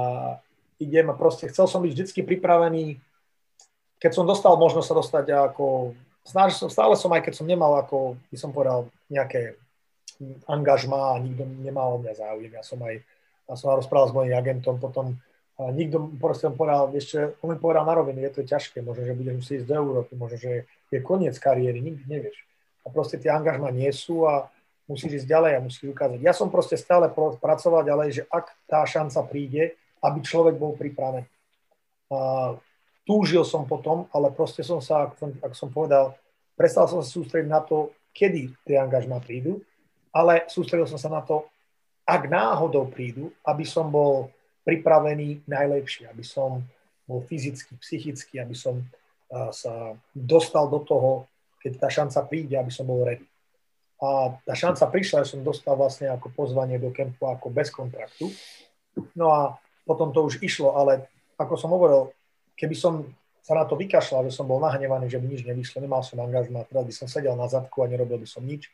idem 0.79 1.07
a 1.11 1.15
proste 1.15 1.47
chcel 1.47 1.67
som 1.67 1.79
byť 1.79 1.91
vždy 1.95 2.21
pripravený, 2.23 2.99
keď 4.05 4.13
som 4.13 4.29
dostal 4.29 4.53
možnosť 4.53 4.85
sa 4.85 4.95
dostať 5.01 5.25
ako 5.33 5.97
som, 6.21 6.69
stále 6.69 6.93
som, 6.93 7.09
aj 7.09 7.25
keď 7.25 7.33
som 7.33 7.49
nemal, 7.49 7.73
ako 7.81 8.21
by 8.29 8.37
som 8.37 8.53
povedal, 8.53 8.85
nejaké 9.09 9.57
angažma 10.45 11.17
a 11.17 11.21
nikto 11.21 11.41
nemal 11.41 11.97
o 11.97 12.01
mňa 12.01 12.13
záujem. 12.13 12.53
Ja 12.53 12.61
som 12.61 12.77
aj, 12.85 13.01
ja 13.49 13.53
som 13.57 13.73
rozprával 13.73 14.09
s 14.09 14.13
mojim 14.13 14.37
agentom, 14.37 14.77
potom 14.77 15.17
a 15.55 15.71
nikto 15.71 16.11
proste 16.19 16.51
povedal, 16.51 16.91
ešte, 16.91 17.39
on 17.39 17.55
mi 17.55 17.57
povedal 17.57 17.87
na 17.87 17.95
rovinu, 17.95 18.19
je 18.27 18.31
to 18.37 18.41
ťažké, 18.43 18.83
možno, 18.83 19.07
že 19.07 19.15
budem 19.15 19.39
musieť 19.39 19.63
ísť 19.63 19.67
do 19.71 19.75
Európy, 19.79 20.11
možno, 20.19 20.35
že 20.35 20.67
je 20.91 20.99
koniec 20.99 21.39
kariéry, 21.39 21.79
nikdy 21.79 22.03
nevieš. 22.11 22.37
A 22.83 22.91
proste 22.91 23.15
tie 23.15 23.31
angažma 23.31 23.71
nie 23.71 23.87
sú 23.95 24.27
a 24.27 24.51
musíš 24.83 25.23
ísť 25.23 25.31
ďalej 25.31 25.51
a 25.55 25.63
musíš 25.63 25.95
ukázať. 25.95 26.19
Ja 26.19 26.35
som 26.35 26.51
proste 26.51 26.75
stále 26.75 27.07
pracoval 27.39 27.87
ďalej, 27.87 28.09
že 28.11 28.23
ak 28.27 28.51
tá 28.67 28.83
šanca 28.83 29.23
príde, 29.31 29.79
aby 30.03 30.19
človek 30.19 30.59
bol 30.59 30.75
pripravený. 30.75 31.23
Túžil 33.05 33.45
som 33.45 33.63
potom, 33.69 34.09
ale 34.09 34.33
proste 34.33 34.65
som 34.65 34.81
sa, 34.81 35.07
ako 35.07 35.15
som, 35.15 35.29
ako 35.39 35.55
som 35.55 35.69
povedal, 35.69 36.17
prestal 36.57 36.89
som 36.89 36.99
sa 36.99 37.07
sústrediť 37.07 37.47
na 37.47 37.61
to, 37.61 37.93
kedy 38.11 38.51
tie 38.65 38.81
angažma 38.81 39.21
prídu, 39.21 39.61
ale 40.09 40.49
sústredil 40.49 40.89
som 40.89 40.97
sa 40.97 41.07
na 41.07 41.21
to, 41.21 41.45
ak 42.05 42.29
náhodou 42.29 42.89
prídu, 42.89 43.29
aby 43.45 43.65
som 43.65 43.89
bol 43.89 44.29
pripravený 44.65 45.45
najlepšie, 45.45 46.09
aby 46.09 46.25
som 46.25 46.65
bol 47.05 47.21
fyzicky, 47.21 47.77
psychicky, 47.77 48.41
aby 48.41 48.57
som 48.57 48.81
sa 49.53 49.93
dostal 50.13 50.69
do 50.69 50.81
toho, 50.81 51.29
keď 51.61 51.71
tá 51.81 51.89
šanca 51.89 52.19
príde, 52.29 52.55
aby 52.57 52.69
som 52.69 52.85
bol 52.85 53.05
ready. 53.05 53.25
A 54.01 54.33
tá 54.45 54.53
šanca 54.53 54.85
prišla, 54.89 55.25
že 55.25 55.37
som 55.37 55.41
dostal 55.41 55.73
vlastne 55.77 56.09
ako 56.13 56.29
pozvanie 56.33 56.77
do 56.77 56.93
kempu 56.93 57.25
ako 57.25 57.49
bez 57.49 57.73
kontraktu. 57.73 58.29
No 59.17 59.33
a 59.33 59.41
potom 59.85 60.13
to 60.13 60.25
už 60.25 60.41
išlo, 60.45 60.77
ale 60.77 61.09
ako 61.37 61.57
som 61.57 61.73
hovoril, 61.73 62.13
keby 62.55 62.75
som 62.75 62.93
sa 63.45 63.53
na 63.53 63.69
to 63.69 63.77
vykašľal, 63.77 64.25
že 64.25 64.33
som 64.33 64.49
bol 64.49 64.57
nahnevaný, 64.57 65.05
že 65.05 65.21
by 65.21 65.27
nič 65.29 65.45
nevyšlo, 65.45 65.77
nemal 65.77 66.01
som 66.01 66.17
angažma, 66.17 66.65
teraz 66.65 66.81
by 66.81 66.93
som 66.97 67.05
sedel 67.05 67.37
na 67.37 67.45
zadku 67.45 67.85
a 67.85 67.91
nerobil 67.91 68.17
by 68.17 68.25
som 68.25 68.41
nič. 68.41 68.73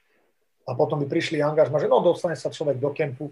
A 0.63 0.71
potom 0.77 1.01
by 1.03 1.11
prišli 1.11 1.43
angažma, 1.43 1.75
že 1.81 1.91
no, 1.91 1.99
dostane 1.99 2.39
sa 2.39 2.47
človek 2.47 2.79
do 2.79 2.95
kempu 2.95 3.27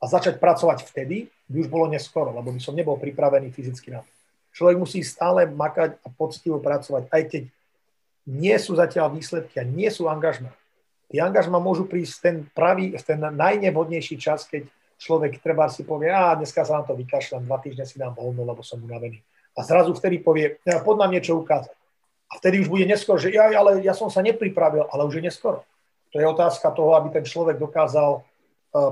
a 0.00 0.04
začať 0.08 0.40
pracovať 0.40 0.88
vtedy, 0.88 1.28
by 1.52 1.56
už 1.60 1.68
bolo 1.68 1.92
neskoro, 1.92 2.32
lebo 2.32 2.56
by 2.56 2.60
som 2.62 2.72
nebol 2.72 2.96
pripravený 2.96 3.52
fyzicky 3.52 3.92
na 3.92 4.00
to. 4.00 4.10
Človek 4.56 4.76
musí 4.80 5.04
stále 5.04 5.44
makať 5.44 6.00
a 6.00 6.08
poctivo 6.08 6.56
pracovať, 6.56 7.12
aj 7.12 7.22
keď 7.28 7.42
nie 8.32 8.56
sú 8.56 8.72
zatiaľ 8.80 9.12
výsledky 9.12 9.60
a 9.60 9.64
nie 9.68 9.92
sú 9.92 10.08
angažma. 10.08 10.48
Tie 11.12 11.20
angažma 11.20 11.60
môžu 11.60 11.84
prísť 11.84 12.14
ten 12.24 12.36
pravý, 12.56 12.96
ten 12.96 13.20
najnevhodnejší 13.20 14.16
čas, 14.16 14.48
keď 14.48 14.64
človek 14.96 15.36
treba 15.44 15.68
si 15.68 15.84
povie, 15.84 16.08
a 16.08 16.32
dneska 16.32 16.64
sa 16.64 16.80
na 16.80 16.84
to 16.88 16.96
vykašľam, 16.96 17.44
dva 17.44 17.60
týždne 17.60 17.84
si 17.84 18.00
dám 18.00 18.16
voľno, 18.16 18.48
lebo 18.48 18.64
som 18.64 18.80
unavený 18.80 19.20
a 19.56 19.60
zrazu 19.64 19.96
vtedy 19.96 20.20
povie, 20.20 20.60
ja 20.68 20.84
pod 20.84 21.00
nám 21.00 21.16
niečo 21.16 21.40
ukázať. 21.40 21.72
A 22.28 22.32
vtedy 22.36 22.60
už 22.60 22.68
bude 22.68 22.84
neskoro, 22.84 23.16
že 23.16 23.32
ja, 23.32 23.48
ale 23.56 23.80
ja 23.80 23.96
som 23.96 24.12
sa 24.12 24.20
nepripravil, 24.20 24.84
ale 24.92 25.02
už 25.08 25.18
je 25.18 25.24
neskoro. 25.24 25.64
To 26.12 26.20
je 26.20 26.26
otázka 26.28 26.68
toho, 26.76 26.92
aby 26.92 27.08
ten 27.08 27.24
človek 27.24 27.56
dokázal 27.56 28.20
uh, 28.20 28.24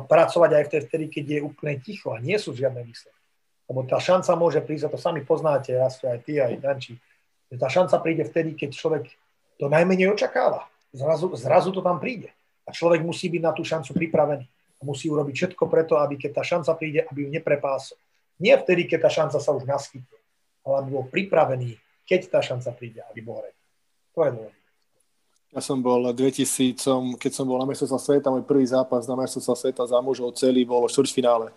pracovať 0.09 0.51
aj 0.57 0.65
vtedy, 0.89 1.07
keď 1.12 1.25
je 1.29 1.41
úplne 1.45 1.77
ticho 1.85 2.17
a 2.17 2.23
nie 2.23 2.41
sú 2.41 2.57
žiadne 2.57 2.81
výsledky. 2.81 3.21
Lebo 3.69 3.85
tá 3.85 4.01
šanca 4.01 4.33
môže 4.41 4.61
prísť, 4.65 4.89
a 4.89 4.93
to 4.93 4.99
sami 5.01 5.21
poznáte, 5.25 5.77
ja 5.77 5.89
aj 5.89 6.21
ty, 6.25 6.41
aj 6.41 6.61
Danči, 6.61 6.95
že 7.53 7.57
tá 7.61 7.69
šanca 7.69 7.97
príde 8.01 8.25
vtedy, 8.25 8.57
keď 8.57 8.71
človek 8.73 9.05
to 9.61 9.69
najmenej 9.69 10.12
očakáva. 10.12 10.65
Zrazu, 10.95 11.33
zrazu 11.37 11.75
to 11.75 11.85
tam 11.85 12.01
príde. 12.01 12.33
A 12.65 12.73
človek 12.73 13.05
musí 13.05 13.29
byť 13.29 13.43
na 13.45 13.53
tú 13.53 13.67
šancu 13.67 13.93
pripravený. 13.93 14.47
A 14.79 14.83
musí 14.85 15.11
urobiť 15.11 15.35
všetko 15.35 15.65
preto, 15.69 15.99
aby 16.01 16.17
keď 16.17 16.41
tá 16.41 16.43
šanca 16.45 16.71
príde, 16.77 17.01
aby 17.09 17.27
ju 17.27 17.29
neprepásol. 17.35 17.99
Nie 18.39 18.59
vtedy, 18.61 18.89
keď 18.89 19.09
tá 19.09 19.11
šanca 19.11 19.39
sa 19.41 19.51
už 19.55 19.65
naskytne 19.65 20.24
ale 20.65 20.75
aby 20.81 20.89
bol 20.97 21.07
pripravený, 21.12 21.77
keď 22.09 22.21
tá 22.33 22.41
šanca 22.41 22.73
príde, 22.73 23.01
aby 23.12 23.21
bol 23.21 23.41
ready. 23.45 23.61
To 24.17 24.21
je 24.25 24.33
dôležité. 24.33 24.65
Ja 25.55 25.62
som 25.62 25.79
bol 25.79 26.03
2000, 26.11 26.75
keď 27.15 27.31
som 27.31 27.47
bol 27.47 27.62
na 27.62 27.69
mestrovstva 27.69 28.01
sveta, 28.03 28.27
môj 28.27 28.43
prvý 28.43 28.67
zápas 28.67 29.07
na 29.07 29.15
mestrovstva 29.15 29.55
sveta 29.55 29.87
za 29.87 30.03
mužov 30.03 30.35
celý 30.35 30.67
bol 30.67 30.83
v 30.83 30.91
štvrťfinále. 30.91 31.55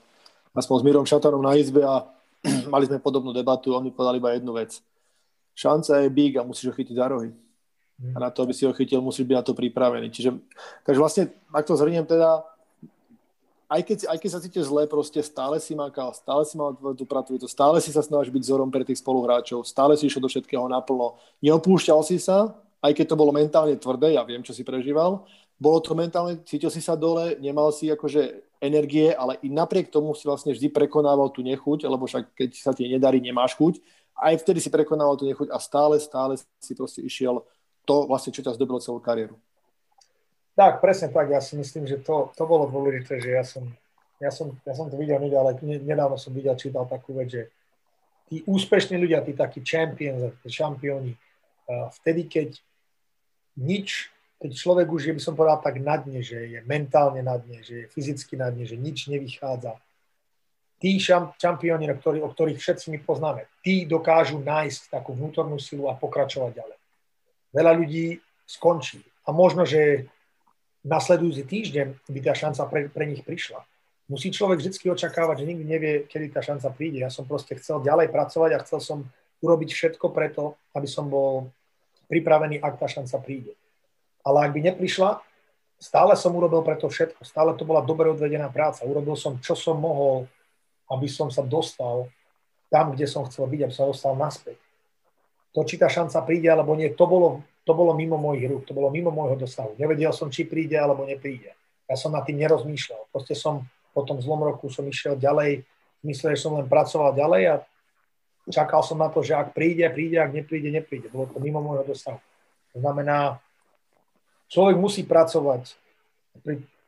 Aspoň 0.54 0.76
s 0.78 0.84
Mirom 0.86 1.06
Šatarom 1.10 1.42
na 1.42 1.58
izbe 1.58 1.82
a 1.82 2.06
mali 2.74 2.86
sme 2.86 3.02
podobnú 3.02 3.34
debatu 3.34 3.74
a 3.74 3.82
on 3.82 3.90
mi 3.90 3.90
povedal 3.90 4.22
iba 4.22 4.38
jednu 4.38 4.54
vec. 4.54 4.78
Šanca 5.58 6.06
je 6.06 6.14
big 6.14 6.38
a 6.38 6.46
musíš 6.46 6.70
ho 6.70 6.78
chytiť 6.78 6.94
za 6.94 7.10
rohy. 7.10 7.34
Mhm. 7.98 8.14
A 8.14 8.18
na 8.20 8.30
to, 8.30 8.46
aby 8.46 8.54
si 8.54 8.70
ho 8.70 8.74
chytil, 8.78 9.02
musíš 9.02 9.26
byť 9.26 9.38
na 9.38 9.46
to 9.46 9.58
pripravený. 9.58 10.14
Čiže, 10.14 10.30
takže 10.86 11.00
vlastne, 11.02 11.24
ak 11.50 11.66
to 11.66 11.74
zhrniem 11.74 12.06
teda, 12.06 12.46
aj 13.68 13.82
keď, 13.84 13.98
aj 14.08 14.18
keď 14.24 14.30
sa 14.32 14.40
cítiš 14.40 14.72
zle, 14.72 14.88
proste 14.88 15.20
stále 15.20 15.60
si 15.60 15.76
makal, 15.76 16.16
stále 16.16 16.48
si 16.48 16.56
mal 16.56 16.72
tú 16.96 17.04
pracovitosť, 17.04 17.52
stále 17.52 17.78
si 17.84 17.92
sa 17.92 18.00
snažil 18.00 18.32
byť 18.32 18.44
vzorom 18.48 18.72
pre 18.72 18.88
tých 18.88 19.04
spoluhráčov, 19.04 19.68
stále 19.68 20.00
si 20.00 20.08
išiel 20.08 20.24
do 20.24 20.32
všetkého 20.32 20.72
naplno. 20.72 21.20
Neopúšťal 21.44 22.00
si 22.08 22.16
sa, 22.16 22.56
aj 22.80 22.96
keď 22.96 23.06
to 23.12 23.20
bolo 23.20 23.36
mentálne 23.36 23.76
tvrdé, 23.76 24.16
ja 24.16 24.24
viem, 24.24 24.40
čo 24.40 24.56
si 24.56 24.64
prežíval, 24.64 25.28
bolo 25.60 25.78
to 25.84 25.98
mentálne, 25.98 26.40
cítil 26.48 26.72
si 26.72 26.80
sa 26.80 26.96
dole, 26.96 27.36
nemal 27.44 27.74
si 27.76 27.92
akože 27.92 28.46
energie, 28.62 29.12
ale 29.12 29.42
i 29.44 29.50
napriek 29.50 29.92
tomu 29.92 30.14
si 30.14 30.24
vlastne 30.30 30.54
vždy 30.54 30.70
prekonával 30.70 31.34
tú 31.34 31.44
nechuť, 31.44 31.90
lebo 31.90 32.08
však 32.08 32.38
keď 32.38 32.50
sa 32.56 32.72
ti 32.72 32.88
nedarí, 32.88 33.20
nemáš 33.20 33.58
chuť. 33.58 33.82
Aj 34.18 34.34
vtedy 34.34 34.62
si 34.62 34.74
prekonával 34.74 35.18
tú 35.18 35.26
nechuť 35.30 35.50
a 35.50 35.58
stále, 35.62 35.98
stále 36.02 36.38
si 36.58 36.74
proste 36.74 37.02
išiel 37.06 37.46
to 37.86 38.06
vlastne, 38.10 38.34
čo 38.34 38.42
ťa 38.42 38.58
zdobilo 38.58 38.82
celú 38.82 39.02
kariéru. 39.02 39.38
Tak, 40.58 40.82
presne 40.82 41.14
tak. 41.14 41.30
Ja 41.30 41.38
si 41.38 41.54
myslím, 41.54 41.86
že 41.86 42.02
to, 42.02 42.34
to 42.34 42.44
bolo 42.50 42.66
dôležité, 42.66 43.22
že 43.22 43.30
ja 43.30 43.46
som, 43.46 43.70
ja 44.18 44.34
som, 44.34 44.58
ja 44.66 44.74
som 44.74 44.90
to 44.90 44.98
videl, 44.98 45.22
ale 45.22 45.54
nedávno 45.62 46.18
som 46.18 46.34
videl, 46.34 46.58
čítal 46.58 46.90
takú 46.90 47.14
vec, 47.14 47.30
že 47.30 47.44
tí 48.26 48.42
úspešní 48.42 48.98
ľudia, 48.98 49.22
tí 49.22 49.38
takí 49.38 49.62
champions, 49.62 50.34
tí 50.42 50.50
šampióni, 50.50 51.14
vtedy, 52.02 52.26
keď 52.26 52.50
nič, 53.62 54.10
keď 54.42 54.52
človek 54.58 54.88
už, 54.90 55.02
je 55.06 55.14
by 55.14 55.22
som 55.22 55.38
povedal 55.38 55.62
tak 55.62 55.78
na 55.78 56.02
dne, 56.02 56.26
že 56.26 56.50
je 56.50 56.60
mentálne 56.66 57.22
na 57.22 57.38
dne, 57.38 57.62
že 57.62 57.86
je 57.86 57.92
fyzicky 57.94 58.34
na 58.34 58.50
dne, 58.50 58.66
že 58.66 58.82
nič 58.82 59.14
nevychádza, 59.14 59.78
tí 60.82 60.98
šampióni, 61.38 61.90
o 61.94 62.30
ktorých 62.34 62.58
všetci 62.58 62.98
my 62.98 63.00
poznáme, 63.06 63.46
tí 63.62 63.86
dokážu 63.86 64.42
nájsť 64.42 64.90
takú 64.90 65.14
vnútornú 65.14 65.62
silu 65.62 65.86
a 65.86 65.98
pokračovať 65.98 66.52
ďalej. 66.54 66.78
Veľa 67.54 67.72
ľudí 67.78 68.06
skončí. 68.46 69.06
A 69.26 69.34
možno, 69.34 69.66
že 69.66 70.10
nasledujúci 70.86 71.44
týždeň 71.48 71.88
by 72.10 72.20
tá 72.22 72.34
šanca 72.38 72.62
pre, 72.70 72.82
pre 72.92 73.06
nich 73.10 73.24
prišla. 73.24 73.64
Musí 74.08 74.32
človek 74.32 74.64
vždy 74.64 74.88
očakávať, 74.88 75.44
že 75.44 75.50
nikdy 75.52 75.64
nevie, 75.68 75.94
kedy 76.08 76.32
tá 76.32 76.40
šanca 76.40 76.72
príde. 76.72 77.04
Ja 77.04 77.12
som 77.12 77.28
proste 77.28 77.60
chcel 77.60 77.84
ďalej 77.84 78.08
pracovať 78.08 78.50
a 78.56 78.64
chcel 78.64 78.80
som 78.80 78.98
urobiť 79.44 79.70
všetko 79.76 80.16
preto, 80.16 80.56
aby 80.72 80.88
som 80.88 81.12
bol 81.12 81.52
pripravený, 82.08 82.64
ak 82.64 82.80
tá 82.80 82.88
šanca 82.88 83.20
príde. 83.20 83.54
Ale 84.24 84.48
ak 84.48 84.52
by 84.56 84.60
neprišla, 84.72 85.20
stále 85.76 86.16
som 86.16 86.34
urobil 86.34 86.64
preto 86.64 86.88
všetko. 86.88 87.28
Stále 87.28 87.52
to 87.60 87.68
bola 87.68 87.84
dobre 87.84 88.08
odvedená 88.08 88.48
práca. 88.48 88.88
Urobil 88.88 89.20
som, 89.20 89.38
čo 89.44 89.60
som 89.60 89.76
mohol, 89.76 90.26
aby 90.88 91.08
som 91.12 91.28
sa 91.28 91.44
dostal 91.44 92.08
tam, 92.72 92.96
kde 92.96 93.08
som 93.08 93.28
chcel 93.28 93.48
byť, 93.48 93.60
aby 93.68 93.74
som 93.76 93.88
sa 93.88 93.92
dostal 93.92 94.14
naspäť. 94.16 94.58
To, 95.56 95.64
či 95.64 95.76
tá 95.80 95.92
šanca 95.92 96.24
príde 96.24 96.48
alebo 96.48 96.76
nie, 96.76 96.92
to 96.92 97.06
bolo 97.08 97.44
to 97.68 97.76
bolo 97.76 97.92
mimo 97.92 98.16
mojich 98.16 98.48
rúk, 98.48 98.64
to 98.64 98.72
bolo 98.72 98.88
mimo 98.88 99.12
môjho 99.12 99.36
dosahu. 99.36 99.76
Nevedel 99.76 100.16
som, 100.16 100.32
či 100.32 100.48
príde 100.48 100.80
alebo 100.80 101.04
nepríde. 101.04 101.52
Ja 101.84 102.00
som 102.00 102.16
nad 102.16 102.24
tým 102.24 102.40
nerozmýšľal. 102.40 103.12
Proste 103.12 103.36
som 103.36 103.68
po 103.92 104.08
tom 104.08 104.24
zlom 104.24 104.40
roku 104.40 104.72
som 104.72 104.88
išiel 104.88 105.20
ďalej, 105.20 105.68
myslel, 106.08 106.40
že 106.40 106.48
som 106.48 106.56
len 106.56 106.72
pracoval 106.72 107.12
ďalej 107.12 107.44
a 107.52 107.56
čakal 108.48 108.80
som 108.88 108.96
na 108.96 109.12
to, 109.12 109.20
že 109.20 109.36
ak 109.36 109.52
príde, 109.52 109.84
príde, 109.92 110.16
ak 110.16 110.32
nepríde, 110.32 110.72
nepríde. 110.72 111.12
Bolo 111.12 111.28
to 111.28 111.44
mimo 111.44 111.60
môjho 111.60 111.84
dosahu. 111.92 112.20
To 112.72 112.78
znamená, 112.80 113.44
človek 114.48 114.80
musí 114.80 115.04
pracovať 115.04 115.76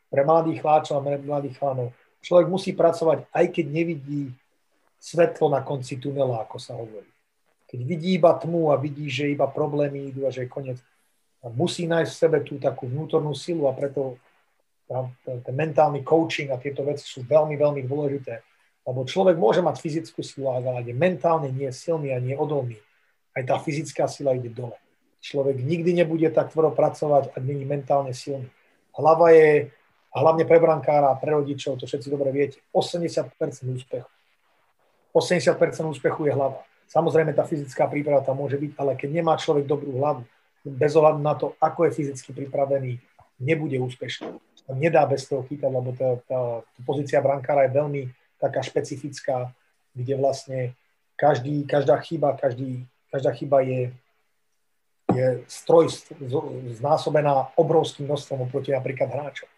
pre 0.07 0.21
mladých 0.23 0.63
chláčov 0.63 1.03
a 1.03 1.03
mladých 1.03 1.59
chlanov. 1.59 1.91
Človek 2.23 2.47
musí 2.47 2.71
pracovať, 2.71 3.27
aj 3.35 3.45
keď 3.51 3.65
nevidí 3.67 4.31
svetlo 4.99 5.51
na 5.51 5.59
konci 5.59 5.99
tunela, 5.99 6.43
ako 6.43 6.57
sa 6.59 6.75
hovorí. 6.75 7.07
Keď 7.69 7.79
vidí 7.85 8.17
iba 8.17 8.33
tmu 8.33 8.73
a 8.73 8.81
vidí, 8.81 9.05
že 9.13 9.29
iba 9.29 9.45
problémy 9.45 10.09
idú 10.09 10.25
a 10.25 10.33
že 10.33 10.45
je 10.45 10.49
koniec, 10.49 10.81
musí 11.53 11.85
nájsť 11.85 12.11
v 12.11 12.19
sebe 12.19 12.37
tú 12.41 12.57
takú 12.57 12.89
vnútornú 12.89 13.37
silu 13.37 13.69
a 13.69 13.77
preto 13.77 14.17
ten 15.23 15.53
mentálny 15.53 16.01
coaching 16.01 16.49
a 16.49 16.57
tieto 16.57 16.81
veci 16.81 17.05
sú 17.05 17.21
veľmi, 17.21 17.53
veľmi 17.53 17.85
dôležité. 17.85 18.41
Lebo 18.89 19.05
človek 19.05 19.37
môže 19.37 19.61
mať 19.61 19.77
fyzickú 19.77 20.25
silu, 20.25 20.49
ale 20.49 20.81
je 20.81 20.97
mentálne 20.97 21.53
nie 21.53 21.69
silný 21.69 22.09
a 22.09 22.17
nie 22.17 22.33
odolný. 22.33 22.81
Aj 23.37 23.45
tá 23.45 23.61
fyzická 23.61 24.09
sila 24.09 24.33
ide 24.33 24.49
dole. 24.49 24.73
Človek 25.21 25.61
nikdy 25.61 25.93
nebude 25.93 26.25
tak 26.33 26.49
tvrdo 26.49 26.73
pracovať, 26.73 27.37
ak 27.37 27.43
není 27.45 27.69
mentálne 27.69 28.17
silný. 28.17 28.49
Hlava 28.97 29.29
je, 29.29 29.69
a 30.09 30.17
hlavne 30.25 30.49
pre 30.49 30.57
brankára 30.57 31.13
a 31.13 31.19
pre 31.21 31.37
rodičov, 31.37 31.77
to 31.77 31.85
všetci 31.85 32.09
dobre 32.09 32.33
viete, 32.33 32.57
80% 32.73 33.29
úspechu. 33.69 34.09
80% 35.13 35.53
úspechu 35.85 36.25
je 36.25 36.33
hlava. 36.33 36.65
Samozrejme, 36.89 37.37
tá 37.37 37.45
fyzická 37.45 37.85
príprava 37.85 38.25
tam 38.25 38.41
môže 38.41 38.57
byť, 38.57 38.71
ale 38.81 38.97
keď 38.97 39.09
nemá 39.13 39.37
človek 39.37 39.69
dobrú 39.69 40.01
hlavu, 40.01 40.25
bez 40.65 40.97
ohľadu 40.97 41.21
na 41.21 41.37
to, 41.37 41.53
ako 41.61 41.85
je 41.87 41.95
fyzicky 41.95 42.33
pripravený, 42.33 42.97
nebude 43.39 43.77
úspešný. 43.79 44.35
Nedá 44.73 45.05
bez 45.05 45.25
toho 45.25 45.45
chytať, 45.49 45.71
lebo 45.71 45.93
tá, 45.97 46.17
tá, 46.29 46.61
tá 46.61 46.79
pozícia 46.85 47.17
brankára 47.21 47.65
je 47.65 47.77
veľmi 47.77 48.01
taká 48.37 48.61
špecifická, 48.61 49.49
kde 49.97 50.13
vlastne 50.13 50.59
každý, 51.17 51.65
každá 51.65 51.97
chyba, 52.05 52.37
každý, 52.37 52.85
každá 53.09 53.33
chyba 53.33 53.65
je, 53.65 53.89
je 55.09 55.25
stroj 55.49 55.89
znásobená 56.77 57.49
obrovským 57.57 58.05
množstvom 58.05 58.45
oproti 58.45 58.69
napríklad 58.69 59.09
hráčom. 59.09 59.49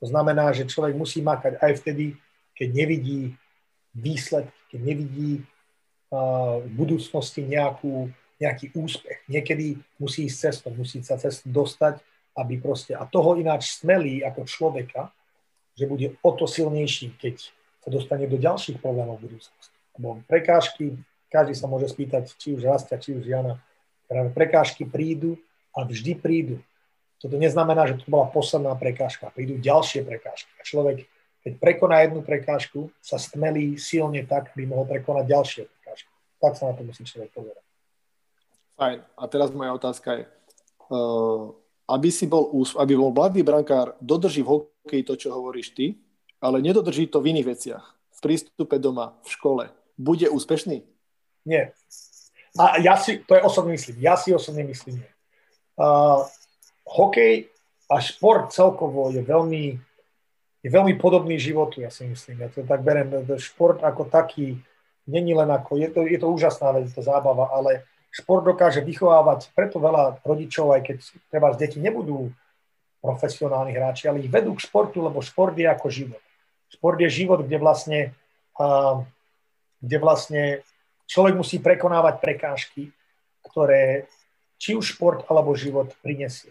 To 0.00 0.06
znamená, 0.08 0.52
že 0.56 0.68
človek 0.68 0.96
musí 0.96 1.20
makať 1.20 1.60
aj 1.60 1.72
vtedy, 1.84 2.16
keď 2.56 2.68
nevidí 2.72 3.36
výsledky, 3.92 4.60
keď 4.72 4.80
nevidí 4.80 5.30
v 6.10 6.70
budúcnosti 6.70 7.42
nejakú, 7.42 8.10
nejaký 8.38 8.70
úspech. 8.78 9.26
Niekedy 9.26 9.80
musí 9.98 10.30
ísť 10.30 10.38
cestou, 10.38 10.70
musí 10.74 11.02
sa 11.02 11.18
cestu 11.18 11.50
dostať, 11.50 11.98
aby 12.36 12.60
proste, 12.60 12.92
a 12.92 13.08
toho 13.08 13.40
ináč 13.40 13.80
smelí 13.80 14.20
ako 14.20 14.44
človeka, 14.44 15.08
že 15.76 15.88
bude 15.88 16.16
o 16.20 16.30
to 16.32 16.44
silnejší, 16.44 17.16
keď 17.16 17.48
sa 17.84 17.88
dostane 17.88 18.28
do 18.28 18.36
ďalších 18.36 18.80
problémov 18.80 19.20
v 19.20 19.32
budúcnosti. 19.32 19.76
Lebo 19.96 20.20
prekážky, 20.28 20.96
každý 21.32 21.56
sa 21.56 21.66
môže 21.66 21.88
spýtať, 21.88 22.32
či 22.36 22.56
už 22.56 22.64
Rastia, 22.64 23.00
či 23.00 23.16
už 23.16 23.24
Jana, 23.24 23.60
práve 24.06 24.30
prekážky 24.30 24.86
prídu 24.86 25.40
a 25.74 25.84
vždy 25.84 26.16
prídu. 26.16 26.56
Toto 27.16 27.40
neznamená, 27.40 27.88
že 27.88 28.04
to 28.04 28.06
bola 28.12 28.28
posledná 28.28 28.76
prekážka. 28.76 29.32
Prídu 29.32 29.56
ďalšie 29.56 30.04
prekážky. 30.04 30.52
A 30.60 30.62
človek, 30.62 31.08
keď 31.40 31.52
prekoná 31.56 32.04
jednu 32.04 32.20
prekážku, 32.20 32.92
sa 33.00 33.16
stmelí 33.16 33.80
silne 33.80 34.20
tak, 34.28 34.52
aby 34.52 34.68
mohol 34.68 34.84
prekonať 34.84 35.24
ďalšie. 35.24 35.64
Tak 36.40 36.52
sa 36.56 36.70
na 36.70 36.74
to 36.76 36.84
musí 36.84 37.02
človek 37.02 37.32
pozerať. 37.32 37.64
Fajn. 38.76 38.98
A 39.16 39.22
teraz 39.32 39.48
moja 39.56 39.72
otázka 39.72 40.20
je, 40.20 40.24
uh, 40.92 41.56
aby 41.88 42.08
si 42.12 42.28
bol, 42.28 42.52
aby 42.76 42.92
bol 42.92 43.10
mladý 43.14 43.40
brankár, 43.40 43.96
dodrží 44.04 44.44
v 44.44 44.52
hokeji 44.52 45.02
to, 45.06 45.14
čo 45.16 45.32
hovoríš 45.32 45.72
ty, 45.72 45.96
ale 46.44 46.60
nedodrží 46.60 47.08
to 47.08 47.24
v 47.24 47.32
iných 47.32 47.48
veciach. 47.56 47.84
V 48.16 48.18
prístupe 48.20 48.76
doma, 48.76 49.16
v 49.24 49.28
škole. 49.32 49.64
Bude 49.96 50.28
úspešný? 50.28 50.84
Nie. 51.48 51.72
A 52.56 52.80
ja 52.80 52.96
si, 52.96 53.20
to 53.24 53.36
je 53.36 53.44
osobný 53.44 53.76
myslím, 53.76 53.96
ja 54.00 54.16
si 54.16 54.32
osobne 54.32 54.64
myslím 54.64 55.04
nie. 55.04 55.10
Uh, 55.76 56.24
hokej 56.88 57.52
a 57.88 58.00
šport 58.00 58.48
celkovo 58.52 59.12
je 59.12 59.20
veľmi, 59.20 59.76
je 60.64 60.68
veľmi 60.72 60.96
podobný 60.96 61.36
životu, 61.36 61.84
ja 61.84 61.92
si 61.92 62.08
myslím. 62.08 62.44
Ja 62.44 62.48
to 62.48 62.64
tak 62.64 62.80
berem, 62.80 63.12
šport 63.36 63.84
ako 63.84 64.08
taký 64.08 64.56
není 65.06 65.34
len 65.34 65.50
ako, 65.50 65.78
je 65.78 65.88
to, 65.90 66.00
je 66.04 66.18
to 66.18 66.26
úžasná 66.28 66.74
vec, 66.74 66.90
to 66.90 67.02
zábava, 67.02 67.50
ale 67.54 67.86
šport 68.10 68.42
dokáže 68.42 68.82
vychovávať 68.82 69.54
preto 69.54 69.78
veľa 69.78 70.20
rodičov, 70.26 70.74
aj 70.74 70.82
keď 70.82 70.96
treba 71.30 71.54
z 71.54 71.60
deti 71.62 71.78
nebudú 71.78 72.34
profesionálni 73.00 73.70
hráči, 73.76 74.10
ale 74.10 74.24
ich 74.24 74.32
vedú 74.32 74.56
k 74.58 74.64
športu, 74.66 75.04
lebo 75.04 75.22
šport 75.22 75.54
je 75.54 75.68
ako 75.68 75.86
život. 75.92 76.22
Šport 76.72 76.98
je 76.98 77.06
život, 77.06 77.46
kde 77.46 77.58
vlastne, 77.62 78.00
uh, 78.58 79.06
kde 79.78 79.96
vlastne 80.02 80.42
človek 81.06 81.38
musí 81.38 81.62
prekonávať 81.62 82.18
prekážky, 82.18 82.90
ktoré 83.46 84.10
či 84.58 84.74
už 84.74 84.98
šport 84.98 85.22
alebo 85.30 85.54
život 85.54 85.94
prinesie. 86.02 86.50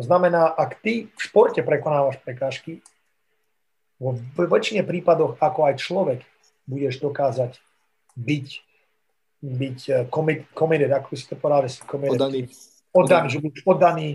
To 0.00 0.06
znamená, 0.06 0.48
ak 0.48 0.80
ty 0.80 1.12
v 1.12 1.20
športe 1.20 1.60
prekonávaš 1.60 2.16
prekážky, 2.24 2.80
vo 4.00 4.16
väčšine 4.34 4.82
prípadoch 4.82 5.36
ako 5.38 5.60
aj 5.68 5.74
človek 5.78 6.20
budeš 6.66 6.98
dokázať 6.98 7.60
byť, 8.16 8.48
byť 9.42 9.78
committed, 10.54 10.92
ako 10.92 11.16
si 11.16 11.26
to 11.26 11.36
povedal, 11.36 11.66
si 11.66 11.82
committed, 11.84 12.20
oddaný. 12.20 12.40
oddaný, 12.94 13.26
že 13.32 13.38
budeš 13.40 13.62
oddaný 13.66 14.06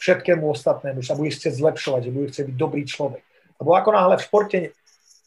všetkému 0.00 0.44
ostatnému, 0.48 1.04
že 1.04 1.08
sa 1.12 1.18
budeš 1.18 1.44
chcieť 1.44 1.54
zlepšovať, 1.60 2.00
že 2.08 2.10
budeš 2.14 2.30
chcieť 2.32 2.46
byť 2.48 2.56
dobrý 2.56 2.82
človek. 2.88 3.22
Lebo 3.60 3.70
ako 3.76 3.90
náhle 3.92 4.16
v 4.16 4.24
športe 4.24 4.58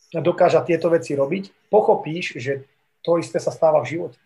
dokáža 0.10 0.66
tieto 0.66 0.90
veci 0.90 1.14
robiť, 1.14 1.70
pochopíš, 1.70 2.42
že 2.42 2.66
to 3.06 3.22
isté 3.22 3.38
sa 3.38 3.54
stáva 3.54 3.82
v 3.86 3.98
živote. 3.98 4.18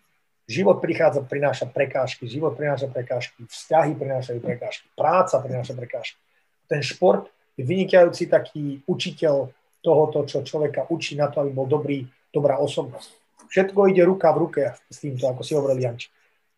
Život 0.48 0.80
prichádza, 0.80 1.20
prináša 1.28 1.68
prekážky, 1.68 2.24
život 2.24 2.56
prináša 2.56 2.88
prekážky, 2.88 3.44
vzťahy 3.44 3.92
prinášajú 4.00 4.40
prekážky, 4.40 4.88
práca 4.96 5.36
prináša 5.44 5.76
prekážky. 5.76 6.16
Ten 6.64 6.80
šport 6.80 7.28
je 7.52 7.68
vynikajúci 7.68 8.32
taký 8.32 8.80
učiteľ 8.88 9.52
tohoto, 9.84 10.24
čo 10.24 10.40
človeka 10.40 10.88
učí 10.88 11.20
na 11.20 11.28
to, 11.28 11.44
aby 11.44 11.52
bol 11.52 11.68
dobrý, 11.68 12.08
dobrá 12.32 12.56
osobnosť. 12.56 13.12
Všetko 13.48 13.88
ide 13.88 14.04
ruka 14.04 14.28
v 14.36 14.38
ruke 14.44 14.62
s 14.76 14.96
týmto, 15.00 15.28
ako 15.28 15.40
si 15.42 15.56
hovoril 15.56 15.80
Janči. 15.80 16.08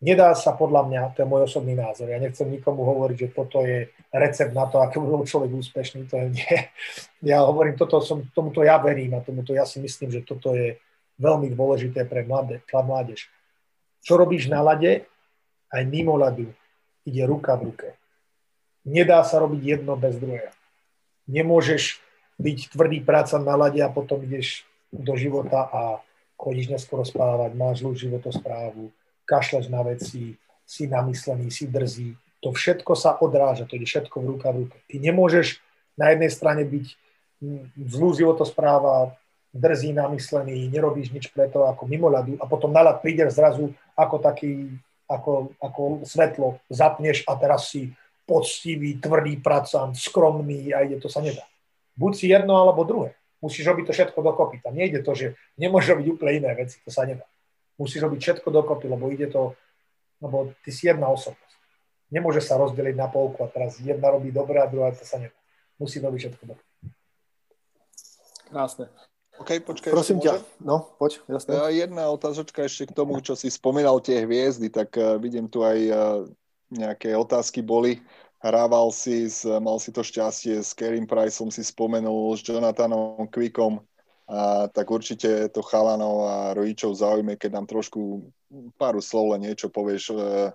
Nedá 0.01 0.33
sa 0.33 0.57
podľa 0.57 0.89
mňa, 0.89 1.01
to 1.13 1.23
je 1.23 1.29
môj 1.29 1.45
osobný 1.45 1.77
názor, 1.77 2.09
ja 2.09 2.17
nechcem 2.17 2.49
nikomu 2.49 2.89
hovoriť, 2.89 3.17
že 3.21 3.29
toto 3.37 3.61
je 3.61 3.93
recept 4.09 4.57
na 4.57 4.65
to, 4.65 4.81
ako 4.81 4.97
bol 5.05 5.23
človek 5.29 5.53
úspešný, 5.53 6.09
to 6.09 6.17
je 6.17 6.27
nie. 6.41 6.57
Ja 7.21 7.45
hovorím, 7.45 7.77
toto 7.77 8.01
som, 8.01 8.25
tomuto 8.33 8.65
ja 8.65 8.81
verím 8.81 9.13
a 9.13 9.21
tomuto 9.21 9.53
ja 9.53 9.69
si 9.69 9.77
myslím, 9.77 10.09
že 10.09 10.25
toto 10.25 10.57
je 10.57 10.81
veľmi 11.21 11.53
dôležité 11.53 12.09
pre 12.09 12.25
mladé, 12.25 12.65
mládež. 12.73 13.29
Čo 14.01 14.17
robíš 14.17 14.49
na 14.49 14.65
lade, 14.65 15.05
aj 15.69 15.83
mimo 15.85 16.17
ľadu, 16.17 16.49
ide 17.05 17.23
ruka 17.29 17.61
v 17.61 17.69
ruke. 17.69 17.89
Nedá 18.89 19.21
sa 19.21 19.37
robiť 19.37 19.61
jedno 19.61 20.01
bez 20.01 20.17
druhého. 20.17 20.49
Nemôžeš 21.29 22.01
byť 22.41 22.73
tvrdý 22.73 23.05
práca 23.05 23.37
na 23.37 23.53
lade 23.53 23.85
a 23.85 23.93
potom 23.93 24.25
ideš 24.25 24.65
do 24.89 25.13
života 25.21 25.69
a 25.69 26.01
chodíš 26.41 26.73
neskoro 26.73 27.05
spávať, 27.05 27.53
máš 27.53 27.85
zlú 27.85 27.93
životosprávu, 27.93 28.89
kašleš 29.29 29.69
na 29.69 29.85
veci, 29.85 30.41
si 30.65 30.89
namyslený, 30.89 31.53
si 31.53 31.69
drzý. 31.69 32.17
To 32.41 32.57
všetko 32.57 32.97
sa 32.97 33.21
odráža, 33.21 33.69
to 33.69 33.77
ide 33.77 33.85
všetko 33.85 34.17
v 34.17 34.27
ruka 34.33 34.49
v 34.49 34.65
ruke. 34.65 34.77
Ty 34.89 34.97
nemôžeš 34.97 35.61
na 36.01 36.17
jednej 36.17 36.33
strane 36.33 36.65
byť 36.65 36.87
zlú 37.77 38.17
životospráva, 38.17 39.13
drzý, 39.51 39.91
namyslený, 39.93 40.71
nerobíš 40.71 41.11
nič 41.11 41.27
preto 41.35 41.67
ako 41.67 41.83
mimo 41.91 42.07
ľadu 42.07 42.39
a 42.39 42.47
potom 42.47 42.71
na 42.71 42.87
ľad 42.87 43.03
prídeš 43.03 43.35
zrazu 43.35 43.75
ako 43.99 44.23
taký, 44.23 44.71
ako, 45.11 45.51
ako 45.59 46.07
svetlo, 46.07 46.63
zapneš 46.71 47.27
a 47.27 47.35
teraz 47.35 47.67
si 47.67 47.91
poctivý, 48.23 49.03
tvrdý 49.03 49.43
pracant, 49.43 49.91
skromný 49.91 50.71
a 50.71 50.87
ide, 50.87 51.03
to 51.03 51.11
sa 51.11 51.19
nedá. 51.19 51.43
Buď 51.99 52.13
si 52.15 52.27
jedno 52.31 52.55
alebo 52.63 52.87
druhé. 52.87 53.19
Musíš 53.41 53.65
robiť 53.73 53.85
to 53.89 53.93
všetko 53.97 54.21
dokopy. 54.21 54.61
Tam 54.61 54.77
nejde 54.77 55.01
to, 55.01 55.17
že 55.17 55.27
nemôžeš 55.57 55.97
robiť 55.97 56.07
úplne 56.13 56.33
iné 56.45 56.51
veci, 56.55 56.77
to 56.85 56.93
sa 56.93 57.09
nedá 57.09 57.25
musíš 57.81 58.05
robiť 58.05 58.21
všetko 58.21 58.49
dokopy, 58.53 58.93
lebo 58.93 59.09
ide 59.09 59.33
to, 59.33 59.57
lebo 60.21 60.53
ty 60.61 60.69
si 60.69 60.93
jedna 60.93 61.09
osobnosť. 61.09 61.57
Nemôže 62.13 62.45
sa 62.45 62.61
rozdeliť 62.61 62.93
na 62.93 63.09
polku 63.09 63.41
a 63.41 63.49
teraz 63.49 63.81
jedna 63.81 64.13
robí 64.13 64.29
dobre 64.29 64.61
a 64.61 64.69
druhá 64.69 64.93
to 64.93 65.09
sa 65.09 65.17
nedá. 65.17 65.33
Musí 65.81 65.97
robiť 66.05 66.21
všetko 66.29 66.43
dokopy. 66.45 66.69
Krásne. 68.53 68.93
OK, 69.41 69.65
počkaj. 69.65 69.97
Prosím 69.97 70.21
ťa, 70.21 70.37
no, 70.61 70.93
poď, 71.01 71.25
jasne. 71.25 71.57
Jedna 71.73 72.13
otázočka 72.13 72.69
ešte 72.69 72.93
k 72.93 72.93
tomu, 72.93 73.25
čo 73.25 73.33
si 73.33 73.49
spomínal 73.49 73.97
tie 74.05 74.29
hviezdy, 74.29 74.69
tak 74.69 74.93
uh, 75.01 75.17
vidím 75.17 75.49
tu 75.49 75.65
aj 75.65 75.79
uh, 75.89 75.97
nejaké 76.69 77.17
otázky 77.17 77.65
boli. 77.65 78.05
Hrával 78.41 78.89
si, 78.89 79.29
s, 79.29 79.45
mal 79.45 79.77
si 79.77 79.93
to 79.93 80.01
šťastie 80.01 80.65
s 80.65 80.73
Kerim 80.73 81.05
Priceom, 81.05 81.53
si 81.53 81.61
spomenul, 81.61 82.33
s 82.37 82.41
Jonathanom 82.41 83.29
Quickom, 83.29 83.85
a 84.31 84.71
tak 84.71 84.87
určite 84.87 85.51
to 85.51 85.61
chalanov 85.61 86.17
a 86.25 86.35
rodičov 86.55 86.95
zaujme, 86.95 87.35
keď 87.35 87.51
nám 87.61 87.67
trošku 87.67 88.31
pár 88.79 88.95
slov 89.03 89.35
len 89.35 89.51
niečo 89.51 89.67
povieš 89.67 90.15
e, 90.15 90.55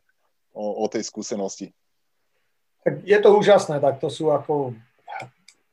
o, 0.56 0.66
o 0.82 0.86
tej 0.88 1.04
skúsenosti. 1.04 1.76
Tak 2.88 3.04
je 3.04 3.18
to 3.20 3.30
úžasné, 3.36 3.84
tak 3.84 4.00
to 4.00 4.08
sú 4.08 4.32
ako 4.32 4.74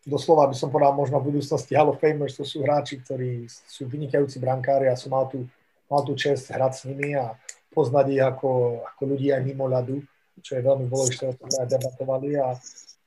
doslova 0.02 0.50
by 0.50 0.56
som 0.58 0.70
povedal 0.70 0.98
možno 0.98 1.22
v 1.22 1.30
budúcnosti 1.30 1.78
Hall 1.78 1.94
of 1.94 2.02
Famers, 2.02 2.34
to 2.34 2.42
sú 2.42 2.66
hráči, 2.66 2.98
ktorí 2.98 3.46
sú 3.46 3.86
vynikajúci 3.86 4.42
brankári 4.42 4.90
a 4.90 4.98
som 4.98 5.14
mal 5.14 5.30
tu, 5.30 5.46
mal 5.86 6.02
tu 6.02 6.18
čest 6.18 6.50
hrať 6.50 6.72
s 6.74 6.82
nimi 6.90 7.14
a 7.14 7.38
poznať 7.70 8.06
ich 8.10 8.22
ako, 8.22 8.82
ako 8.82 9.02
ľudí 9.14 9.30
aj 9.30 9.42
mimo 9.46 9.70
ľadu, 9.70 10.02
čo 10.40 10.56
je 10.56 10.62
veľmi 10.64 10.88
dôležité, 10.88 11.28
o 11.28 11.36
tom 11.36 11.50
aj 11.52 11.68
debatovali 11.68 12.40
a, 12.40 12.56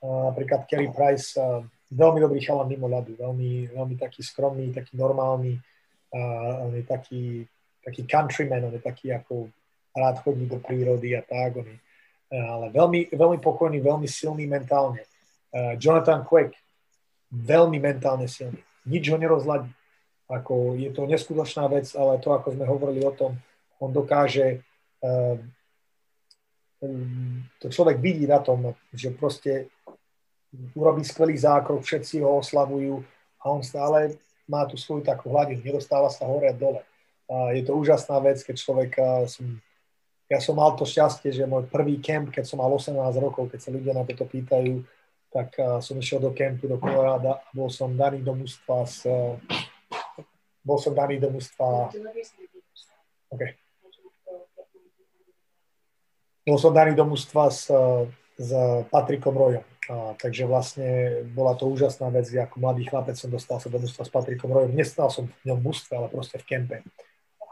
a 0.03 0.05
napríklad 0.29 0.69
Kerry 0.69 0.93
Price 0.93 1.39
veľmi 1.89 2.19
dobrý 2.21 2.43
chalan 2.43 2.69
mimo 2.69 2.85
ľadu, 2.85 3.17
veľmi, 3.17 3.73
veľmi 3.73 3.95
taký 3.97 4.21
skromný, 4.21 4.75
taký 4.75 4.99
normálny, 4.99 5.57
a 6.13 6.19
on 6.63 6.71
je 6.75 6.83
taký, 6.85 7.23
taký 7.83 8.07
countryman, 8.07 8.69
on 8.69 8.75
je 8.75 8.83
taký 8.83 9.11
ako 9.11 9.49
rád 9.95 10.19
chodí 10.23 10.45
do 10.47 10.59
prírody 10.59 11.15
a 11.15 11.23
tak, 11.23 11.59
on 11.59 11.67
je, 11.67 11.77
ale 12.35 12.73
veľmi, 12.73 13.15
veľmi 13.15 13.39
pokojný, 13.39 13.79
veľmi 13.79 14.07
silný 14.09 14.49
mentálne. 14.49 15.03
Uh, 15.55 15.77
Jonathan 15.79 16.25
Quick, 16.27 16.51
veľmi 17.31 17.79
mentálne 17.79 18.27
silný. 18.27 18.59
Nič 18.83 19.07
ho 19.07 19.15
nerozladí. 19.15 19.71
Ako, 20.25 20.73
je 20.73 20.89
to 20.89 21.05
neskutočná 21.05 21.69
vec, 21.69 21.85
ale 21.93 22.17
to, 22.17 22.33
ako 22.33 22.57
sme 22.57 22.65
hovorili 22.65 23.05
o 23.05 23.13
tom, 23.13 23.37
on 23.77 23.93
dokáže 23.93 24.65
to 27.61 27.67
človek 27.69 27.97
vidí 28.01 28.27
na 28.27 28.39
tom, 28.39 28.73
že 28.91 29.13
proste 29.13 29.69
urobí 30.75 31.03
skvelý 31.03 31.35
zákrok, 31.35 31.83
všetci 31.83 32.23
ho 32.23 32.39
oslavujú 32.39 33.03
a 33.43 33.43
on 33.51 33.61
stále 33.61 34.15
má 34.45 34.63
tú 34.69 34.77
svoju 34.77 35.03
takú 35.03 35.33
hladinu, 35.33 35.61
nedostáva 35.65 36.07
sa 36.09 36.29
hore 36.29 36.49
a 36.49 36.55
dole. 36.55 36.81
A 37.25 37.51
je 37.57 37.65
to 37.65 37.73
úžasná 37.73 38.21
vec, 38.21 38.37
keď 38.45 38.55
človek, 38.55 38.91
som, 39.25 39.57
ja 40.29 40.37
som 40.37 40.53
mal 40.53 40.77
to 40.77 40.85
šťastie, 40.85 41.33
že 41.33 41.49
môj 41.49 41.65
prvý 41.67 41.97
kemp, 41.97 42.29
keď 42.29 42.45
som 42.45 42.61
mal 42.61 42.69
18 42.69 42.93
rokov, 43.17 43.49
keď 43.49 43.59
sa 43.59 43.73
ľudia 43.73 43.93
na 43.97 44.05
toto 44.05 44.29
pýtajú, 44.29 44.85
tak 45.33 45.51
som 45.81 45.99
išiel 45.99 46.21
do 46.21 46.31
kempu 46.31 46.69
do 46.69 46.79
Koloráda 46.79 47.43
a 47.43 47.49
bol 47.51 47.67
som 47.67 47.91
daný 47.91 48.23
do 48.23 48.31
mústva 48.37 48.87
s, 48.87 49.03
bol 50.63 50.77
som 50.79 50.95
daný 50.95 51.19
do 51.19 51.27
mústva 51.33 51.91
okay. 53.33 53.64
Bol 56.45 56.57
som 56.61 56.71
daný 56.71 56.93
do 56.93 57.03
mústva 57.09 57.49
s, 57.49 57.67
s 58.37 58.49
Patrikom 58.93 59.33
Rojom. 59.33 59.65
A, 59.85 60.13
takže 60.17 60.49
vlastne 60.49 61.21
bola 61.33 61.53
to 61.57 61.69
úžasná 61.69 62.09
vec, 62.09 62.29
že 62.29 62.41
ako 62.41 62.61
mladý 62.61 62.85
chlapec 62.89 63.17
som 63.17 63.29
dostal 63.29 63.57
sa 63.57 63.69
do 63.69 63.81
mústva 63.81 64.05
s 64.05 64.13
Patrikom 64.13 64.53
Rojom. 64.53 64.77
Nestal 64.77 65.09
som 65.09 65.25
v 65.25 65.43
ňom 65.49 65.59
mústve, 65.61 65.97
ale 65.97 66.09
proste 66.09 66.37
v 66.37 66.45
kempe. 66.45 66.77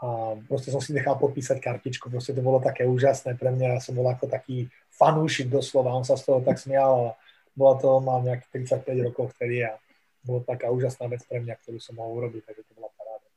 A 0.02 0.38
proste 0.46 0.74
som 0.74 0.82
si 0.82 0.94
nechal 0.94 1.18
podpísať 1.18 1.62
kartičku, 1.62 2.10
proste 2.10 2.34
to 2.34 2.42
bolo 2.42 2.58
také 2.58 2.84
úžasné 2.84 3.38
pre 3.38 3.54
mňa, 3.54 3.78
ja 3.78 3.80
som 3.80 3.94
bol 3.94 4.04
ako 4.04 4.26
taký 4.26 4.68
fanúšik 4.90 5.48
doslova, 5.48 5.94
on 5.94 6.04
sa 6.04 6.18
z 6.18 6.28
toho 6.28 6.44
tak 6.44 6.58
smial 6.60 7.14
bola 7.54 7.78
to, 7.78 8.02
mal 8.02 8.18
nejakých 8.20 8.82
35 8.82 9.06
rokov 9.06 9.30
vtedy 9.38 9.62
a 9.64 9.78
bola 10.26 10.42
taká 10.42 10.68
úžasná 10.74 11.06
vec 11.06 11.22
pre 11.24 11.38
mňa, 11.38 11.54
ktorú 11.62 11.78
som 11.78 11.94
mohol 11.94 12.26
urobiť, 12.26 12.42
takže 12.42 12.62
to 12.66 12.72
bola 12.74 12.90
paráda. 12.98 13.28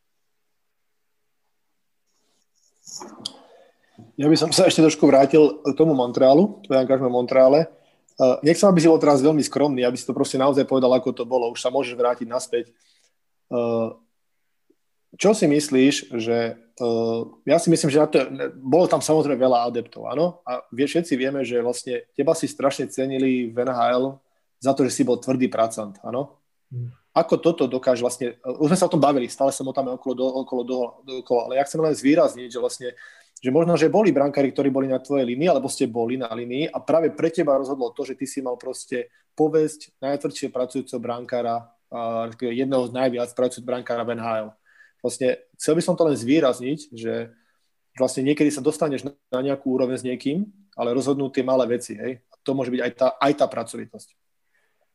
Ja 4.18 4.30
by 4.30 4.38
som 4.38 4.49
sa 4.53 4.69
ešte 4.69 4.86
trošku 4.86 5.10
vrátil 5.10 5.61
k 5.61 5.74
tomu 5.74 5.98
Montrealu, 5.98 6.61
tvojom 6.65 6.82
angažme 6.82 7.10
v 7.10 7.18
Montreale. 7.18 7.60
Uh, 8.18 8.38
nechcem, 8.41 8.65
aby 8.65 8.82
si 8.82 8.90
bol 8.90 9.02
teraz 9.02 9.22
veľmi 9.22 9.41
skromný, 9.45 9.86
aby 9.86 9.98
si 9.98 10.06
to 10.06 10.14
proste 10.14 10.41
naozaj 10.41 10.65
povedal, 10.65 10.90
ako 10.94 11.14
to 11.14 11.24
bolo. 11.26 11.53
Už 11.53 11.61
sa 11.61 11.69
môžeš 11.69 11.94
vrátiť 11.94 12.26
naspäť. 12.30 12.74
Uh, 13.49 13.94
čo 15.18 15.34
si 15.34 15.45
myslíš, 15.49 16.14
že 16.18 16.57
uh, 16.82 17.22
ja 17.45 17.57
si 17.57 17.69
myslím, 17.74 17.90
že 17.90 18.02
na 18.02 18.10
to, 18.10 18.18
bolo 18.57 18.86
tam 18.90 19.02
samozrejme 19.02 19.38
veľa 19.38 19.69
adeptov, 19.69 20.10
áno? 20.10 20.41
A 20.45 20.61
vie, 20.69 20.86
všetci 20.86 21.14
vieme, 21.18 21.41
že 21.41 21.61
vlastne 21.61 22.06
teba 22.14 22.38
si 22.38 22.49
strašne 22.49 22.90
cenili 22.90 23.49
v 23.49 23.57
NHL 23.65 24.18
za 24.61 24.74
to, 24.74 24.86
že 24.86 24.94
si 24.94 25.02
bol 25.06 25.18
tvrdý 25.18 25.49
pracant, 25.49 25.98
áno? 26.06 26.38
Hmm. 26.69 26.94
Ako 27.18 27.41
toto 27.41 27.65
dokáže 27.65 28.06
vlastne, 28.06 28.38
už 28.45 28.69
sme 28.69 28.78
sa 28.78 28.86
o 28.86 28.94
tom 28.94 29.02
bavili, 29.02 29.26
stále 29.26 29.49
som 29.49 29.65
o 29.65 29.74
tam 29.74 29.90
okolo, 29.90 30.14
do, 30.14 30.26
okolo, 30.45 30.61
do, 30.61 30.78
okolo, 31.26 31.49
ale 31.49 31.57
ja 31.57 31.65
chcem 31.65 31.82
len 31.82 31.98
zvýrazniť, 31.98 32.49
že 32.53 32.61
vlastne 32.61 32.90
že 33.38 33.53
možno, 33.53 33.77
že 33.77 33.93
boli 33.93 34.09
brankári, 34.09 34.49
ktorí 34.49 34.73
boli 34.73 34.89
na 34.89 34.97
tvojej 34.97 35.26
línii, 35.26 35.49
alebo 35.49 35.69
ste 35.69 35.85
boli 35.85 36.18
na 36.18 36.30
línii 36.30 36.73
a 36.73 36.81
práve 36.81 37.14
pre 37.14 37.30
teba 37.30 37.53
rozhodlo 37.53 37.93
to, 37.93 38.01
že 38.01 38.18
ty 38.18 38.26
si 38.26 38.41
mal 38.41 38.57
proste 38.57 39.14
povesť 39.38 39.93
najtvrdšie 40.01 40.49
pracujúceho 40.49 40.97
brankára, 40.97 41.69
jedného 42.41 42.84
z 42.89 42.91
najviac 42.91 43.30
pracujúceho 43.38 43.69
brankára 43.69 44.01
v 44.01 44.18
NHL. 44.18 44.49
Vlastne 45.05 45.38
chcel 45.61 45.77
by 45.77 45.81
som 45.85 45.93
to 45.93 46.09
len 46.09 46.18
zvýrazniť, 46.18 46.80
že 46.89 47.30
vlastne 47.93 48.26
niekedy 48.26 48.49
sa 48.49 48.65
dostaneš 48.65 49.05
na 49.05 49.39
nejakú 49.45 49.69
úroveň 49.69 50.01
s 50.01 50.05
niekým, 50.05 50.49
ale 50.73 50.97
rozhodnú 50.97 51.30
tie 51.30 51.45
malé 51.45 51.77
veci, 51.77 51.93
hej? 51.93 52.22
A 52.30 52.35
to 52.41 52.57
môže 52.57 52.73
byť 52.73 52.81
aj 52.81 52.91
tá, 52.97 53.07
aj 53.22 53.34
tá 53.38 53.45
pracovitosť. 53.45 54.09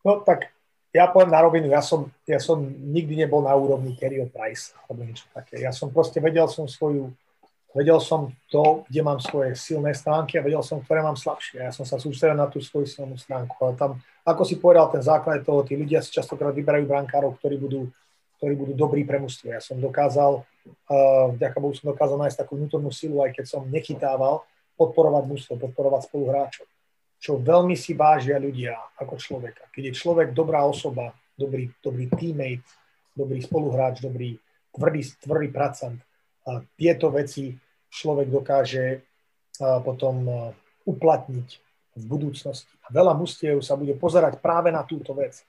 No 0.03 0.23
tak 0.27 0.51
ja 0.91 1.07
poviem 1.09 1.31
na 1.31 1.41
rovinu, 1.41 1.71
ja 1.71 1.81
som, 1.81 2.11
ja 2.27 2.43
som 2.43 2.59
nikdy 2.69 3.25
nebol 3.25 3.47
na 3.47 3.55
úrovni 3.55 3.95
Kerryho 3.95 4.29
Price 4.29 4.75
alebo 4.85 5.07
niečo 5.07 5.25
také. 5.31 5.63
Ja 5.63 5.71
som 5.71 5.89
proste 5.95 6.19
vedel 6.19 6.45
som 6.51 6.67
svoju 6.67 7.15
vedel 7.73 7.99
som 8.01 8.33
to, 8.53 8.85
kde 8.89 9.01
mám 9.01 9.19
svoje 9.21 9.57
silné 9.57 9.97
stránky 9.97 10.37
a 10.37 10.45
vedel 10.45 10.61
som, 10.61 10.85
ktoré 10.85 11.01
mám 11.01 11.17
slabšie. 11.17 11.65
Ja 11.65 11.73
som 11.73 11.89
sa 11.89 11.97
sústredil 11.97 12.37
na 12.37 12.49
tú 12.49 12.61
svoju 12.61 12.85
silnú 12.85 13.17
stránku. 13.17 13.57
Ale 13.65 13.73
tam, 13.77 13.91
ako 14.29 14.43
si 14.45 14.61
povedal, 14.61 14.93
ten 14.93 15.01
základ 15.01 15.41
toho, 15.41 15.65
tí 15.65 15.75
ľudia 15.77 16.05
si 16.05 16.13
častokrát 16.13 16.53
vyberajú 16.53 16.85
brankárov, 16.85 17.41
ktorí 17.41 17.57
budú, 17.57 17.89
ktorí 18.39 18.55
budú 18.57 18.73
dobrí 18.77 19.03
pre 19.09 19.17
mústvo. 19.17 19.49
Ja 19.49 19.61
som 19.65 19.81
dokázal, 19.81 20.45
uh, 20.45 21.27
vďaka 21.33 21.59
Bohu 21.59 21.73
som 21.73 21.91
dokázal 21.97 22.21
nájsť 22.21 22.39
takú 22.45 22.61
vnútornú 22.61 22.93
silu, 22.93 23.25
aj 23.25 23.41
keď 23.41 23.45
som 23.49 23.65
nechytával, 23.65 24.45
podporovať 24.77 25.25
mústvo, 25.25 25.57
podporovať 25.57 26.13
spoluhráčov. 26.13 26.67
Čo 27.23 27.39
veľmi 27.39 27.79
si 27.79 27.95
vážia 27.97 28.37
ľudia 28.37 28.77
ako 28.99 29.17
človeka. 29.17 29.71
Keď 29.73 29.83
je 29.89 29.95
človek 29.95 30.35
dobrá 30.35 30.67
osoba, 30.67 31.15
dobrý, 31.39 31.71
dobrý 31.81 32.11
teammate, 32.11 32.67
dobrý 33.15 33.39
spoluhráč, 33.41 34.03
dobrý 34.03 34.37
tvrdý, 34.75 35.03
tvrdý 35.23 35.49
pracant, 35.53 36.01
a 36.43 36.59
tieto 36.75 37.15
veci 37.15 37.55
človek 37.93 38.33
dokáže 38.33 39.05
potom 39.61 40.25
uplatniť 40.89 41.49
v 41.93 42.05
budúcnosti. 42.09 42.73
A 42.89 42.91
veľa 42.91 43.13
mustiev 43.13 43.61
sa 43.61 43.77
bude 43.77 43.93
pozerať 44.01 44.41
práve 44.41 44.73
na 44.73 44.81
túto 44.83 45.13
vec. 45.13 45.45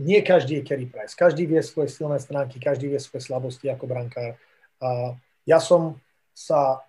Nie 0.00 0.24
každý 0.24 0.60
je 0.60 0.66
Kerry 0.66 0.88
Price. 0.88 1.12
Každý 1.12 1.44
vie 1.44 1.60
svoje 1.60 1.92
silné 1.92 2.16
stránky, 2.16 2.56
každý 2.56 2.88
vie 2.88 2.96
svoje 2.96 3.28
slabosti 3.28 3.68
ako 3.68 3.84
brankár. 3.84 4.40
Uh, 4.80 5.12
ja 5.44 5.60
som 5.60 6.00
sa 6.32 6.80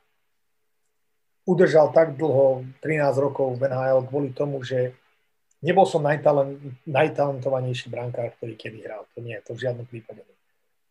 udržal 1.43 1.91
tak 1.91 2.15
dlho, 2.15 2.63
13 2.79 3.11
rokov 3.19 3.59
v 3.59 3.67
NHL 3.67 4.07
kvôli 4.07 4.31
tomu, 4.31 4.63
že 4.63 4.95
nebol 5.59 5.83
som 5.83 5.99
najtalent, 5.99 6.63
najtalentovanejší 6.87 7.91
brankár, 7.91 8.31
ktorý 8.39 8.55
kedy 8.55 8.87
hral. 8.87 9.03
To 9.13 9.19
nie, 9.19 9.35
to 9.43 9.51
v 9.51 9.67
žiadnom 9.67 9.83
prípade 9.83 10.23
nie 10.23 10.35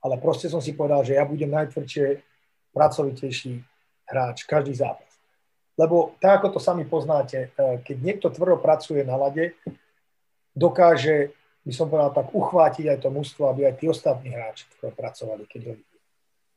ale 0.04 0.20
proste 0.20 0.52
som 0.52 0.60
si 0.60 0.76
povedal, 0.76 1.00
že 1.00 1.16
ja 1.16 1.24
budem 1.24 1.48
najtvrdšie 1.48 2.33
pracovitejší 2.74 3.62
hráč 4.10 4.44
každý 4.44 4.74
zápas. 4.74 5.08
Lebo 5.78 6.14
tak, 6.22 6.42
ako 6.42 6.58
to 6.58 6.60
sami 6.60 6.84
poznáte, 6.86 7.50
e, 7.54 7.78
keď 7.82 7.96
niekto 7.98 8.26
tvrdo 8.30 8.58
pracuje 8.58 9.02
na 9.02 9.14
lade, 9.14 9.54
dokáže, 10.54 11.34
by 11.66 11.72
som 11.74 11.90
povedal 11.90 12.12
tak, 12.14 12.30
uchvátiť 12.30 12.86
aj 12.94 12.98
to 13.02 13.08
mužstvo, 13.10 13.42
aby 13.50 13.66
aj 13.66 13.74
tí 13.80 13.86
ostatní 13.90 14.30
hráči 14.30 14.66
pracovali, 14.78 15.46
keď 15.50 15.60
ho 15.70 15.72
vidí. 15.74 15.98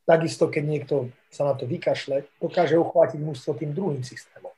Takisto, 0.07 0.47
keď 0.47 0.63
niekto 0.63 0.95
sa 1.33 1.49
na 1.49 1.53
to 1.57 1.65
vykašle, 1.65 2.29
dokáže 2.39 2.77
uchvátiť 2.77 3.19
mužstvo 3.19 3.57
tým 3.57 3.73
druhým 3.73 4.05
systémom. 4.05 4.53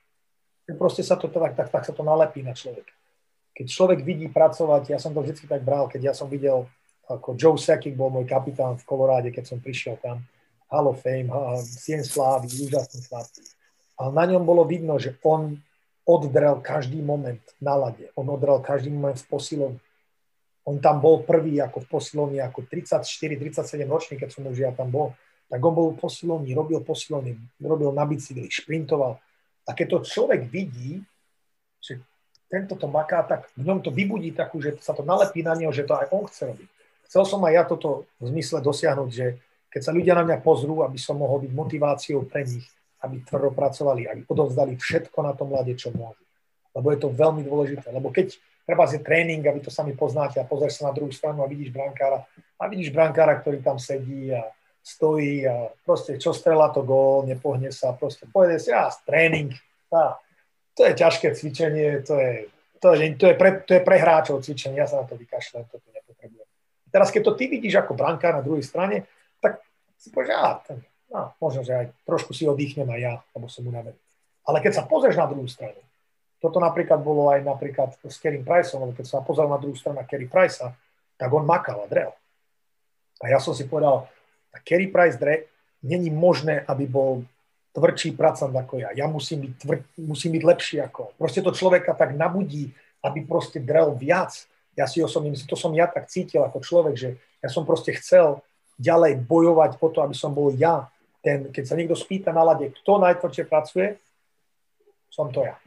Proste 0.77 1.01
sa 1.01 1.17
to 1.17 1.25
tak, 1.31 1.57
tak, 1.57 1.73
tak 1.73 1.83
sa 1.87 1.93
to 1.95 2.05
nalepí 2.05 2.45
na 2.45 2.53
človeka. 2.53 2.93
Keď 3.57 3.65
človek 3.65 3.99
vidí 4.05 4.29
pracovať, 4.29 4.93
ja 4.93 4.99
som 5.01 5.11
to 5.11 5.25
vždy 5.25 5.49
tak 5.49 5.65
bral, 5.65 5.89
keď 5.89 6.11
ja 6.11 6.13
som 6.13 6.29
videl 6.29 6.69
ako 7.09 7.33
Joe 7.33 7.57
Sakic 7.57 7.97
bol 7.97 8.13
môj 8.13 8.29
kapitán 8.29 8.77
v 8.77 8.85
Koloráde, 8.85 9.33
keď 9.33 9.49
som 9.49 9.57
prišiel 9.57 9.97
tam. 9.97 10.21
Hall 10.69 10.87
of 10.87 11.01
Fame, 11.01 11.29
Sien 11.65 12.05
Slávy, 12.05 12.47
úžasný 12.47 13.01
slav. 13.01 13.25
A 13.99 14.13
na 14.13 14.23
ňom 14.29 14.45
bolo 14.45 14.63
vidno, 14.63 14.95
že 15.01 15.17
on 15.25 15.57
oddrel 16.05 16.61
každý 16.61 17.01
moment 17.01 17.41
na 17.59 17.75
lade. 17.75 18.07
On 18.15 18.25
oddrel 18.29 18.61
každý 18.61 18.93
moment 18.93 19.17
v 19.17 19.27
posilovni. 19.27 19.81
On 20.63 20.77
tam 20.77 21.01
bol 21.01 21.25
prvý 21.25 21.57
ako 21.57 21.81
v 21.83 21.87
posilovni, 21.89 22.37
ako 22.39 22.69
34-37 22.69 23.89
ročný, 23.89 24.15
keď 24.21 24.29
som 24.29 24.45
už 24.45 24.57
ja 24.57 24.71
tam 24.71 24.93
bol. 24.93 25.17
Tak 25.49 25.57
on 25.57 25.73
bol 25.73 25.87
v 25.93 25.97
posilovni, 25.97 26.53
robil 26.53 26.79
posilovni, 26.85 27.37
robil 27.57 27.89
na 27.89 28.05
bicykli, 28.05 28.53
šprintoval. 28.53 29.17
A 29.65 29.73
keď 29.73 29.97
to 29.97 30.05
človek 30.05 30.45
vidí, 30.45 31.01
že 31.81 31.97
tento 32.45 32.77
to 32.77 32.85
maká, 32.85 33.25
tak 33.25 33.49
v 33.57 33.65
ňom 33.65 33.81
to 33.81 33.89
vybudí 33.89 34.33
takú, 34.33 34.61
že 34.61 34.77
sa 34.81 34.93
to 34.93 35.01
nalepí 35.01 35.41
na 35.41 35.57
neho, 35.57 35.73
že 35.73 35.85
to 35.85 35.97
aj 35.97 36.07
on 36.13 36.29
chce 36.29 36.53
robiť 36.53 36.69
chcel 37.09 37.25
som 37.25 37.41
aj 37.41 37.53
ja 37.57 37.63
toto 37.65 38.05
v 38.21 38.29
zmysle 38.29 38.61
dosiahnuť, 38.61 39.09
že 39.09 39.41
keď 39.69 39.81
sa 39.85 39.91
ľudia 39.93 40.17
na 40.17 40.25
mňa 40.25 40.37
pozrú, 40.41 40.81
aby 40.81 40.97
som 40.97 41.21
mohol 41.21 41.45
byť 41.45 41.51
motiváciou 41.53 42.25
pre 42.25 42.45
nich, 42.45 42.65
aby 43.05 43.21
tvrdo 43.23 43.53
pracovali, 43.53 44.09
aby 44.09 44.21
odovzdali 44.27 44.75
všetko 44.75 45.17
na 45.23 45.33
tom 45.37 45.53
mlade, 45.53 45.71
čo 45.77 45.93
môžu. 45.93 46.25
Lebo 46.73 46.91
je 46.91 46.99
to 46.99 47.09
veľmi 47.13 47.45
dôležité. 47.45 47.93
Lebo 47.93 48.09
keď 48.09 48.35
treba 48.65 48.85
je 48.89 49.01
tréning 49.01 49.41
a 49.45 49.55
vy 49.55 49.61
to 49.65 49.71
sami 49.73 49.97
poznáte 49.97 50.37
a 50.37 50.45
pozrieš 50.45 50.81
sa 50.81 50.89
na 50.89 50.93
druhú 50.93 51.09
stranu 51.09 51.41
a 51.41 51.49
vidíš 51.49 51.73
brankára 51.73 52.25
a 52.59 52.63
vidíš 52.67 52.93
brankára, 52.93 53.39
ktorý 53.39 53.63
tam 53.63 53.79
sedí 53.79 54.29
a 54.29 54.45
stojí 54.83 55.45
a 55.47 55.69
proste 55.85 56.17
čo 56.17 56.33
strela 56.33 56.69
to 56.69 56.81
gól, 56.81 57.25
nepohne 57.25 57.69
sa, 57.69 57.93
proste 57.93 58.25
povede 58.29 58.57
si, 58.57 58.73
a 58.73 58.89
tréning, 59.05 59.53
tá, 59.89 60.17
to 60.73 60.85
je 60.87 60.93
ťažké 60.95 61.27
cvičenie, 61.35 62.01
to 62.05 62.15
je, 62.15 62.33
to 62.79 62.87
je, 62.95 62.97
to 63.19 63.25
je, 63.27 63.35
pre, 63.35 63.51
to 63.65 63.71
je 63.77 63.81
pre 63.83 63.97
hráčov 63.99 64.41
cvičenie, 64.41 64.79
ja 64.79 64.87
sa 64.87 65.03
na 65.03 65.05
to 65.05 65.19
vykašľam, 65.19 65.67
to 65.67 65.77
nepotrebujem. 65.93 66.49
Teraz, 66.89 67.13
keď 67.13 67.21
to 67.25 67.33
ty 67.37 67.45
vidíš 67.51 67.85
ako 67.85 67.93
brankár 67.93 68.39
na 68.39 68.43
druhej 68.45 68.65
strane, 68.65 69.05
si 69.99 70.09
povieš, 70.09 70.31
a, 70.31 70.63
no, 71.11 71.21
možno, 71.43 71.67
že 71.67 71.75
aj 71.75 71.85
trošku 72.07 72.31
si 72.31 72.47
oddychnem 72.47 72.87
aj 72.87 72.99
ja, 73.03 73.13
lebo 73.35 73.51
som 73.51 73.67
unavený. 73.67 73.99
Ale 74.47 74.63
keď 74.63 74.81
sa 74.81 74.83
pozrieš 74.87 75.19
na 75.19 75.27
druhú 75.27 75.45
stranu, 75.45 75.77
Toto 76.39 76.63
napríklad 76.63 77.03
bolo 77.03 77.27
aj 77.27 77.43
napríklad 77.43 77.99
s 77.99 78.15
Kerry 78.15 78.39
Priceom, 78.39 78.87
lebo 78.87 78.95
keď 78.95 79.05
sa 79.11 79.19
pozrel 79.19 79.51
na 79.51 79.59
druhú 79.59 79.75
stranu 79.75 79.99
Kerry 80.07 80.31
Pricea, 80.31 80.71
tak 81.19 81.29
on 81.35 81.43
makal 81.43 81.83
a 81.83 81.87
drel. 81.91 82.15
A 83.19 83.27
ja 83.27 83.43
som 83.43 83.51
si 83.51 83.67
povedal, 83.67 84.07
Kerry 84.63 84.87
Price 84.87 85.19
dre, 85.19 85.51
není 85.83 86.07
možné, 86.07 86.63
aby 86.63 86.87
bol 86.87 87.27
tvrdší 87.75 88.15
pracant 88.15 88.55
ako 88.55 88.79
ja. 88.79 88.95
Ja 88.95 89.11
musím 89.11 89.45
byť, 89.45 89.53
tvr, 89.59 89.75
musím 89.99 90.31
byť 90.39 90.43
lepší 90.47 90.77
ako 90.79 91.11
Proste 91.19 91.43
to 91.43 91.51
človeka 91.51 91.91
tak 91.91 92.15
nabudí, 92.15 92.71
aby 93.03 93.27
proste 93.27 93.59
drel 93.59 93.91
viac. 93.99 94.31
Ja 94.79 94.87
si 94.87 95.03
osobne 95.03 95.35
to 95.35 95.59
som 95.59 95.75
ja 95.75 95.91
tak 95.91 96.07
cítil 96.07 96.39
ako 96.39 96.63
človek, 96.63 96.95
že 96.95 97.09
ja 97.43 97.51
som 97.51 97.67
proste 97.67 97.91
chcel 97.99 98.39
ďalej 98.79 99.27
bojovať 99.27 99.71
o 99.83 99.87
to, 99.91 99.99
aby 99.99 100.15
som 100.15 100.31
bol 100.31 100.55
ja. 100.55 100.87
Ten, 101.19 101.51
keď 101.51 101.63
sa 101.67 101.75
niekto 101.75 101.99
spýta 101.99 102.31
na 102.31 102.47
lade, 102.47 102.71
kto 102.71 102.95
najtvrdšie 103.03 103.43
pracuje, 103.45 103.99
som 105.11 105.27
to 105.27 105.43
ja. 105.43 105.59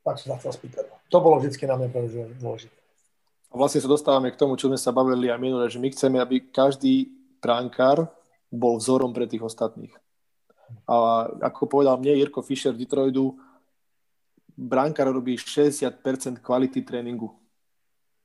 Tak 0.00 0.16
som 0.16 0.32
sa 0.32 0.40
chcel 0.40 0.52
spýtať. 0.56 0.88
To 1.12 1.20
bolo 1.20 1.36
vždy 1.36 1.52
na 1.68 1.76
mňa 1.76 1.88
dôležité. 2.40 2.78
A 3.48 3.54
vlastne 3.56 3.80
sa 3.80 3.88
dostávame 3.88 4.32
k 4.32 4.40
tomu, 4.40 4.56
čo 4.56 4.72
sme 4.72 4.80
sa 4.80 4.92
bavili 4.92 5.28
aj 5.28 5.40
minule, 5.40 5.68
že 5.68 5.80
my 5.80 5.88
chceme, 5.92 6.16
aby 6.20 6.48
každý 6.48 7.12
pránkár 7.40 8.08
bol 8.48 8.80
vzorom 8.80 9.12
pre 9.12 9.28
tých 9.28 9.44
ostatných. 9.44 9.92
A 10.84 11.28
ako 11.48 11.68
povedal 11.68 11.96
mne 11.96 12.16
Jirko 12.16 12.44
Fischer 12.44 12.76
v 12.76 12.84
Detroitu, 12.84 13.36
bránkár 14.52 15.12
robí 15.12 15.36
60% 15.36 16.44
kvality 16.44 16.84
tréningu. 16.84 17.32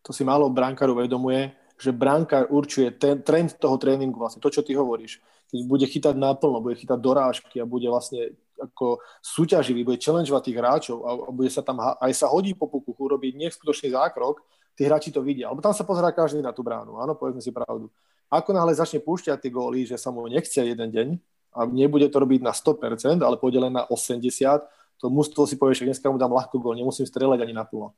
To 0.04 0.12
si 0.12 0.28
málo 0.28 0.52
bránkárov 0.52 1.00
vedomuje, 1.00 1.56
že 1.78 1.92
bránkár 1.92 2.48
určuje 2.50 2.94
ten 2.96 3.22
trend 3.22 3.58
toho 3.58 3.76
tréningu, 3.78 4.16
vlastne 4.18 4.40
to, 4.40 4.50
čo 4.54 4.62
ty 4.62 4.78
hovoríš. 4.78 5.20
Keď 5.50 5.60
bude 5.70 5.86
chytať 5.86 6.16
naplno, 6.18 6.64
bude 6.64 6.80
chytať 6.80 6.98
dorážky 6.98 7.62
a 7.62 7.66
bude 7.66 7.86
vlastne 7.90 8.34
ako 8.58 9.02
súťaživý, 9.20 9.84
bude 9.84 10.00
challengeovať 10.00 10.44
tých 10.46 10.58
hráčov 10.58 10.98
a 11.04 11.10
bude 11.34 11.50
sa 11.50 11.66
tam 11.66 11.82
aj 11.82 12.12
sa 12.14 12.30
hodí 12.30 12.54
po 12.54 12.70
pukuchu, 12.70 13.18
robiť 13.18 13.34
neskutočný 13.38 13.92
zákrok, 13.92 14.42
tí 14.78 14.86
hráči 14.86 15.10
to 15.14 15.22
vidia. 15.22 15.50
Lebo 15.50 15.62
tam 15.62 15.74
sa 15.74 15.86
pozerá 15.86 16.14
každý 16.14 16.42
na 16.42 16.54
tú 16.54 16.62
bránu, 16.66 16.98
áno, 16.98 17.14
povedzme 17.18 17.42
si 17.42 17.54
pravdu. 17.54 17.90
Ako 18.30 18.50
náhle 18.50 18.74
začne 18.74 18.98
púšťať 19.04 19.38
tie 19.46 19.52
góly, 19.54 19.86
že 19.86 19.98
sa 20.00 20.10
mu 20.10 20.26
nechce 20.26 20.58
jeden 20.58 20.90
deň 20.90 21.08
a 21.54 21.70
nebude 21.70 22.10
to 22.10 22.18
robiť 22.18 22.42
na 22.42 22.50
100%, 22.50 23.22
ale 23.22 23.38
pôjde 23.38 23.62
na 23.70 23.86
80%, 23.86 24.66
to 24.98 25.12
mústvo 25.12 25.44
si 25.44 25.60
povie, 25.60 25.76
že 25.76 25.84
dneska 25.84 26.08
mu 26.08 26.16
dám 26.16 26.32
ľahkú 26.32 26.64
gól, 26.64 26.80
nemusím 26.80 27.04
strieľať 27.04 27.44
ani 27.44 27.54
na 27.54 27.68
pulo. 27.68 27.92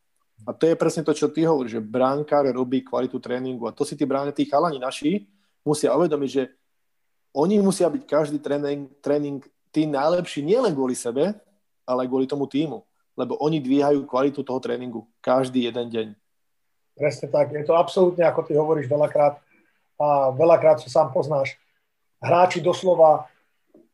A 0.43 0.51
to 0.51 0.67
je 0.67 0.75
presne 0.75 1.07
to, 1.07 1.15
čo 1.15 1.31
ty 1.31 1.47
hovoríš, 1.47 1.79
že 1.79 1.81
bránkár 1.81 2.43
robí 2.51 2.83
kvalitu 2.83 3.23
tréningu 3.23 3.65
a 3.65 3.73
to 3.73 3.87
si 3.87 3.95
tí 3.95 4.03
bráne, 4.03 4.35
tí 4.35 4.43
chalani 4.43 4.77
naši 4.77 5.25
musia 5.63 5.95
uvedomiť, 5.95 6.29
že 6.29 6.43
oni 7.35 7.63
musia 7.63 7.87
byť 7.87 8.03
každý 8.03 8.37
tréning, 8.43 8.91
tréning 8.99 9.39
tí 9.71 9.87
najlepší 9.87 10.43
nielen 10.43 10.71
kvôli 10.71 10.95
sebe, 10.95 11.35
ale 11.83 11.99
aj 12.05 12.09
kvôli 12.11 12.27
tomu 12.27 12.47
týmu. 12.47 12.83
Lebo 13.15 13.39
oni 13.39 13.63
dvíhajú 13.63 14.03
kvalitu 14.07 14.43
toho 14.43 14.59
tréningu 14.59 15.07
každý 15.23 15.67
jeden 15.67 15.87
deň. 15.87 16.07
Presne 16.95 17.27
tak. 17.27 17.51
Je 17.51 17.63
to 17.67 17.75
absolútne, 17.75 18.23
ako 18.23 18.41
ty 18.47 18.55
hovoríš 18.55 18.87
veľakrát, 18.87 19.39
a 19.99 20.31
veľakrát 20.35 20.79
sa 20.83 20.91
sám 20.91 21.11
poznáš. 21.11 21.55
Hráči 22.19 22.63
doslova 22.63 23.27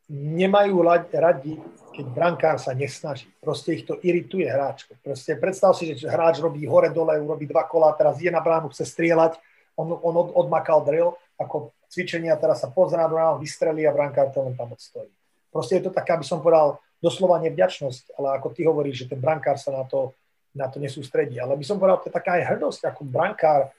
nemajú 0.10 0.82
radi, 1.14 1.58
keď 1.92 2.06
brankár 2.12 2.58
sa 2.58 2.72
nesnaží. 2.72 3.28
Proste 3.44 3.76
ich 3.76 3.84
to 3.84 4.00
irituje 4.00 4.48
hráčko. 4.48 4.96
Proste 5.04 5.36
predstav 5.36 5.76
si, 5.76 5.92
že 5.94 6.08
hráč 6.08 6.40
robí 6.40 6.64
hore-dole, 6.64 7.20
urobí 7.20 7.46
dva 7.46 7.68
kola, 7.68 7.92
teraz 7.94 8.18
je 8.18 8.32
na 8.32 8.40
bránu, 8.40 8.72
chce 8.72 8.88
strieľať, 8.88 9.38
on, 9.76 9.92
on 9.92 10.16
od, 10.16 10.30
odmakal 10.36 10.84
drill, 10.84 11.20
ako 11.36 11.76
cvičenia, 11.92 12.40
teraz 12.40 12.64
sa 12.64 12.72
pozrá 12.72 13.08
do 13.12 13.20
ráno, 13.20 13.40
vystrelí 13.40 13.84
a 13.84 13.96
brankár 13.96 14.32
to 14.32 14.44
len 14.44 14.56
tam 14.56 14.72
odstojí. 14.72 15.12
Proste 15.52 15.80
je 15.80 15.88
to 15.88 15.92
taká, 15.92 16.16
aby 16.16 16.24
som 16.24 16.40
povedal, 16.40 16.80
doslova 17.04 17.44
nevďačnosť, 17.44 18.16
ale 18.16 18.40
ako 18.40 18.48
ty 18.56 18.62
hovoríš, 18.64 19.06
že 19.06 19.10
ten 19.12 19.20
brankár 19.20 19.60
sa 19.60 19.76
na 19.76 19.84
to 19.84 20.16
na 20.56 20.68
to 20.68 20.84
nesústredí. 20.84 21.40
Ale 21.40 21.56
by 21.56 21.64
som 21.64 21.80
povedal, 21.80 22.04
to 22.04 22.12
je 22.12 22.16
taká 22.16 22.40
aj 22.40 22.56
hrdosť, 22.56 22.82
ako 22.92 23.02
brankár. 23.08 23.72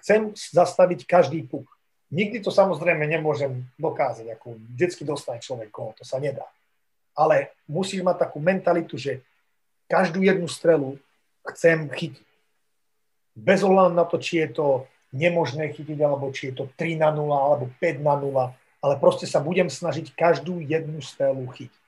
Chcem 0.00 0.32
zastaviť 0.32 1.04
každý 1.04 1.44
puk. 1.44 1.68
Nikdy 2.12 2.44
to 2.44 2.54
samozrejme 2.54 3.02
nemôžem 3.04 3.66
dokázať, 3.80 4.30
ako 4.36 4.56
vždycky 4.76 5.02
dostane 5.02 5.42
človek 5.42 5.68
gól, 5.72 5.92
to 5.96 6.06
sa 6.06 6.22
nedá. 6.22 6.46
Ale 7.16 7.56
musíš 7.64 8.04
mať 8.04 8.28
takú 8.28 8.38
mentalitu, 8.38 9.00
že 9.00 9.24
každú 9.88 10.22
jednu 10.22 10.46
strelu 10.46 11.00
chcem 11.54 11.88
chytiť. 11.88 12.26
Bez 13.36 13.62
ohľadu 13.62 13.92
na 13.94 14.04
to, 14.04 14.16
či 14.20 14.42
je 14.44 14.48
to 14.52 14.66
nemožné 15.14 15.72
chytiť, 15.72 15.98
alebo 16.02 16.32
či 16.32 16.50
je 16.50 16.54
to 16.60 16.64
3 16.74 17.00
na 17.00 17.10
0, 17.12 17.30
alebo 17.32 17.64
5 17.78 18.02
na 18.02 18.14
0, 18.18 18.52
ale 18.82 18.94
proste 19.00 19.24
sa 19.24 19.40
budem 19.40 19.70
snažiť 19.70 20.12
každú 20.12 20.60
jednu 20.60 21.00
strelu 21.00 21.40
chytiť. 21.56 21.84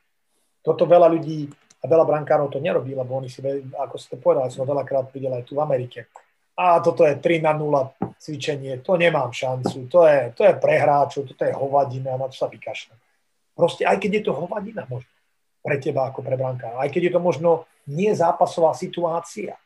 Toto 0.62 0.84
veľa 0.84 1.08
ľudí 1.12 1.48
a 1.78 1.84
veľa 1.86 2.04
brankárov 2.04 2.50
to 2.50 2.58
nerobí, 2.58 2.92
lebo 2.92 3.16
oni 3.16 3.30
si, 3.30 3.38
ako 3.74 3.96
si 3.96 4.06
to 4.10 4.16
povedal, 4.18 4.50
som 4.50 4.66
veľakrát 4.66 5.08
videl 5.14 5.32
aj 5.34 5.46
tu 5.46 5.56
v 5.56 5.62
Amerike. 5.62 6.10
A 6.58 6.82
toto 6.82 7.06
je 7.06 7.14
3 7.14 7.38
na 7.38 7.54
0 7.54 8.18
cvičenie, 8.18 8.82
to 8.82 8.98
nemám 8.98 9.30
šancu, 9.30 9.86
to 9.86 10.02
je, 10.02 10.34
to 10.34 10.42
je 10.42 10.54
pre 10.58 10.82
toto 10.82 11.42
je 11.46 11.54
hovadina, 11.54 12.18
na 12.18 12.26
to 12.26 12.34
sa 12.34 12.50
vykašľa. 12.50 12.98
Proste 13.54 13.86
aj 13.86 13.96
keď 14.02 14.10
je 14.18 14.22
to 14.26 14.32
hovadina 14.34 14.82
možno 14.90 15.17
pre 15.62 15.76
teba 15.82 16.08
ako 16.08 16.22
pre 16.22 16.38
brankára, 16.38 16.80
aj 16.80 16.90
keď 16.92 17.10
je 17.10 17.12
to 17.14 17.20
možno 17.20 17.50
nie 17.88 18.12
zápasová 18.12 18.76
situácia, 18.76 19.56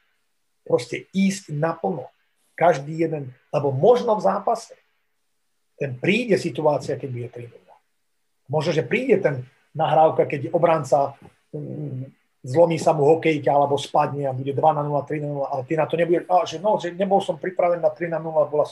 proste 0.62 1.10
ísť 1.10 1.50
naplno. 1.52 2.06
Každý 2.54 2.94
jeden, 2.94 3.34
lebo 3.50 3.74
možno 3.74 4.14
v 4.14 4.22
zápase 4.22 4.78
ten 5.74 5.98
príde 5.98 6.38
situácia, 6.38 6.94
keď 6.94 7.10
bude 7.10 7.28
3 7.28 7.50
Možno, 8.52 8.70
že 8.76 8.84
príde 8.84 9.18
ten 9.18 9.48
nahrávka, 9.72 10.28
keď 10.28 10.52
obranca 10.52 11.16
zlomí 12.42 12.76
sa 12.76 12.92
mu 12.92 13.06
hokejka 13.06 13.48
alebo 13.48 13.78
spadne 13.78 14.26
a 14.28 14.36
bude 14.36 14.52
2 14.52 14.60
na 14.60 14.82
0, 14.82 14.98
3 15.02 15.24
na 15.24 15.28
0, 15.30 15.46
ale 15.46 15.62
ty 15.64 15.74
na 15.78 15.86
to 15.86 15.94
nebude, 15.94 16.26
a, 16.26 16.42
že 16.44 16.58
no, 16.58 16.76
že 16.76 16.90
nebol 16.92 17.22
som 17.22 17.38
pripravený 17.38 17.80
na 17.80 17.90
3 17.90 18.12
na 18.12 18.18
0, 18.18 18.50
bola 18.50 18.66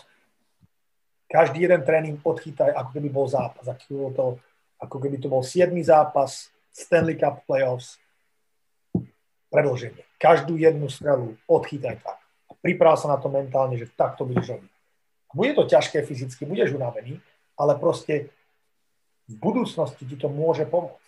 každý 1.31 1.63
jeden 1.63 1.83
tréning 1.87 2.19
odchytaj, 2.19 2.75
ako 2.75 2.91
keby 2.91 3.09
bol 3.09 3.27
zápas, 3.31 3.63
ako 3.63 3.81
keby, 3.87 4.11
to, 4.19 4.27
ako 4.83 4.97
keby 4.99 5.17
to 5.23 5.29
bol 5.31 5.43
7. 5.47 5.71
zápas 5.87 6.51
Stanley 6.73 7.19
Cup 7.19 7.43
Playoffs, 7.47 7.99
predlženie. 9.51 10.07
Každú 10.17 10.55
jednu 10.57 10.87
strelu 10.87 11.35
odchytaj 11.51 11.99
tak. 12.01 12.19
A 12.51 12.53
priprav 12.63 12.97
sa 12.97 13.11
na 13.11 13.19
to 13.19 13.27
mentálne, 13.27 13.75
že 13.75 13.91
tak 13.95 14.15
to 14.15 14.25
budeš 14.25 14.55
robiť. 14.59 14.73
Bude 15.31 15.53
to 15.55 15.63
ťažké 15.67 16.03
fyzicky, 16.03 16.43
budeš 16.47 16.75
unavený, 16.75 17.23
ale 17.55 17.79
proste 17.79 18.35
v 19.31 19.35
budúcnosti 19.39 20.03
ti 20.03 20.19
to 20.19 20.27
môže 20.27 20.67
pomôcť. 20.67 20.99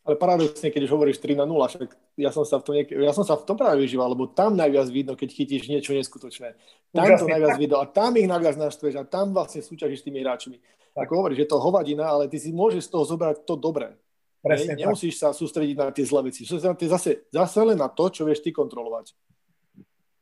Ale 0.00 0.16
paradoxne, 0.16 0.72
keď 0.72 0.88
už 0.88 0.92
hovoríš 0.96 1.20
3 1.20 1.36
na 1.36 1.44
0, 1.44 1.60
však 1.68 1.92
ja 2.16 2.32
som 2.32 2.44
sa 2.44 2.56
v 2.56 2.64
tom, 2.64 2.74
niek- 2.76 2.92
ja 2.92 3.12
som 3.12 3.24
sa 3.24 3.36
v 3.36 3.44
tom 3.44 3.56
práve 3.56 3.84
vyžíval, 3.84 4.12
lebo 4.12 4.28
tam 4.28 4.56
najviac 4.56 4.88
vidno, 4.88 5.12
keď 5.12 5.28
chytíš 5.28 5.68
niečo 5.68 5.92
neskutočné. 5.92 6.56
Tam 6.90 7.04
Úžasne, 7.04 7.28
to 7.28 7.32
najviac 7.36 7.56
vidno 7.60 7.76
a 7.80 7.86
tam 7.86 8.16
ich 8.16 8.28
najviac 8.28 8.56
naštveš 8.56 8.96
a 8.96 9.04
tam 9.04 9.36
vlastne 9.36 9.60
súťažíš 9.60 10.00
s 10.00 10.06
tými 10.08 10.24
hráčmi. 10.24 10.56
Ako 10.96 11.22
hovoríš, 11.22 11.46
je 11.46 11.48
to 11.50 11.62
hovadina, 11.62 12.10
ale 12.10 12.26
ty 12.26 12.38
si 12.38 12.50
môžeš 12.50 12.86
z 12.86 12.90
toho 12.90 13.04
zobrať 13.06 13.46
to 13.46 13.54
dobré. 13.54 13.94
Presne 14.40 14.74
ne, 14.74 14.88
nemusíš 14.88 15.20
sa 15.20 15.36
sústrediť 15.36 15.76
na 15.76 15.92
tie 15.92 16.02
zlé 16.02 16.32
veci. 16.32 16.48
Ty 16.48 16.86
zase, 16.88 17.28
zase 17.28 17.58
len 17.60 17.76
na 17.76 17.92
to, 17.92 18.08
čo 18.08 18.24
vieš 18.24 18.40
ty 18.40 18.50
kontrolovať. 18.50 19.12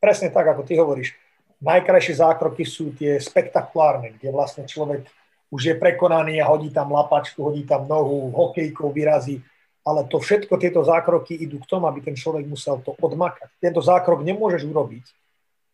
Presne 0.02 0.28
tak, 0.34 0.46
ako 0.54 0.62
ty 0.66 0.74
hovoríš. 0.76 1.14
Najkrajšie 1.58 2.22
zákroky 2.22 2.62
sú 2.66 2.94
tie 2.94 3.18
spektakulárne, 3.18 4.14
kde 4.18 4.30
vlastne 4.30 4.66
človek 4.66 5.06
už 5.50 5.60
je 5.70 5.74
prekonaný 5.74 6.38
a 6.38 6.50
hodí 6.50 6.70
tam 6.70 6.92
lapačku, 6.92 7.40
hodí 7.42 7.66
tam 7.66 7.88
nohu, 7.88 8.30
hokejkou 8.30 8.90
vyrazí 8.94 9.42
ale 9.88 10.04
to 10.04 10.20
všetko, 10.20 10.60
tieto 10.60 10.84
zákroky 10.84 11.32
idú 11.32 11.64
k 11.64 11.70
tomu, 11.72 11.88
aby 11.88 12.04
ten 12.04 12.12
človek 12.12 12.44
musel 12.44 12.76
to 12.84 12.92
odmakať. 13.00 13.48
Tento 13.56 13.80
zákrok 13.80 14.20
nemôžeš 14.20 14.68
urobiť, 14.68 15.04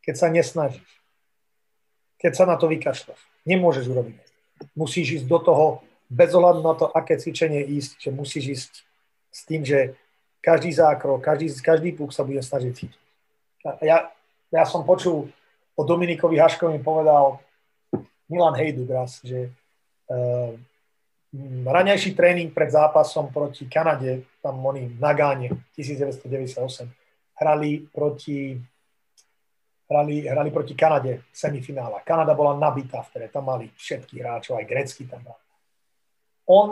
keď 0.07 0.15
sa 0.15 0.31
nesnažíš. 0.31 0.91
Keď 2.23 2.33
sa 2.39 2.45
na 2.47 2.55
to 2.55 2.71
vykašľaš. 2.71 3.19
Nemôžeš 3.43 3.91
urobiť. 3.91 4.24
Musíš 4.73 5.21
ísť 5.21 5.27
do 5.29 5.39
toho 5.39 5.67
bez 6.09 6.33
ohľadu 6.33 6.61
na 6.65 6.75
to, 6.77 6.89
aké 6.89 7.21
cvičenie 7.21 7.61
ísť, 7.65 8.09
že 8.09 8.11
musíš 8.13 8.45
ísť 8.49 8.73
s 9.35 9.41
tým, 9.45 9.63
že 9.65 9.99
každý 10.41 10.73
zákrok, 10.73 11.21
každý, 11.25 11.53
každý 11.61 11.91
púk 11.97 12.13
sa 12.13 12.25
bude 12.25 12.41
snažiť 12.41 12.73
cítiť. 12.73 13.03
Ja, 13.81 14.13
ja 14.53 14.65
som 14.69 14.85
počul 14.85 15.33
o 15.75 15.83
Dominikovi 15.83 16.37
Haškovi 16.37 16.85
povedal 16.85 17.41
Milan 18.29 18.55
Hejduk 18.55 18.93
raz, 18.93 19.25
že 19.25 19.49
uh, 20.13 20.53
raňajší 21.65 22.15
tréning 22.15 22.53
pred 22.55 22.71
zápasom 22.71 23.33
proti 23.33 23.67
Kanade, 23.67 24.23
tam 24.39 24.61
oni 24.63 24.87
v 24.93 24.99
Nagáne 25.01 25.49
1998, 25.75 26.61
hrali 27.41 27.89
proti, 27.91 28.61
hrali, 29.91 30.29
hrali 30.29 30.51
proti 30.51 30.75
Kanade 30.75 31.25
semifinála. 31.33 32.05
Kanada 32.05 32.35
bola 32.35 32.57
nabitá 32.57 33.03
vtedy, 33.03 33.29
tam 33.29 33.49
mali 33.49 33.71
všetkých 33.77 34.21
hráčov, 34.21 34.59
aj 34.61 34.67
grecký 34.69 35.09
tam 35.09 35.23
mal. 35.25 35.39
On 36.45 36.69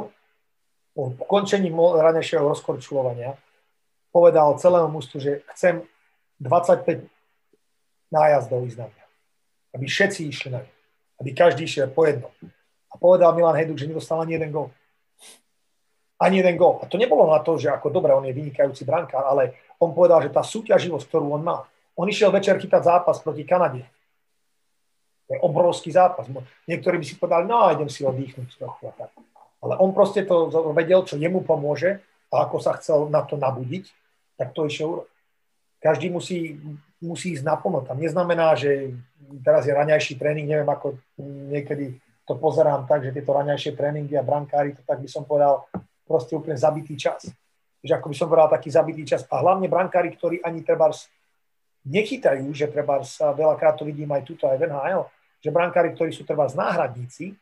po 0.92 1.16
ukončení 1.16 1.72
ranejšieho 1.72 2.44
rozkorčulovania 2.44 3.32
povedal 4.12 4.60
celému 4.60 4.92
mústvu, 5.00 5.24
že 5.24 5.40
chcem 5.56 5.80
25 6.36 7.08
nájazdov 8.12 8.68
ísť 8.68 8.78
na 8.84 8.86
mňa. 8.92 9.04
Aby 9.72 9.86
všetci 9.88 10.20
išli 10.28 10.48
na 10.52 10.60
mňa. 10.60 10.74
Aby 11.24 11.30
každý 11.32 11.64
išiel 11.64 11.88
po 11.88 12.04
jednom 12.04 12.28
a 12.92 12.94
povedal 13.00 13.32
Milan 13.32 13.56
Hejduk, 13.56 13.80
že 13.80 13.88
nedostal 13.88 14.20
ani 14.20 14.36
jeden 14.36 14.52
gol. 14.52 14.68
ani 16.20 16.38
jeden 16.38 16.54
gól. 16.54 16.78
A 16.78 16.86
to 16.86 17.00
nebolo 17.00 17.26
na 17.26 17.42
to, 17.42 17.58
že 17.58 17.72
ako 17.72 17.90
dobre, 17.90 18.14
on 18.14 18.22
je 18.22 18.36
vynikajúci 18.36 18.86
brankár, 18.86 19.26
ale 19.26 19.74
on 19.82 19.90
povedal, 19.90 20.22
že 20.22 20.30
tá 20.30 20.44
súťaživosť, 20.44 21.08
ktorú 21.08 21.34
on 21.34 21.42
má. 21.42 21.66
On 21.96 22.08
išiel 22.08 22.32
večer 22.32 22.56
chytať 22.56 22.82
zápas 22.82 23.20
proti 23.20 23.44
Kanade. 23.44 23.84
To 25.28 25.30
je 25.36 25.40
obrovský 25.40 25.92
zápas. 25.92 26.28
Niektorí 26.68 26.96
by 27.00 27.06
si 27.06 27.14
povedali, 27.16 27.44
no 27.48 27.68
idem 27.68 27.88
si 27.88 28.04
oddychnúť 28.04 28.56
trochu. 28.56 28.92
Ale 29.62 29.78
on 29.78 29.94
proste 29.94 30.26
to 30.26 30.50
vedel, 30.74 31.06
čo 31.06 31.20
jemu 31.20 31.44
pomôže 31.46 32.02
a 32.32 32.48
ako 32.48 32.56
sa 32.58 32.74
chcel 32.80 33.06
na 33.12 33.22
to 33.22 33.36
nabudiť, 33.38 33.86
tak 34.40 34.56
to 34.56 34.66
išiel. 34.66 35.06
Každý 35.78 36.10
musí, 36.10 36.58
musí 37.02 37.34
ísť 37.36 37.44
na 37.46 37.58
pomoc. 37.58 37.86
Tam 37.86 37.98
neznamená, 37.98 38.54
že 38.54 38.94
teraz 39.42 39.66
je 39.66 39.74
raňajší 39.74 40.14
tréning, 40.18 40.46
neviem 40.46 40.68
ako 40.68 40.98
niekedy 41.18 41.98
to 42.22 42.38
pozerám 42.38 42.86
tak, 42.86 43.02
že 43.02 43.10
tieto 43.10 43.34
raňajšie 43.34 43.74
tréningy 43.74 44.14
a 44.14 44.22
brankári, 44.22 44.78
to 44.78 44.82
tak 44.86 45.02
by 45.02 45.08
som 45.10 45.26
povedal, 45.26 45.66
proste 46.06 46.38
úplne 46.38 46.54
zabitý 46.54 46.94
čas. 46.94 47.26
Že 47.82 47.98
ako 47.98 48.06
by 48.08 48.16
som 48.16 48.26
povedal, 48.30 48.48
taký 48.54 48.70
zabitý 48.70 49.02
čas. 49.02 49.26
A 49.26 49.42
hlavne 49.42 49.66
brankári, 49.66 50.14
ktorí 50.14 50.38
ani 50.38 50.62
treba 50.62 50.94
nechytajú, 51.86 52.46
že 52.54 52.70
treba 52.70 53.02
sa 53.02 53.34
veľakrát 53.34 53.78
to 53.78 53.86
vidím 53.86 54.10
aj 54.14 54.22
tuto, 54.22 54.46
aj 54.46 54.58
v 54.58 54.70
NHL, 54.70 55.02
že 55.42 55.50
brankári, 55.50 55.90
ktorí 55.94 56.14
sú 56.14 56.22
treba 56.22 56.46
náhradníci, 56.46 57.34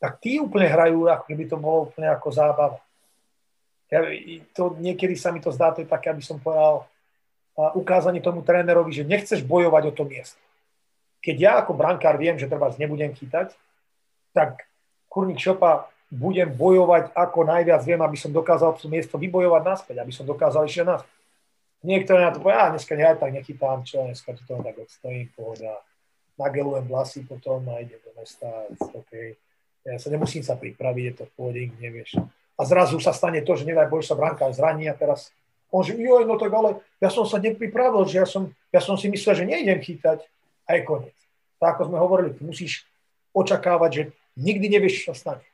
tak 0.00 0.20
tí 0.20 0.40
úplne 0.40 0.68
hrajú, 0.68 1.08
ako 1.08 1.24
keby 1.28 1.44
to 1.48 1.56
bolo 1.60 1.88
úplne 1.88 2.08
ako 2.12 2.28
zábava. 2.32 2.80
Ja, 3.92 4.00
to, 4.56 4.74
niekedy 4.80 5.14
sa 5.14 5.30
mi 5.30 5.38
to 5.44 5.52
zdá, 5.52 5.70
to 5.70 5.84
je 5.84 5.88
také, 5.88 6.10
aby 6.10 6.24
som 6.24 6.40
povedal, 6.40 6.88
ukázanie 7.78 8.18
tomu 8.18 8.42
trénerovi, 8.42 8.90
že 8.90 9.06
nechceš 9.06 9.46
bojovať 9.46 9.82
o 9.88 9.92
to 9.94 10.02
miesto. 10.08 10.40
Keď 11.22 11.36
ja 11.38 11.52
ako 11.62 11.72
brankár 11.78 12.18
viem, 12.18 12.36
že 12.36 12.50
treba 12.50 12.74
nebudem 12.74 13.14
chytať, 13.14 13.54
tak 14.34 14.66
kurník 15.06 15.38
šopa 15.38 15.86
budem 16.10 16.50
bojovať 16.50 17.14
ako 17.14 17.46
najviac 17.46 17.80
viem, 17.86 18.02
aby 18.02 18.18
som 18.18 18.34
dokázal 18.34 18.74
to 18.76 18.90
miesto 18.90 19.14
vybojovať 19.16 19.62
naspäť, 19.62 19.96
aby 20.02 20.12
som 20.12 20.26
dokázal 20.26 20.66
ešte 20.66 20.82
naspäť. 20.82 21.13
Niektorí 21.84 22.20
na 22.24 22.32
to 22.32 22.40
povedia, 22.40 22.72
dneska 22.72 22.96
ja 22.96 23.12
tak 23.12 23.36
nechytám, 23.36 23.84
čo 23.84 24.08
dneska 24.08 24.32
to 24.40 24.56
tak 24.56 24.76
odstojím, 24.80 25.28
pohoda, 25.36 25.84
nagelujem 26.40 26.88
vlasy 26.88 27.28
potom 27.28 27.60
a 27.68 27.84
idem 27.84 28.00
do 28.00 28.10
mesta, 28.16 28.48
okay. 28.96 29.36
Ja 29.84 30.00
sa 30.00 30.08
nemusím 30.08 30.40
sa 30.40 30.56
pripraviť, 30.56 31.04
je 31.04 31.14
to 31.20 31.24
v 31.28 31.32
pohode, 31.36 31.60
nevieš. 31.76 32.16
A 32.56 32.62
zrazu 32.64 32.96
sa 33.04 33.12
stane 33.12 33.44
to, 33.44 33.52
že 33.52 33.68
nedaj 33.68 33.92
Bože 33.92 34.08
sa 34.08 34.16
bránka 34.16 34.48
zraní 34.48 34.88
a 34.88 34.96
teraz 34.96 35.28
on 35.68 35.84
že, 35.84 35.92
joj, 35.98 36.24
no 36.24 36.40
tak 36.40 36.54
ale 36.56 36.80
ja 37.02 37.12
som 37.12 37.28
sa 37.28 37.36
nepripravil, 37.36 38.06
že 38.08 38.16
ja 38.22 38.26
som, 38.30 38.48
ja 38.72 38.80
som 38.80 38.96
si 38.96 39.12
myslel, 39.12 39.42
že 39.42 39.44
nejdem 39.44 39.82
chytať 39.82 40.24
a 40.64 40.78
je 40.78 40.80
koniec. 40.88 41.18
Tak 41.60 41.76
ako 41.76 41.92
sme 41.92 41.98
hovorili, 42.00 42.30
musíš 42.40 42.88
očakávať, 43.34 43.90
že 43.90 44.02
nikdy 44.38 44.70
nevieš, 44.70 45.04
čo 45.04 45.12
sa 45.12 45.14
stane. 45.18 45.44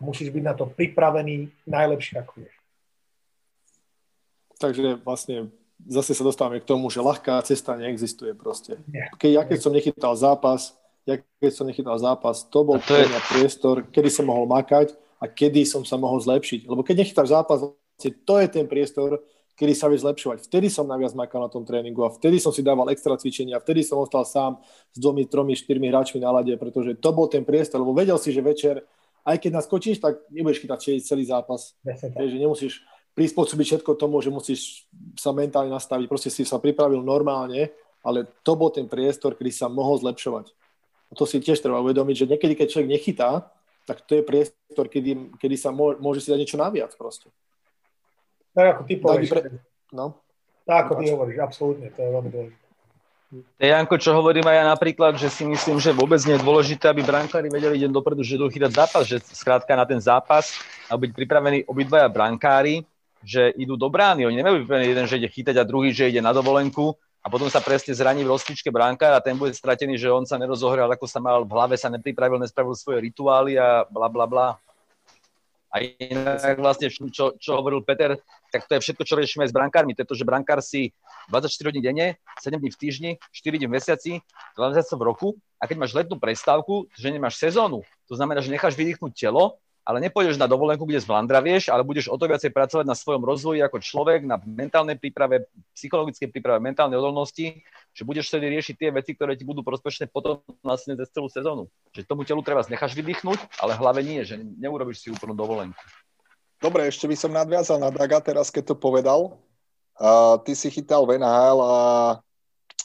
Musíš 0.00 0.32
byť 0.32 0.42
na 0.42 0.56
to 0.56 0.64
pripravený 0.66 1.52
najlepšie, 1.68 2.16
ako 2.16 2.32
vieš. 2.42 2.55
Takže 4.56 5.04
vlastne 5.04 5.52
zase 5.84 6.16
sa 6.16 6.24
dostávame 6.24 6.64
k 6.64 6.68
tomu, 6.68 6.88
že 6.88 7.04
ľahká 7.04 7.36
cesta 7.44 7.76
neexistuje 7.76 8.32
proste. 8.32 8.80
Keď 9.20 9.30
ja 9.30 9.42
keď 9.44 9.58
som 9.60 9.72
nechytal 9.72 10.12
zápas, 10.16 10.72
ja 11.04 11.20
keď 11.38 11.52
som 11.52 11.68
nechytal 11.68 11.96
zápas, 12.00 12.48
to 12.48 12.64
bol 12.64 12.80
to 12.80 12.96
je... 12.96 13.06
priestor, 13.36 13.84
kedy 13.92 14.08
som 14.08 14.26
mohol 14.26 14.48
makať 14.48 14.96
a 15.20 15.28
kedy 15.28 15.68
som 15.68 15.84
sa 15.84 16.00
mohol 16.00 16.18
zlepšiť. 16.18 16.66
Lebo 16.66 16.80
keď 16.80 17.04
nechytáš 17.04 17.36
zápas, 17.36 17.62
to 18.00 18.34
je 18.40 18.46
ten 18.48 18.64
priestor, 18.64 19.20
kedy 19.56 19.72
sa 19.72 19.88
vieš 19.88 20.04
zlepšovať. 20.04 20.48
Vtedy 20.48 20.68
som 20.68 20.84
najviac 20.84 21.16
makal 21.16 21.40
na 21.40 21.48
tom 21.48 21.64
tréningu 21.64 22.04
a 22.04 22.12
vtedy 22.12 22.36
som 22.36 22.52
si 22.52 22.60
dával 22.60 22.92
extra 22.92 23.16
cvičenia, 23.16 23.56
vtedy 23.56 23.80
som 23.80 23.96
ostal 23.96 24.28
sám 24.28 24.60
s 24.92 24.98
dvomi, 25.00 25.24
tromi, 25.24 25.56
štyrmi 25.56 25.88
hráčmi 25.88 26.20
na 26.20 26.28
lade, 26.28 26.52
pretože 26.60 26.92
to 27.00 27.10
bol 27.16 27.24
ten 27.24 27.40
priestor, 27.40 27.80
lebo 27.80 27.96
vedel 27.96 28.20
si, 28.20 28.36
že 28.36 28.44
večer, 28.44 28.84
aj 29.24 29.40
keď 29.40 29.50
naskočíš, 29.56 29.96
tak 30.04 30.20
nebudeš 30.28 30.60
chytať 30.60 31.00
celý 31.00 31.24
zápas. 31.24 31.72
Vieš, 31.88 32.30
že 32.36 32.38
nemusíš 32.38 32.72
prispôsobiť 33.16 33.64
všetko 33.64 33.96
tomu, 33.96 34.20
že 34.20 34.28
musíš 34.28 34.84
sa 35.16 35.32
mentálne 35.32 35.72
nastaviť. 35.72 36.04
Proste 36.04 36.28
si 36.28 36.44
sa 36.44 36.60
pripravil 36.60 37.00
normálne, 37.00 37.72
ale 38.04 38.28
to 38.44 38.52
bol 38.54 38.68
ten 38.68 38.84
priestor, 38.84 39.32
kedy 39.32 39.50
sa 39.50 39.66
mohol 39.72 39.96
zlepšovať. 39.98 40.52
A 41.08 41.12
to 41.16 41.24
si 41.24 41.40
tiež 41.40 41.58
treba 41.64 41.80
uvedomiť, 41.80 42.14
že 42.14 42.30
niekedy, 42.36 42.52
keď 42.52 42.66
človek 42.76 42.92
nechytá, 42.92 43.48
tak 43.88 44.04
to 44.04 44.20
je 44.20 44.22
priestor, 44.22 44.86
kedy, 44.92 45.38
kedy 45.40 45.56
sa 45.56 45.72
môže, 45.72 45.96
môže 46.02 46.20
si 46.20 46.28
dať 46.28 46.38
niečo 46.44 46.60
naviac 46.60 46.92
proste. 46.98 47.32
Tak 48.52 48.66
ako 48.76 48.82
ty 48.84 48.94
povieš. 49.00 49.30
Pre... 49.32 49.40
No. 49.96 50.20
Tak 50.68 50.76
ako 50.86 50.92
ty 51.00 51.04
hovoríš, 51.08 51.38
absolútne, 51.40 51.88
to 51.94 51.98
je 52.04 52.10
veľmi 52.12 52.30
dôležité. 52.30 52.64
Janko, 53.58 53.98
čo 53.98 54.14
hovorím 54.14 54.46
aj 54.46 54.56
ja 54.56 54.64
napríklad, 54.70 55.12
že 55.18 55.26
si 55.26 55.42
myslím, 55.42 55.82
že 55.82 55.90
vôbec 55.90 56.22
nie 56.22 56.38
je 56.38 56.46
dôležité, 56.46 56.86
aby 56.94 57.02
brankári 57.02 57.50
vedeli 57.50 57.82
deň 57.82 57.90
dopredu, 57.90 58.22
že 58.22 58.38
idú 58.38 58.46
chytať 58.46 58.70
zápas, 58.70 59.02
že 59.02 59.18
skrátka 59.34 59.74
na 59.74 59.82
ten 59.82 59.98
zápas 59.98 60.54
a 60.86 60.94
byť 60.94 61.10
pripravení 61.10 61.66
obidvaja 61.66 62.06
brankári, 62.06 62.86
že 63.26 63.50
idú 63.58 63.74
do 63.74 63.90
brány. 63.90 64.22
Oni 64.22 64.38
nemajú 64.38 64.62
vypravený 64.62 64.86
jeden, 64.94 65.06
že 65.10 65.18
ide 65.18 65.26
chytať 65.26 65.58
a 65.58 65.66
druhý, 65.66 65.90
že 65.90 66.06
ide 66.06 66.22
na 66.22 66.30
dovolenku 66.30 66.94
a 67.18 67.26
potom 67.26 67.50
sa 67.50 67.58
presne 67.58 67.90
zraní 67.90 68.22
v 68.22 68.30
rozcvičke 68.30 68.70
brankár 68.70 69.10
a 69.10 69.18
ten 69.18 69.34
bude 69.34 69.50
stratený, 69.50 69.98
že 69.98 70.06
on 70.06 70.22
sa 70.22 70.38
nerozohral, 70.38 70.86
ako 70.86 71.10
sa 71.10 71.18
mal 71.18 71.42
v 71.42 71.50
hlave, 71.50 71.74
sa 71.74 71.90
nepripravil, 71.90 72.38
nespravil 72.38 72.78
svoje 72.78 73.02
rituály 73.02 73.58
a 73.58 73.82
bla 73.90 74.06
bla 74.06 74.30
bla. 74.30 74.48
A 75.74 75.82
inak 75.82 76.56
vlastne, 76.62 76.86
čo, 76.88 77.34
čo 77.36 77.50
hovoril 77.58 77.82
Peter, 77.82 78.14
tak 78.48 78.64
to 78.70 78.78
je 78.78 78.80
všetko, 78.86 79.02
čo 79.02 79.18
riešime 79.18 79.42
aj 79.44 79.50
s 79.50 79.56
brankármi. 79.58 79.92
To 79.98 80.06
je 80.06 80.08
to, 80.08 80.16
že 80.16 80.24
brankár 80.24 80.62
si 80.62 80.94
24 81.28 81.68
hodín 81.68 81.82
denne, 81.82 82.16
7 82.38 82.56
dní 82.56 82.70
v 82.70 82.78
týždni, 82.78 83.10
4 83.34 83.58
dní 83.58 83.66
v 83.66 83.74
mesiaci, 83.74 84.12
2 84.56 84.70
mesiace 84.72 84.94
v 84.94 85.02
roku 85.02 85.28
a 85.58 85.66
keď 85.66 85.76
máš 85.82 85.92
letnú 85.98 86.16
prestávku, 86.16 86.86
že 86.94 87.10
nemáš 87.10 87.42
sezónu, 87.42 87.82
to 88.06 88.14
znamená, 88.14 88.38
že 88.38 88.54
necháš 88.54 88.78
vydýchnuť 88.78 89.12
telo, 89.12 89.58
ale 89.86 90.02
nepôjdeš 90.02 90.34
na 90.34 90.50
dovolenku, 90.50 90.82
kde 90.82 90.98
zblandravieš, 90.98 91.70
ale 91.70 91.86
budeš 91.86 92.10
o 92.10 92.18
to 92.18 92.26
viacej 92.26 92.50
pracovať 92.50 92.82
na 92.82 92.98
svojom 92.98 93.22
rozvoji 93.22 93.62
ako 93.62 93.78
človek, 93.78 94.26
na 94.26 94.34
mentálnej 94.42 94.98
príprave, 94.98 95.46
psychologickej 95.78 96.26
príprave, 96.34 96.58
mentálnej 96.58 96.98
odolnosti, 96.98 97.62
že 97.94 98.02
budeš 98.02 98.34
vtedy 98.34 98.50
riešiť 98.58 98.74
tie 98.74 98.90
veci, 98.90 99.14
ktoré 99.14 99.38
ti 99.38 99.46
budú 99.46 99.62
prospešné 99.62 100.10
potom 100.10 100.42
vlastne 100.66 100.98
cez 100.98 101.06
celú 101.14 101.30
sezónu. 101.30 101.70
Že 101.94 102.02
tomu 102.02 102.26
telu 102.26 102.42
treba 102.42 102.66
necháš 102.66 102.98
vydýchnuť, 102.98 103.62
ale 103.62 103.78
hlave 103.78 104.02
nie, 104.02 104.26
že 104.26 104.42
neurobiš 104.42 105.06
si 105.06 105.08
úplnú 105.14 105.38
dovolenku. 105.38 105.78
Dobre, 106.58 106.90
ešte 106.90 107.06
by 107.06 107.14
som 107.14 107.30
nadviazal 107.30 107.78
na 107.78 107.94
Daga 107.94 108.18
teraz, 108.18 108.50
keď 108.50 108.74
to 108.74 108.76
povedal. 108.76 109.38
Uh, 109.96 110.42
ty 110.42 110.58
si 110.58 110.66
chytal 110.68 111.06
v 111.06 111.22
a 111.22 111.72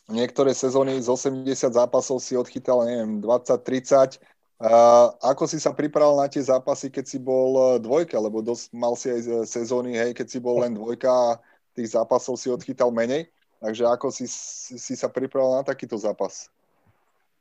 niektoré 0.06 0.54
sezóny 0.54 1.02
z 1.02 1.10
80 1.10 1.50
zápasov 1.74 2.22
si 2.22 2.38
odchytal, 2.38 2.86
neviem, 2.86 3.20
20-30 3.24 4.22
Uh, 4.62 5.10
ako 5.26 5.50
si 5.50 5.58
sa 5.58 5.74
pripravil 5.74 6.22
na 6.22 6.30
tie 6.30 6.38
zápasy, 6.38 6.94
keď 6.94 7.10
si 7.10 7.18
bol 7.18 7.50
e, 7.58 7.82
dvojka, 7.82 8.14
lebo 8.22 8.46
dosť, 8.46 8.70
mal 8.78 8.94
si 8.94 9.10
aj 9.10 9.22
e, 9.26 9.30
sezóny, 9.50 9.98
hej, 9.98 10.14
keď 10.14 10.28
si 10.30 10.38
bol 10.38 10.62
len 10.62 10.78
dvojka 10.78 11.10
a 11.10 11.42
tých 11.74 11.98
zápasov 11.98 12.38
si 12.38 12.46
odchytal 12.46 12.94
menej. 12.94 13.26
Takže 13.58 13.90
ako 13.90 14.14
si, 14.14 14.30
si, 14.30 14.94
sa 14.94 15.10
pripravil 15.10 15.58
na 15.58 15.66
takýto 15.66 15.98
zápas? 15.98 16.54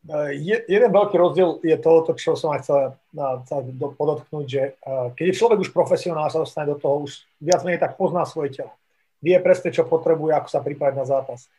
E, 0.08 0.32
je, 0.32 0.64
jeden 0.64 0.88
veľký 0.88 1.20
rozdiel 1.20 1.60
je 1.60 1.76
to, 1.76 1.92
to 2.08 2.16
čo 2.16 2.40
som 2.40 2.56
aj 2.56 2.64
chcel, 2.64 2.96
chcel 3.44 3.58
podotknúť, 4.00 4.46
že 4.48 4.62
keď 5.12 5.24
je 5.28 5.36
človek 5.36 5.58
už 5.60 5.76
profesionál 5.76 6.32
sa 6.32 6.40
dostane 6.40 6.72
do 6.72 6.80
toho, 6.80 7.04
už 7.04 7.28
viac 7.36 7.60
menej 7.68 7.84
tak 7.84 8.00
pozná 8.00 8.24
svoje 8.24 8.56
telo. 8.56 8.72
Vie 9.20 9.36
presne, 9.44 9.68
čo 9.68 9.84
potrebuje, 9.84 10.40
ako 10.40 10.48
sa 10.48 10.64
pripraviť 10.64 10.96
na 10.96 11.04
zápas. 11.04 11.52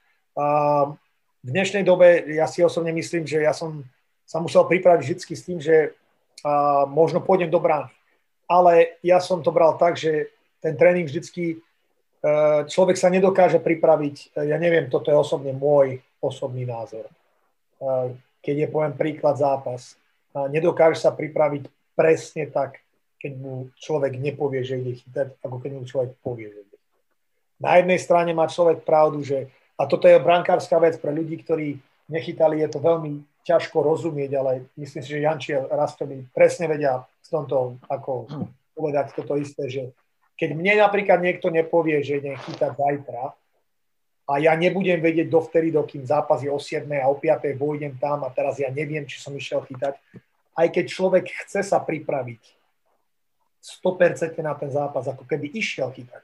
V 1.46 1.50
dnešnej 1.54 1.86
dobe 1.86 2.34
ja 2.34 2.50
si 2.50 2.66
osobne 2.66 2.90
myslím, 2.98 3.30
že 3.30 3.46
ja 3.46 3.54
som 3.54 3.86
sa 4.32 4.40
musel 4.40 4.64
pripraviť 4.64 5.02
vždy 5.04 5.36
s 5.36 5.44
tým, 5.44 5.60
že 5.60 5.92
a, 6.48 6.88
možno 6.88 7.20
pôjdem 7.20 7.52
do 7.52 7.60
brány. 7.60 7.92
Ale 8.48 8.96
ja 9.04 9.20
som 9.20 9.44
to 9.44 9.52
bral 9.52 9.76
tak, 9.76 10.00
že 10.00 10.32
ten 10.64 10.80
tréning 10.80 11.04
vždycky 11.04 11.44
e, 11.52 11.58
človek 12.70 12.96
sa 12.96 13.12
nedokáže 13.12 13.60
pripraviť, 13.60 14.16
e, 14.40 14.56
ja 14.56 14.58
neviem, 14.62 14.88
toto 14.88 15.12
je 15.12 15.18
osobne 15.20 15.52
môj 15.52 16.00
osobný 16.24 16.64
názor. 16.64 17.10
E, 17.10 17.14
keď 18.40 18.56
je, 18.56 18.68
poviem 18.72 18.96
príklad, 18.96 19.36
zápas, 19.38 20.00
nedokáže 20.32 21.04
sa 21.04 21.12
pripraviť 21.12 21.68
presne 21.94 22.48
tak, 22.48 22.82
keď 23.22 23.32
mu 23.38 23.70
človek 23.78 24.18
nepovie, 24.18 24.66
že 24.66 24.82
ide 24.82 24.98
chytať, 24.98 25.38
ako 25.46 25.56
keď 25.62 25.72
mu 25.78 25.84
človek 25.86 26.12
povie, 26.26 26.50
že 26.50 26.60
ide. 26.66 26.78
Na 27.62 27.78
jednej 27.78 28.02
strane 28.02 28.34
má 28.34 28.50
človek 28.50 28.82
pravdu, 28.82 29.22
že, 29.22 29.46
a 29.78 29.86
toto 29.86 30.10
je 30.10 30.18
brankárska 30.18 30.82
vec 30.82 30.98
pre 30.98 31.14
ľudí, 31.14 31.38
ktorí 31.46 31.78
nechytali, 32.12 32.60
je 32.62 32.70
to 32.70 32.80
veľmi 32.84 33.24
ťažko 33.42 33.82
rozumieť, 33.82 34.32
ale 34.38 34.52
myslím 34.78 35.02
si, 35.02 35.10
že 35.10 35.26
Janči 35.26 35.52
a 35.58 35.66
Rastovi 35.66 36.28
presne 36.30 36.70
vedia 36.70 37.02
v 37.02 37.28
tomto, 37.32 37.82
ako 37.90 38.30
povedať 38.78 39.18
toto 39.18 39.34
isté, 39.40 39.66
že 39.72 39.84
keď 40.38 40.58
mne 40.58 40.74
napríklad 40.82 41.22
niekto 41.22 41.50
nepovie, 41.50 42.02
že 42.02 42.22
idem 42.22 42.38
chytať 42.38 42.74
zajtra 42.74 43.34
a 44.30 44.34
ja 44.38 44.54
nebudem 44.54 45.02
vedieť 45.02 45.30
dovtedy, 45.30 45.74
dokým 45.74 46.06
zápas 46.06 46.42
je 46.42 46.50
o 46.50 46.58
7 46.58 46.86
a 47.02 47.10
o 47.10 47.18
5 47.18 47.58
vojdem 47.58 47.98
tam 47.98 48.26
a 48.26 48.30
teraz 48.30 48.62
ja 48.62 48.70
neviem, 48.70 49.06
či 49.06 49.18
som 49.18 49.34
išiel 49.34 49.66
chytať, 49.66 49.98
aj 50.58 50.68
keď 50.70 50.86
človek 50.86 51.26
chce 51.46 51.66
sa 51.66 51.82
pripraviť 51.82 52.42
100% 53.62 54.34
na 54.42 54.58
ten 54.58 54.70
zápas, 54.74 55.06
ako 55.06 55.26
keby 55.26 55.54
išiel 55.54 55.94
chytať, 55.94 56.24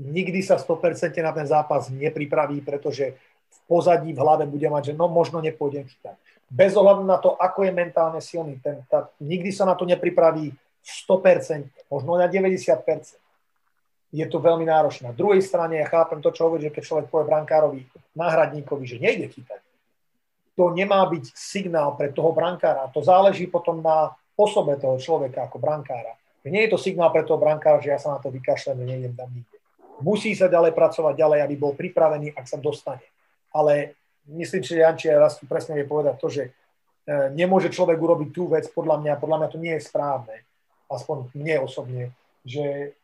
nikdy 0.00 0.40
sa 0.40 0.56
100% 0.56 1.12
na 1.20 1.32
ten 1.36 1.44
zápas 1.44 1.92
nepripraví, 1.92 2.64
pretože 2.64 3.12
v 3.50 3.58
pozadí, 3.66 4.14
v 4.14 4.22
hlave 4.22 4.46
bude 4.46 4.66
mať, 4.70 4.92
že 4.92 4.94
no 4.94 5.10
možno 5.10 5.42
nepôjdem 5.42 5.86
chytať 5.86 6.16
bez 6.50 6.74
ohľadu 6.74 7.06
na 7.06 7.16
to, 7.22 7.38
ako 7.38 7.62
je 7.62 7.72
mentálne 7.72 8.18
silný. 8.18 8.58
Ten, 8.58 8.82
tá, 8.90 9.06
nikdy 9.22 9.54
sa 9.54 9.62
na 9.62 9.78
to 9.78 9.86
nepripraví 9.86 10.50
100%, 10.82 11.70
možno 11.86 12.18
na 12.18 12.26
90%. 12.26 12.66
Je 14.10 14.26
to 14.26 14.42
veľmi 14.42 14.66
náročné. 14.66 15.14
Na 15.14 15.14
druhej 15.14 15.38
strane 15.38 15.78
ja 15.78 15.86
chápem 15.86 16.18
to, 16.18 16.34
čo 16.34 16.50
hovorí, 16.50 16.66
že 16.66 16.74
keď 16.74 16.82
človek 16.82 17.06
povie 17.06 17.30
brankárovi, 17.30 17.80
náhradníkovi, 18.18 18.82
že 18.82 18.98
nejde 18.98 19.30
chytať, 19.30 19.62
to 20.58 20.74
nemá 20.74 21.06
byť 21.06 21.30
signál 21.30 21.94
pre 21.94 22.10
toho 22.10 22.34
brankára. 22.34 22.90
To 22.90 23.06
záleží 23.06 23.46
potom 23.46 23.78
na 23.78 24.10
osobe 24.34 24.74
toho 24.82 24.98
človeka 24.98 25.46
ako 25.46 25.62
brankára. 25.62 26.18
Nie 26.42 26.66
je 26.66 26.74
to 26.74 26.82
signál 26.82 27.14
pre 27.14 27.22
toho 27.22 27.38
brankára, 27.38 27.78
že 27.78 27.94
ja 27.94 28.02
sa 28.02 28.10
na 28.10 28.18
to 28.18 28.34
vykašľam, 28.34 28.82
nejdem 28.82 29.14
tam 29.14 29.30
nikde. 29.30 29.56
Musí 30.02 30.34
sa 30.34 30.50
ďalej 30.50 30.74
pracovať 30.74 31.14
ďalej, 31.14 31.38
aby 31.46 31.54
bol 31.54 31.78
pripravený, 31.78 32.34
ak 32.34 32.50
sa 32.50 32.58
dostane. 32.58 33.04
Ale 33.50 33.98
myslím 34.30 34.62
si, 34.62 34.74
že 34.74 34.82
Janči 34.82 35.10
raz 35.10 35.38
presne 35.44 35.74
vie 35.78 35.86
povedať 35.86 36.14
to, 36.18 36.28
že 36.30 36.42
e, 36.46 36.50
nemôže 37.34 37.70
človek 37.70 37.98
urobiť 37.98 38.28
tú 38.30 38.50
vec, 38.50 38.70
podľa 38.70 39.02
mňa, 39.02 39.12
podľa 39.18 39.36
mňa 39.42 39.48
to 39.50 39.58
nie 39.58 39.74
je 39.76 39.86
správne, 39.86 40.46
aspoň 40.90 41.30
mne 41.34 41.56
osobne, 41.66 42.04
že 42.46 42.94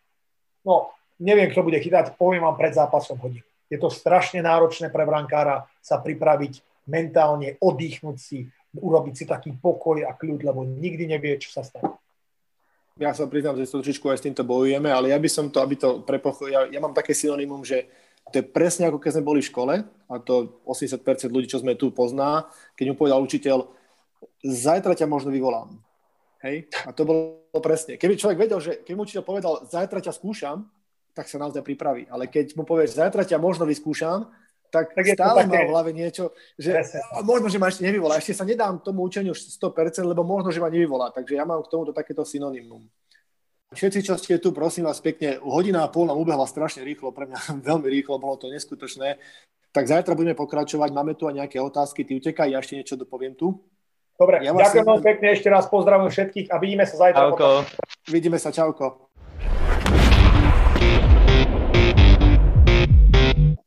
no, 0.63 0.95
neviem, 1.19 1.51
kto 1.51 1.67
bude 1.67 1.79
chytať, 1.83 2.15
poviem 2.15 2.47
vám 2.47 2.59
pred 2.59 2.75
zápasom 2.75 3.19
hodinu. 3.19 3.45
Je 3.67 3.79
to 3.83 3.91
strašne 3.91 4.39
náročné 4.43 4.95
pre 4.95 5.03
brankára 5.03 5.67
sa 5.83 5.99
pripraviť 5.99 6.63
mentálne, 6.87 7.59
oddychnúť 7.59 8.17
si, 8.17 8.47
urobiť 8.79 9.15
si 9.15 9.25
taký 9.27 9.51
pokoj 9.59 10.07
a 10.07 10.15
kľud, 10.15 10.47
lebo 10.47 10.63
nikdy 10.63 11.11
nevie, 11.11 11.35
čo 11.43 11.51
sa 11.51 11.67
stane 11.67 11.99
ja 12.97 13.13
sa 13.13 13.29
priznám, 13.29 13.61
že 13.61 13.69
trošičku 13.69 14.09
aj 14.09 14.19
s 14.19 14.25
týmto 14.25 14.41
bojujeme, 14.41 14.89
ale 14.89 15.13
ja 15.13 15.19
by 15.21 15.29
som 15.29 15.53
to, 15.53 15.61
aby 15.61 15.77
to 15.77 16.01
prepochol, 16.01 16.49
ja, 16.49 16.65
ja 16.65 16.81
mám 16.81 16.97
také 16.97 17.13
synonymum, 17.13 17.61
že 17.61 17.85
to 18.31 18.43
je 18.43 18.45
presne 18.45 18.91
ako 18.91 18.99
keď 18.99 19.11
sme 19.19 19.29
boli 19.29 19.41
v 19.43 19.51
škole, 19.51 19.75
a 19.87 20.15
to 20.23 20.63
80% 20.67 21.31
ľudí, 21.31 21.47
čo 21.47 21.63
sme 21.63 21.79
tu 21.79 21.95
pozná, 21.95 22.47
keď 22.75 22.85
mu 22.91 22.95
povedal 22.99 23.23
učiteľ, 23.23 23.71
zajtra 24.43 24.99
ťa 24.99 25.07
možno 25.07 25.31
vyvolám. 25.31 25.79
Hej? 26.43 26.71
A 26.87 26.91
to 26.95 27.07
bolo 27.07 27.43
presne. 27.59 27.99
Keby 27.99 28.19
človek 28.19 28.39
vedel, 28.39 28.59
že 28.63 28.83
keď 28.83 28.93
mu 28.95 29.03
učiteľ 29.07 29.23
povedal, 29.23 29.53
zajtra 29.67 29.99
ťa 30.03 30.13
skúšam, 30.15 30.67
tak 31.17 31.31
sa 31.33 31.41
naozaj 31.41 31.65
pripraví. 31.65 32.05
Ale 32.13 32.29
keď 32.29 32.55
mu 32.55 32.69
povieš, 32.69 33.01
zajtra 33.01 33.25
ťa 33.25 33.41
možno 33.41 33.65
vyskúšam, 33.65 34.29
tak, 34.69 34.93
tak 34.93 35.07
stále 35.15 35.47
má 35.47 35.63
v 35.63 35.73
hlave 35.73 35.91
niečo, 35.95 36.35
že 36.59 36.75
a 37.15 37.23
možno, 37.23 37.47
že 37.47 37.57
ma 37.57 37.71
ešte 37.71 37.87
nevyvolá. 37.87 38.19
Ešte 38.19 38.37
sa 38.37 38.45
nedám 38.45 38.83
tomu 38.83 39.07
učeniu 39.07 39.33
100%, 39.33 39.63
lebo 40.05 40.27
možno, 40.27 40.51
že 40.53 40.61
ma 40.61 40.69
nevyvolá. 40.69 41.15
Takže 41.15 41.39
ja 41.39 41.47
mám 41.49 41.63
k 41.65 41.71
tomuto 41.71 41.95
takéto 41.95 42.27
synonymum. 42.27 42.85
Všetci, 43.77 44.01
čo 44.09 44.17
ste 44.17 44.41
tu, 44.41 44.57
prosím 44.57 44.89
vás 44.89 45.05
pekne, 45.05 45.37
hodina 45.45 45.85
a 45.85 45.93
pol 45.93 46.09
nám 46.09 46.17
ubehla 46.17 46.49
strašne 46.49 46.81
rýchlo, 46.81 47.13
pre 47.13 47.29
mňa 47.29 47.61
veľmi 47.69 47.89
rýchlo, 47.93 48.17
bolo 48.17 48.41
to 48.41 48.49
neskutočné. 48.49 49.21
Tak 49.69 49.85
zajtra 49.85 50.17
budeme 50.17 50.33
pokračovať, 50.33 50.97
máme 50.97 51.13
tu 51.13 51.29
aj 51.29 51.45
nejaké 51.45 51.61
otázky, 51.61 52.09
ty 52.09 52.17
utekaj, 52.17 52.49
ja 52.49 52.65
ešte 52.65 52.81
niečo 52.81 52.97
dopoviem 52.97 53.37
tu. 53.37 53.61
Dobre, 54.17 54.41
ja 54.41 54.57
ďakujem 54.57 54.81
veľmi 54.89 55.05
pekne, 55.05 55.27
ešte 55.37 55.53
raz 55.53 55.69
pozdravujem 55.69 56.09
všetkých 56.09 56.49
a 56.49 56.57
vidíme 56.57 56.89
sa 56.89 56.97
zajtra. 56.97 57.21
Čauko. 57.21 57.49
Vidíme 58.09 58.39
sa, 58.41 58.49
čauko. 58.49 59.13